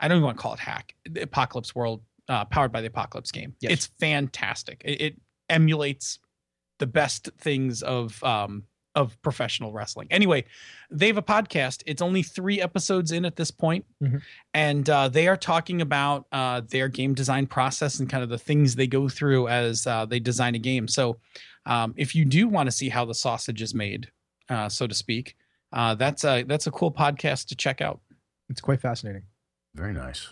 I 0.00 0.06
don't 0.08 0.16
even 0.18 0.24
want 0.26 0.36
to 0.38 0.42
call 0.42 0.54
it 0.54 0.60
hack. 0.60 0.94
The 1.08 1.22
Apocalypse 1.22 1.74
World, 1.74 2.02
uh, 2.28 2.44
powered 2.44 2.72
by 2.72 2.80
the 2.80 2.88
Apocalypse 2.88 3.30
game. 3.32 3.54
Yes. 3.60 3.72
It's 3.72 3.86
fantastic. 3.98 4.82
It, 4.84 5.00
it 5.00 5.20
emulates 5.48 6.18
the 6.78 6.86
best 6.86 7.30
things 7.38 7.82
of 7.82 8.22
um, 8.22 8.64
of 8.94 9.20
professional 9.22 9.72
wrestling. 9.72 10.06
Anyway, 10.10 10.44
they 10.90 11.06
have 11.08 11.16
a 11.18 11.22
podcast. 11.22 11.82
It's 11.86 12.00
only 12.02 12.22
three 12.22 12.60
episodes 12.60 13.10
in 13.12 13.24
at 13.24 13.36
this 13.36 13.50
point, 13.50 13.84
Mhm. 14.02 14.22
and 14.54 14.88
uh, 14.88 15.08
they 15.08 15.28
are 15.28 15.36
talking 15.36 15.80
about 15.80 16.26
uh, 16.32 16.60
their 16.68 16.88
game 16.88 17.14
design 17.14 17.46
process 17.46 17.98
and 18.00 18.08
kind 18.08 18.22
of 18.22 18.28
the 18.28 18.38
things 18.38 18.74
they 18.74 18.86
go 18.86 19.08
through 19.08 19.48
as 19.48 19.86
uh, 19.86 20.04
they 20.06 20.20
design 20.20 20.54
a 20.54 20.58
game. 20.58 20.88
So, 20.88 21.18
um, 21.66 21.94
if 21.96 22.14
you 22.14 22.24
do 22.24 22.48
want 22.48 22.66
to 22.66 22.70
see 22.72 22.88
how 22.88 23.04
the 23.04 23.14
sausage 23.14 23.62
is 23.62 23.74
made, 23.74 24.10
uh, 24.48 24.68
so 24.68 24.86
to 24.86 24.94
speak, 24.94 25.36
uh, 25.72 25.94
that's 25.94 26.24
a 26.24 26.42
that's 26.44 26.66
a 26.66 26.70
cool 26.70 26.92
podcast 26.92 27.46
to 27.48 27.54
check 27.56 27.80
out. 27.80 28.00
it's 28.50 28.60
quite 28.60 28.80
fascinating 28.80 29.22
Very 29.74 29.92
nice. 29.92 30.28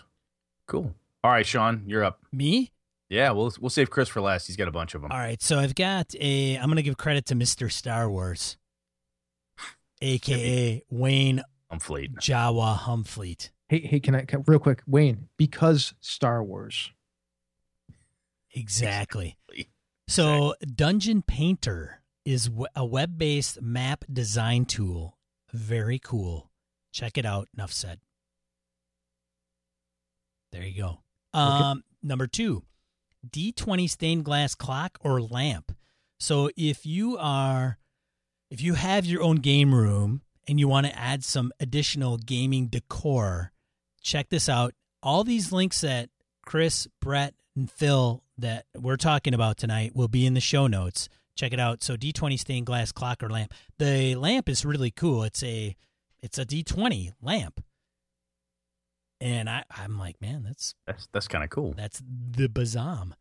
Cool. 0.67 0.93
All 1.23 1.31
right, 1.31 1.45
Sean, 1.45 1.83
you're 1.87 2.03
up. 2.03 2.19
Me? 2.33 2.71
Yeah, 3.13 3.31
we'll 3.31 3.53
we'll 3.59 3.69
save 3.69 3.89
Chris 3.89 4.09
for 4.09 4.21
last. 4.21 4.47
He's 4.47 4.55
got 4.55 4.67
a 4.67 4.71
bunch 4.71 4.95
of 4.95 5.01
them. 5.01 5.11
All 5.11 5.17
right, 5.17 5.41
so 5.41 5.59
I've 5.59 5.75
got 5.75 6.13
a. 6.19 6.55
I'm 6.55 6.65
going 6.65 6.77
to 6.77 6.83
give 6.83 6.97
credit 6.97 7.25
to 7.27 7.35
Mr. 7.35 7.71
Star 7.71 8.09
Wars, 8.09 8.57
aka 10.01 10.81
Wayne 10.89 11.43
I'm. 11.71 11.79
Jawa 12.19 12.77
Humfleet. 12.79 13.49
hey 13.67 13.79
hey 13.79 13.99
can 13.99 14.15
i 14.15 14.21
can, 14.21 14.43
real 14.45 14.59
quick 14.59 14.83
wayne 14.85 15.27
because 15.37 15.95
star 16.01 16.43
wars 16.43 16.91
Exactly. 18.53 19.37
So, 20.07 20.55
Dungeon 20.61 21.21
Painter 21.21 22.01
is 22.25 22.49
a 22.75 22.85
web 22.85 23.17
based 23.17 23.61
map 23.61 24.05
design 24.11 24.65
tool. 24.65 25.17
Very 25.51 25.99
cool. 25.99 26.49
Check 26.91 27.17
it 27.17 27.25
out. 27.25 27.47
Enough 27.55 27.73
said. 27.73 27.99
There 30.51 30.63
you 30.63 30.81
go. 30.81 30.99
Um, 31.37 31.83
Number 32.03 32.27
two, 32.27 32.63
D20 33.27 33.89
stained 33.89 34.25
glass 34.25 34.55
clock 34.55 34.97
or 35.01 35.21
lamp. 35.21 35.75
So, 36.19 36.49
if 36.55 36.85
you 36.85 37.17
are, 37.17 37.77
if 38.49 38.61
you 38.61 38.75
have 38.75 39.05
your 39.05 39.21
own 39.21 39.37
game 39.37 39.73
room 39.73 40.21
and 40.47 40.59
you 40.59 40.67
want 40.67 40.87
to 40.87 40.97
add 40.97 41.23
some 41.23 41.51
additional 41.59 42.17
gaming 42.17 42.67
decor, 42.67 43.51
check 44.01 44.29
this 44.29 44.47
out. 44.47 44.73
All 45.01 45.23
these 45.23 45.51
links 45.51 45.81
that 45.81 46.09
Chris, 46.45 46.87
Brett, 47.01 47.33
and 47.55 47.69
Phil 47.69 48.23
that 48.37 48.65
we're 48.75 48.97
talking 48.97 49.33
about 49.33 49.57
tonight 49.57 49.95
will 49.95 50.07
be 50.07 50.25
in 50.25 50.33
the 50.33 50.41
show 50.41 50.67
notes. 50.67 51.09
Check 51.35 51.53
it 51.53 51.59
out. 51.59 51.83
So 51.83 51.95
D20 51.95 52.39
stained 52.39 52.65
glass 52.65 52.91
clock 52.91 53.23
or 53.23 53.29
lamp. 53.29 53.53
The 53.79 54.15
lamp 54.15 54.49
is 54.49 54.65
really 54.65 54.91
cool. 54.91 55.23
It's 55.23 55.43
a 55.43 55.75
it's 56.21 56.37
a 56.37 56.45
D20 56.45 57.13
lamp. 57.21 57.63
And 59.23 59.49
I, 59.49 59.63
I'm 59.71 59.97
like, 59.97 60.19
man, 60.21 60.43
that's 60.43 60.75
That's 60.85 61.07
that's 61.13 61.27
kind 61.29 61.45
of 61.45 61.49
cool. 61.49 61.73
that's 61.77 62.01
the 62.31 62.49
bazam. 62.49 63.13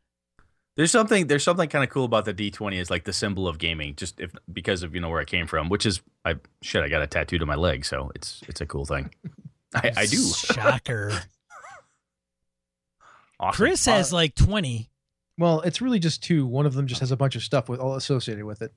There's 0.76 0.90
something 0.90 1.28
there's 1.28 1.44
something 1.44 1.68
kind 1.68 1.84
of 1.84 1.90
cool 1.90 2.04
about 2.04 2.24
the 2.24 2.34
D20 2.34 2.74
is 2.74 2.90
like 2.90 3.04
the 3.04 3.12
symbol 3.12 3.46
of 3.46 3.58
gaming, 3.58 3.94
just 3.94 4.18
if 4.18 4.34
because 4.52 4.82
of 4.82 4.96
you 4.96 5.00
know 5.00 5.10
where 5.10 5.20
I 5.20 5.24
came 5.24 5.46
from, 5.46 5.68
which 5.68 5.86
is 5.86 6.02
I 6.24 6.36
shit 6.60 6.82
I 6.82 6.88
got 6.88 7.02
a 7.02 7.06
tattoo 7.06 7.38
to 7.38 7.46
my 7.46 7.54
leg, 7.54 7.84
so 7.84 8.10
it's 8.16 8.40
it's 8.48 8.60
a 8.60 8.66
cool 8.66 8.84
thing. 8.84 9.14
I, 9.76 9.92
I 9.96 10.06
do. 10.06 10.16
Shocker. 10.18 11.12
Awesome. 13.40 13.56
Chris 13.64 13.84
has 13.86 14.12
like 14.12 14.36
20. 14.36 14.88
Well, 15.36 15.62
it's 15.62 15.80
really 15.80 15.98
just 15.98 16.22
two. 16.22 16.46
One 16.46 16.64
of 16.64 16.74
them 16.74 16.86
just 16.86 17.00
has 17.00 17.10
a 17.10 17.16
bunch 17.16 17.34
of 17.34 17.42
stuff 17.42 17.68
with 17.68 17.80
all 17.80 17.96
associated 17.96 18.44
with 18.44 18.62
it. 18.62 18.72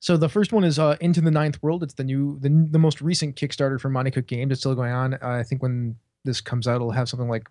So 0.00 0.18
the 0.18 0.28
first 0.28 0.52
one 0.52 0.64
is 0.64 0.78
uh, 0.78 0.96
Into 1.00 1.22
the 1.22 1.30
Ninth 1.30 1.62
World. 1.62 1.82
It's 1.82 1.94
the 1.94 2.04
new, 2.04 2.38
the, 2.40 2.50
the 2.70 2.78
most 2.78 3.00
recent 3.00 3.36
Kickstarter 3.36 3.80
for 3.80 3.88
Monte 3.88 4.10
Cook 4.10 4.26
Games. 4.26 4.52
It's 4.52 4.60
still 4.60 4.74
going 4.74 4.92
on. 4.92 5.14
Uh, 5.14 5.18
I 5.22 5.42
think 5.44 5.62
when 5.62 5.96
this 6.26 6.40
comes 6.40 6.68
out, 6.68 6.76
it'll 6.76 6.90
have 6.90 7.08
something 7.08 7.28
like 7.28 7.48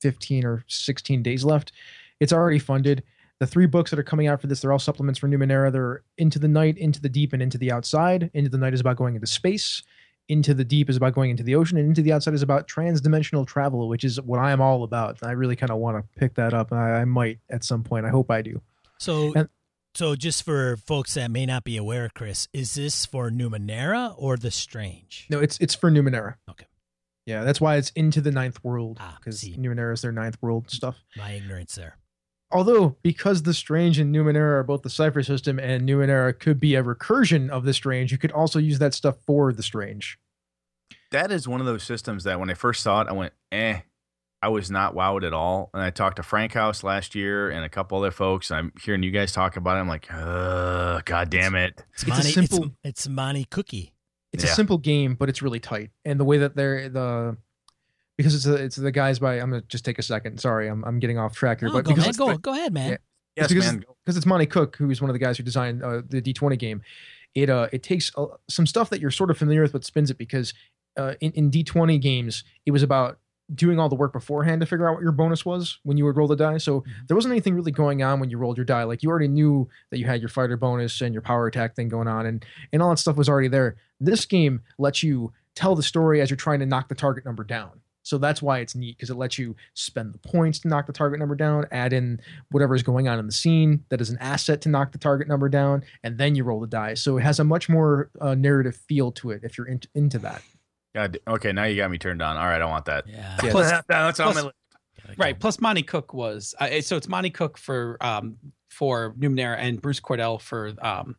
15 0.00 0.44
or 0.44 0.64
16 0.66 1.22
days 1.22 1.44
left. 1.44 1.72
It's 2.20 2.32
already 2.32 2.58
funded. 2.58 3.02
The 3.40 3.46
three 3.46 3.66
books 3.66 3.90
that 3.90 3.98
are 3.98 4.04
coming 4.04 4.26
out 4.26 4.40
for 4.40 4.46
this, 4.46 4.60
they're 4.60 4.72
all 4.72 4.78
supplements 4.78 5.18
for 5.18 5.28
Numenera. 5.28 5.72
They're 5.72 6.02
Into 6.18 6.38
the 6.38 6.48
Night, 6.48 6.78
Into 6.78 7.00
the 7.00 7.08
Deep, 7.08 7.32
and 7.32 7.42
Into 7.42 7.58
the 7.58 7.72
Outside. 7.72 8.30
Into 8.34 8.50
the 8.50 8.58
Night 8.58 8.74
is 8.74 8.80
about 8.80 8.96
going 8.96 9.14
into 9.16 9.26
space. 9.26 9.82
Into 10.28 10.54
the 10.54 10.64
Deep 10.64 10.88
is 10.88 10.96
about 10.96 11.14
going 11.14 11.30
into 11.30 11.42
the 11.42 11.54
ocean, 11.54 11.76
and 11.76 11.88
Into 11.88 12.00
the 12.00 12.12
Outside 12.12 12.32
is 12.34 12.42
about 12.42 12.68
transdimensional 12.68 13.46
travel, 13.46 13.88
which 13.88 14.04
is 14.04 14.20
what 14.20 14.38
I 14.40 14.52
am 14.52 14.60
all 14.60 14.82
about. 14.84 15.18
I 15.22 15.32
really 15.32 15.56
kind 15.56 15.70
of 15.70 15.78
want 15.78 15.96
to 15.98 16.18
pick 16.18 16.34
that 16.36 16.54
up, 16.54 16.70
and 16.70 16.80
I, 16.80 17.00
I 17.00 17.04
might 17.04 17.40
at 17.50 17.64
some 17.64 17.82
point. 17.82 18.06
I 18.06 18.10
hope 18.10 18.30
I 18.30 18.40
do. 18.40 18.62
So 18.98 19.32
And- 19.34 19.48
so 19.96 20.16
just 20.16 20.42
for 20.44 20.76
folks 20.76 21.14
that 21.14 21.30
may 21.30 21.46
not 21.46 21.62
be 21.62 21.76
aware, 21.76 22.08
Chris, 22.12 22.48
is 22.52 22.74
this 22.74 23.06
for 23.06 23.30
Numenera 23.30 24.12
or 24.18 24.36
the 24.36 24.50
Strange? 24.50 25.26
No, 25.30 25.38
it's 25.40 25.56
it's 25.60 25.74
for 25.74 25.88
Numenera. 25.90 26.34
Okay. 26.50 26.66
Yeah, 27.26 27.42
that's 27.44 27.60
why 27.60 27.76
it's 27.76 27.90
into 27.90 28.20
the 28.20 28.30
ninth 28.30 28.62
world 28.62 28.98
Ah, 29.00 29.16
because 29.18 29.40
see. 29.40 29.56
Numenera 29.56 29.94
is 29.94 30.02
their 30.02 30.12
ninth 30.12 30.36
world 30.42 30.70
stuff. 30.70 30.96
My 31.16 31.32
ignorance 31.32 31.74
there. 31.74 31.96
Although 32.52 32.96
because 33.02 33.42
the 33.42 33.54
Strange 33.54 33.98
and 33.98 34.14
Numenera 34.14 34.58
are 34.60 34.62
both 34.62 34.82
the 34.82 34.90
Cipher 34.90 35.22
system, 35.22 35.58
and 35.58 35.88
Numenera 35.88 36.38
could 36.38 36.60
be 36.60 36.74
a 36.74 36.82
recursion 36.84 37.48
of 37.50 37.64
the 37.64 37.72
Strange, 37.74 38.12
you 38.12 38.18
could 38.18 38.30
also 38.32 38.58
use 38.58 38.78
that 38.78 38.94
stuff 38.94 39.16
for 39.26 39.52
the 39.52 39.62
Strange. 39.62 40.18
that 41.10 41.32
is 41.32 41.48
one 41.48 41.60
of 41.60 41.66
those 41.66 41.82
systems 41.82 42.24
that 42.24 42.38
when 42.38 42.50
I 42.50 42.54
first 42.54 42.82
saw 42.82 43.00
it, 43.00 43.08
I 43.08 43.12
went, 43.12 43.32
eh. 43.52 43.80
I 44.42 44.48
was 44.48 44.70
not 44.70 44.94
wowed 44.94 45.24
at 45.26 45.32
all. 45.32 45.70
And 45.72 45.82
I 45.82 45.88
talked 45.88 46.16
to 46.16 46.22
Frank 46.22 46.52
House 46.52 46.84
last 46.84 47.14
year 47.14 47.48
and 47.48 47.64
a 47.64 47.68
couple 47.70 47.96
other 47.96 48.10
folks. 48.10 48.50
And 48.50 48.58
I'm 48.58 48.72
hearing 48.82 49.02
you 49.02 49.10
guys 49.10 49.32
talk 49.32 49.56
about 49.56 49.78
it. 49.78 49.80
I'm 49.80 49.88
like, 49.88 50.06
uh, 50.12 51.00
god 51.06 51.30
damn 51.30 51.54
it. 51.54 51.82
It's, 51.94 52.02
It's 52.02 52.04
a 52.04 52.08
Monte, 52.08 52.30
simple- 52.32 52.64
it's, 52.64 52.74
it's 52.84 53.08
Monte 53.08 53.44
Cookie. 53.46 53.93
It's 54.34 54.44
Yeah. 54.44 54.50
a 54.50 54.54
simple 54.54 54.76
game, 54.76 55.14
but 55.14 55.28
it's 55.30 55.40
really 55.40 55.60
tight. 55.60 55.90
And 56.04 56.20
the 56.20 56.24
way 56.24 56.36
that 56.38 56.54
they're 56.56 56.90
the 56.90 57.38
because 58.18 58.34
it's 58.34 58.46
a, 58.46 58.54
it's 58.54 58.76
the 58.76 58.92
guys 58.92 59.18
by 59.18 59.34
I'm 59.40 59.48
gonna 59.50 59.62
just 59.62 59.84
take 59.84 59.98
a 59.98 60.02
second. 60.02 60.38
Sorry, 60.40 60.68
I'm 60.68 60.84
I'm 60.84 60.98
getting 60.98 61.18
off 61.18 61.34
track 61.34 61.60
here, 61.60 61.68
Oh, 61.70 61.72
but 61.72 61.84
go, 61.84 61.94
because 61.94 62.18
man, 62.18 62.26
go, 62.28 62.32
the- 62.34 62.38
go 62.38 62.52
ahead, 62.52 62.72
man. 62.74 62.90
Yeah. 62.90 62.96
Yes, 63.36 63.48
because 63.48 63.66
man. 63.66 63.84
because 64.04 64.16
it's 64.16 64.26
Monte 64.26 64.46
Cook 64.46 64.76
who's 64.76 65.00
one 65.00 65.08
of 65.10 65.14
the 65.14 65.18
guys 65.18 65.36
who 65.38 65.42
designed 65.42 65.82
uh, 65.82 66.02
the 66.08 66.20
D20 66.20 66.58
game. 66.58 66.82
it 67.34 67.48
uh 67.50 67.68
it 67.72 67.82
takes 67.82 68.12
uh, 68.16 68.26
some 68.48 68.66
stuff 68.66 68.90
that 68.90 69.00
you're 69.00 69.10
sort 69.10 69.30
of 69.30 69.38
familiar 69.38 69.62
with 69.62 69.72
but 69.72 69.84
spins 69.84 70.10
it 70.10 70.18
because 70.18 70.52
uh, 70.96 71.14
in, 71.20 71.32
in 71.32 71.50
d20 71.50 72.00
games 72.00 72.44
it 72.66 72.70
was 72.70 72.84
about 72.84 73.18
doing 73.54 73.78
all 73.78 73.88
the 73.88 73.94
work 73.94 74.12
beforehand 74.12 74.60
to 74.60 74.66
figure 74.66 74.88
out 74.88 74.94
what 74.94 75.02
your 75.02 75.12
bonus 75.12 75.44
was 75.44 75.78
when 75.82 75.96
you 75.96 76.04
would 76.04 76.16
roll 76.16 76.28
the 76.28 76.36
die. 76.36 76.58
So 76.58 76.84
there 77.08 77.14
wasn't 77.14 77.32
anything 77.32 77.54
really 77.54 77.72
going 77.72 78.02
on 78.02 78.20
when 78.20 78.30
you 78.30 78.38
rolled 78.38 78.56
your 78.56 78.64
die. 78.64 78.84
Like 78.84 79.02
you 79.02 79.10
already 79.10 79.28
knew 79.28 79.68
that 79.90 79.98
you 79.98 80.06
had 80.06 80.20
your 80.20 80.28
fighter 80.28 80.56
bonus 80.56 81.00
and 81.00 81.14
your 81.14 81.22
power 81.22 81.46
attack 81.46 81.76
thing 81.76 81.88
going 81.88 82.08
on 82.08 82.26
and 82.26 82.44
and 82.72 82.82
all 82.82 82.90
that 82.90 82.98
stuff 82.98 83.16
was 83.16 83.28
already 83.28 83.48
there. 83.48 83.76
This 84.00 84.24
game 84.24 84.62
lets 84.78 85.02
you 85.02 85.32
tell 85.54 85.74
the 85.74 85.82
story 85.82 86.20
as 86.20 86.30
you're 86.30 86.36
trying 86.36 86.60
to 86.60 86.66
knock 86.66 86.88
the 86.88 86.94
target 86.94 87.24
number 87.24 87.44
down. 87.44 87.80
So 88.04 88.18
that's 88.18 88.42
why 88.42 88.58
it's 88.58 88.74
neat 88.74 88.96
because 88.96 89.10
it 89.10 89.16
lets 89.16 89.38
you 89.38 89.56
spend 89.72 90.12
the 90.12 90.18
points 90.18 90.58
to 90.60 90.68
knock 90.68 90.86
the 90.86 90.92
target 90.92 91.18
number 91.18 91.34
down, 91.34 91.66
add 91.72 91.92
in 91.92 92.20
whatever 92.50 92.74
is 92.74 92.82
going 92.82 93.08
on 93.08 93.18
in 93.18 93.26
the 93.26 93.32
scene 93.32 93.84
that 93.88 94.00
is 94.00 94.10
an 94.10 94.18
asset 94.20 94.60
to 94.62 94.68
knock 94.68 94.92
the 94.92 94.98
target 94.98 95.26
number 95.26 95.48
down, 95.48 95.82
and 96.02 96.18
then 96.18 96.34
you 96.34 96.44
roll 96.44 96.60
the 96.60 96.66
die. 96.66 96.94
So 96.94 97.16
it 97.16 97.22
has 97.22 97.40
a 97.40 97.44
much 97.44 97.68
more 97.68 98.10
uh, 98.20 98.34
narrative 98.34 98.76
feel 98.76 99.10
to 99.12 99.30
it 99.30 99.40
if 99.42 99.56
you're 99.56 99.66
in, 99.66 99.80
into 99.94 100.18
that. 100.18 100.42
God, 100.94 101.18
okay, 101.26 101.52
now 101.52 101.64
you 101.64 101.76
got 101.76 101.90
me 101.90 101.98
turned 101.98 102.22
on. 102.22 102.36
All 102.36 102.44
right, 102.46 102.62
I 102.62 102.66
want 102.66 102.84
that. 102.86 103.04
Yeah. 103.08 103.36
Yeah. 103.42 103.50
Plus- 103.50 103.82
That's 103.88 104.20
on 104.20 104.34
my 104.34 104.40
list. 104.42 104.54
Right. 105.18 105.38
Plus, 105.38 105.60
Monte 105.60 105.82
Cook 105.82 106.14
was 106.14 106.54
uh, 106.60 106.80
so 106.80 106.96
it's 106.96 107.08
Monte 107.08 107.30
Cook 107.30 107.58
for 107.58 107.98
um 108.00 108.36
for 108.70 109.12
Numenera 109.18 109.56
and 109.58 109.80
Bruce 109.82 110.00
Cordell 110.00 110.40
for 110.40 110.72
um 110.80 111.16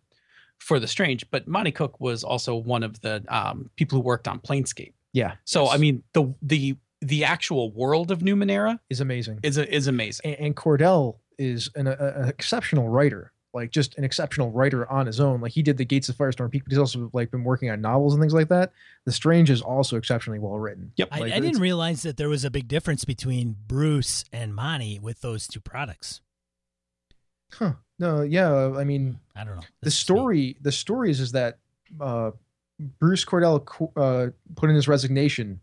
for 0.60 0.80
The 0.80 0.88
Strange, 0.88 1.30
but 1.30 1.47
Monte 1.47 1.72
Cook 1.73 1.99
was 1.99 2.23
also 2.23 2.56
one 2.56 2.81
of 2.84 2.99
the 3.02 3.23
um 3.27 3.69
people 3.76 3.97
who 3.99 4.03
worked 4.03 4.27
on 4.27 4.39
Planescape. 4.39 4.93
Yeah, 5.14 5.35
So 5.45 5.64
Yes. 5.65 5.73
I 5.73 5.77
mean 5.77 6.03
the 6.14 6.34
the 6.41 6.77
the 7.02 7.23
actual 7.26 7.72
world 7.72 8.10
of 8.11 8.19
Numenera 8.19 8.80
is 8.89 8.99
amazing. 9.02 9.39
is 9.43 9.57
a, 9.57 9.72
is 9.73 9.88
amazing. 9.88 10.31
and, 10.34 10.47
and 10.47 10.56
Cordell 10.56 11.18
is 11.38 11.69
an, 11.76 11.85
a, 11.88 11.91
an 11.91 12.30
exceptional 12.30 12.89
writer, 12.89 13.31
like 13.56 13.72
just 13.72 13.98
an 13.98 14.03
exceptional 14.03 14.52
writer 14.52 14.88
on 14.91 15.07
his 15.07 15.19
own. 15.19 15.41
Like 15.41 15.53
he 15.53 15.64
did 15.64 15.77
the 15.77 15.86
Gates 15.86 16.10
of 16.10 16.15
Firestorm 16.15 16.52
Peak, 16.52 16.64
but 16.65 16.72
he's 16.72 16.77
also 16.77 17.10
like 17.14 17.32
been 17.32 17.44
working 17.44 17.69
on 17.72 17.82
novels 17.82 18.14
and 18.14 18.22
things 18.22 18.34
like 18.34 18.49
that. 18.49 18.72
The 19.06 19.11
Strange 19.11 19.49
is 19.49 19.61
also 19.61 19.98
exceptionally 19.98 20.38
well 20.40 20.60
written. 20.60 20.91
Yep. 20.98 21.07
I, 21.11 21.19
Like, 21.19 21.32
I 21.34 21.38
it's- 21.38 21.41
didn't 21.52 21.61
realize 21.61 22.03
that 22.03 22.18
there 22.18 22.30
was 22.30 22.45
a 22.45 22.52
big 22.52 22.68
difference 22.68 23.06
between 23.06 23.56
Bruce 23.68 24.26
and 24.32 24.53
Monte 24.53 24.99
with 24.99 25.22
those 25.22 25.48
two 25.48 25.60
products. 25.61 26.22
Huh? 27.53 27.73
No, 27.98 28.22
yeah. 28.22 28.73
I 28.76 28.84
mean, 28.84 29.19
I 29.36 29.44
don't 29.45 29.56
know. 29.56 29.61
the 29.61 29.86
This 29.86 29.94
is 29.94 29.99
me. 30.02 30.03
story 30.03 30.57
the 30.61 30.72
story 30.72 31.11
is, 31.11 31.19
is 31.22 31.32
that 31.32 31.60
uh, 32.02 32.32
Bruce 32.99 33.23
Cordell 33.23 33.64
co- 33.64 33.94
uh, 33.95 34.27
put 34.56 34.69
in 34.69 34.76
his 34.76 34.88
resignation 34.88 35.61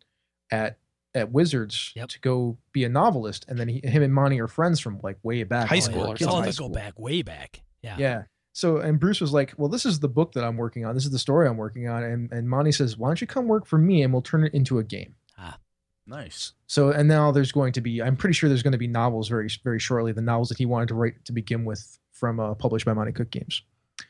at 0.50 0.78
at 1.14 1.30
Wizards 1.30 1.92
Yep. 1.94 2.08
to 2.08 2.20
go 2.20 2.56
be 2.72 2.84
a 2.84 2.88
novelist, 2.88 3.44
and 3.48 3.58
then 3.58 3.68
he, 3.68 3.82
him 3.84 4.02
and 4.02 4.14
Monte 4.14 4.40
are 4.40 4.48
friends 4.48 4.80
from 4.80 4.98
like 5.02 5.18
way 5.22 5.42
back. 5.44 5.68
High 5.68 5.74
when 5.74 5.80
they 5.80 5.80
school 5.84 6.00
were 6.00 6.06
or 6.06 6.14
kids 6.14 6.22
in 6.22 6.28
Oh, 6.28 6.30
something. 6.30 6.40
high 6.40 6.46
they 6.46 6.52
school. 6.52 6.68
go 6.70 6.74
back 6.74 6.98
way 6.98 7.20
back. 7.22 7.62
Yeah. 7.82 7.96
Yeah. 7.98 8.22
So 8.52 8.78
and 8.78 9.00
Bruce 9.00 9.20
was 9.20 9.32
like, 9.32 9.54
"Well, 9.56 9.68
this 9.68 9.86
is 9.86 10.00
the 10.00 10.08
book 10.08 10.32
that 10.32 10.44
I'm 10.44 10.56
working 10.56 10.84
on. 10.84 10.94
This 10.94 11.04
is 11.04 11.10
the 11.10 11.18
story 11.18 11.48
I'm 11.48 11.56
working 11.56 11.88
on." 11.88 12.02
And 12.02 12.30
and 12.32 12.48
Monte 12.48 12.72
says, 12.72 12.96
"Why 12.96 13.08
don't 13.08 13.20
you 13.20 13.26
come 13.26 13.48
work 13.48 13.66
for 13.66 13.78
me 13.78 14.02
and 14.02 14.12
we'll 14.12 14.22
turn 14.22 14.44
it 14.44 14.54
into 14.54 14.78
a 14.78 14.84
game." 14.84 15.14
Ah. 15.38 15.58
Nice. 16.06 16.52
So 16.66 16.90
and 16.90 17.08
now 17.08 17.30
there's 17.30 17.52
going 17.52 17.72
to 17.74 17.80
be 17.80 18.02
I'm 18.02 18.16
pretty 18.16 18.34
sure 18.34 18.48
there's 18.48 18.62
going 18.62 18.72
to 18.72 18.78
be 18.78 18.88
novels 18.88 19.28
very 19.28 19.48
very 19.64 19.78
shortly. 19.78 20.12
The 20.12 20.20
novels 20.20 20.48
that 20.48 20.58
he 20.58 20.66
wanted 20.66 20.88
to 20.88 20.94
write 20.94 21.24
to 21.24 21.32
begin 21.32 21.64
with 21.64 21.98
from 22.10 22.40
uh, 22.40 22.54
published 22.54 22.84
by 22.84 22.92
Monte 22.92 23.12
Cook 23.12 23.30
Games. 23.30 23.62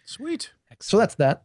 Sweet. 0.05 0.53
So 0.81 0.99
that's 0.99 1.15
that. 1.17 1.45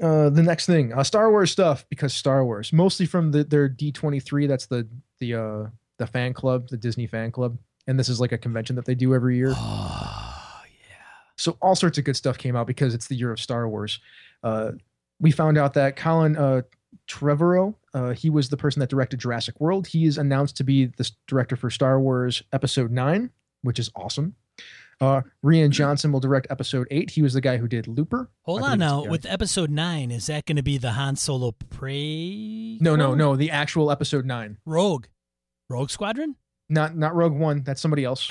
Uh, 0.00 0.30
the 0.30 0.42
next 0.42 0.66
thing, 0.66 0.92
uh, 0.92 1.02
Star 1.02 1.30
Wars 1.30 1.50
stuff 1.50 1.84
because 1.88 2.14
Star 2.14 2.44
Wars, 2.44 2.72
mostly 2.72 3.04
from 3.04 3.32
the, 3.32 3.42
their 3.42 3.68
D23. 3.68 4.46
That's 4.46 4.66
the 4.66 4.86
the 5.18 5.34
uh, 5.34 5.66
the 5.96 6.06
fan 6.06 6.34
club, 6.34 6.68
the 6.68 6.76
Disney 6.76 7.06
fan 7.06 7.32
club, 7.32 7.58
and 7.86 7.98
this 7.98 8.08
is 8.08 8.20
like 8.20 8.32
a 8.32 8.38
convention 8.38 8.76
that 8.76 8.84
they 8.84 8.94
do 8.94 9.14
every 9.14 9.36
year. 9.36 9.54
So 11.38 11.56
all 11.62 11.74
sorts 11.74 11.98
of 11.98 12.04
good 12.04 12.16
stuff 12.16 12.36
came 12.36 12.56
out 12.56 12.66
because 12.66 12.94
it's 12.94 13.06
the 13.06 13.14
year 13.14 13.30
of 13.30 13.40
Star 13.40 13.68
Wars. 13.68 14.00
Uh, 14.42 14.72
we 15.20 15.30
found 15.30 15.56
out 15.56 15.74
that 15.74 15.96
Colin 15.96 16.36
uh, 16.36 16.62
Trevorrow, 17.08 17.74
uh, 17.94 18.10
he 18.10 18.28
was 18.28 18.48
the 18.48 18.56
person 18.56 18.80
that 18.80 18.90
directed 18.90 19.18
Jurassic 19.20 19.60
World. 19.60 19.86
He 19.86 20.04
is 20.04 20.18
announced 20.18 20.56
to 20.58 20.64
be 20.64 20.86
the 20.86 21.10
director 21.26 21.56
for 21.56 21.70
Star 21.70 22.00
Wars 22.00 22.42
Episode 22.52 22.90
Nine, 22.90 23.30
which 23.62 23.78
is 23.78 23.90
awesome. 23.96 24.34
Uh, 25.00 25.22
Rian 25.44 25.70
Johnson 25.70 26.10
will 26.10 26.18
direct 26.20 26.48
Episode 26.50 26.88
Eight. 26.90 27.10
He 27.10 27.22
was 27.22 27.32
the 27.32 27.40
guy 27.40 27.56
who 27.56 27.68
did 27.68 27.86
Looper. 27.86 28.30
Hold 28.42 28.62
on 28.62 28.80
now. 28.80 29.04
With 29.04 29.24
episode 29.26 29.70
nine, 29.70 30.10
is 30.10 30.26
that 30.26 30.44
going 30.44 30.56
to 30.56 30.62
be 30.62 30.76
the 30.76 30.90
Han 30.92 31.14
Solo 31.14 31.52
prey? 31.52 32.78
no, 32.80 32.96
no, 32.96 33.14
no, 33.14 33.36
the 33.36 33.52
actual 33.52 33.92
Episode 33.92 34.26
Nine, 34.26 34.58
Rogue. 34.66 35.06
Rogue 35.70 35.90
Squadron? 35.90 36.34
not 36.68 36.96
not 36.96 37.14
Rogue 37.14 37.32
One. 37.34 37.62
That's 37.62 37.80
somebody 37.80 38.04
else. 38.04 38.28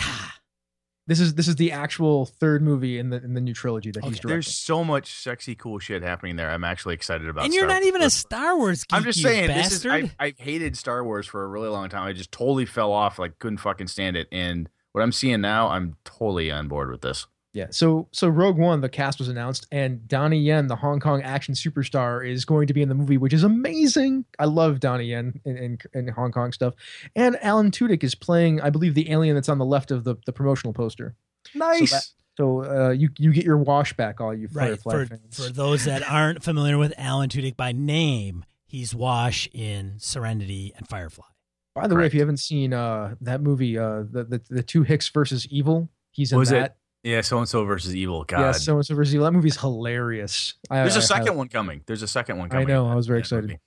This 1.07 1.19
is 1.21 1.35
this 1.35 1.47
is 1.47 1.55
the 1.55 1.71
actual 1.71 2.25
third 2.25 2.61
movie 2.61 2.99
in 2.99 3.09
the 3.09 3.23
in 3.23 3.33
the 3.33 3.39
new 3.41 3.53
trilogy 3.53 3.91
that 3.91 4.03
he's 4.03 4.13
Okay. 4.13 4.19
directing. 4.19 4.29
There's 4.29 4.53
so 4.53 4.83
much 4.83 5.13
sexy, 5.13 5.55
cool 5.55 5.79
shit 5.79 6.03
happening 6.03 6.35
there. 6.35 6.49
I'm 6.51 6.65
actually 6.65 6.95
excited 6.95 7.27
about. 7.29 7.45
and 7.45 7.53
you're 7.53 7.63
Star 7.67 7.79
not 7.79 7.83
even 7.87 8.01
a 8.01 8.09
Star 8.09 8.57
Wars 8.57 8.83
geek, 8.83 8.97
I'm 8.97 9.03
just 9.03 9.21
saying, 9.21 9.47
this 9.47 9.71
is. 9.71 9.85
I, 9.85 10.11
I 10.19 10.33
hated 10.37 10.77
Star 10.77 11.03
Wars 11.03 11.25
for 11.25 11.43
a 11.43 11.47
really 11.47 11.69
long 11.69 11.87
time. 11.89 12.03
I 12.05 12.11
just 12.11 12.31
totally 12.31 12.65
fell 12.65 12.91
off. 12.91 13.17
Like 13.17 13.39
couldn't 13.39 13.59
fucking 13.59 13.87
stand 13.87 14.17
it. 14.17 14.27
And 14.31 14.69
what 14.91 15.01
I'm 15.01 15.13
seeing 15.13 15.39
now, 15.41 15.69
I'm 15.69 15.95
totally 16.03 16.51
on 16.51 16.67
board 16.67 16.91
with 16.91 17.01
this. 17.01 17.25
Yeah. 17.57 17.67
So 17.71 18.07
so 18.11 18.27
Rogue 18.27 18.57
One, 18.57 18.81
the 18.81 18.89
cast 18.89 19.17
was 19.19 19.27
announced, 19.29 19.65
and 19.71 20.07
Donnie 20.07 20.39
Yen, 20.39 20.67
the 20.67 20.75
Hong 20.75 20.99
Kong 20.99 21.21
action 21.23 21.55
superstar, 21.55 22.27
is 22.27 22.45
going 22.45 22.67
to 22.67 22.73
be 22.73 22.81
in 22.83 22.89
the 22.89 22.95
movie, 22.95 23.17
which 23.17 23.33
is 23.33 23.43
amazing. 23.43 24.25
I 24.37 24.45
love 24.45 24.79
Donnie 24.79 25.05
Yen 25.05 25.39
in, 25.43 25.57
in, 25.57 25.77
in 25.93 26.07
Hong 26.09 26.31
Kong 26.31 26.51
stuff. 26.53 26.75
And 27.15 27.35
Alan 27.41 27.71
Tudyk 27.71 28.03
is 28.03 28.13
playing, 28.15 28.61
I 28.61 28.69
believe, 28.69 28.93
the 28.93 29.11
alien 29.11 29.35
that's 29.35 29.49
on 29.49 29.57
the 29.57 29.65
left 29.65 29.89
of 29.91 30.03
the, 30.03 30.15
the 30.25 30.31
promotional 30.33 30.73
poster. 30.73 31.15
Nice. 31.55 31.91
that- 31.91 32.05
So 32.37 32.63
uh, 32.63 32.89
you 32.91 33.09
you 33.17 33.33
get 33.33 33.43
your 33.45 33.57
wash 33.57 33.93
back, 33.97 34.21
all 34.21 34.33
you 34.33 34.47
right. 34.53 34.79
Firefly 34.79 34.91
For, 34.93 35.05
fans. 35.07 35.45
for 35.47 35.51
those 35.51 35.85
that 35.85 36.03
aren't 36.07 36.43
familiar 36.43 36.77
with 36.77 36.93
Alan 36.95 37.29
Tudyk 37.29 37.57
by 37.57 37.71
name, 37.71 38.45
he's 38.67 38.93
Wash 38.93 39.49
in 39.53 39.95
Serenity 39.97 40.71
and 40.77 40.87
Firefly. 40.87 41.25
By 41.73 41.87
the 41.87 41.95
way, 41.95 42.05
if 42.05 42.13
you 42.13 42.19
haven't 42.21 42.37
seen 42.37 42.73
uh, 42.73 43.15
that 43.21 43.41
movie, 43.41 43.77
uh, 43.77 44.03
the, 44.09 44.23
the 44.23 44.41
the 44.49 44.63
two 44.63 44.83
Hicks 44.83 45.09
versus 45.09 45.47
Evil, 45.49 45.89
he's 46.11 46.31
in 46.31 46.37
Was 46.39 46.51
it 46.51 46.55
that. 46.55 46.76
Yeah, 47.03 47.21
so 47.21 47.37
and 47.39 47.47
so 47.47 47.63
versus 47.65 47.95
evil. 47.95 48.23
God. 48.23 48.39
Yeah, 48.39 48.51
so 48.51 48.75
and 48.75 48.85
so 48.85 48.95
versus 48.95 49.13
Evil. 49.13 49.25
That 49.25 49.31
movie's 49.31 49.57
hilarious. 49.59 50.55
There's 50.69 50.95
I- 50.95 50.99
a 50.99 51.01
second 51.03 51.29
I- 51.29 51.35
one 51.35 51.47
coming. 51.47 51.81
There's 51.85 52.01
a 52.03 52.07
second 52.07 52.37
one 52.37 52.49
coming. 52.49 52.67
I 52.69 52.73
know, 52.73 52.87
I 52.87 52.95
was 52.95 53.07
very 53.07 53.19
Yeah, 53.19 53.21
excited. 53.21 53.43
movie. 53.49 53.59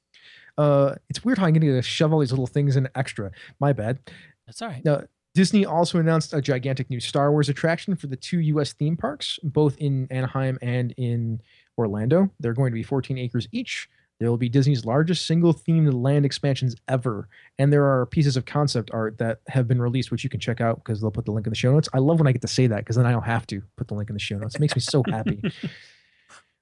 Uh, 0.59 0.95
it's 1.09 1.25
weird 1.25 1.39
how 1.39 1.47
I'm 1.47 1.53
getting 1.55 1.71
to 1.71 1.81
shove 1.83 2.13
all 2.13 2.19
these 2.21 2.33
little 2.33 2.47
things 2.47 2.77
in 2.77 2.89
extra. 2.95 3.31
My 3.61 3.73
bad. 3.73 3.99
That's 4.47 4.61
all 4.61 4.69
right. 4.69 4.85
Now, 4.85 5.05
Disney 5.35 5.65
also 5.65 5.99
announced 5.99 6.35
a 6.35 6.43
gigantic 6.43 6.91
new 6.91 7.01
Star 7.01 7.31
Wars 7.31 7.49
attraction 7.49 7.95
for 7.97 8.09
the 8.09 8.17
two 8.17 8.41
U.S. 8.41 8.73
theme 8.73 8.97
parks, 8.97 9.39
both 9.45 9.77
in 9.79 10.09
Anaheim 10.11 10.59
and 10.61 10.93
in 10.99 11.41
Orlando. 11.79 12.31
They're 12.41 12.53
going 12.53 12.73
to 12.73 12.75
be 12.75 12.83
14 12.83 13.17
acres 13.17 13.47
each. 13.53 13.89
There 14.21 14.31
will 14.31 14.37
be 14.37 14.51
Disney's 14.51 14.85
largest 14.85 15.27
single 15.27 15.55
themed 15.55 15.93
land 15.93 16.27
expansions 16.27 16.77
ever. 16.87 17.27
And 17.59 17.73
there 17.73 17.87
are 17.87 18.05
pieces 18.07 18.37
of 18.37 18.45
concept 18.45 18.91
art 18.93 19.19
that 19.19 19.41
have 19.49 19.67
been 19.67 19.81
released, 19.81 20.11
which 20.11 20.23
you 20.23 20.31
can 20.31 20.41
check 20.41 20.61
out 20.61 20.77
because 20.77 21.01
they'll 21.01 21.11
put 21.11 21.25
the 21.25 21.33
link 21.33 21.47
in 21.47 21.51
the 21.51 21.57
show 21.57 21.73
notes. 21.73 21.89
I 21.95 21.99
love 21.99 22.21
when 22.21 22.29
I 22.29 22.33
get 22.33 22.43
to 22.43 22.49
say 22.49 22.67
that 22.67 22.79
because 22.79 22.97
then 22.97 23.07
I 23.07 23.13
don't 23.13 23.25
have 23.25 23.47
to 23.49 23.63
put 23.77 23.89
the 23.89 23.95
link 23.95 24.11
in 24.11 24.15
the 24.15 24.21
show 24.21 24.37
notes. 24.37 24.55
It 24.55 24.61
makes 24.61 24.77
me 24.77 24.83
so 24.83 25.03
happy. 25.09 25.43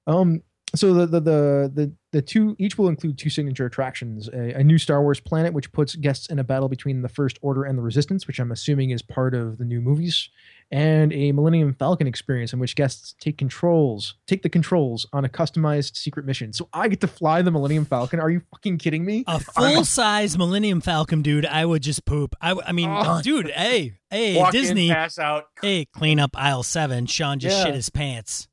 Um, 0.07 0.41
so 0.75 0.93
the, 0.93 1.05
the 1.07 1.19
the 1.19 1.71
the 1.73 1.93
the 2.11 2.21
two 2.21 2.55
each 2.59 2.77
will 2.77 2.89
include 2.89 3.17
two 3.17 3.29
signature 3.29 3.65
attractions: 3.65 4.27
a, 4.29 4.59
a 4.59 4.63
new 4.63 4.77
Star 4.77 5.01
Wars 5.01 5.19
planet, 5.19 5.53
which 5.53 5.71
puts 5.71 5.95
guests 5.95 6.27
in 6.27 6.39
a 6.39 6.43
battle 6.43 6.69
between 6.69 7.01
the 7.01 7.09
First 7.09 7.39
Order 7.41 7.63
and 7.63 7.77
the 7.77 7.81
Resistance, 7.81 8.27
which 8.27 8.39
I'm 8.39 8.51
assuming 8.51 8.91
is 8.91 9.01
part 9.01 9.33
of 9.33 9.57
the 9.57 9.65
new 9.65 9.81
movies, 9.81 10.29
and 10.71 11.11
a 11.13 11.31
Millennium 11.31 11.73
Falcon 11.73 12.05
experience 12.05 12.53
in 12.53 12.59
which 12.59 12.75
guests 12.75 13.15
take 13.19 13.37
controls, 13.39 14.15
take 14.27 14.43
the 14.43 14.49
controls 14.49 15.07
on 15.13 15.25
a 15.25 15.29
customized 15.29 15.95
secret 15.97 16.25
mission. 16.25 16.53
So 16.53 16.69
I 16.73 16.87
get 16.87 17.01
to 17.01 17.07
fly 17.07 17.41
the 17.41 17.49
Millennium 17.51 17.85
Falcon. 17.85 18.19
Are 18.19 18.29
you 18.29 18.41
fucking 18.51 18.77
kidding 18.77 19.03
me? 19.03 19.23
A 19.27 19.39
full 19.39 19.83
size 19.83 20.37
Millennium 20.37 20.79
Falcon, 20.81 21.21
dude. 21.23 21.45
I 21.45 21.65
would 21.65 21.81
just 21.81 22.05
poop. 22.05 22.35
I 22.41 22.71
mean, 22.71 22.89
Oh. 22.91 23.19
dude, 23.23 23.49
hey, 23.49 23.93
hey, 24.11 24.37
Walk 24.37 24.51
Disney, 24.51 24.89
in, 24.89 24.93
pass 24.95 25.17
out. 25.17 25.45
hey, 25.61 25.85
clean 25.85 26.19
up 26.19 26.31
aisle 26.35 26.63
seven. 26.63 27.05
Sean 27.07 27.39
just 27.39 27.57
Yeah. 27.57 27.63
shit 27.65 27.73
his 27.75 27.89
pants. 27.89 28.47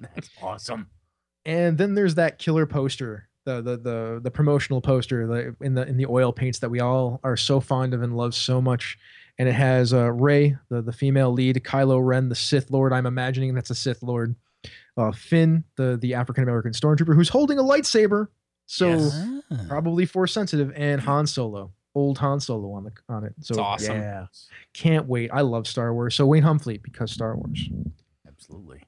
That's 0.00 0.30
awesome. 0.42 0.88
And 1.44 1.78
then 1.78 1.94
there's 1.94 2.16
that 2.16 2.38
killer 2.38 2.66
poster, 2.66 3.28
the 3.44 3.62
the 3.62 3.76
the 3.76 4.20
the 4.22 4.30
promotional 4.30 4.80
poster 4.80 5.26
the, 5.26 5.56
in 5.64 5.74
the 5.74 5.86
in 5.86 5.96
the 5.96 6.06
oil 6.06 6.32
paints 6.32 6.58
that 6.60 6.70
we 6.70 6.80
all 6.80 7.20
are 7.24 7.36
so 7.36 7.60
fond 7.60 7.94
of 7.94 8.02
and 8.02 8.16
love 8.16 8.34
so 8.34 8.60
much. 8.60 8.98
And 9.38 9.48
it 9.48 9.54
has 9.54 9.92
uh, 9.92 10.10
Rey, 10.12 10.56
the 10.70 10.80
the 10.82 10.92
female 10.92 11.30
lead, 11.32 11.56
Kylo 11.62 12.04
Ren, 12.04 12.28
the 12.28 12.34
Sith 12.34 12.70
Lord. 12.70 12.92
I'm 12.92 13.04
imagining 13.06 13.54
that's 13.54 13.70
a 13.70 13.74
Sith 13.74 14.02
Lord. 14.02 14.34
Uh, 14.96 15.12
Finn, 15.12 15.62
the 15.76 15.98
the 16.00 16.14
African 16.14 16.42
American 16.42 16.72
stormtrooper, 16.72 17.14
who's 17.14 17.28
holding 17.28 17.58
a 17.58 17.62
lightsaber. 17.62 18.28
So 18.66 18.88
Yes. 18.90 19.22
Probably 19.68 20.06
force 20.06 20.32
sensitive, 20.32 20.72
and 20.74 21.00
Han 21.02 21.26
Solo, 21.26 21.70
old 21.94 22.18
Han 22.18 22.40
Solo 22.40 22.72
on 22.72 22.84
the 22.84 22.92
on 23.08 23.24
it. 23.24 23.34
So 23.42 23.52
It's 23.52 23.58
awesome. 23.58 23.96
yeah, 24.00 24.26
can't 24.74 25.06
wait. 25.06 25.30
I 25.32 25.42
love 25.42 25.66
Star 25.68 25.92
Wars. 25.94 26.14
So 26.16 26.26
Wayne 26.26 26.42
Humphrey 26.42 26.78
because 26.78 27.12
Star 27.12 27.36
Wars. 27.36 27.68
Absolutely. 28.26 28.82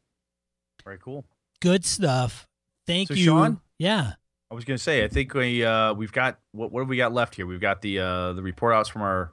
Very 0.84 0.98
cool. 0.98 1.26
Good 1.60 1.84
stuff. 1.84 2.48
Thank 2.86 3.08
So, 3.08 3.14
you. 3.14 3.24
Sean? 3.24 3.60
Yeah. 3.78 4.12
I 4.50 4.54
was 4.54 4.64
gonna 4.64 4.78
say, 4.78 5.04
I 5.04 5.08
think 5.08 5.34
we 5.34 5.62
uh, 5.64 5.92
we've 5.92 6.10
got 6.12 6.38
what 6.52 6.72
what 6.72 6.80
have 6.80 6.88
we 6.88 6.96
got 6.96 7.12
left 7.12 7.34
here? 7.34 7.46
We've 7.46 7.60
got 7.60 7.82
the 7.82 7.98
uh, 8.00 8.32
the 8.32 8.42
report 8.42 8.74
outs 8.74 8.88
from 8.88 9.02
our 9.02 9.24
f- 9.24 9.30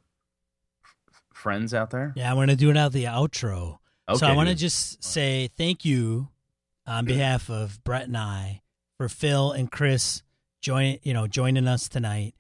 friends 1.46 1.76
out 1.76 1.92
there. 1.92 2.12
Yeah, 2.16 2.32
I 2.32 2.34
want 2.34 2.50
to 2.50 2.56
do 2.56 2.72
it 2.72 2.76
out 2.76 2.92
the 2.92 3.04
outro. 3.04 3.78
Okay, 4.10 4.18
so 4.18 4.26
I 4.26 4.36
want 4.36 4.50
to 4.50 4.56
just 4.56 5.04
say 5.04 5.48
thank 5.56 5.86
you 5.86 6.30
on 6.88 7.06
behalf 7.14 7.52
of 7.52 7.84
Brett 7.84 8.08
and 8.08 8.18
I, 8.18 8.64
for 8.98 9.08
Phil 9.08 9.52
and 9.52 9.72
Chris 9.72 10.24
join 10.60 10.98
you 11.04 11.14
know 11.14 11.28
joining 11.28 11.68
us 11.68 11.88
tonight. 11.88 12.34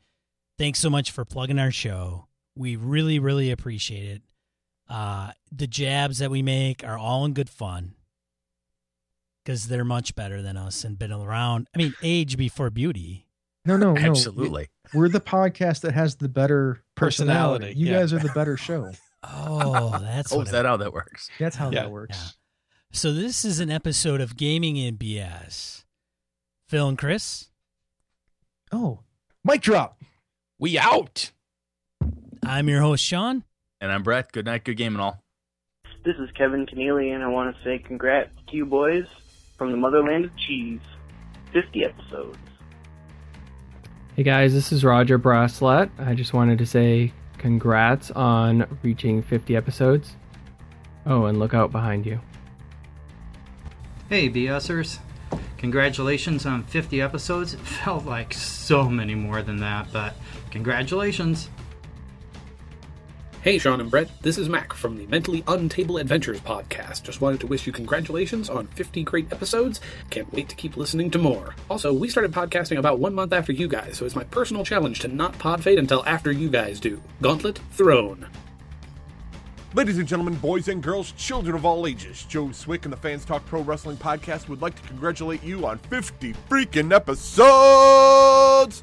Thanks 0.58 0.80
so 0.80 0.90
much 0.90 1.12
for 1.12 1.24
plugging 1.24 1.60
our 1.60 1.70
show. 1.70 2.26
We 2.56 2.78
really, 2.78 3.20
really 3.20 3.52
appreciate 3.52 4.10
it. 4.10 4.22
Uh, 4.90 5.34
the 5.52 5.68
jabs 5.68 6.18
that 6.18 6.32
we 6.32 6.42
make 6.42 6.84
are 6.84 6.98
all 6.98 7.26
in 7.26 7.34
good 7.34 7.50
fun 7.50 7.94
because 9.44 9.68
they're 9.68 9.86
much 9.86 10.16
better 10.16 10.42
than 10.42 10.58
us 10.58 10.84
and 10.84 10.98
been 10.98 11.12
around. 11.12 11.68
I 11.76 11.78
mean, 11.78 11.94
age 12.02 12.38
before 12.38 12.72
beauty. 12.72 13.25
No, 13.66 13.78
no, 13.78 13.94
no. 13.96 14.00
Absolutely. 14.10 14.68
We're 14.94 15.10
the 15.10 15.20
podcast 15.22 15.82
that 15.82 15.94
has 15.94 16.16
the 16.18 16.30
better 16.30 16.84
personality. 16.96 17.66
Personality, 17.66 17.80
You 17.80 17.88
yeah. 17.92 18.00
guys 18.00 18.14
are 18.14 18.20
the 18.20 18.32
better 18.34 18.58
show. 18.58 18.92
Oh, 19.28 19.98
that's 20.04 20.32
Oh, 20.32 20.38
what 20.38 20.46
is 20.46 20.52
that 20.52 20.66
how 20.66 20.78
that 20.78 20.94
works? 20.94 21.32
That's 21.40 21.56
how 21.56 21.72
Yeah. 21.72 21.82
that 21.82 21.92
works. 21.92 22.16
Yeah. 22.16 22.30
So 22.92 23.12
this 23.12 23.44
is 23.44 23.60
an 23.60 23.72
episode 23.72 24.22
of 24.22 24.38
Gaming 24.38 24.78
in 24.78 24.98
BS. 24.98 25.84
Phil 26.70 26.88
and 26.88 26.96
Chris, 26.96 27.50
Oh, 28.72 29.00
mic 29.44 29.62
drop. 29.62 30.00
We 30.60 30.78
out. 30.78 31.32
I'm 32.44 32.70
your 32.70 32.82
host 32.82 33.04
Sean. 33.04 33.44
And 33.82 33.92
I'm 33.92 34.04
Brett. 34.04 34.32
Good 34.32 34.46
night, 34.46 34.64
good 34.64 34.78
game 34.78 34.94
and 34.94 35.02
all. 35.02 35.24
This 36.04 36.18
is 36.18 36.30
Kevin 36.38 36.68
Keneally, 36.68 37.12
and 37.12 37.24
I 37.24 37.28
want 37.28 37.56
to 37.56 37.64
say 37.64 37.80
congrats 37.80 38.30
to 38.50 38.56
you 38.56 38.68
boys 38.68 39.08
from 39.58 39.72
the 39.72 39.78
motherland 39.78 40.26
of 40.26 40.38
cheese. 40.38 40.82
50 41.52 41.84
episodes. 41.84 42.38
Hey 44.16 44.24
guys, 44.24 44.54
this 44.54 44.72
is 44.72 44.86
Roger 44.86 45.20
Braslett. 45.20 45.90
I 46.00 46.14
just 46.14 46.32
wanted 46.32 46.60
to 46.60 46.66
say 46.66 47.12
congrats 47.38 48.12
on 48.12 48.66
reaching 48.82 49.22
50 49.22 49.58
episodes. 49.58 50.16
Oh, 51.06 51.26
and 51.26 51.38
look 51.38 51.54
out 51.54 51.70
behind 51.70 52.06
you. 52.06 52.22
Hey, 54.08 54.30
BSers. 54.30 55.00
Congratulations 55.58 56.46
on 56.46 56.64
50 56.64 57.02
episodes. 57.02 57.56
It 57.56 57.60
felt 57.84 58.06
like 58.06 58.34
so 58.34 58.90
many 58.90 59.16
more 59.16 59.42
than 59.42 59.58
that, 59.58 59.92
but 59.92 60.16
congratulations. 60.50 61.50
Hey, 63.46 63.60
Sean 63.60 63.80
and 63.80 63.92
Brett, 63.92 64.10
this 64.24 64.40
is 64.40 64.50
Mac 64.50 64.74
from 64.74 64.98
the 64.98 65.06
Mentally 65.06 65.44
Untable 65.44 66.02
Adventures 66.02 66.40
podcast. 66.40 67.04
Just 67.04 67.22
wanted 67.22 67.40
to 67.42 67.46
wish 67.46 67.68
you 67.68 67.72
congratulations 67.72 68.50
on 68.50 68.66
50 68.66 69.04
great 69.04 69.32
episodes. 69.32 69.82
Can't 70.10 70.34
wait 70.34 70.50
to 70.50 70.56
keep 70.56 70.78
listening 70.78 71.12
to 71.12 71.20
more. 71.20 71.54
Also, 71.70 71.94
we 71.94 72.10
started 72.10 72.32
podcasting 72.32 72.80
about 72.80 72.98
one 72.98 73.14
month 73.14 73.34
after 73.34 73.54
you 73.54 73.68
guys, 73.68 73.98
so 73.98 74.06
it's 74.08 74.16
my 74.16 74.24
personal 74.24 74.66
challenge 74.66 75.00
to 75.02 75.08
not 75.10 75.38
pod 75.38 75.64
fade 75.64 75.78
until 75.78 76.04
after 76.08 76.32
you 76.32 76.50
guys 76.50 76.80
do. 76.80 77.00
Gauntlet 77.22 77.60
Thrown. 77.70 78.28
Ladies 79.76 80.00
and 80.00 80.08
gentlemen, 80.08 80.34
boys 80.38 80.68
and 80.68 80.82
girls, 80.82 81.12
children 81.12 81.56
of 81.56 81.66
all 81.66 81.86
ages, 81.86 82.24
Joe 82.24 82.52
Swick 82.52 82.86
and 82.86 82.94
the 82.94 82.98
Fans 82.98 83.26
Talk 83.26 83.46
Pro 83.46 83.62
Wrestling 83.62 83.98
Podcast 83.98 84.50
would 84.50 84.64
like 84.64 84.74
to 84.82 84.88
congratulate 84.88 85.44
you 85.44 85.68
on 85.68 85.78
50 85.78 86.34
freaking 86.50 86.92
episodes! 86.92 88.82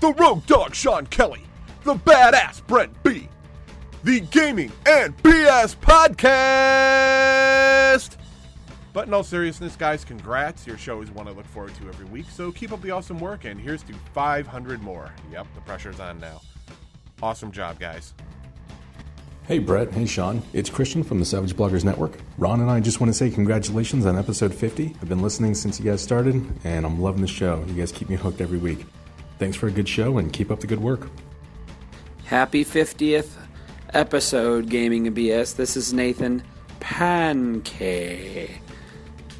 The 0.00 0.12
Rogue 0.18 0.44
Dog 0.44 0.74
Sean 0.74 1.06
Kelly, 1.06 1.44
the 1.84 1.94
Badass 1.94 2.66
Brent 2.66 3.02
B, 3.02 3.26
the 4.02 4.20
Gaming 4.20 4.72
and 4.86 5.16
BS 5.18 5.76
Podcast! 5.76 6.16
But 8.92 9.06
in 9.06 9.14
all 9.14 9.22
seriousness, 9.22 9.76
guys, 9.76 10.04
congrats. 10.04 10.66
Your 10.66 10.76
show 10.76 11.00
is 11.00 11.12
one 11.12 11.28
I 11.28 11.30
look 11.30 11.46
forward 11.46 11.74
to 11.76 11.86
every 11.88 12.06
week, 12.06 12.26
so 12.30 12.50
keep 12.50 12.72
up 12.72 12.82
the 12.82 12.90
awesome 12.90 13.20
work, 13.20 13.44
and 13.44 13.60
here's 13.60 13.84
to 13.84 13.92
500 14.14 14.82
more. 14.82 15.12
Yep, 15.30 15.46
the 15.54 15.60
pressure's 15.60 16.00
on 16.00 16.18
now. 16.18 16.40
Awesome 17.22 17.52
job, 17.52 17.78
guys. 17.78 18.14
Hey 19.46 19.58
Brett, 19.58 19.92
hey 19.92 20.06
Sean. 20.06 20.42
It's 20.52 20.70
Christian 20.70 21.02
from 21.02 21.18
the 21.18 21.24
Savage 21.24 21.54
Bloggers 21.54 21.84
Network. 21.84 22.18
Ron 22.38 22.60
and 22.60 22.70
I 22.70 22.78
just 22.80 23.00
want 23.00 23.10
to 23.10 23.14
say 23.14 23.30
congratulations 23.30 24.06
on 24.06 24.16
episode 24.16 24.54
50. 24.54 24.96
I've 25.00 25.08
been 25.08 25.22
listening 25.22 25.54
since 25.54 25.78
you 25.78 25.84
guys 25.84 26.00
started, 26.00 26.46
and 26.64 26.86
I'm 26.86 27.00
loving 27.00 27.20
the 27.20 27.26
show. 27.26 27.64
You 27.66 27.74
guys 27.74 27.92
keep 27.92 28.08
me 28.08 28.16
hooked 28.16 28.40
every 28.40 28.58
week. 28.58 28.86
Thanks 29.38 29.56
for 29.56 29.66
a 29.66 29.70
good 29.70 29.88
show, 29.88 30.18
and 30.18 30.32
keep 30.32 30.50
up 30.50 30.60
the 30.60 30.66
good 30.66 30.80
work. 30.80 31.08
Happy 32.24 32.64
50th 32.64 33.30
episode, 33.94 34.68
Gaming 34.68 35.06
and 35.06 35.16
BS. 35.16 35.56
This 35.56 35.76
is 35.76 35.92
Nathan 35.92 36.42
Pankey. 36.80 38.50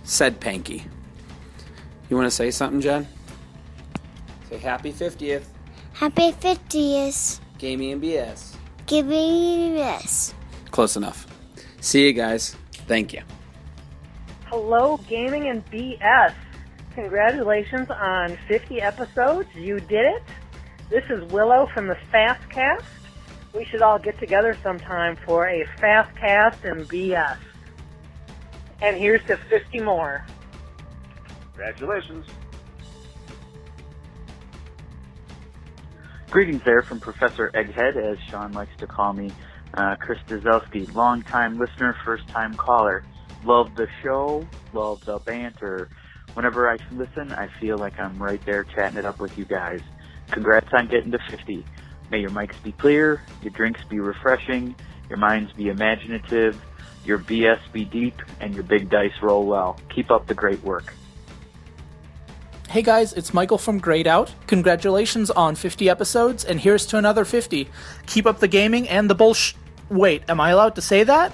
Said 0.05 0.41
Panky. 0.41 0.85
You 2.09 2.17
want 2.17 2.27
to 2.27 2.31
say 2.31 2.51
something, 2.51 2.81
Jen? 2.81 3.07
Say 4.49 4.59
happy 4.59 4.93
50th, 4.93 5.45
Happy 5.93 6.33
50th. 6.33 7.41
Gaming 7.59 7.93
and 7.93 8.03
BS. 8.03 8.57
Give 8.87 9.07
me 9.07 9.73
this. 9.75 10.35
Close 10.71 10.97
enough. 10.97 11.27
See 11.81 12.07
you 12.07 12.13
guys. 12.13 12.57
Thank 12.89 13.13
you. 13.13 13.23
Hello, 14.47 14.99
Gaming 15.09 15.49
and 15.49 15.65
BS. 15.67 16.35
Congratulations 16.95 17.89
on 17.91 18.37
50 18.49 18.81
episodes. 18.81 19.49
You 19.55 19.79
did 19.81 20.07
it. 20.07 20.23
This 20.89 21.05
is 21.09 21.23
Willow 21.33 21.69
from 21.73 21.87
the 21.87 21.97
Fastcast. 22.13 22.83
We 23.55 23.65
should 23.65 23.83
all 23.83 23.99
get 23.99 24.19
together 24.19 24.57
sometime 24.63 25.17
for 25.27 25.49
a 25.49 25.65
Fastcast 25.79 26.65
and 26.65 26.89
BS. 26.89 27.37
And 28.81 28.97
here's 28.97 29.23
to 29.25 29.37
50 29.37 29.81
more. 29.81 30.25
Congratulations. 31.53 32.27
Greetings 36.31 36.63
there 36.65 36.83
from 36.83 37.01
Professor 37.01 37.51
Egghead, 37.55 37.97
as 37.97 38.17
Sean 38.31 38.53
likes 38.53 38.77
to 38.79 38.87
call 38.87 39.13
me. 39.13 39.33
Uh, 39.75 39.97
Chris 39.97 40.19
Dzelski, 40.29 40.93
long-time 40.95 41.59
listener, 41.59 41.97
first-time 42.05 42.55
caller. 42.55 43.05
Love 43.45 43.75
the 43.75 43.89
show, 44.03 44.47
love 44.73 45.05
the 45.05 45.19
banter. 45.19 45.89
Whenever 46.35 46.71
I 46.71 46.77
listen, 46.93 47.33
I 47.33 47.49
feel 47.61 47.79
like 47.79 47.99
I'm 47.99 48.23
right 48.23 48.45
there 48.45 48.65
chatting 48.65 48.99
it 48.99 49.05
up 49.05 49.19
with 49.19 49.37
you 49.37 49.45
guys. 49.45 49.81
Congrats 50.31 50.69
on 50.73 50.87
getting 50.87 51.11
to 51.11 51.19
50. 51.19 51.65
May 52.11 52.21
your 52.21 52.31
mics 52.31 52.61
be 52.63 52.73
clear, 52.73 53.23
your 53.43 53.53
drinks 53.53 53.83
be 53.85 54.01
refreshing, 54.01 54.75
your 55.09 55.19
minds 55.19 55.53
be 55.53 55.69
imaginative, 55.69 56.61
your 57.05 57.19
BS 57.19 57.61
be 57.73 57.85
deep, 57.85 58.15
and 58.41 58.55
your 58.55 58.65
big 58.65 58.91
dice 58.91 59.13
roll 59.23 59.47
well. 59.47 59.79
Keep 59.89 60.11
up 60.11 60.27
the 60.27 60.35
great 60.35 60.63
work. 60.63 60.93
Hey 62.69 62.83
guys, 62.83 63.13
it's 63.13 63.35
Michael 63.35 63.59
from 63.59 63.79
Grayed 63.79 64.07
Out. 64.07 64.33
Congratulations 64.47 65.31
on 65.31 65.57
50 65.57 65.89
episodes, 65.89 66.45
and 66.45 66.61
here's 66.61 66.87
to 66.87 66.99
another 66.99 67.25
50. 67.25 67.69
Keep 68.07 68.27
up 68.27 68.39
the 68.39 68.49
gaming 68.49 68.89
and 68.89 69.11
the 69.11 69.17
bullsh. 69.17 69.55
Wait, 69.89 70.23
am 70.29 70.41
I 70.41 70.51
allowed 70.51 70.77
to 70.77 70.83
say 70.83 71.03
that? 71.05 71.33